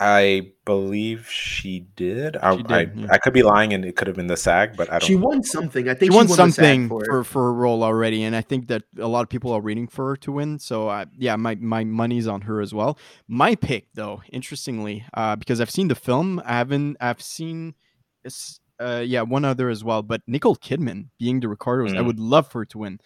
I 0.00 0.52
believe 0.64 1.28
she 1.28 1.80
did. 1.96 2.36
I, 2.36 2.56
She 2.56 2.62
did, 2.62 2.72
I, 2.72 2.80
yeah. 2.94 3.06
I 3.10 3.18
could 3.18 3.32
be 3.32 3.42
lying, 3.42 3.72
and 3.72 3.84
it 3.84 3.96
could 3.96 4.06
have 4.06 4.14
been 4.16 4.28
the 4.28 4.36
SAG, 4.36 4.76
but 4.76 4.88
I 4.92 4.98
don't. 5.00 5.06
She 5.08 5.16
won 5.16 5.42
something. 5.42 5.88
I 5.88 5.94
think 5.94 6.12
She 6.12 6.18
think 6.18 6.28
won 6.30 6.36
the 6.48 6.52
SAG 6.52 6.52
something 6.54 6.88
for 6.88 7.02
it. 7.02 7.06
for, 7.08 7.24
for 7.24 7.48
a 7.48 7.52
role 7.52 7.82
already, 7.82 8.22
and 8.22 8.36
I 8.36 8.40
think 8.42 8.68
that 8.68 8.84
a 8.98 9.08
lot 9.08 9.22
of 9.22 9.28
people 9.28 9.50
are 9.52 9.60
reading 9.60 9.88
for 9.88 10.10
her 10.10 10.16
to 10.18 10.32
win. 10.32 10.58
So 10.60 10.88
I, 10.88 11.06
yeah, 11.16 11.34
my 11.36 11.56
my 11.56 11.82
money's 11.84 12.28
on 12.28 12.42
her 12.42 12.60
as 12.60 12.72
well. 12.72 12.96
My 13.26 13.56
pick, 13.56 13.88
though, 13.94 14.22
interestingly, 14.32 15.04
uh, 15.14 15.34
because 15.36 15.60
I've 15.60 15.70
seen 15.70 15.88
the 15.88 15.96
film, 15.96 16.40
I 16.44 16.52
haven't. 16.58 16.96
I've 17.00 17.20
seen, 17.20 17.74
this, 18.22 18.60
uh, 18.80 19.02
yeah, 19.04 19.22
one 19.22 19.44
other 19.44 19.68
as 19.68 19.82
well. 19.82 20.02
But 20.02 20.20
Nicole 20.28 20.56
Kidman 20.56 21.08
being 21.18 21.40
the 21.40 21.48
Ricardos, 21.48 21.92
I 21.94 21.98
Mm. 21.98 22.06
would 22.06 22.20
love 22.20 22.48
for 22.50 22.60
her 22.60 22.66
to 22.66 22.78
win. 22.78 23.00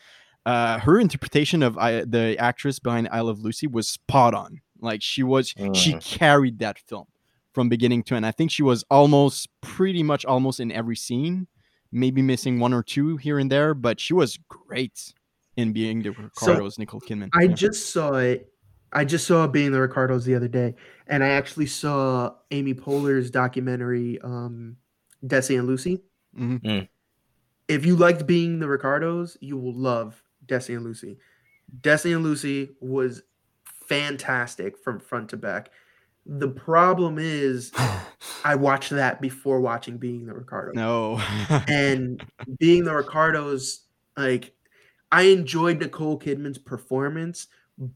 Uh, 0.44 0.78
her 0.80 0.98
interpretation 1.00 1.62
of 1.62 1.78
I, 1.78 2.04
the 2.04 2.36
actress 2.38 2.80
behind 2.80 3.08
I 3.12 3.20
Love 3.20 3.38
Lucy 3.38 3.66
was 3.66 3.88
spot 3.88 4.34
on. 4.34 4.60
Like 4.82 5.00
she 5.02 5.22
was, 5.22 5.48
she 5.48 5.94
Mm. 5.94 6.04
carried 6.04 6.58
that 6.58 6.78
film 6.78 7.06
from 7.54 7.68
beginning 7.68 8.02
to 8.04 8.14
end. 8.16 8.26
I 8.26 8.32
think 8.32 8.50
she 8.50 8.62
was 8.62 8.84
almost, 8.90 9.48
pretty 9.60 10.02
much, 10.02 10.24
almost 10.24 10.60
in 10.60 10.70
every 10.72 10.96
scene 10.96 11.46
maybe 11.94 12.22
missing 12.22 12.58
one 12.58 12.72
or 12.72 12.82
two 12.82 13.18
here 13.18 13.38
and 13.38 13.52
there, 13.52 13.74
but 13.74 14.00
she 14.00 14.14
was 14.14 14.38
great 14.48 15.12
in 15.58 15.74
being 15.74 16.02
the 16.02 16.08
Ricardos, 16.10 16.78
Nicole 16.78 17.00
Kidman. 17.02 17.28
I 17.34 17.42
Yeah. 17.42 17.54
just 17.54 17.90
saw 17.92 18.14
it. 18.14 18.48
I 18.94 19.04
just 19.04 19.26
saw 19.26 19.46
being 19.46 19.72
the 19.72 19.80
Ricardos 19.80 20.24
the 20.24 20.34
other 20.34 20.48
day, 20.48 20.74
and 21.06 21.22
I 21.22 21.28
actually 21.28 21.66
saw 21.66 22.34
Amy 22.50 22.72
Poehler's 22.74 23.30
documentary, 23.30 24.18
um, 24.22 24.76
Desi 25.22 25.58
and 25.58 25.66
Lucy. 25.68 26.00
Mhm. 26.34 26.88
If 27.68 27.84
you 27.86 27.94
liked 27.96 28.26
being 28.26 28.58
the 28.58 28.68
Ricardos, 28.68 29.36
you 29.42 29.58
will 29.58 29.74
love 29.74 30.22
Desi 30.46 30.74
and 30.74 30.84
Lucy. 30.84 31.18
Desi 31.82 32.14
and 32.14 32.24
Lucy 32.24 32.70
was 32.80 33.22
fantastic 33.92 34.78
from 34.78 34.98
front 35.00 35.30
to 35.30 35.36
back. 35.36 35.70
The 36.24 36.48
problem 36.48 37.18
is, 37.18 37.72
I 38.44 38.54
watched 38.54 38.90
that 38.90 39.20
before 39.20 39.60
watching 39.60 39.98
Being 39.98 40.26
the 40.26 40.34
Ricardos. 40.34 40.74
no. 40.74 41.20
and 41.68 42.22
being 42.58 42.84
the 42.84 42.94
Ricardos, 42.94 43.80
like 44.16 44.52
I 45.10 45.22
enjoyed 45.22 45.78
Nicole 45.80 46.18
Kidman's 46.18 46.58
performance, 46.58 47.48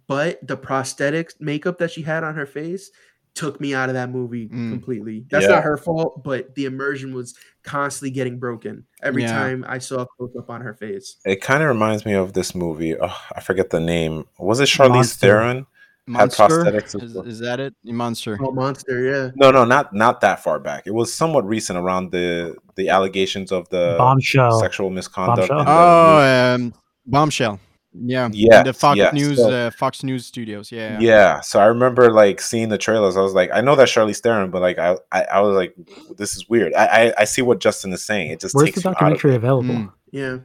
but 0.07 0.44
the 0.47 0.57
prosthetics 0.57 1.40
makeup 1.40 1.78
that 1.78 1.90
she 1.90 2.03
had 2.03 2.24
on 2.24 2.34
her 2.34 2.47
face 2.47 2.90
took 3.34 3.61
me 3.61 3.74
out 3.74 3.90
of 3.90 3.94
that 3.94 4.09
movie 4.11 4.49
Mm. 4.49 4.70
completely. 4.70 5.26
That's 5.30 5.44
Yeah. 5.44 5.57
not 5.57 5.64
her 5.64 5.76
fault, 5.76 6.24
but 6.24 6.55
the 6.55 6.64
immersion 6.64 7.14
was 7.14 7.34
constantly 7.64 8.11
getting 8.11 8.38
broken 8.38 8.84
every 9.03 9.22
Yeah. 9.22 9.32
time 9.32 9.64
I 9.68 9.76
saw 9.78 10.03
a 10.03 10.07
close 10.07 10.34
up 10.38 10.49
on 10.49 10.62
her 10.62 10.72
face. 10.72 11.16
It 11.26 11.42
kind 11.42 11.62
of 11.62 11.68
reminds 11.68 12.07
me 12.07 12.14
of 12.14 12.32
this 12.32 12.55
movie. 12.55 12.97
Oh, 12.99 13.14
I 13.34 13.40
forget 13.42 13.68
the 13.70 13.80
name. 13.80 14.24
Was 14.38 14.59
it 14.61 14.68
Charlize 14.68 14.88
Monster. 14.88 15.18
Theron? 15.26 15.66
Monster 16.09 16.44
prosthetics 16.44 17.02
is, 17.02 17.16
is 17.16 17.38
that 17.40 17.59
it? 17.59 17.74
Monster. 17.84 18.38
Oh, 18.40 18.52
monster, 18.52 19.04
yeah. 19.04 19.30
No, 19.34 19.50
no, 19.50 19.64
not 19.64 19.92
not 19.92 20.20
that 20.20 20.42
far 20.42 20.61
back. 20.61 20.86
It 20.86 20.92
was 20.92 21.12
somewhat 21.12 21.44
recent 21.44 21.78
around 21.78 22.12
the 22.12 22.57
the 22.76 22.88
allegations 22.90 23.50
of 23.50 23.68
the 23.70 23.96
Bombshell. 23.98 24.61
sexual 24.61 24.90
misconduct. 24.90 25.48
Bombshell? 25.48 25.64
Oh, 25.68 26.54
um, 26.54 26.74
Bombshell. 27.07 27.59
Yeah. 27.92 28.28
Yeah. 28.32 28.62
The 28.62 28.72
Fox 28.72 28.98
yes. 28.98 29.14
News. 29.14 29.38
So- 29.38 29.50
uh, 29.50 29.70
Fox 29.70 30.02
News 30.02 30.26
Studios. 30.26 30.70
Yeah. 30.70 31.00
Yeah. 31.00 31.40
So 31.40 31.59
I 31.59 31.64
remember 31.66 32.12
like 32.12 32.40
seeing 32.40 32.68
the 32.68 32.78
trailers. 32.78 33.16
I 33.16 33.20
was 33.22 33.34
like, 33.34 33.50
I 33.52 33.61
know 33.61 33.74
that 33.74 33.88
Charlize 33.88 34.20
Theron, 34.20 34.50
but 34.50 34.61
like 34.62 34.78
I, 34.78 34.96
I, 35.11 35.22
I 35.24 35.40
was 35.40 35.57
like, 35.57 35.74
this 36.16 36.36
is 36.36 36.48
weird. 36.48 36.74
I, 36.74 36.86
I, 36.86 37.12
I 37.18 37.24
see 37.24 37.42
what 37.42 37.59
Justin 37.59 37.92
is 37.92 38.04
saying. 38.04 38.30
It 38.30 38.40
just 38.40 38.54
Where's 38.54 38.66
takes 38.66 38.82
the 38.82 38.88
you 38.88 38.90
out 38.90 38.96
of 38.96 39.00
documentary 39.00 39.34
available? 39.34 39.74
Mm. 39.74 39.92
Yeah. 40.11 40.38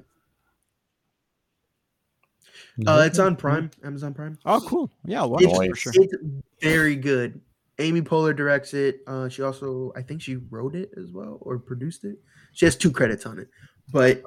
No? 2.78 2.94
Uh, 3.00 3.04
it's 3.06 3.20
on 3.20 3.36
Prime, 3.36 3.70
Amazon 3.84 4.14
Prime. 4.14 4.38
Oh, 4.46 4.62
cool. 4.66 4.92
Yeah. 5.06 5.24
Well, 5.26 5.40
It's, 5.42 5.58
for 5.70 5.76
sure. 5.76 5.94
it's 5.98 6.16
very 6.62 6.96
good. 6.96 7.42
Amy 7.80 8.02
Poehler 8.02 8.36
directs 8.36 8.74
it. 8.74 9.02
Uh, 9.08 9.28
she 9.28 9.42
also, 9.42 9.92
I 9.96 10.02
think 10.02 10.22
she 10.22 10.36
wrote 10.36 10.76
it 10.76 10.92
as 10.98 11.12
well 11.12 11.38
or 11.42 11.58
produced 11.58 12.04
it. 12.04 12.18
She 12.54 12.66
has 12.66 12.76
two 12.76 12.92
credits 12.92 13.26
on 13.26 13.40
it, 13.40 13.50
but 13.92 14.22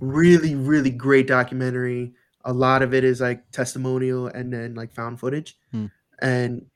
really, 0.00 0.54
really 0.54 0.90
great 0.90 1.26
documentary. 1.26 2.14
A 2.44 2.52
lot 2.52 2.82
of 2.82 2.94
it 2.94 3.04
is 3.04 3.20
like 3.20 3.50
testimonial 3.50 4.28
and 4.28 4.52
then 4.52 4.74
like 4.74 4.92
found 4.92 5.18
footage, 5.20 5.58
Hmm. 5.72 5.86
and 6.22 6.66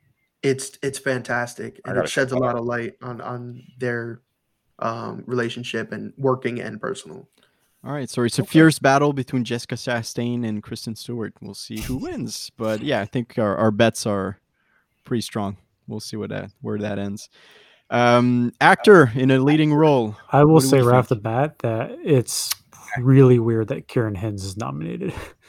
it's 0.42 0.76
it's 0.82 0.98
fantastic 0.98 1.80
and 1.84 1.96
it 1.96 2.08
sheds 2.08 2.32
a 2.32 2.36
lot 2.36 2.56
of 2.56 2.64
light 2.64 2.94
on 3.00 3.20
on 3.20 3.62
their 3.78 4.20
um, 4.80 5.22
relationship 5.26 5.92
and 5.92 6.12
working 6.18 6.60
and 6.60 6.80
personal. 6.80 7.28
All 7.84 7.92
right. 7.92 8.08
So 8.08 8.22
it's 8.22 8.38
a 8.38 8.44
fierce 8.44 8.78
battle 8.78 9.12
between 9.12 9.44
Jessica 9.44 9.74
Chastain 9.74 10.46
and 10.46 10.62
Kristen 10.62 10.94
Stewart. 10.94 11.34
We'll 11.40 11.54
see 11.54 11.80
who 11.80 11.96
wins. 12.00 12.50
But 12.56 12.82
yeah, 12.82 13.00
I 13.00 13.06
think 13.06 13.38
our, 13.38 13.56
our 13.56 13.70
bets 13.70 14.06
are 14.06 14.38
pretty 15.04 15.22
strong. 15.22 15.56
We'll 15.88 16.00
see 16.00 16.16
what 16.16 16.30
that 16.30 16.50
where 16.60 16.78
that 16.78 16.98
ends. 16.98 17.28
Um, 17.90 18.52
actor 18.60 19.10
in 19.14 19.30
a 19.30 19.38
leading 19.38 19.74
role. 19.74 20.16
I 20.30 20.44
will 20.44 20.60
say 20.60 20.80
right 20.80 20.96
off 20.96 21.08
the 21.08 21.16
bat 21.16 21.58
that 21.58 21.98
it's 22.02 22.54
really 22.98 23.38
weird 23.38 23.68
that 23.68 23.88
Ciarán 23.88 24.16
Hinds 24.16 24.44
is 24.44 24.56
nominated. 24.56 25.12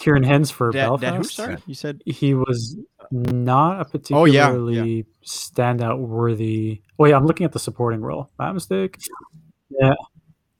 Ciarán 0.00 0.24
Hinds 0.24 0.50
for 0.50 0.72
That, 0.72 0.86
Belfast. 0.86 1.00
that 1.12 1.16
who? 1.18 1.24
Sorry, 1.24 1.56
you 1.66 1.74
said. 1.74 2.00
He 2.06 2.32
was 2.34 2.76
not 3.10 3.80
a 3.82 3.84
particularly 3.84 4.30
Oh, 4.30 4.32
yeah, 4.32 4.40
yeah. 4.40 4.46
particularly 4.48 5.06
standout 5.24 5.98
worthy. 6.00 6.80
Oh 6.98 7.04
yeah, 7.04 7.16
I'm 7.16 7.26
looking 7.26 7.44
at 7.44 7.52
the 7.52 7.58
supporting 7.58 8.00
role. 8.00 8.30
My 8.38 8.50
mistake. 8.52 8.96
Yeah, 9.68 9.94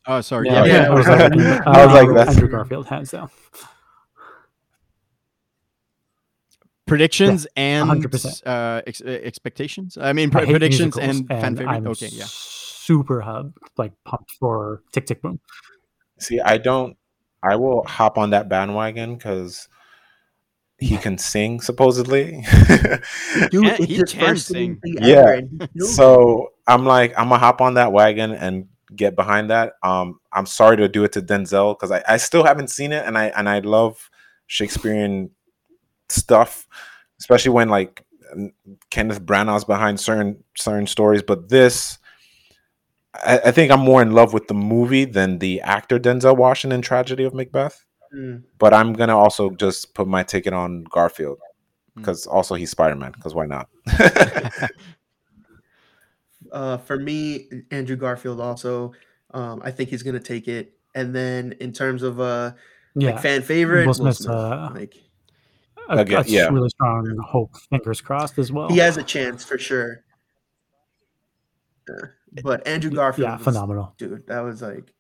Oh, 0.07 0.21
sorry. 0.21 0.49
yeah. 0.49 0.65
Yeah. 0.67 0.73
yeah. 0.83 0.91
I 0.91 0.95
was 0.95 1.07
like, 1.09 1.21
I 1.67 1.87
was 1.87 1.95
like, 1.95 2.09
uh, 2.09 2.13
that's- 2.13 2.37
Andrew 2.37 2.49
Garfield, 2.51 2.87
hands 2.87 3.11
down. 3.13 3.31
Predictions 6.87 7.47
and 7.57 7.89
uh, 8.45 8.83
ex- 8.85 9.01
uh, 9.01 9.09
expectations. 9.09 9.97
I 10.01 10.13
mean, 10.13 10.35
I 10.37 10.45
predictions 10.45 10.97
musicals, 10.97 11.19
and 11.21 11.29
fan 11.29 11.57
favorite. 11.57 11.73
I'm 11.73 11.87
Okay, 11.87 12.09
yeah. 12.11 12.25
super 12.29 13.21
hub 13.21 13.53
like 13.79 13.93
pumped 14.05 14.33
for 14.41 14.83
Tick 14.93 15.07
Tick 15.07 15.23
Boom. 15.23 15.39
See, 16.19 16.41
I 16.41 16.59
don't. 16.59 16.97
I 17.43 17.57
will 17.57 17.85
hop 17.85 18.19
on 18.19 18.31
that 18.31 18.49
bandwagon 18.49 19.17
because 19.17 19.69
he 20.79 20.97
can 20.97 21.19
sing 21.19 21.61
supposedly. 21.61 22.43
Dude, 23.51 23.65
can- 23.65 23.77
it's 23.83 24.13
he 24.13 24.19
can 24.19 24.37
sing. 24.37 24.81
Yeah. 24.85 25.17
ever, 25.17 25.33
and 25.35 25.51
he 25.51 25.59
kills 25.79 25.91
it. 25.91 25.95
so 25.95 26.53
I'm 26.67 26.85
like, 26.87 27.13
I'm 27.19 27.29
gonna 27.29 27.39
hop 27.39 27.61
on 27.61 27.75
that 27.75 27.93
wagon 27.93 28.33
and 28.33 28.69
get 28.95 29.15
behind 29.15 29.51
that. 29.51 29.75
Um, 29.83 30.21
I'm 30.33 30.47
sorry 30.47 30.77
to 30.79 30.89
do 30.89 31.05
it 31.05 31.13
to 31.13 31.23
Denzel 31.23 31.77
because 31.79 31.91
I, 31.91 32.03
I 32.09 32.17
still 32.17 32.45
haven't 32.45 32.69
seen 32.69 32.93
it, 32.93 33.05
and 33.07 33.17
I 33.17 33.27
and 33.27 33.49
I 33.49 33.61
love 33.61 34.11
Shakespearean 34.47 35.31
stuff, 36.09 36.67
especially 37.21 37.53
when 37.53 37.69
like 37.69 38.05
n- 38.33 38.53
Kenneth 38.91 39.23
Branagh's 39.23 39.65
behind 39.65 40.01
certain 40.01 40.43
certain 40.57 40.87
stories. 40.87 41.23
But 41.23 41.49
this, 41.49 41.99
I, 43.15 43.39
I 43.47 43.51
think 43.51 43.73
I'm 43.73 43.81
more 43.81 44.01
in 44.03 44.13
love 44.13 44.33
with 44.33 44.49
the 44.49 44.55
movie 44.55 45.05
than 45.05 45.39
the 45.39 45.61
actor 45.63 45.99
Denzel 45.99 46.37
Washington 46.37 46.81
tragedy 46.83 47.25
of 47.25 47.35
Macbeth. 47.35 47.85
Mm. 48.15 48.43
But 48.59 48.73
I'm 48.75 48.93
gonna 48.93 49.17
also 49.19 49.51
just 49.51 49.95
put 49.95 50.07
my 50.09 50.23
ticket 50.23 50.53
on 50.53 50.85
Garfield 50.85 51.39
Mm. 51.39 52.03
because 52.03 52.25
also 52.27 52.55
he's 52.55 52.71
Spider 52.71 52.95
Man. 52.95 53.11
Because 53.13 53.35
why 53.35 53.47
not? 53.47 53.69
Uh, 56.53 56.79
for 56.79 56.97
me, 56.99 57.49
Andrew 57.71 57.97
Garfield 57.97 58.41
also. 58.41 58.93
Um, 59.33 59.61
I 59.63 59.71
think 59.71 59.91
he's 59.91 60.03
gonna 60.03 60.19
take 60.21 60.49
it. 60.49 60.73
And 60.95 61.15
then 61.15 61.53
in 61.61 61.73
terms 61.73 62.03
of 62.03 62.19
uh, 62.19 62.53
Yeah, 62.97 63.11
like 63.13 63.23
fan 63.23 63.43
favorite, 63.43 63.87
Will 63.87 63.95
Will 64.05 64.13
Smith. 64.13 64.29
uh, 64.29 64.71
like 64.75 64.97
a, 65.89 65.99
Again, 65.99 66.25
a 66.25 66.29
yeah. 66.29 66.49
really 66.49 66.71
strong 66.71 67.07
and 67.07 67.21
hope. 67.21 67.57
Fingers 67.71 68.01
crossed 68.01 68.39
as 68.39 68.51
well. 68.51 68.69
he 68.69 68.79
has 68.79 68.97
a 68.97 69.03
chance 69.05 69.45
for 69.45 69.59
sure. 69.59 70.03
Yeah. 71.89 71.95
But 72.43 72.67
Andrew 72.67 72.91
Garfield, 72.91 73.29
yeah, 73.29 73.37
was- 73.37 73.45
phenomenal. 73.45 73.95
dude. 73.99 74.27
That 74.27 74.41
was 74.41 74.63
like, 74.63 74.93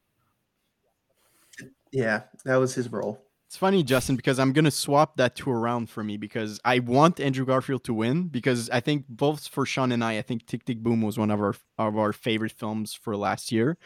yeah, 1.92 2.22
that 2.44 2.56
was 2.56 2.74
his 2.74 2.90
role. 2.90 3.22
It's 3.46 3.56
funny, 3.56 3.82
Justin, 3.82 4.14
because 4.14 4.38
I'm 4.38 4.52
gonna 4.52 4.70
swap 4.70 5.16
that 5.16 5.34
two 5.34 5.50
around 5.50 5.90
for 5.90 6.04
me 6.04 6.16
because 6.16 6.60
I 6.64 6.78
want 6.78 7.18
Andrew 7.18 7.44
Garfield 7.44 7.82
to 7.84 7.94
win 7.94 8.28
because 8.28 8.70
I 8.70 8.78
think 8.78 9.06
both 9.08 9.48
for 9.48 9.66
Sean 9.66 9.90
and 9.90 10.04
I, 10.04 10.18
I 10.18 10.22
think 10.22 10.46
Tick 10.46 10.64
Tick 10.64 10.78
Boom 10.78 11.02
was 11.02 11.18
one 11.18 11.32
of 11.32 11.40
our 11.40 11.56
of 11.76 11.98
our 11.98 12.12
favorite 12.12 12.52
films 12.52 12.94
for 12.94 13.16
last 13.16 13.50
year, 13.50 13.76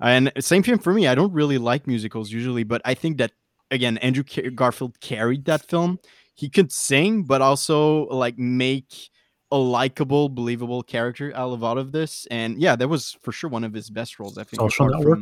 and 0.00 0.32
same 0.40 0.64
thing 0.64 0.78
for 0.78 0.92
me. 0.92 1.06
I 1.06 1.14
don't 1.14 1.32
really 1.32 1.58
like 1.58 1.86
musicals 1.86 2.32
usually, 2.32 2.64
but 2.64 2.82
I 2.84 2.94
think 2.94 3.18
that 3.18 3.30
again, 3.70 3.96
Andrew 3.98 4.24
Garfield 4.56 4.98
carried 4.98 5.44
that 5.44 5.68
film. 5.68 6.00
He 6.34 6.48
could 6.48 6.72
sing, 6.72 7.22
but 7.22 7.40
also 7.40 8.06
like 8.08 8.38
make 8.38 9.08
a 9.52 9.56
likable, 9.56 10.28
believable 10.28 10.82
character 10.82 11.32
out 11.36 11.52
of 11.52 11.62
all 11.62 11.78
of 11.78 11.92
this. 11.92 12.26
And 12.30 12.60
yeah, 12.60 12.74
that 12.74 12.88
was 12.88 13.16
for 13.22 13.30
sure 13.30 13.50
one 13.50 13.62
of 13.64 13.72
his 13.72 13.90
best 13.90 14.18
roles. 14.18 14.36
I 14.38 14.44
think. 14.44 14.60
Social 14.60 14.88
Network. 14.88 15.20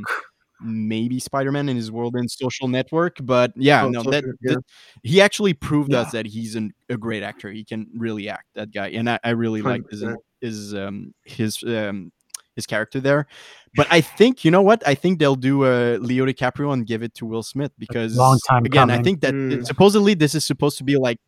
maybe 0.62 1.18
Spider-Man 1.18 1.68
in 1.70 1.76
his 1.76 1.90
world 1.90 2.14
in 2.16 2.28
Social 2.28 2.68
Network, 2.68 3.16
but 3.22 3.50
yeah, 3.56 3.84
Oh, 3.84 3.88
no, 3.88 4.02
that, 4.02 4.24
that- 4.42 4.62
he 5.02 5.20
actually 5.20 5.54
proved 5.54 5.94
us 5.94 6.12
that 6.12 6.26
he's 6.26 6.54
an, 6.54 6.72
a 6.90 6.98
great 6.98 7.22
actor. 7.22 7.50
He 7.50 7.64
can 7.64 7.86
really 7.96 8.28
act. 8.28 8.44
That 8.54 8.70
guy, 8.70 8.88
and 8.88 9.08
I, 9.08 9.18
I 9.24 9.30
really 9.30 9.62
like 9.62 9.82
his 9.90 10.04
his 10.40 10.74
um 10.74 11.14
his 11.24 11.62
um 11.64 12.12
his 12.56 12.66
character 12.66 13.00
there. 13.00 13.26
But 13.74 13.86
I 13.90 14.00
think 14.02 14.44
you 14.44 14.50
know 14.50 14.60
what? 14.62 14.86
I 14.86 14.94
think 14.94 15.18
they'll 15.18 15.34
do 15.34 15.64
uh, 15.64 15.96
Leo 16.00 16.26
DiCaprio 16.26 16.72
and 16.74 16.86
give 16.86 17.02
it 17.02 17.14
to 17.14 17.24
Will 17.26 17.42
Smith 17.42 17.72
because 17.78 18.14
long 18.16 18.38
time 18.46 18.64
again, 18.66 18.90
I 18.90 19.02
think 19.02 19.22
that 19.22 19.32
Mm. 19.34 19.64
supposedly 19.66 20.12
this 20.14 20.34
is 20.34 20.44
supposed 20.44 20.76
to 20.78 20.84
be 20.84 20.96
like 20.98 21.18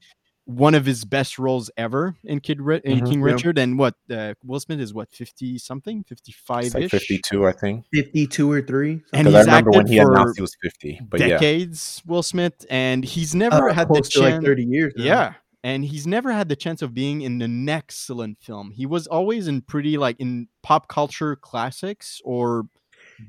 one 0.56 0.74
of 0.74 0.84
his 0.86 1.04
best 1.04 1.38
roles 1.38 1.70
ever 1.76 2.16
in 2.24 2.40
Kid 2.40 2.60
Ri- 2.60 2.80
in 2.84 3.00
Mhm. 3.00 3.08
King 3.10 3.18
Yeah. 3.20 3.24
Richard. 3.32 3.58
And 3.58 3.78
what 3.78 3.94
uh, 4.10 4.34
Will 4.44 4.60
Smith 4.60 4.80
is 4.80 4.92
what 4.94 5.10
fifty 5.10 5.58
something, 5.58 6.04
fifty 6.04 6.32
five 6.32 6.74
like 6.74 6.84
ish. 6.84 6.90
52, 6.90 7.46
I 7.46 7.52
think. 7.52 7.84
Fifty-two 7.92 8.50
or 8.50 8.62
three. 8.62 9.02
And 9.12 9.24
Because 9.26 9.34
I 9.34 9.38
he's 9.38 9.46
remember 9.46 9.70
when 9.72 9.86
he 9.86 9.98
announced 9.98 10.36
he 10.36 10.42
was 10.42 10.56
50. 10.62 11.00
But 11.08 11.20
yeah, 11.20 11.28
decades, 11.28 12.02
Will 12.06 12.22
Smith, 12.22 12.64
and 12.70 13.04
he's 13.04 13.34
never 13.34 13.70
uh, 13.70 13.74
had 13.74 13.88
the 13.88 13.94
close 13.94 14.08
to 14.10 14.20
like 14.20 14.32
chance. 14.34 14.44
thirty 14.44 14.64
years. 14.64 14.92
now. 14.96 15.04
Yeah. 15.04 15.34
And 15.64 15.84
he's 15.84 16.08
never 16.08 16.32
had 16.32 16.48
the 16.48 16.56
chance 16.56 16.82
of 16.82 16.92
being 16.92 17.22
in 17.22 17.40
an 17.40 17.68
excellent 17.68 18.38
film. 18.40 18.72
He 18.72 18.84
was 18.84 19.06
always 19.06 19.46
in 19.46 19.60
pretty 19.60 19.96
like 19.96 20.16
in 20.18 20.48
pop 20.62 20.88
culture 20.88 21.36
classics 21.36 22.20
or 22.24 22.64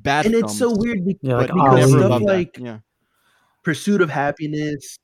bad 0.01 0.25
and 0.25 0.33
films. 0.33 0.51
it's 0.51 0.57
so 0.59 0.75
weird 0.75 1.05
be- 1.05 1.17
Yeah, 1.21 1.35
like 1.35 1.47
because 1.53 1.91
stuff 1.91 2.21
like. 2.23 2.57
Yeah. 2.57 2.79
Pursuit 3.63 4.01
of 4.01 4.09
Happiness. 4.09 4.97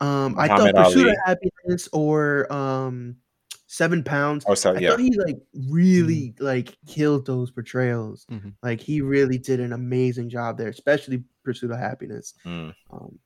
Um, 0.00 0.36
I 0.38 0.48
thought 0.48 0.74
Pursuit 0.74 1.02
Ali. 1.06 1.10
of 1.10 1.16
Happiness 1.26 1.88
or 1.92 2.50
um, 2.52 3.16
Seven 3.66 4.02
Pounds. 4.04 4.44
Oh, 4.48 4.54
so 4.54 4.74
I 4.74 4.78
yeah. 4.78 4.90
thought 4.90 5.00
he 5.00 5.10
like 5.18 5.38
really 5.68 6.34
like 6.38 6.76
killed 6.86 7.26
those 7.26 7.50
portrayals. 7.50 8.26
Mhm. 8.30 8.52
Like 8.62 8.80
he 8.80 9.00
really 9.00 9.38
did 9.38 9.60
an 9.60 9.72
amazing 9.72 10.28
job 10.30 10.56
there, 10.58 10.68
especially 10.68 11.24
Pursuit 11.44 11.70
of 11.70 11.78
Happiness. 11.78 12.34
Mm, 12.46 12.74
Um, 12.90 13.18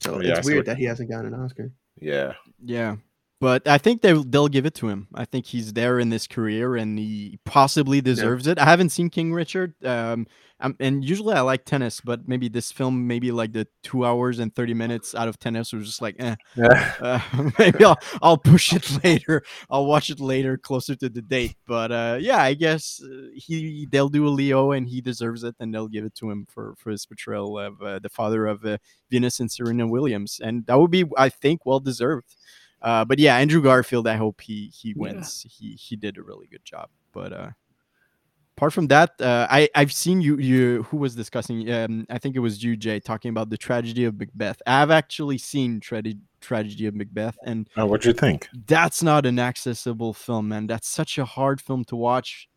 so 0.00 0.14
Oh, 0.16 0.20
yeah, 0.20 0.38
it's 0.38 0.46
see 0.46 0.54
weird 0.54 0.66
that 0.66 0.76
he 0.78 0.84
hasn't 0.84 1.10
gotten 1.10 1.32
an 1.32 1.40
Oscar. 1.40 1.72
yeah. 2.00 2.34
Yeah. 2.64 2.96
but 3.40 3.66
I 3.66 3.78
think 3.78 4.02
they 4.02 4.12
they'll 4.12 4.48
give 4.48 4.66
it 4.66 4.74
to 4.74 4.88
him. 4.88 5.08
I 5.14 5.24
think 5.24 5.46
he's 5.46 5.72
there 5.72 5.98
in 5.98 6.10
this 6.10 6.26
career, 6.26 6.76
and 6.76 6.98
he 6.98 7.38
possibly 7.46 8.02
deserves 8.02 8.46
it. 8.46 8.58
I 8.58 8.66
haven't 8.66 8.90
seen 8.90 9.08
King 9.08 9.32
Richard, 9.32 9.72
um, 9.84 10.26
I'm, 10.60 10.76
and 10.78 11.04
usually 11.04 11.34
I 11.34 11.40
like 11.40 11.64
tennis, 11.64 12.00
but 12.00 12.28
maybe 12.28 12.48
this 12.48 12.70
film, 12.70 13.06
maybe 13.06 13.32
like 13.32 13.52
the 13.52 13.66
two 13.82 14.04
hours 14.04 14.38
and 14.38 14.54
thirty 14.54 14.74
minutes 14.74 15.14
out 15.14 15.28
of 15.28 15.38
tennis 15.38 15.72
was 15.72 15.86
just 15.86 16.02
like, 16.02 16.16
eh. 16.18 16.36
Yeah. 16.56 16.92
Uh, 17.00 17.50
maybe 17.58 17.84
I'll 17.84 17.98
I'll 18.22 18.36
push 18.38 18.72
it 18.72 19.02
later. 19.04 19.42
I'll 19.70 19.86
watch 19.86 20.10
it 20.10 20.20
later, 20.20 20.58
closer 20.58 20.94
to 20.96 21.08
the 21.08 21.22
date. 21.22 21.56
But 21.66 21.90
uh, 21.90 22.18
yeah, 22.20 22.42
I 22.42 22.54
guess 22.54 23.02
uh, 23.02 23.28
he 23.34 23.86
they'll 23.90 24.08
do 24.08 24.26
a 24.26 24.28
Leo, 24.28 24.72
and 24.72 24.86
he 24.88 25.00
deserves 25.00 25.42
it, 25.44 25.56
and 25.60 25.74
they'll 25.74 25.88
give 25.88 26.04
it 26.04 26.14
to 26.16 26.30
him 26.30 26.46
for 26.48 26.74
for 26.76 26.90
his 26.90 27.06
portrayal 27.06 27.58
of 27.58 27.80
uh, 27.82 27.98
the 27.98 28.08
father 28.10 28.46
of 28.46 28.64
uh, 28.64 28.78
Venus 29.10 29.40
and 29.40 29.50
Serena 29.50 29.86
Williams, 29.86 30.40
and 30.42 30.66
that 30.66 30.78
would 30.78 30.90
be, 30.90 31.04
I 31.16 31.28
think, 31.30 31.64
well 31.64 31.80
deserved. 31.80 32.36
Uh, 32.82 33.04
but 33.04 33.18
yeah, 33.18 33.36
Andrew 33.36 33.62
Garfield, 33.62 34.06
I 34.06 34.16
hope 34.16 34.40
he 34.40 34.70
he 34.74 34.94
wins. 34.94 35.46
He 35.48 35.72
he 35.72 35.96
did 35.96 36.18
a 36.18 36.22
really 36.22 36.46
good 36.46 36.64
job. 36.64 36.88
But 37.12 37.32
uh, 37.32 37.50
apart 38.60 38.74
from 38.74 38.88
that, 38.88 39.18
uh, 39.22 39.46
I 39.50 39.70
I've 39.74 39.90
seen 39.90 40.20
you 40.20 40.36
you 40.36 40.82
who 40.82 40.98
was 40.98 41.14
discussing. 41.14 41.58
Um, 41.72 42.06
I 42.10 42.18
think 42.18 42.36
it 42.36 42.40
was 42.40 42.62
you, 42.62 42.76
Jay, 42.76 43.00
talking 43.00 43.30
about 43.30 43.48
the 43.48 43.56
tragedy 43.56 44.04
of 44.04 44.18
Macbeth. 44.18 44.60
I've 44.66 44.90
actually 44.90 45.38
seen 45.38 45.80
tra- 45.80 46.02
tragedy 46.42 46.84
of 46.86 46.94
Macbeth, 46.94 47.38
and 47.46 47.68
Oh, 47.78 47.86
what'd 47.86 48.04
you 48.04 48.12
think? 48.12 48.50
that's 48.66 49.02
not 49.02 49.24
an 49.24 49.38
accessible 49.38 50.12
film, 50.12 50.48
man. 50.48 50.66
That's 50.66 50.88
such 50.88 51.16
a 51.16 51.24
hard 51.24 51.58
film 51.62 51.84
to 51.86 51.96
watch 51.96 52.50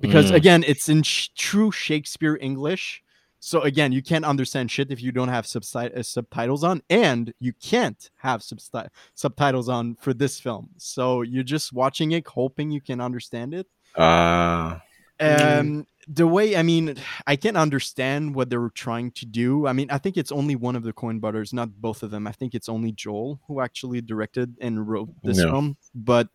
because 0.00 0.32
Mm. 0.32 0.34
again, 0.34 0.64
it's 0.66 0.88
in 0.88 1.04
sh- 1.04 1.28
true 1.36 1.70
Shakespeare 1.70 2.36
English. 2.40 3.02
So 3.38 3.60
again, 3.60 3.92
you 3.92 4.02
can't 4.02 4.24
understand 4.24 4.72
shit 4.72 4.90
if 4.90 5.00
you 5.00 5.12
don't 5.12 5.28
have 5.28 5.46
uh, 5.54 6.02
subtitles 6.02 6.64
on, 6.64 6.82
and 6.90 7.32
you 7.38 7.52
can't 7.52 8.10
have 8.16 8.40
subti- 8.40 8.88
subtitles 9.14 9.68
on 9.68 9.94
for 10.00 10.12
this 10.14 10.40
film. 10.40 10.70
So 10.78 11.22
you're 11.22 11.50
just 11.56 11.72
watching 11.72 12.10
it, 12.10 12.26
hoping 12.26 12.72
you 12.72 12.80
can 12.80 13.00
understand 13.00 13.54
it. 13.54 13.68
Uh, 13.94 14.78
Mm. 15.20 15.60
Um, 15.60 15.86
the 16.08 16.26
way 16.26 16.56
I 16.56 16.62
mean, 16.62 16.96
I 17.26 17.36
can't 17.36 17.56
understand 17.56 18.34
what 18.34 18.50
they 18.50 18.56
were 18.56 18.70
trying 18.70 19.12
to 19.12 19.26
do. 19.26 19.66
I 19.66 19.72
mean, 19.72 19.90
I 19.90 19.98
think 19.98 20.16
it's 20.16 20.32
only 20.32 20.56
one 20.56 20.76
of 20.76 20.82
the 20.82 20.92
Coen 20.92 21.20
brothers, 21.20 21.52
not 21.52 21.70
both 21.80 22.02
of 22.02 22.10
them. 22.10 22.26
I 22.26 22.32
think 22.32 22.54
it's 22.54 22.68
only 22.68 22.92
Joel 22.92 23.40
who 23.46 23.60
actually 23.60 24.00
directed 24.02 24.56
and 24.60 24.86
wrote 24.88 25.08
this 25.22 25.38
Yeah. 25.38 25.44
film. 25.44 25.76
But 25.94 26.28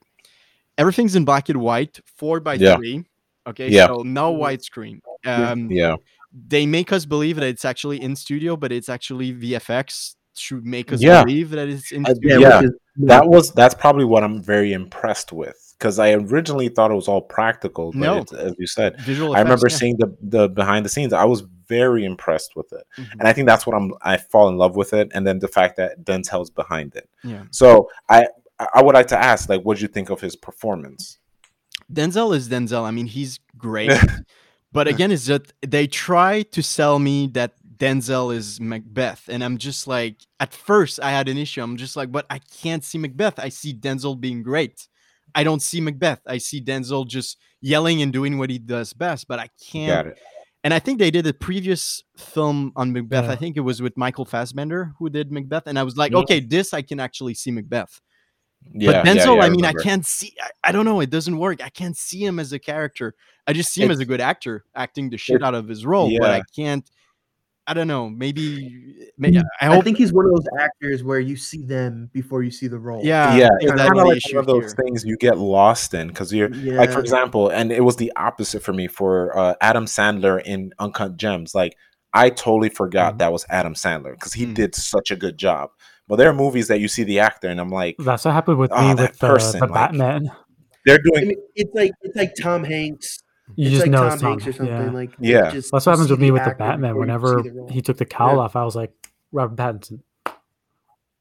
everything's 0.77 1.15
in 1.15 1.25
black 1.25 1.49
and 1.49 1.61
white, 1.61 1.99
four 2.15 2.39
by 2.39 2.55
Yeah. 2.55 2.77
three. 2.77 3.03
Okay, 3.47 3.69
Yeah. 3.69 3.87
so 3.87 4.01
no 4.03 4.33
widescreen. 4.33 5.01
Yeah. 5.25 5.51
Um, 5.51 5.69
yeah. 5.71 5.95
they 6.47 6.67
make 6.67 6.93
us 6.93 7.05
believe 7.05 7.37
that 7.37 7.45
it's 7.47 7.65
actually 7.65 7.99
in 8.01 8.15
studio, 8.15 8.55
but 8.55 8.71
it's 8.71 8.87
actually 8.87 9.33
VFX 9.33 10.15
to 10.47 10.61
make 10.61 10.93
us 10.93 11.01
Yeah. 11.01 11.23
believe 11.23 11.49
that 11.49 11.67
it's 11.67 11.91
in 11.91 12.05
Uh, 12.05 12.13
studio. 12.13 12.39
Yeah, 12.39 12.61
which 12.61 12.69
is- 12.69 12.75
That 12.97 13.27
was 13.27 13.51
that's 13.53 13.73
probably 13.73 14.05
what 14.05 14.23
I'm 14.23 14.41
very 14.41 14.71
impressed 14.73 15.31
with 15.33 15.68
because 15.79 15.97
I 15.97 16.11
originally 16.11 16.67
thought 16.67 16.91
it 16.91 16.95
was 16.95 17.07
all 17.07 17.21
practical. 17.21 17.91
But 17.91 17.99
No. 17.99 18.17
it's, 18.19 18.33
as 18.33 18.53
you 18.59 18.67
said, 18.67 18.99
Visual 19.01 19.35
I 19.35 19.39
remember 19.39 19.67
yeah. 19.69 19.75
seeing 19.77 19.97
the 19.97 20.15
the 20.21 20.49
behind 20.49 20.85
the 20.85 20.89
scenes. 20.89 21.13
I 21.13 21.23
was 21.23 21.43
very 21.67 22.03
impressed 22.03 22.55
with 22.55 22.71
it, 22.73 22.85
Mhm. 22.97 23.11
and 23.19 23.27
I 23.27 23.33
think 23.33 23.47
that's 23.47 23.65
what 23.65 23.75
I'm. 23.75 23.93
I 24.01 24.17
fall 24.17 24.49
in 24.49 24.57
love 24.57 24.75
with 24.75 24.93
it, 24.93 25.11
and 25.13 25.25
then 25.25 25.39
the 25.39 25.47
fact 25.47 25.77
that 25.77 26.03
Denzel's 26.03 26.49
behind 26.49 26.95
it. 26.95 27.09
Yeah. 27.23 27.43
So 27.51 27.89
I 28.09 28.27
I 28.73 28.81
would 28.83 28.93
like 28.93 29.07
to 29.07 29.17
ask, 29.17 29.47
like, 29.47 29.61
what 29.61 29.77
do 29.77 29.81
you 29.83 29.87
think 29.87 30.09
of 30.09 30.19
his 30.19 30.35
performance? 30.35 31.17
Denzel 31.91 32.35
is 32.35 32.49
Denzel. 32.49 32.83
I 32.83 32.91
mean, 32.91 33.07
he's 33.07 33.39
great. 33.57 33.91
but 34.73 34.87
again, 34.87 35.11
it's 35.11 35.25
that 35.27 35.53
they 35.65 35.87
try 35.87 36.43
to 36.43 36.61
sell 36.61 36.99
me 36.99 37.27
that 37.33 37.53
Denzel 37.77 38.35
is 38.35 38.59
Macbeth. 38.59 39.29
And 39.29 39.43
I'm 39.43 39.57
just 39.57 39.87
like, 39.87 40.17
at 40.41 40.53
first, 40.53 40.99
I 41.01 41.11
had 41.11 41.29
an 41.29 41.37
issue. 41.37 41.61
I'm 41.63 41.77
just 41.77 41.95
like, 41.95 42.11
but 42.11 42.25
I 42.29 42.39
can't 42.39 42.83
see 42.83 42.97
Macbeth. 42.97 43.39
I 43.39 43.49
see 43.49 43.73
Denzel 43.73 44.19
being 44.19 44.43
great. 44.43 44.87
I 45.35 45.43
don't 45.43 45.61
see 45.61 45.81
Macbeth. 45.81 46.21
I 46.25 46.37
see 46.37 46.61
Denzel 46.61 47.07
just 47.07 47.37
yelling 47.61 48.01
and 48.01 48.11
doing 48.11 48.37
what 48.37 48.49
he 48.49 48.57
does 48.57 48.93
best, 48.93 49.27
but 49.27 49.39
I 49.39 49.49
can't. 49.61 50.05
Got 50.05 50.07
it. 50.13 50.19
And 50.63 50.73
I 50.73 50.79
think 50.79 50.99
they 50.99 51.09
did 51.09 51.25
a 51.25 51.33
previous 51.33 52.03
film 52.17 52.73
on 52.75 52.91
Macbeth. 52.91 53.25
Yeah. 53.25 53.31
I 53.31 53.35
think 53.37 53.55
it 53.55 53.61
was 53.61 53.81
with 53.81 53.95
Michael 53.95 54.25
Fassbender 54.25 54.93
who 54.99 55.09
did 55.09 55.31
Macbeth. 55.31 55.67
And 55.67 55.79
I 55.79 55.83
was 55.83 55.95
like, 55.95 56.13
okay, 56.13 56.41
this 56.41 56.73
I 56.73 56.81
can 56.81 56.99
actually 56.99 57.33
see 57.33 57.49
Macbeth 57.49 58.01
Yeah, 58.73 58.91
but 58.91 59.05
Denzel, 59.05 59.37
yeah, 59.37 59.43
I 59.43 59.49
mean, 59.49 59.65
I 59.65 59.69
remember. 59.69 59.79
can't 59.81 60.05
see. 60.05 60.33
I, 60.41 60.69
I 60.69 60.71
don't 60.71 60.85
know. 60.85 60.99
It 60.99 61.09
doesn't 61.09 61.37
work. 61.37 61.63
I 61.63 61.69
can't 61.69 61.95
see 61.95 62.23
him 62.25 62.39
as 62.39 62.51
a 62.53 62.59
character. 62.59 63.15
I 63.47 63.53
just 63.53 63.71
see 63.71 63.81
him 63.81 63.91
as 63.91 63.99
a 63.99 64.05
good 64.05 64.21
actor, 64.21 64.65
acting 64.75 65.09
the 65.09 65.17
shit 65.17 65.43
out 65.43 65.55
of 65.55 65.67
his 65.67 65.85
role. 65.85 66.11
But 66.19 66.31
I 66.31 66.41
can't. 66.55 66.89
I 67.69 67.73
don't 67.75 67.87
know. 67.87 68.09
Maybe. 68.09 69.05
may 69.17 69.29
Mm, 69.31 69.43
I 69.61 69.77
I 69.77 69.81
think 69.81 69.97
he's 69.97 70.11
one 70.11 70.25
of 70.25 70.31
those 70.31 70.47
actors 70.59 71.03
where 71.03 71.19
you 71.19 71.35
see 71.35 71.61
them 71.61 72.09
before 72.13 72.41
you 72.41 72.49
see 72.49 72.67
the 72.67 72.79
role. 72.79 73.01
Yeah, 73.03 73.35
yeah, 73.35 73.45
I 73.45 73.49
it's 73.61 73.71
kind 73.73 73.81
of 73.99 74.05
like 74.07 74.21
one 74.33 74.37
of 74.39 74.45
those 74.47 74.73
here. 74.73 74.83
things 74.85 75.03
you 75.05 75.17
get 75.17 75.37
lost 75.37 75.93
in 75.93 76.07
because 76.07 76.33
you're 76.33 76.51
yeah. 76.53 76.79
like, 76.79 76.89
for 76.91 76.99
example, 76.99 77.49
and 77.49 77.71
it 77.71 77.81
was 77.83 77.97
the 77.97 78.11
opposite 78.15 78.63
for 78.63 78.73
me 78.73 78.87
for 78.87 79.37
uh, 79.37 79.53
Adam 79.61 79.85
Sandler 79.85 80.41
in 80.43 80.73
Uncut 80.79 81.15
Gems. 81.17 81.53
Like, 81.53 81.75
I 82.11 82.31
totally 82.31 82.69
forgot 82.69 83.15
Mhm. 83.15 83.17
that 83.19 83.31
was 83.31 83.45
Adam 83.49 83.75
Sandler 83.75 84.13
because 84.13 84.33
he 84.33 84.47
Mm. 84.47 84.55
did 84.55 84.73
such 84.73 85.11
a 85.11 85.15
good 85.15 85.37
job. 85.37 85.69
But 86.07 86.15
there 86.15 86.27
are 86.29 86.33
movies 86.33 86.69
that 86.69 86.79
you 86.79 86.87
see 86.87 87.03
the 87.03 87.19
actor, 87.19 87.49
and 87.49 87.59
I'm 87.61 87.69
like, 87.69 87.97
That's 87.99 88.25
what 88.25 88.33
happened 88.33 88.57
with 88.57 88.71
Oh, 88.73 88.81
me 88.95 88.95
with 88.95 89.11
the, 89.19 89.27
person, 89.27 89.59
the 89.59 89.67
like- 89.67 89.73
Batman. 89.91 90.31
they're 90.87 90.95
I 90.95 91.09
doing 91.13 91.27
mean, 91.27 91.37
it's 91.55 91.75
like 91.75 91.91
it's 92.01 92.15
like 92.15 92.33
Tom 92.41 92.63
Hanks. 92.63 93.19
You 93.55 93.65
it's 93.67 93.71
just 93.71 93.81
like 93.83 93.91
know 93.91 94.03
Tom 94.03 94.13
it's 94.13 94.21
Tom 94.21 94.31
Hanks 94.31 94.47
or 94.47 94.53
something. 94.53 94.75
Yeah. 94.75 94.91
Like 94.91 95.11
Yeah. 95.19 95.45
it's 95.45 95.53
just 95.53 95.71
That's 95.71 95.85
what 95.85 95.91
happens 95.93 96.11
with 96.11 96.19
me 96.19 96.31
with 96.31 96.43
the 96.45 96.55
Batman. 96.57 96.97
Whenever 96.97 97.41
the 97.41 97.67
he 97.71 97.81
took 97.81 97.97
the 97.97 98.05
cowl 98.05 98.35
Yeah. 98.35 98.41
off, 98.43 98.55
I 98.55 98.63
was 98.63 98.75
like, 98.75 98.91
Robert 99.31 99.55
Pattinson. 99.57 100.01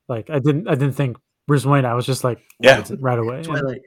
Like 0.09 0.31
I 0.31 0.39
didn't, 0.39 0.69
I 0.69 0.75
didn't 0.75 0.93
think 0.95 1.17
Bruce 1.47 1.65
Wayne. 1.67 1.85
I 1.85 1.95
was 1.95 2.07
just 2.07 2.25
like, 2.25 2.41
Yeah. 2.61 2.81
Pattinson 2.81 2.99
right 3.01 3.19
away. 3.19 3.43
Twilight. 3.43 3.81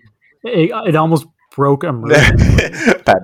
It, 0.44 0.72
it 0.88 0.96
almost 0.96 1.26
broke 1.56 1.84
immersion. 1.84 2.38
Pat- 3.06 3.22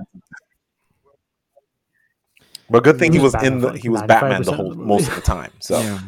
But 2.70 2.84
good 2.84 2.98
thing 2.98 3.12
He 3.12 3.18
he 3.18 3.24
was 3.24 3.34
was 3.34 3.42
in 3.42 3.60
the 3.60 3.68
like 3.68 3.82
he 3.82 3.88
was 3.88 4.02
Batman 4.02 4.42
the 4.42 4.52
whole 4.52 4.70
of 4.72 4.76
the 4.78 4.84
most 4.84 5.08
of 5.08 5.14
the 5.14 5.20
time. 5.22 5.50
So 5.60 5.80
Yeah. 5.80 6.00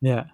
yeah, 0.00 0.24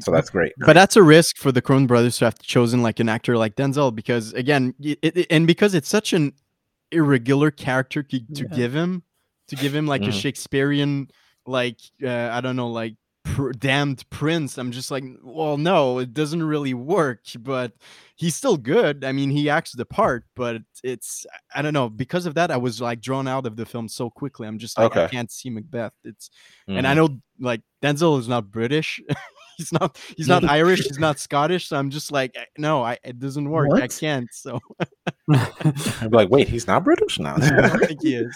so 0.00 0.10
that's 0.10 0.30
great. 0.30 0.52
But 0.58 0.72
that's 0.72 0.96
a 0.96 1.02
risk 1.02 1.36
for 1.36 1.52
the 1.52 1.62
Coen 1.62 1.86
brothers 1.86 2.18
to 2.18 2.24
have 2.26 2.38
chosen 2.40 2.82
like 2.82 2.98
an 2.98 3.08
actor 3.08 3.36
like 3.38 3.54
Denzel 3.56 3.94
because 3.94 4.32
again, 4.32 4.74
it, 4.80 4.98
it- 5.02 5.26
and 5.30 5.46
because 5.46 5.74
it's 5.74 5.88
such 5.88 6.12
an 6.12 6.32
irregular 6.92 7.50
character 7.50 8.02
to, 8.02 8.18
to 8.34 8.42
Yeah. 8.50 8.56
give 8.56 8.74
him, 8.74 9.02
to 9.48 9.56
give 9.56 9.74
him 9.74 9.86
like 9.86 10.02
a 10.02 10.06
Mhm. 10.08 10.20
Shakespearean, 10.20 11.08
like 11.46 11.78
uh, 12.04 12.28
I 12.32 12.40
don't 12.40 12.56
know, 12.56 12.68
like 12.70 12.94
pr- 13.24 13.50
damned 13.52 14.08
prince. 14.10 14.58
I'm 14.58 14.70
just 14.72 14.90
like, 14.90 15.04
well, 15.22 15.56
no, 15.56 15.98
it 15.98 16.12
doesn't 16.14 16.42
really 16.42 16.74
work. 16.74 17.20
But 17.38 17.72
he's 18.16 18.34
still 18.36 18.56
good. 18.56 19.04
I 19.04 19.12
mean, 19.12 19.30
he 19.30 19.48
acts 19.50 19.72
the 19.72 19.84
part, 19.86 20.24
but 20.36 20.62
it's 20.84 21.26
I 21.54 21.62
don't 21.62 21.72
know. 21.74 21.88
Because 21.88 22.26
of 22.26 22.34
that, 22.34 22.50
I 22.50 22.56
was 22.56 22.80
like 22.80 23.00
drawn 23.00 23.26
out 23.26 23.46
of 23.46 23.56
the 23.56 23.66
film 23.66 23.88
so 23.88 24.10
quickly. 24.10 24.46
I'm 24.46 24.58
just 24.58 24.78
like, 24.78 24.96
I 24.96 25.08
can't 25.08 25.30
see 25.30 25.50
Macbeth. 25.50 25.92
It's 26.04 26.30
and 26.68 26.86
I 26.86 26.92
Mhm. 26.92 26.96
know 26.96 27.18
like 27.40 27.62
Denzel 27.82 28.18
is 28.20 28.28
not 28.28 28.50
British. 28.50 29.00
he's 29.56 29.72
not 29.72 29.98
he's 30.16 30.28
not 30.28 30.44
Irish, 30.44 30.80
he's 30.80 30.98
not 30.98 31.18
Scottish, 31.18 31.68
so 31.68 31.76
I'm 31.76 31.90
just 31.90 32.12
like 32.12 32.32
eh, 32.36 32.44
no, 32.58 32.82
I, 32.82 32.98
it 33.04 33.18
doesn't 33.18 33.48
work. 33.48 33.70
I 33.74 33.88
can't. 33.88 34.28
So 34.32 34.60
I'd 35.30 36.10
be 36.10 36.16
like, 36.16 36.30
wait, 36.30 36.48
he's 36.48 36.66
not 36.66 36.84
British 36.84 37.18
now. 37.18 37.36
I 37.40 37.68
don't 37.68 37.86
think 37.86 38.02
he 38.02 38.14
is. 38.14 38.34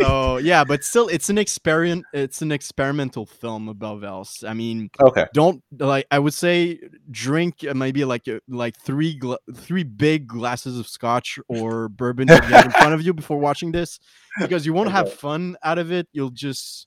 So 0.00 0.38
yeah, 0.38 0.64
but 0.64 0.84
still 0.84 1.08
it's 1.08 1.30
an 1.30 1.38
experiment 1.38 2.04
it's 2.12 2.42
an 2.42 2.52
experimental 2.52 3.26
film 3.26 3.68
above 3.68 4.04
else. 4.04 4.44
I 4.44 4.54
mean, 4.54 4.90
okay. 5.00 5.26
don't 5.32 5.62
like 5.78 6.06
I 6.10 6.18
would 6.18 6.34
say 6.34 6.80
drink 7.10 7.64
uh, 7.68 7.74
maybe 7.74 8.04
like 8.04 8.28
uh, 8.28 8.40
like 8.48 8.76
three 8.78 9.14
gla- 9.14 9.38
three 9.54 9.84
big 9.84 10.26
glasses 10.26 10.78
of 10.78 10.86
scotch 10.86 11.38
or 11.48 11.88
bourbon 11.88 12.28
that 12.28 12.48
you 12.48 12.54
have 12.54 12.66
in 12.66 12.70
front 12.72 12.94
of 12.94 13.02
you 13.02 13.12
before 13.12 13.38
watching 13.38 13.72
this 13.72 13.98
because 14.40 14.66
you 14.66 14.72
won't 14.72 14.90
have 14.90 15.12
fun 15.12 15.56
out 15.62 15.78
of 15.78 15.92
it. 15.92 16.08
You'll 16.12 16.30
just 16.30 16.86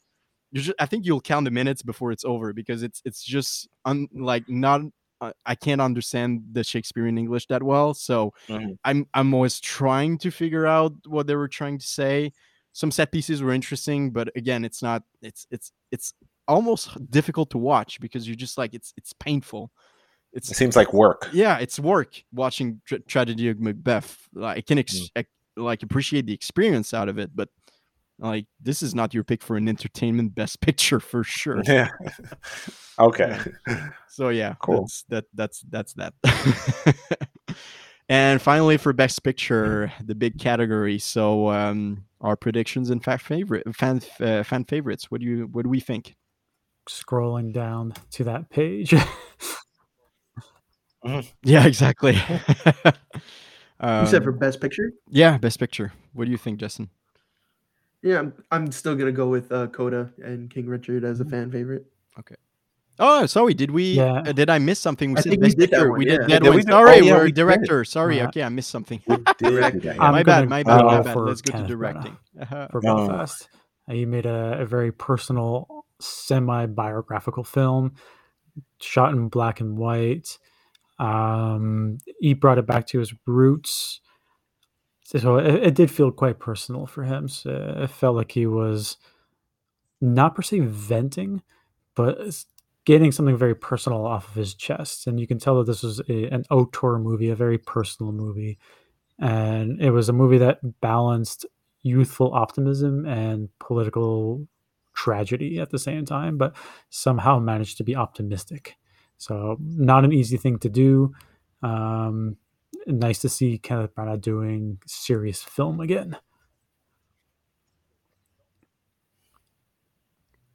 you 0.55 0.61
just 0.61 0.75
I 0.79 0.85
think 0.85 1.05
you'll 1.05 1.21
count 1.21 1.43
the 1.45 1.51
minutes 1.51 1.81
before 1.83 2.11
it's 2.11 2.25
over 2.25 2.53
because 2.53 2.81
it's 2.83 3.01
it's 3.05 3.23
just 3.23 3.67
un, 3.85 4.07
like 4.13 4.47
not 4.49 4.81
uh, 5.21 5.31
I 5.45 5.55
can't 5.55 5.81
understand 5.81 6.41
the 6.51 6.63
Shakespearean 6.63 7.17
English 7.17 7.47
that 7.47 7.61
well, 7.63 7.93
so 7.93 8.33
Mhm. 8.47 8.77
I'm 8.83 9.07
I'm 9.13 9.33
always 9.33 9.59
trying 9.59 10.17
to 10.19 10.31
figure 10.31 10.65
out 10.65 10.93
what 11.07 11.27
they 11.27 11.35
were 11.35 11.47
trying 11.47 11.77
to 11.79 11.85
say. 11.85 12.31
Some 12.73 12.91
set 12.91 13.11
pieces 13.11 13.41
were 13.41 13.53
interesting, 13.53 14.11
but 14.11 14.29
again, 14.35 14.65
it's 14.65 14.81
not. 14.81 15.03
It's 15.21 15.47
it's 15.51 15.71
it's 15.91 16.13
almost 16.47 16.89
difficult 17.09 17.49
to 17.51 17.57
watch 17.57 17.99
because 18.01 18.27
you're 18.27 18.35
just 18.35 18.57
like 18.57 18.73
it's 18.73 18.93
it's 18.97 19.13
painful. 19.13 19.71
It's 20.33 20.51
It 20.51 20.55
seems 20.57 20.75
like 20.75 20.91
work. 20.93 21.29
yeah, 21.31 21.57
it's 21.59 21.79
work 21.79 22.21
watching 22.33 22.81
tra- 22.85 22.99
Tragedy 22.99 23.47
of 23.47 23.59
Macbeth. 23.61 24.27
Like, 24.33 24.57
I 24.57 24.61
can 24.61 24.77
ex- 24.79 25.09
Mm. 25.15 25.25
like 25.55 25.81
appreciate 25.83 26.25
the 26.25 26.33
experience 26.33 26.93
out 26.93 27.07
of 27.07 27.17
it, 27.17 27.31
but 27.33 27.47
like 28.19 28.45
this 28.61 28.81
is 28.81 28.95
not 28.95 29.13
your 29.13 29.23
pick 29.23 29.41
for 29.43 29.57
an 29.57 29.67
entertainment 29.67 30.33
best 30.35 30.61
picture 30.67 30.99
for 30.99 31.23
sure. 31.23 31.61
Yeah. 31.65 31.89
okay. 32.99 33.39
So 34.07 34.29
yeah, 34.29 34.55
Cool. 34.59 34.83
That's, 34.83 35.03
that 35.09 35.25
that's 35.33 35.61
that's 35.69 35.93
that. 35.95 36.13
and 38.07 38.41
finally, 38.41 38.77
for 38.77 38.93
best 38.93 39.23
picture, 39.23 39.91
the 40.01 40.15
big 40.15 40.39
category. 40.39 40.99
So 40.99 41.49
um, 41.49 42.05
our 42.21 42.37
predictions 42.37 42.89
and 42.91 43.03
fan 43.03 43.17
favorite 43.17 43.75
fan 43.75 44.01
uh, 44.21 44.43
fan 44.43 44.63
favorites. 44.63 45.11
What 45.11 45.19
do 45.19 45.27
you 45.27 45.49
what 45.51 45.63
do 45.63 45.69
we 45.69 45.81
think? 45.81 46.15
scrolling 46.89 47.51
down 47.51 47.93
to 48.11 48.23
that 48.25 48.49
page. 48.49 48.93
Yeah, 51.43 51.65
exactly. 51.67 52.13
you 52.13 54.05
said 54.05 54.23
for 54.23 54.31
Um, 54.31 54.39
best 54.39 54.61
picture? 54.61 54.91
yeah, 55.09 55.37
best 55.37 55.59
picture. 55.59 55.91
What 56.13 56.25
do 56.25 56.31
you 56.31 56.37
think, 56.37 56.59
Justin? 56.59 56.89
Yeah, 58.05 58.19
I'm, 58.19 58.33
I'm 58.51 58.71
still 58.71 58.95
gonna 58.95 59.11
go 59.11 59.27
with 59.27 59.51
uh, 59.51 59.65
Coda 59.67 60.11
and 60.23 60.49
King 60.49 60.67
Richard 60.67 61.03
as 61.03 61.19
a 61.19 61.25
fan 61.25 61.51
favorite. 61.51 61.85
Okay. 62.19 62.35
Oh, 62.99 63.25
sorry. 63.25 63.53
Did 63.55 63.71
we? 63.71 63.93
Yeah. 63.93 64.19
uh, 64.21 64.31
did 64.31 64.49
I 64.49 64.59
miss 64.59 64.79
something? 64.79 65.09
We 65.11 65.17
I 65.17 65.21
said 65.21 65.29
think 65.31 65.41
we 65.41 65.47
best 65.47 65.57
did 65.57 65.69
that 65.71 65.75
picture. 65.77 65.89
one, 65.89 65.99
We 65.99 66.05
did 66.05 66.11
Yeah, 66.21 66.27
that 66.27 66.43
did 66.43 66.47
one. 66.49 66.55
we 66.55 66.61
do- 66.61 66.71
Sorry, 66.71 66.91
oh, 66.91 67.03
yeah, 67.03 67.13
we're 67.17 67.23
we 67.23 67.27
did. 67.31 67.35
director. 67.35 67.83
Sorry. 67.83 68.17
Yeah. 68.17 68.27
Okay, 68.27 68.43
I 68.43 68.49
missed 68.49 68.69
something. 68.69 69.01
Direct. 69.39 69.83
Yeah. 69.83 69.93
My 69.95 70.23
bad. 70.23 70.47
My 70.47 70.63
bad. 70.63 70.85
My 70.85 71.01
bad. 71.01 71.15
Let's 71.17 71.41
go 71.41 71.59
to 71.59 71.67
directing. 71.67 72.15
Uh-huh. 72.39 72.67
for 72.71 72.79
No. 72.83 72.95
Belfast. 73.07 73.49
Uh, 73.89 73.93
He 73.93 74.05
made 74.05 74.25
a, 74.27 74.59
a 74.61 74.65
very 74.65 74.91
personal, 74.91 75.85
semi 75.99 76.67
biographical 76.67 77.43
film 77.43 77.95
shot 78.79 79.13
in 79.13 79.29
black 79.29 79.59
and 79.61 79.77
white. 79.77 80.37
Um, 80.99 81.97
he 82.19 82.33
brought 82.33 82.57
it 82.59 82.65
back 82.67 82.87
to 82.87 82.99
his 82.99 83.13
roots. 83.25 83.99
So 85.05 85.37
it, 85.37 85.63
it 85.63 85.75
did 85.75 85.91
feel 85.91 86.11
quite 86.11 86.39
personal 86.39 86.87
for 86.87 87.03
him. 87.03 87.27
So 87.29 87.75
it 87.83 87.89
felt 87.91 88.15
like 88.15 88.31
he 88.31 88.47
was 88.47 88.97
not 90.01 90.35
per 90.35 90.41
se 90.41 90.59
venting, 90.61 91.43
but 91.95 92.17
getting 92.85 93.11
something 93.11 93.37
very 93.37 93.55
personal 93.55 94.05
off 94.05 94.29
of 94.29 94.35
his 94.35 94.55
chest. 94.55 95.05
And 95.05 95.19
you 95.19 95.27
can 95.27 95.37
tell 95.37 95.57
that 95.57 95.67
this 95.67 95.83
was 95.83 96.01
a, 96.09 96.25
an 96.29 96.43
auteur 96.49 96.97
movie, 96.97 97.29
a 97.29 97.35
very 97.35 97.59
personal 97.59 98.11
movie. 98.11 98.57
And 99.19 99.79
it 99.79 99.91
was 99.91 100.09
a 100.09 100.13
movie 100.13 100.39
that 100.39 100.81
balanced 100.81 101.45
youthful 101.83 102.33
optimism 102.33 103.05
and 103.05 103.49
political 103.59 104.47
tragedy 104.95 105.59
at 105.59 105.69
the 105.69 105.79
same 105.79 106.05
time, 106.05 106.37
but 106.37 106.55
somehow 106.89 107.37
managed 107.37 107.77
to 107.77 107.83
be 107.83 107.95
optimistic. 107.95 108.75
So, 109.17 109.57
not 109.59 110.03
an 110.03 110.11
easy 110.11 110.37
thing 110.37 110.57
to 110.59 110.69
do. 110.69 111.13
Um, 111.61 112.37
nice 112.85 113.19
to 113.19 113.29
see 113.29 113.57
Kenneth 113.57 113.95
Branagh 113.95 114.21
doing 114.21 114.79
serious 114.85 115.41
film 115.41 115.79
again. 115.79 116.17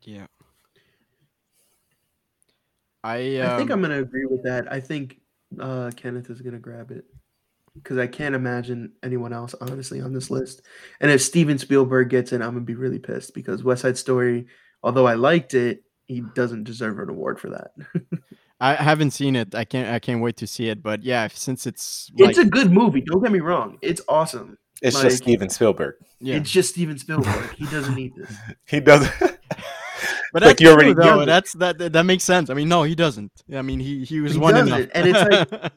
Yeah. 0.02 0.26
I. 3.02 3.36
Um, 3.38 3.50
I 3.50 3.56
think 3.56 3.70
I'm 3.70 3.82
gonna 3.82 4.00
agree 4.00 4.26
with 4.26 4.42
that. 4.44 4.72
I 4.72 4.80
think 4.80 5.20
uh, 5.58 5.90
Kenneth 5.96 6.30
is 6.30 6.40
gonna 6.40 6.58
grab 6.58 6.90
it 6.90 7.04
because 7.74 7.98
I 7.98 8.06
can't 8.06 8.34
imagine 8.34 8.92
anyone 9.02 9.32
else 9.32 9.54
honestly 9.60 10.00
on 10.00 10.12
this 10.12 10.30
list. 10.30 10.62
And 11.00 11.10
if 11.10 11.22
Steven 11.22 11.58
Spielberg 11.58 12.10
gets 12.10 12.32
it, 12.32 12.42
I'm 12.42 12.52
gonna 12.52 12.60
be 12.60 12.74
really 12.74 12.98
pissed 12.98 13.34
because 13.34 13.64
West 13.64 13.82
Side 13.82 13.98
Story, 13.98 14.46
although 14.82 15.06
I 15.06 15.14
liked 15.14 15.54
it, 15.54 15.84
he 16.06 16.22
doesn't 16.34 16.64
deserve 16.64 16.98
an 16.98 17.08
award 17.08 17.40
for 17.40 17.50
that. 17.50 17.70
I 18.60 18.74
haven't 18.74 19.12
seen 19.12 19.36
it. 19.36 19.54
I 19.54 19.64
can't. 19.64 19.88
I 19.88 19.98
can't 19.98 20.20
wait 20.20 20.36
to 20.38 20.46
see 20.46 20.68
it. 20.68 20.82
But 20.82 21.02
yeah, 21.02 21.28
since 21.32 21.66
it's 21.66 22.10
it's 22.16 22.36
like, 22.38 22.46
a 22.46 22.50
good 22.50 22.70
movie. 22.70 23.00
Don't 23.00 23.22
get 23.22 23.32
me 23.32 23.40
wrong. 23.40 23.78
It's 23.82 24.02
awesome. 24.08 24.58
It's 24.82 24.96
Like- 24.96 25.04
just 25.04 25.18
Steven 25.22 25.48
Spielberg. 25.50 25.94
yeah. 26.20 26.36
It's 26.36 26.50
just 26.50 26.70
Steven 26.70 26.98
Spielberg. 26.98 27.54
he 27.56 27.66
doesn't 27.66 27.94
need 27.94 28.12
this. 28.16 28.34
He 28.66 28.80
doesn't. 28.80 29.12
But 30.32 30.42
like 30.42 30.58
that's 30.58 30.60
you 30.60 30.66
true, 30.68 30.74
already- 30.76 30.94
though. 30.94 31.24
That's 31.24 31.52
that, 31.54 31.76
that. 31.78 31.92
that 31.92 32.04
makes 32.04 32.22
sense. 32.22 32.50
I 32.50 32.54
mean, 32.54 32.68
no, 32.68 32.84
he 32.84 32.94
doesn't. 32.94 33.32
I 33.52 33.62
mean, 33.62 33.80
he 33.80 34.04
he 34.04 34.20
was 34.20 34.34
He 34.34 34.38
one 34.38 34.54
doesn't, 34.54 34.72
enough. 34.72 34.90
and 34.94 35.08
it's 35.08 35.50
like- 35.52 35.72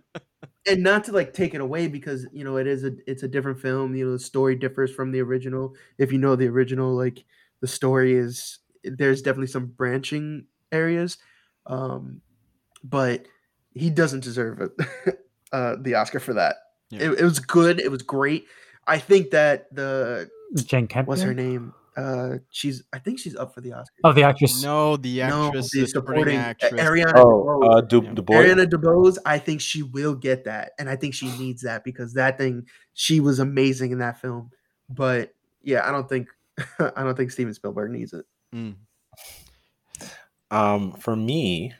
and 0.67 0.83
not 0.83 1.05
to 1.05 1.11
like 1.11 1.33
take 1.33 1.53
it 1.55 1.59
away 1.61 1.87
because 1.87 2.27
you 2.31 2.43
know 2.43 2.57
it 2.57 2.67
is 2.67 2.83
a 2.83 2.91
it's 3.07 3.23
a 3.23 3.27
different 3.27 3.59
film 3.59 3.95
you 3.95 4.05
know 4.05 4.11
the 4.13 4.19
story 4.19 4.55
differs 4.55 4.93
from 4.93 5.11
the 5.11 5.19
original 5.21 5.75
if 5.97 6.11
you 6.13 6.17
know 6.17 6.35
the 6.37 6.47
original 6.47 6.95
like 6.95 7.25
the 7.59 7.67
story 7.67 8.13
is 8.13 8.59
there's 8.85 9.21
definitely 9.21 9.47
some 9.47 9.65
branching 9.65 10.45
areas 10.71 11.17
um 11.65 12.21
but 12.83 13.25
he 13.73 13.89
doesn't 13.89 14.21
deserve 14.23 14.61
it 14.61 14.71
uh 15.51 15.75
the 15.81 15.95
oscar 15.95 16.19
for 16.19 16.33
that 16.33 16.55
Yeah. 16.89 17.03
it, 17.11 17.19
it 17.19 17.23
was 17.23 17.39
good 17.39 17.79
it 17.79 17.89
was 17.91 18.01
great 18.03 18.45
i 18.87 18.97
think 18.99 19.31
that 19.31 19.73
the 19.73 20.29
Jane 20.55 20.87
Campion. 20.87 21.05
what's 21.07 21.21
her 21.21 21.33
name 21.33 21.73
uh 21.95 22.37
she's 22.49 22.83
i 22.91 22.97
think 22.99 23.19
she's 23.19 23.35
up 23.35 23.53
for 23.53 23.61
the 23.61 23.71
oscar 23.73 23.93
Oh, 24.03 24.13
the 24.13 24.23
actress. 24.23 24.63
no, 24.63 24.97
the 24.97 25.19
no 25.19 25.47
actress, 25.47 25.71
the 25.71 25.81
the 25.81 25.87
supporting 25.87 26.35
supporting 26.35 26.37
actress. 26.39 26.81
ariana 26.81 27.13
oh, 27.15 27.59
DeBose. 27.61 27.77
uh, 27.77 27.81
Du, 27.81 28.01
Yeah. 28.03 28.13
Du 28.13 28.21
Ariana 28.23 28.65
DeBose, 28.67 29.17
I 29.25 29.37
think 29.37 29.61
she 29.61 29.83
will 29.83 30.15
get 30.15 30.43
that, 30.45 30.71
and 30.79 30.89
I 30.89 30.95
think 30.95 31.13
she 31.13 31.27
needs 31.37 31.61
that 31.61 31.83
because 31.83 32.13
that 32.15 32.37
thing 32.39 32.65
she 32.93 33.19
was 33.19 33.37
amazing 33.39 33.91
in 33.91 33.99
that 33.99 34.19
film. 34.19 34.49
But 34.89 35.33
yeah, 35.61 35.87
I 35.87 35.91
don't 35.91 36.09
think 36.09 36.29
I 36.79 37.03
don't 37.03 37.15
think 37.15 37.29
Steven 37.31 37.53
Spielberg 37.53 37.91
needs 37.91 38.11
it. 38.13 38.25
Mm. 38.55 38.75
Um, 40.51 40.93
for 40.93 41.15
me, 41.15 41.73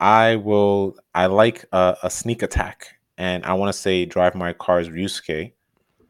I 0.00 0.36
will. 0.36 0.96
I 1.14 1.26
like 1.26 1.64
a, 1.72 1.96
a 2.02 2.10
sneak 2.10 2.42
attack, 2.42 2.96
and 3.16 3.44
I 3.44 3.54
want 3.54 3.72
to 3.72 3.78
say 3.78 4.04
Drive 4.04 4.34
My 4.34 4.52
Car's 4.52 4.88
Ryusuke. 4.88 5.52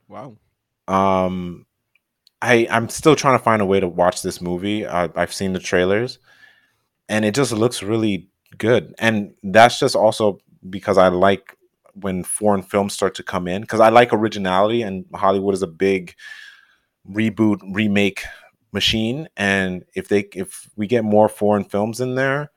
Wow. 0.08 0.36
Um, 0.88 1.66
I 2.42 2.66
I'm 2.70 2.88
still 2.88 3.16
trying 3.16 3.38
to 3.38 3.42
find 3.42 3.62
a 3.62 3.66
way 3.66 3.80
to 3.80 3.88
watch 3.88 4.22
this 4.22 4.40
movie. 4.40 4.86
I, 4.86 5.08
I've 5.14 5.32
seen 5.32 5.52
the 5.52 5.58
trailers, 5.58 6.18
and 7.08 7.24
it 7.24 7.34
just 7.34 7.52
looks 7.52 7.82
really 7.82 8.28
good. 8.58 8.94
And 8.98 9.34
that's 9.42 9.78
just 9.78 9.96
also 9.96 10.40
because 10.68 10.98
I 10.98 11.08
like 11.08 11.56
when 11.94 12.22
foreign 12.22 12.62
films 12.62 12.92
start 12.92 13.14
to 13.14 13.22
come 13.22 13.48
in 13.48 13.62
because 13.62 13.80
I 13.80 13.88
like 13.88 14.12
originality, 14.12 14.82
and 14.82 15.04
Hollywood 15.14 15.54
is 15.54 15.62
a 15.62 15.68
big 15.68 16.14
reboot 17.10 17.60
remake 17.72 18.24
machine. 18.72 19.28
And 19.36 19.84
if 19.94 20.08
they 20.08 20.20
if 20.34 20.68
we 20.76 20.86
get 20.86 21.04
more 21.04 21.28
foreign 21.28 21.64
films 21.64 22.00
in 22.00 22.14
there, 22.16 22.50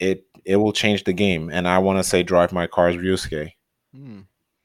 it 0.00 0.24
it 0.44 0.56
will 0.56 0.72
change 0.72 1.04
the 1.04 1.12
game. 1.12 1.50
And 1.52 1.68
I 1.68 1.78
want 1.78 1.98
to 1.98 2.04
say 2.04 2.22
Drive 2.22 2.52
My 2.52 2.66
Car's 2.66 2.96
Ryusuke 2.96 3.52
Hmm. 3.94 4.20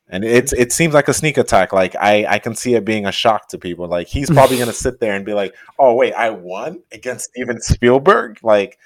and 0.08 0.24
it's 0.24 0.54
it 0.54 0.72
seems 0.72 0.94
like 0.94 1.08
a 1.08 1.14
sneak 1.14 1.38
attack 1.40 1.74
like 1.74 1.96
i 1.96 2.26
i 2.30 2.38
can 2.38 2.54
see 2.54 2.76
it 2.76 2.86
being 2.86 3.08
a 3.08 3.12
shock 3.12 3.48
to 3.50 3.58
people 3.58 3.88
like 3.88 4.08
he's 4.08 4.30
probably 4.30 4.58
going 4.58 4.68
to 4.74 4.74
sit 4.74 5.00
there 5.00 5.16
and 5.16 5.26
be 5.26 5.34
like 5.34 5.56
oh 5.80 5.96
wait 5.96 6.14
i 6.14 6.30
won 6.30 6.80
against 6.92 7.32
steven 7.32 7.60
spielberg 7.60 8.38
like 8.44 8.78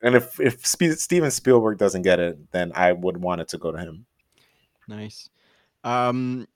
and 0.00 0.14
if 0.14 0.40
if 0.40 0.64
Spe- 0.66 0.96
steven 0.96 1.30
spielberg 1.30 1.76
doesn't 1.76 2.00
get 2.00 2.18
it 2.20 2.38
then 2.52 2.72
i 2.74 2.90
would 2.92 3.18
want 3.18 3.42
it 3.42 3.48
to 3.48 3.58
go 3.58 3.70
to 3.70 3.76
him 3.78 4.06
Nice. 4.88 5.28
Um, 5.84 6.48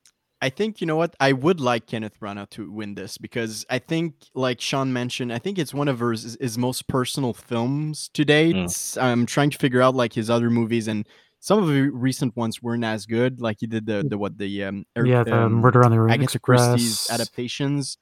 I 0.45 0.51
think 0.51 0.81
you 0.83 0.87
know 0.87 0.97
what 0.97 1.17
I 1.21 1.33
would 1.33 1.59
like 1.59 1.87
Kenneth 1.87 2.21
Branagh 2.21 2.51
to 2.51 2.71
win 2.71 2.95
this 2.95 3.17
because 3.17 3.65
I 3.71 3.79
think, 3.79 4.15
like 4.35 4.61
Sean 4.61 4.93
mentioned, 4.93 5.33
I 5.33 5.39
think 5.39 5.59
it's 5.59 5.73
one 5.73 5.89
of 5.89 6.01
his, 6.01 6.37
his 6.39 6.59
most 6.59 6.87
personal 6.87 7.33
films 7.33 8.11
to 8.13 8.27
date. 8.27 8.55
Mm. 8.55 9.03
I'm 9.03 9.25
trying 9.25 9.49
to 9.51 9.57
figure 9.59 9.81
out 9.81 9.95
like 9.95 10.13
his 10.13 10.29
other 10.29 10.51
movies, 10.51 10.87
and 10.87 11.09
some 11.41 11.63
of 11.63 11.69
the 11.69 11.89
recent 11.89 12.37
ones 12.37 12.63
weren't 12.63 12.85
as 12.85 13.07
good. 13.07 13.41
Like 13.41 13.57
he 13.61 13.67
did 13.67 13.87
the 13.87 14.05
the 14.07 14.19
what 14.19 14.37
the 14.37 14.65
um, 14.65 14.85
er- 14.99 15.07
yeah, 15.07 15.25
the 15.25 15.35
um, 15.35 15.55
Murder 15.55 15.83
on 15.83 15.91
the 15.91 15.97
Orient 15.97 16.21
Agatha 16.21 16.37
Express. 16.37 16.71
Christie's 16.73 17.11
adaptations. 17.11 17.97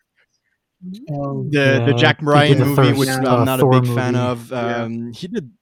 Oh, 1.10 1.44
The 1.48 1.82
the 1.86 1.92
Yeah, 1.92 1.96
Jack 1.96 2.18
he 2.18 2.24
Bryan 2.24 2.52
did 2.58 2.60
the 2.60 2.66
movie, 2.66 2.82
first, 2.88 2.98
which 2.98 3.08
uh, 3.08 3.36
I'm 3.36 3.44
not 3.44 3.60
Thor 3.60 3.76
a 3.76 3.80
big 3.80 3.94
fan 3.94 4.14
movie. 4.14 4.26
of. 4.26 4.50
Yeah. 4.50 4.82
Um, 4.82 5.12
He 5.12 5.28
did 5.28 5.52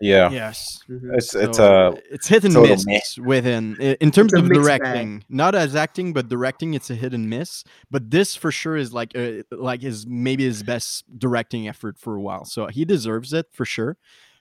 yeah 0.00 0.30
yes. 0.30 0.78
mhm. 0.88 1.14
it's 1.14 1.34
it's 1.34 1.58
So, 1.58 1.92
a 1.96 2.14
it's 2.14 2.28
hit 2.28 2.44
and 2.44 2.56
it's 2.56 2.86
miss 2.86 3.18
with 3.18 3.44
him 3.44 3.76
in 3.80 4.10
terms 4.10 4.32
of 4.34 4.44
mixed 4.44 4.78
bag. 4.80 4.80
directing. 4.80 5.24
Not 5.28 5.54
as 5.54 5.74
acting, 5.76 6.12
but 6.12 6.28
directing, 6.28 6.74
it's 6.74 6.90
a 6.90 6.94
hit 6.94 7.12
and 7.14 7.28
miss. 7.28 7.64
But 7.90 8.10
this 8.10 8.34
for 8.36 8.50
sure 8.50 8.76
is 8.76 8.92
like 8.92 9.16
uh, 9.16 9.42
like 9.50 9.82
his 9.82 10.06
maybe 10.06 10.44
his 10.44 10.62
best 10.62 11.04
directing 11.18 11.68
effort 11.68 11.98
for 11.98 12.16
a 12.16 12.20
while. 12.20 12.44
So 12.44 12.66
he 12.66 12.84
deserves 12.84 13.32
it 13.32 13.46
for 13.52 13.64
sure. 13.64 13.96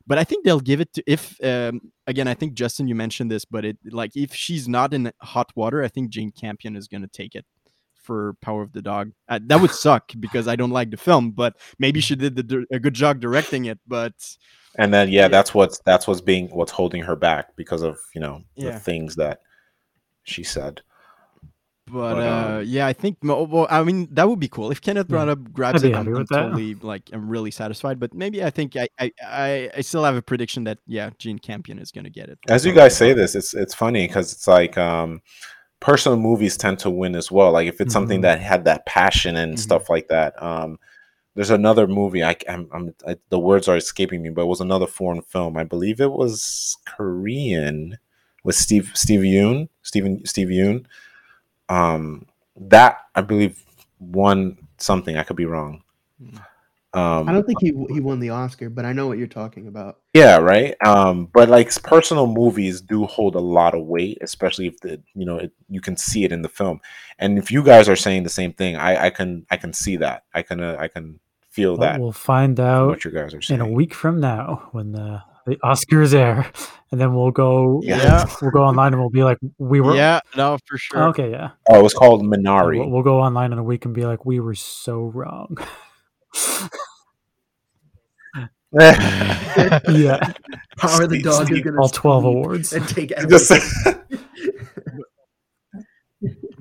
But 0.07 0.17
I 0.17 0.23
think 0.23 0.43
they'll 0.45 0.59
give 0.59 0.81
it 0.81 0.93
to 0.93 1.03
if 1.05 1.37
um, 1.43 1.81
again. 2.07 2.27
I 2.27 2.33
think 2.33 2.53
Justin, 2.53 2.87
you 2.87 2.95
mentioned 2.95 3.29
this, 3.29 3.45
but 3.45 3.63
it 3.65 3.77
like 3.91 4.15
if 4.15 4.33
she's 4.33 4.67
not 4.67 4.93
in 4.93 5.11
hot 5.21 5.51
water, 5.55 5.83
I 5.83 5.87
think 5.87 6.09
Jane 6.09 6.31
Campion 6.31 6.75
is 6.75 6.87
going 6.87 7.01
to 7.03 7.07
take 7.07 7.35
it 7.35 7.45
for 8.09 8.33
Power 8.41 8.63
of 8.63 8.71
the 8.73 8.81
Dog. 8.81 9.11
Uh, 9.29 9.39
that 9.49 9.61
would 9.61 9.69
suck 9.71 10.11
because 10.19 10.47
I 10.47 10.55
don't 10.55 10.71
like 10.79 10.89
the 10.89 10.97
film, 10.97 11.29
but 11.31 11.53
maybe 11.77 11.99
she 12.01 12.15
did 12.15 12.35
the, 12.35 12.65
a 12.71 12.79
good 12.79 12.95
job 12.95 13.19
directing 13.19 13.65
it. 13.65 13.77
But 13.87 14.13
and 14.81 14.91
then 14.93 15.09
yeah, 15.09 15.21
Yeah. 15.23 15.27
that's 15.35 15.53
what's 15.53 15.77
that's 15.85 16.07
what's 16.07 16.21
being 16.21 16.47
what's 16.57 16.71
holding 16.71 17.03
her 17.03 17.15
back 17.15 17.55
because 17.55 17.83
of 17.83 17.97
you 18.15 18.21
know 18.21 18.41
Yeah. 18.55 18.71
the 18.71 18.79
things 18.79 19.15
that 19.15 19.37
she 20.23 20.43
said 20.43 20.81
But, 21.91 22.13
But, 22.15 22.27
uh, 22.27 22.57
um, 22.59 22.63
yeah, 22.67 22.85
I 22.85 22.93
think. 22.93 23.17
Well, 23.23 23.65
I 23.69 23.81
mean, 23.83 24.07
that 24.11 24.29
would 24.29 24.39
be 24.39 24.47
cool 24.47 24.69
if 24.71 24.79
Kenneth 24.79 25.07
Yeah. 25.09 25.17
Branagh 25.25 25.51
grabs 25.57 25.81
it. 25.83 25.95
I'm, 25.95 26.07
I'm 26.15 26.27
totally 26.27 26.75
like 26.91 27.09
I'm 27.13 27.25
really 27.35 27.49
satisfied. 27.51 27.97
But 27.99 28.13
maybe 28.13 28.37
I 28.49 28.51
think 28.57 28.75
I 28.83 28.87
I, 29.03 29.05
I, 29.45 29.69
I 29.79 29.81
still 29.81 30.03
have 30.09 30.15
a 30.15 30.21
prediction 30.21 30.65
that 30.65 30.77
yeah, 30.85 31.09
Jane 31.21 31.39
Campion 31.39 31.77
is 31.79 31.91
going 31.91 32.05
to 32.09 32.15
get 32.19 32.27
it. 32.29 32.37
as 32.55 32.61
you 32.65 32.73
guys 32.81 32.93
say 33.01 33.13
this 33.13 33.31
it's 33.39 33.53
it's 33.63 33.73
funny 33.83 34.03
because 34.07 34.27
it's 34.33 34.47
like 34.47 34.77
um 34.77 35.21
personal 35.79 36.17
movies 36.17 36.57
tend 36.57 36.79
to 36.79 36.89
win 36.89 37.15
as 37.15 37.31
well 37.31 37.51
like 37.51 37.67
if 37.67 37.79
it's 37.81 37.93
something 37.93 38.19
Mhm. 38.19 38.23
that 38.23 38.39
had 38.41 38.65
that 38.65 38.85
passion 38.85 39.35
and 39.37 39.55
Mhm. 39.55 39.59
stuff 39.59 39.89
like 39.89 40.07
that 40.09 40.41
um 40.41 40.77
there's 41.35 41.51
another 41.51 41.87
movie 41.87 42.23
I, 42.23 42.35
I'm, 42.49 42.67
I'm 42.73 42.93
I, 43.07 43.15
the 43.29 43.39
words 43.39 43.67
are 43.69 43.77
escaping 43.77 44.21
me 44.21 44.29
but 44.29 44.41
it 44.41 44.47
was 44.47 44.61
another 44.61 44.87
foreign 44.87 45.21
film 45.21 45.55
i 45.57 45.63
believe 45.63 46.01
it 46.01 46.11
was 46.11 46.77
korean 46.85 47.97
with 48.43 48.55
steve 48.55 48.91
steve 48.93 49.21
Yeun 49.21 49.69
steven 49.83 50.25
steve 50.25 50.49
Yeun 50.49 50.85
um 51.69 52.25
that 52.57 52.97
i 53.15 53.21
believe 53.21 53.63
won 53.99 54.57
something 54.77 55.17
i 55.17 55.23
could 55.23 55.37
be 55.37 55.45
wrong 55.45 55.83
Hmm. 56.21 56.37
Um, 56.93 57.29
I 57.29 57.33
don't 57.33 57.45
think 57.45 57.59
he 57.61 57.67
he 57.93 57.99
won 57.99 58.19
the 58.19 58.31
Oscar, 58.31 58.69
but 58.69 58.83
I 58.83 58.93
know 58.93 59.07
what 59.07 59.19
you're 59.19 59.27
talking 59.27 59.67
about. 59.67 59.99
Yeah, 60.13 60.37
right. 60.37 60.75
Um, 60.83 61.27
but 61.31 61.47
like 61.47 61.71
personal 61.83 62.25
movies 62.25 62.81
do 62.81 63.05
hold 63.05 63.35
a 63.35 63.39
lot 63.39 63.75
of 63.75 63.85
weight, 63.85 64.17
especially 64.21 64.65
if 64.67 64.79
the 64.79 64.99
you 65.13 65.25
know 65.25 65.37
it, 65.37 65.51
you 65.69 65.81
can 65.81 65.95
see 65.95 66.23
it 66.23 66.31
in 66.31 66.41
the 66.41 66.49
film. 66.49 66.81
And 67.19 67.37
if 67.37 67.51
you 67.51 67.63
guys 67.63 67.87
are 67.87 67.95
saying 67.95 68.23
the 68.23 68.29
same 68.29 68.53
thing, 68.53 68.75
I, 68.75 69.05
I 69.05 69.09
can 69.11 69.45
I 69.51 69.57
can 69.57 69.71
see 69.71 69.97
that. 69.97 70.23
I 70.33 70.41
can 70.41 70.61
uh, 70.61 70.77
I 70.79 70.87
can 70.87 71.19
feel 71.49 71.77
But 71.77 71.81
that 71.83 71.99
we'll 72.01 72.11
find 72.11 72.59
out 72.59 72.87
what 72.87 73.05
you 73.05 73.11
guys 73.11 73.35
are 73.35 73.41
saying 73.41 73.59
in 73.59 73.65
a 73.65 73.69
week 73.69 73.93
from 73.93 74.19
now 74.19 74.69
when 74.71 74.91
the 74.91 75.21
the 75.45 75.57
Oscars 75.57 76.13
air, 76.13 76.51
and 76.91 76.99
then 76.99 77.13
we'll 77.13 77.31
go. 77.31 77.81
Yeah. 77.83 78.25
we'll 78.41 78.51
go 78.51 78.63
online 78.63 78.93
and 78.93 79.01
we'll 79.01 79.09
be 79.09 79.23
like, 79.23 79.37
we 79.57 79.81
were. 79.81 79.95
Yeah, 79.95 80.21
no, 80.35 80.57
for 80.65 80.77
sure. 80.77 81.09
Okay, 81.09 81.31
yeah. 81.31 81.51
Oh, 81.69 81.79
it 81.79 81.83
was 81.83 81.93
called 81.93 82.23
Yeah, 82.23 82.29
Minari. 82.29 82.79
We'll, 82.79 82.89
we'll 82.89 83.03
go 83.03 83.19
online 83.19 83.51
in 83.51 83.59
a 83.59 83.63
week 83.63 83.85
and 83.85 83.93
be 83.93 84.05
like, 84.05 84.25
we 84.25 84.39
were 84.39 84.55
so 84.55 85.01
wrong. 85.01 85.57
yeah, 88.71 90.33
Power 90.77 91.07
the 91.07 91.15
Steve- 91.15 91.23
dog 91.23 91.41
is 91.43 91.47
Steve- 91.47 91.63
gonna 91.65 91.81
all 91.81 91.89
twelve 91.89 92.25
awards. 92.25 92.73
and 92.73 92.87
take 92.87 93.11
everything. 93.13 93.61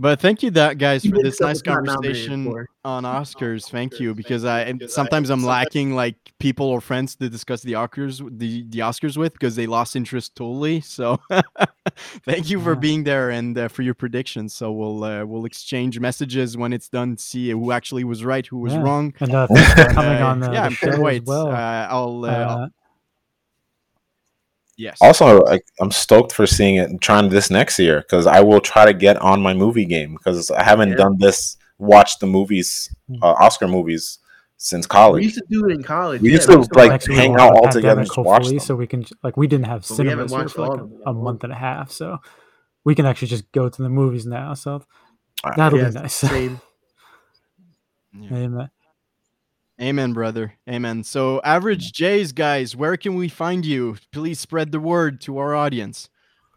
But 0.01 0.21
thank 0.21 0.43
you, 0.45 0.51
that 0.53 0.79
guys, 0.79 1.03
He 1.03 1.11
for 1.11 1.19
this 1.23 1.41
nice 1.41 1.59
it's 1.59 1.67
not 1.67 1.85
nominated 1.85 2.29
conversation 2.29 2.67
on 2.85 3.03
Oscars. 3.19 3.69
Thank 3.69 3.99
you, 3.99 4.15
because 4.15 4.45
I 4.45 4.61
and 4.61 4.89
sometimes 4.89 5.29
I'm 5.29 5.43
lacking 5.43 5.95
like 5.95 6.17
people 6.39 6.67
or 6.67 6.81
friends 6.81 7.17
to 7.17 7.29
discuss 7.29 7.63
the 7.63 7.73
Oscars, 7.73 8.19
the 8.39 8.65
the 8.69 8.79
Oscars 8.79 9.17
with, 9.17 9.33
because 9.33 9.57
they 9.57 9.67
lost 9.67 9.97
interest 9.97 10.37
totally. 10.37 10.81
So, 10.83 11.19
thank 12.25 12.49
you 12.49 12.61
for 12.61 12.77
being 12.77 13.05
there 13.05 13.31
and 13.31 13.59
uh, 13.59 13.69
for 13.69 13.83
your 13.83 13.95
predictions. 13.95 14.55
So 14.55 14.71
we'll 14.71 15.03
uh, 15.03 15.25
we'll 15.25 15.45
exchange 15.45 15.99
messages 15.99 16.57
when 16.57 16.73
it's 16.73 16.89
done. 16.89 17.17
See 17.17 17.51
who 17.51 17.73
actually 17.73 18.05
was 18.05 18.25
right, 18.25 18.47
who 18.47 18.59
was 18.59 18.73
Yeah. 18.75 18.83
wrong. 18.83 19.15
And 19.21 19.35
uh, 19.35 19.47
thanks 19.53 19.73
for 19.83 19.89
coming 19.95 20.23
uh, 20.23 20.27
on 20.27 20.41
the, 20.41 20.47
yeah, 20.53 20.61
the 20.61 20.67
I'm 20.67 20.73
show 20.75 20.91
can't 20.91 21.03
wait. 21.03 21.23
as 21.23 21.27
well. 21.29 21.49
Uh, 21.49 21.87
I'll, 21.91 22.25
uh, 22.25 22.29
I'll- 22.29 22.59
Uh, 22.63 22.69
yes. 24.79 24.97
also, 25.03 25.45
I, 25.47 25.61
I'm 25.81 25.91
stoked 25.91 26.33
for 26.33 26.47
seeing 26.47 26.77
it 26.77 26.89
and 26.89 27.01
trying 27.03 27.29
this 27.29 27.51
next 27.51 27.79
year 27.79 28.01
because 28.01 28.27
I 28.27 28.41
will 28.41 28.61
try 28.61 28.87
to 28.87 28.95
get 28.95 29.19
on 29.19 29.43
my 29.43 29.53
movie 29.53 29.85
game 29.85 30.15
because 30.15 30.51
I 30.51 30.63
haven't 30.63 30.91
Yeah. 30.91 30.97
done 30.97 31.17
this. 31.19 31.59
Watch 31.79 32.19
the 32.19 32.27
movies, 32.27 32.95
Hmm. 33.09 33.23
uh, 33.23 33.35
Oscar 33.39 33.69
movies, 33.69 34.19
since 34.57 34.87
college. 34.87 35.21
We 35.21 35.25
used 35.25 35.37
to 35.39 35.45
do 35.49 35.67
it 35.69 35.73
in 35.73 35.83
college. 35.83 36.21
We 36.23 36.31
yeah, 36.31 36.37
used 36.37 36.49
to, 36.49 36.59
like, 36.75 36.91
next 36.91 37.09
week 37.09 37.19
hang 37.19 37.35
out 37.37 37.53
all 37.55 37.69
together 37.69 38.01
and 38.01 38.09
just 38.09 38.19
watch 38.19 38.47
them. 38.49 38.59
So 38.59 38.75
we 38.75 38.87
can 38.89 39.05
like 39.23 39.37
we 39.37 39.47
didn't 39.47 39.67
have 39.67 39.87
But 39.89 39.99
we 39.99 40.07
haven't 40.09 40.31
watched 40.33 40.55
for 40.55 40.63
all 40.63 40.71
like 40.71 40.81
them 40.81 41.01
a, 41.07 41.11
a 41.11 41.15
month 41.15 41.45
and 41.45 41.53
a 41.53 41.57
half, 41.57 41.93
so 41.93 42.19
we 42.85 42.95
can 42.97 43.07
actually 43.07 43.29
just 43.29 43.53
go 43.53 43.69
to 43.69 43.83
the 43.83 43.89
movies 43.89 44.27
now. 44.27 44.55
So 44.55 44.83
that'll 45.57 45.79
Yes, 45.79 45.95
be 45.95 46.01
nice. 46.01 46.15
Same. 46.15 46.61
Yeah. 48.21 48.67
Amen. 49.81 50.13
Brother. 50.13 50.55
Amen. 50.69 51.05
So, 51.05 51.41
average 51.45 51.93
Jays 51.93 52.33
guys, 52.33 52.75
where 52.75 52.97
can 52.97 53.15
we 53.15 53.29
find 53.29 53.65
you? 53.65 53.97
Please 54.13 54.41
spread 54.41 54.73
the 54.73 54.81
word 54.81 55.21
to 55.23 55.39
our 55.39 55.55
audience. 55.55 56.09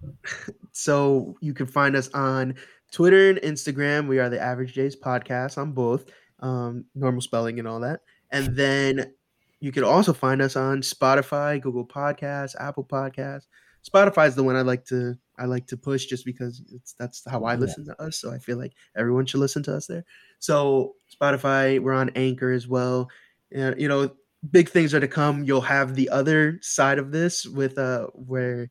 So 0.74 1.36
you 1.42 1.54
can 1.54 1.66
find 1.66 1.96
us 1.96 2.10
on 2.14 2.56
Twitter 2.92 3.30
and 3.30 3.40
Instagram. 3.40 4.08
We 4.08 4.20
are 4.20 4.30
the 4.30 4.40
Average 4.40 4.74
Jays 4.74 4.96
Podcast 4.96 5.58
on 5.58 5.74
both, 5.74 6.06
um, 6.40 6.86
normal 6.96 7.22
spelling 7.22 7.60
and 7.60 7.68
all 7.68 7.82
that. 7.82 8.00
And 8.32 8.56
then 8.56 9.14
you 9.60 9.72
can 9.72 9.84
also 9.84 10.14
find 10.14 10.42
us 10.42 10.56
on 10.56 10.82
Spotify, 10.82 11.62
Google 11.62 11.86
Podcasts, 11.86 12.56
Apple 12.60 12.86
Podcasts. 12.86 13.48
Spotify 13.88 14.28
is 14.28 14.36
the 14.36 14.44
one 14.44 14.56
I 14.56 14.62
like 14.62 14.86
to 14.86 15.16
I 15.38 15.46
like 15.46 15.66
to 15.68 15.78
push 15.78 16.06
just 16.06 16.26
because 16.26 16.62
it's 16.74 16.94
that's 16.94 17.24
how 17.30 17.44
I 17.46 17.54
Yeah. 17.54 17.60
listen 17.60 17.86
to 17.86 18.02
us. 18.02 18.18
So 18.18 18.32
I 18.32 18.38
feel 18.38 18.58
like 18.58 18.74
everyone 18.96 19.26
should 19.26 19.40
listen 19.40 19.64
to 19.64 19.76
us 19.76 19.88
there. 19.88 20.04
So 20.40 20.96
Spotify, 21.20 21.80
we're 21.80 21.94
on 21.94 22.12
Anchor 22.16 22.52
as 22.52 22.68
well. 22.68 23.10
And 23.52 23.80
you 23.80 23.88
know, 23.88 24.12
big 24.52 24.70
things 24.70 24.94
are 24.94 25.00
to 25.00 25.08
come. 25.08 25.44
You'll 25.44 25.62
have 25.62 25.96
the 25.96 26.10
other 26.10 26.60
side 26.62 27.00
of 27.00 27.12
this 27.12 27.46
with 27.46 27.78
uh 27.78 28.08
where 28.14 28.70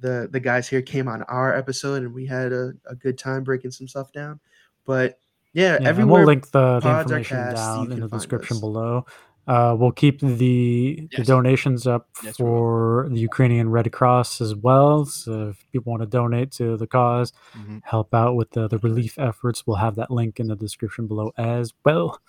the 0.00 0.28
the 0.30 0.40
guys 0.40 0.68
here 0.68 0.82
came 0.82 1.06
on 1.08 1.22
our 1.24 1.54
episode 1.54 2.02
and 2.02 2.12
we 2.12 2.26
had 2.26 2.52
a, 2.52 2.72
a 2.86 2.94
good 2.94 3.16
time 3.18 3.44
breaking 3.44 3.70
some 3.70 3.86
stuff 3.88 4.12
down. 4.12 4.40
But 4.84 5.18
yeah, 5.52 5.78
Yeah, 5.80 5.88
everywhere 5.88 6.20
we'll 6.20 6.26
link 6.26 6.50
the, 6.50 6.80
the 6.80 6.98
information 6.98 7.36
down 7.54 7.92
in 7.92 8.00
the 8.00 8.08
description 8.08 8.56
us. 8.56 8.60
below. 8.60 9.06
Uh, 9.46 9.74
we'll 9.76 9.90
keep 9.90 10.20
the, 10.20 11.08
the 11.16 11.24
donations 11.24 11.86
up 11.86 12.08
Yes, 12.22 12.36
for 12.36 13.08
the 13.10 13.18
Ukrainian 13.18 13.70
Red 13.70 13.90
Cross 13.90 14.40
as 14.40 14.54
well. 14.54 15.04
So 15.04 15.48
if 15.48 15.66
people 15.72 15.90
want 15.90 16.02
to 16.02 16.06
donate 16.06 16.52
to 16.52 16.76
the 16.76 16.86
cause, 16.86 17.32
Mhm. 17.56 17.80
help 17.84 18.14
out 18.14 18.36
with 18.36 18.50
the, 18.52 18.68
the 18.68 18.78
relief 18.78 19.18
efforts, 19.18 19.66
we'll 19.66 19.76
have 19.78 19.96
that 19.96 20.10
link 20.12 20.38
in 20.38 20.46
the 20.46 20.54
description 20.56 21.08
below 21.08 21.32
as 21.36 21.72
well. 21.84 22.20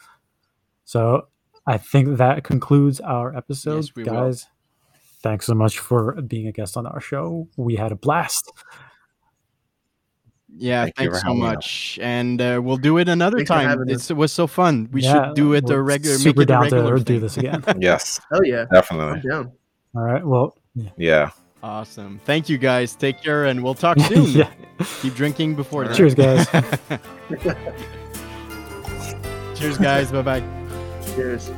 So 0.86 1.28
I 1.68 1.78
think 1.78 2.18
that 2.18 2.44
concludes 2.44 3.00
our 3.00 3.36
episode, 3.38 3.76
Yes, 3.86 3.96
we 3.96 4.04
will. 4.04 4.12
guys. 4.14 4.48
Thanks 5.22 5.46
so 5.46 5.54
much 5.54 5.80
for 5.80 6.20
being 6.22 6.48
a 6.48 6.52
guest 6.52 6.76
on 6.76 6.86
our 6.86 7.00
show. 7.00 7.48
We 7.58 7.76
had 7.76 7.92
a 7.92 7.96
blast. 7.96 8.52
Yeah, 10.56 10.84
Thank 10.84 10.96
thanks 10.98 11.22
so 11.22 11.28
having 11.28 11.44
us. 11.44 11.56
much. 11.56 12.00
And 12.02 12.40
uh, 12.42 12.62
we'll 12.64 12.78
do 12.78 12.98
it 13.00 13.10
another 13.10 13.38
Thanks 13.38 13.50
time. 13.50 13.84
It's, 13.88 14.12
it 14.12 14.18
was 14.18 14.32
so 14.32 14.46
fun. 14.48 14.88
We 14.92 15.02
Yeah, 15.02 15.28
should 15.28 15.36
do 15.36 15.54
it 15.54 15.64
a 15.70 15.74
we're 15.74 15.82
regular, 15.82 16.16
make 16.18 16.24
super 16.24 16.42
it 16.42 16.44
a 16.44 16.48
down 16.48 16.62
regular 16.64 16.98
to 17.00 17.04
do 17.04 17.20
this 17.20 17.38
again. 17.38 17.64
Yes, 17.80 18.22
Oh 18.32 18.42
yeah, 18.44 18.66
definitely. 18.72 19.28
down. 19.28 19.52
All 19.96 20.04
right. 20.04 20.26
Well, 20.26 20.56
yeah. 20.76 20.90
Yeah. 20.98 21.30
Awesome. 21.64 22.20
Thank 22.26 22.50
you, 22.50 22.58
guys. 22.58 22.94
Take 22.96 23.22
care, 23.22 23.46
and 23.46 23.64
we'll 23.64 23.74
talk 23.74 23.98
soon. 24.08 24.26
yeah. 24.32 24.50
Keep 25.02 25.16
drinking 25.16 25.56
before 25.56 25.88
that. 25.88 25.96
Cheers, 25.96 26.14
guys. 26.14 26.48
Cheers, 29.60 29.78
guys. 29.78 30.12
Bye 30.12 30.22
bye. 30.22 30.44
Cheers. 31.16 31.50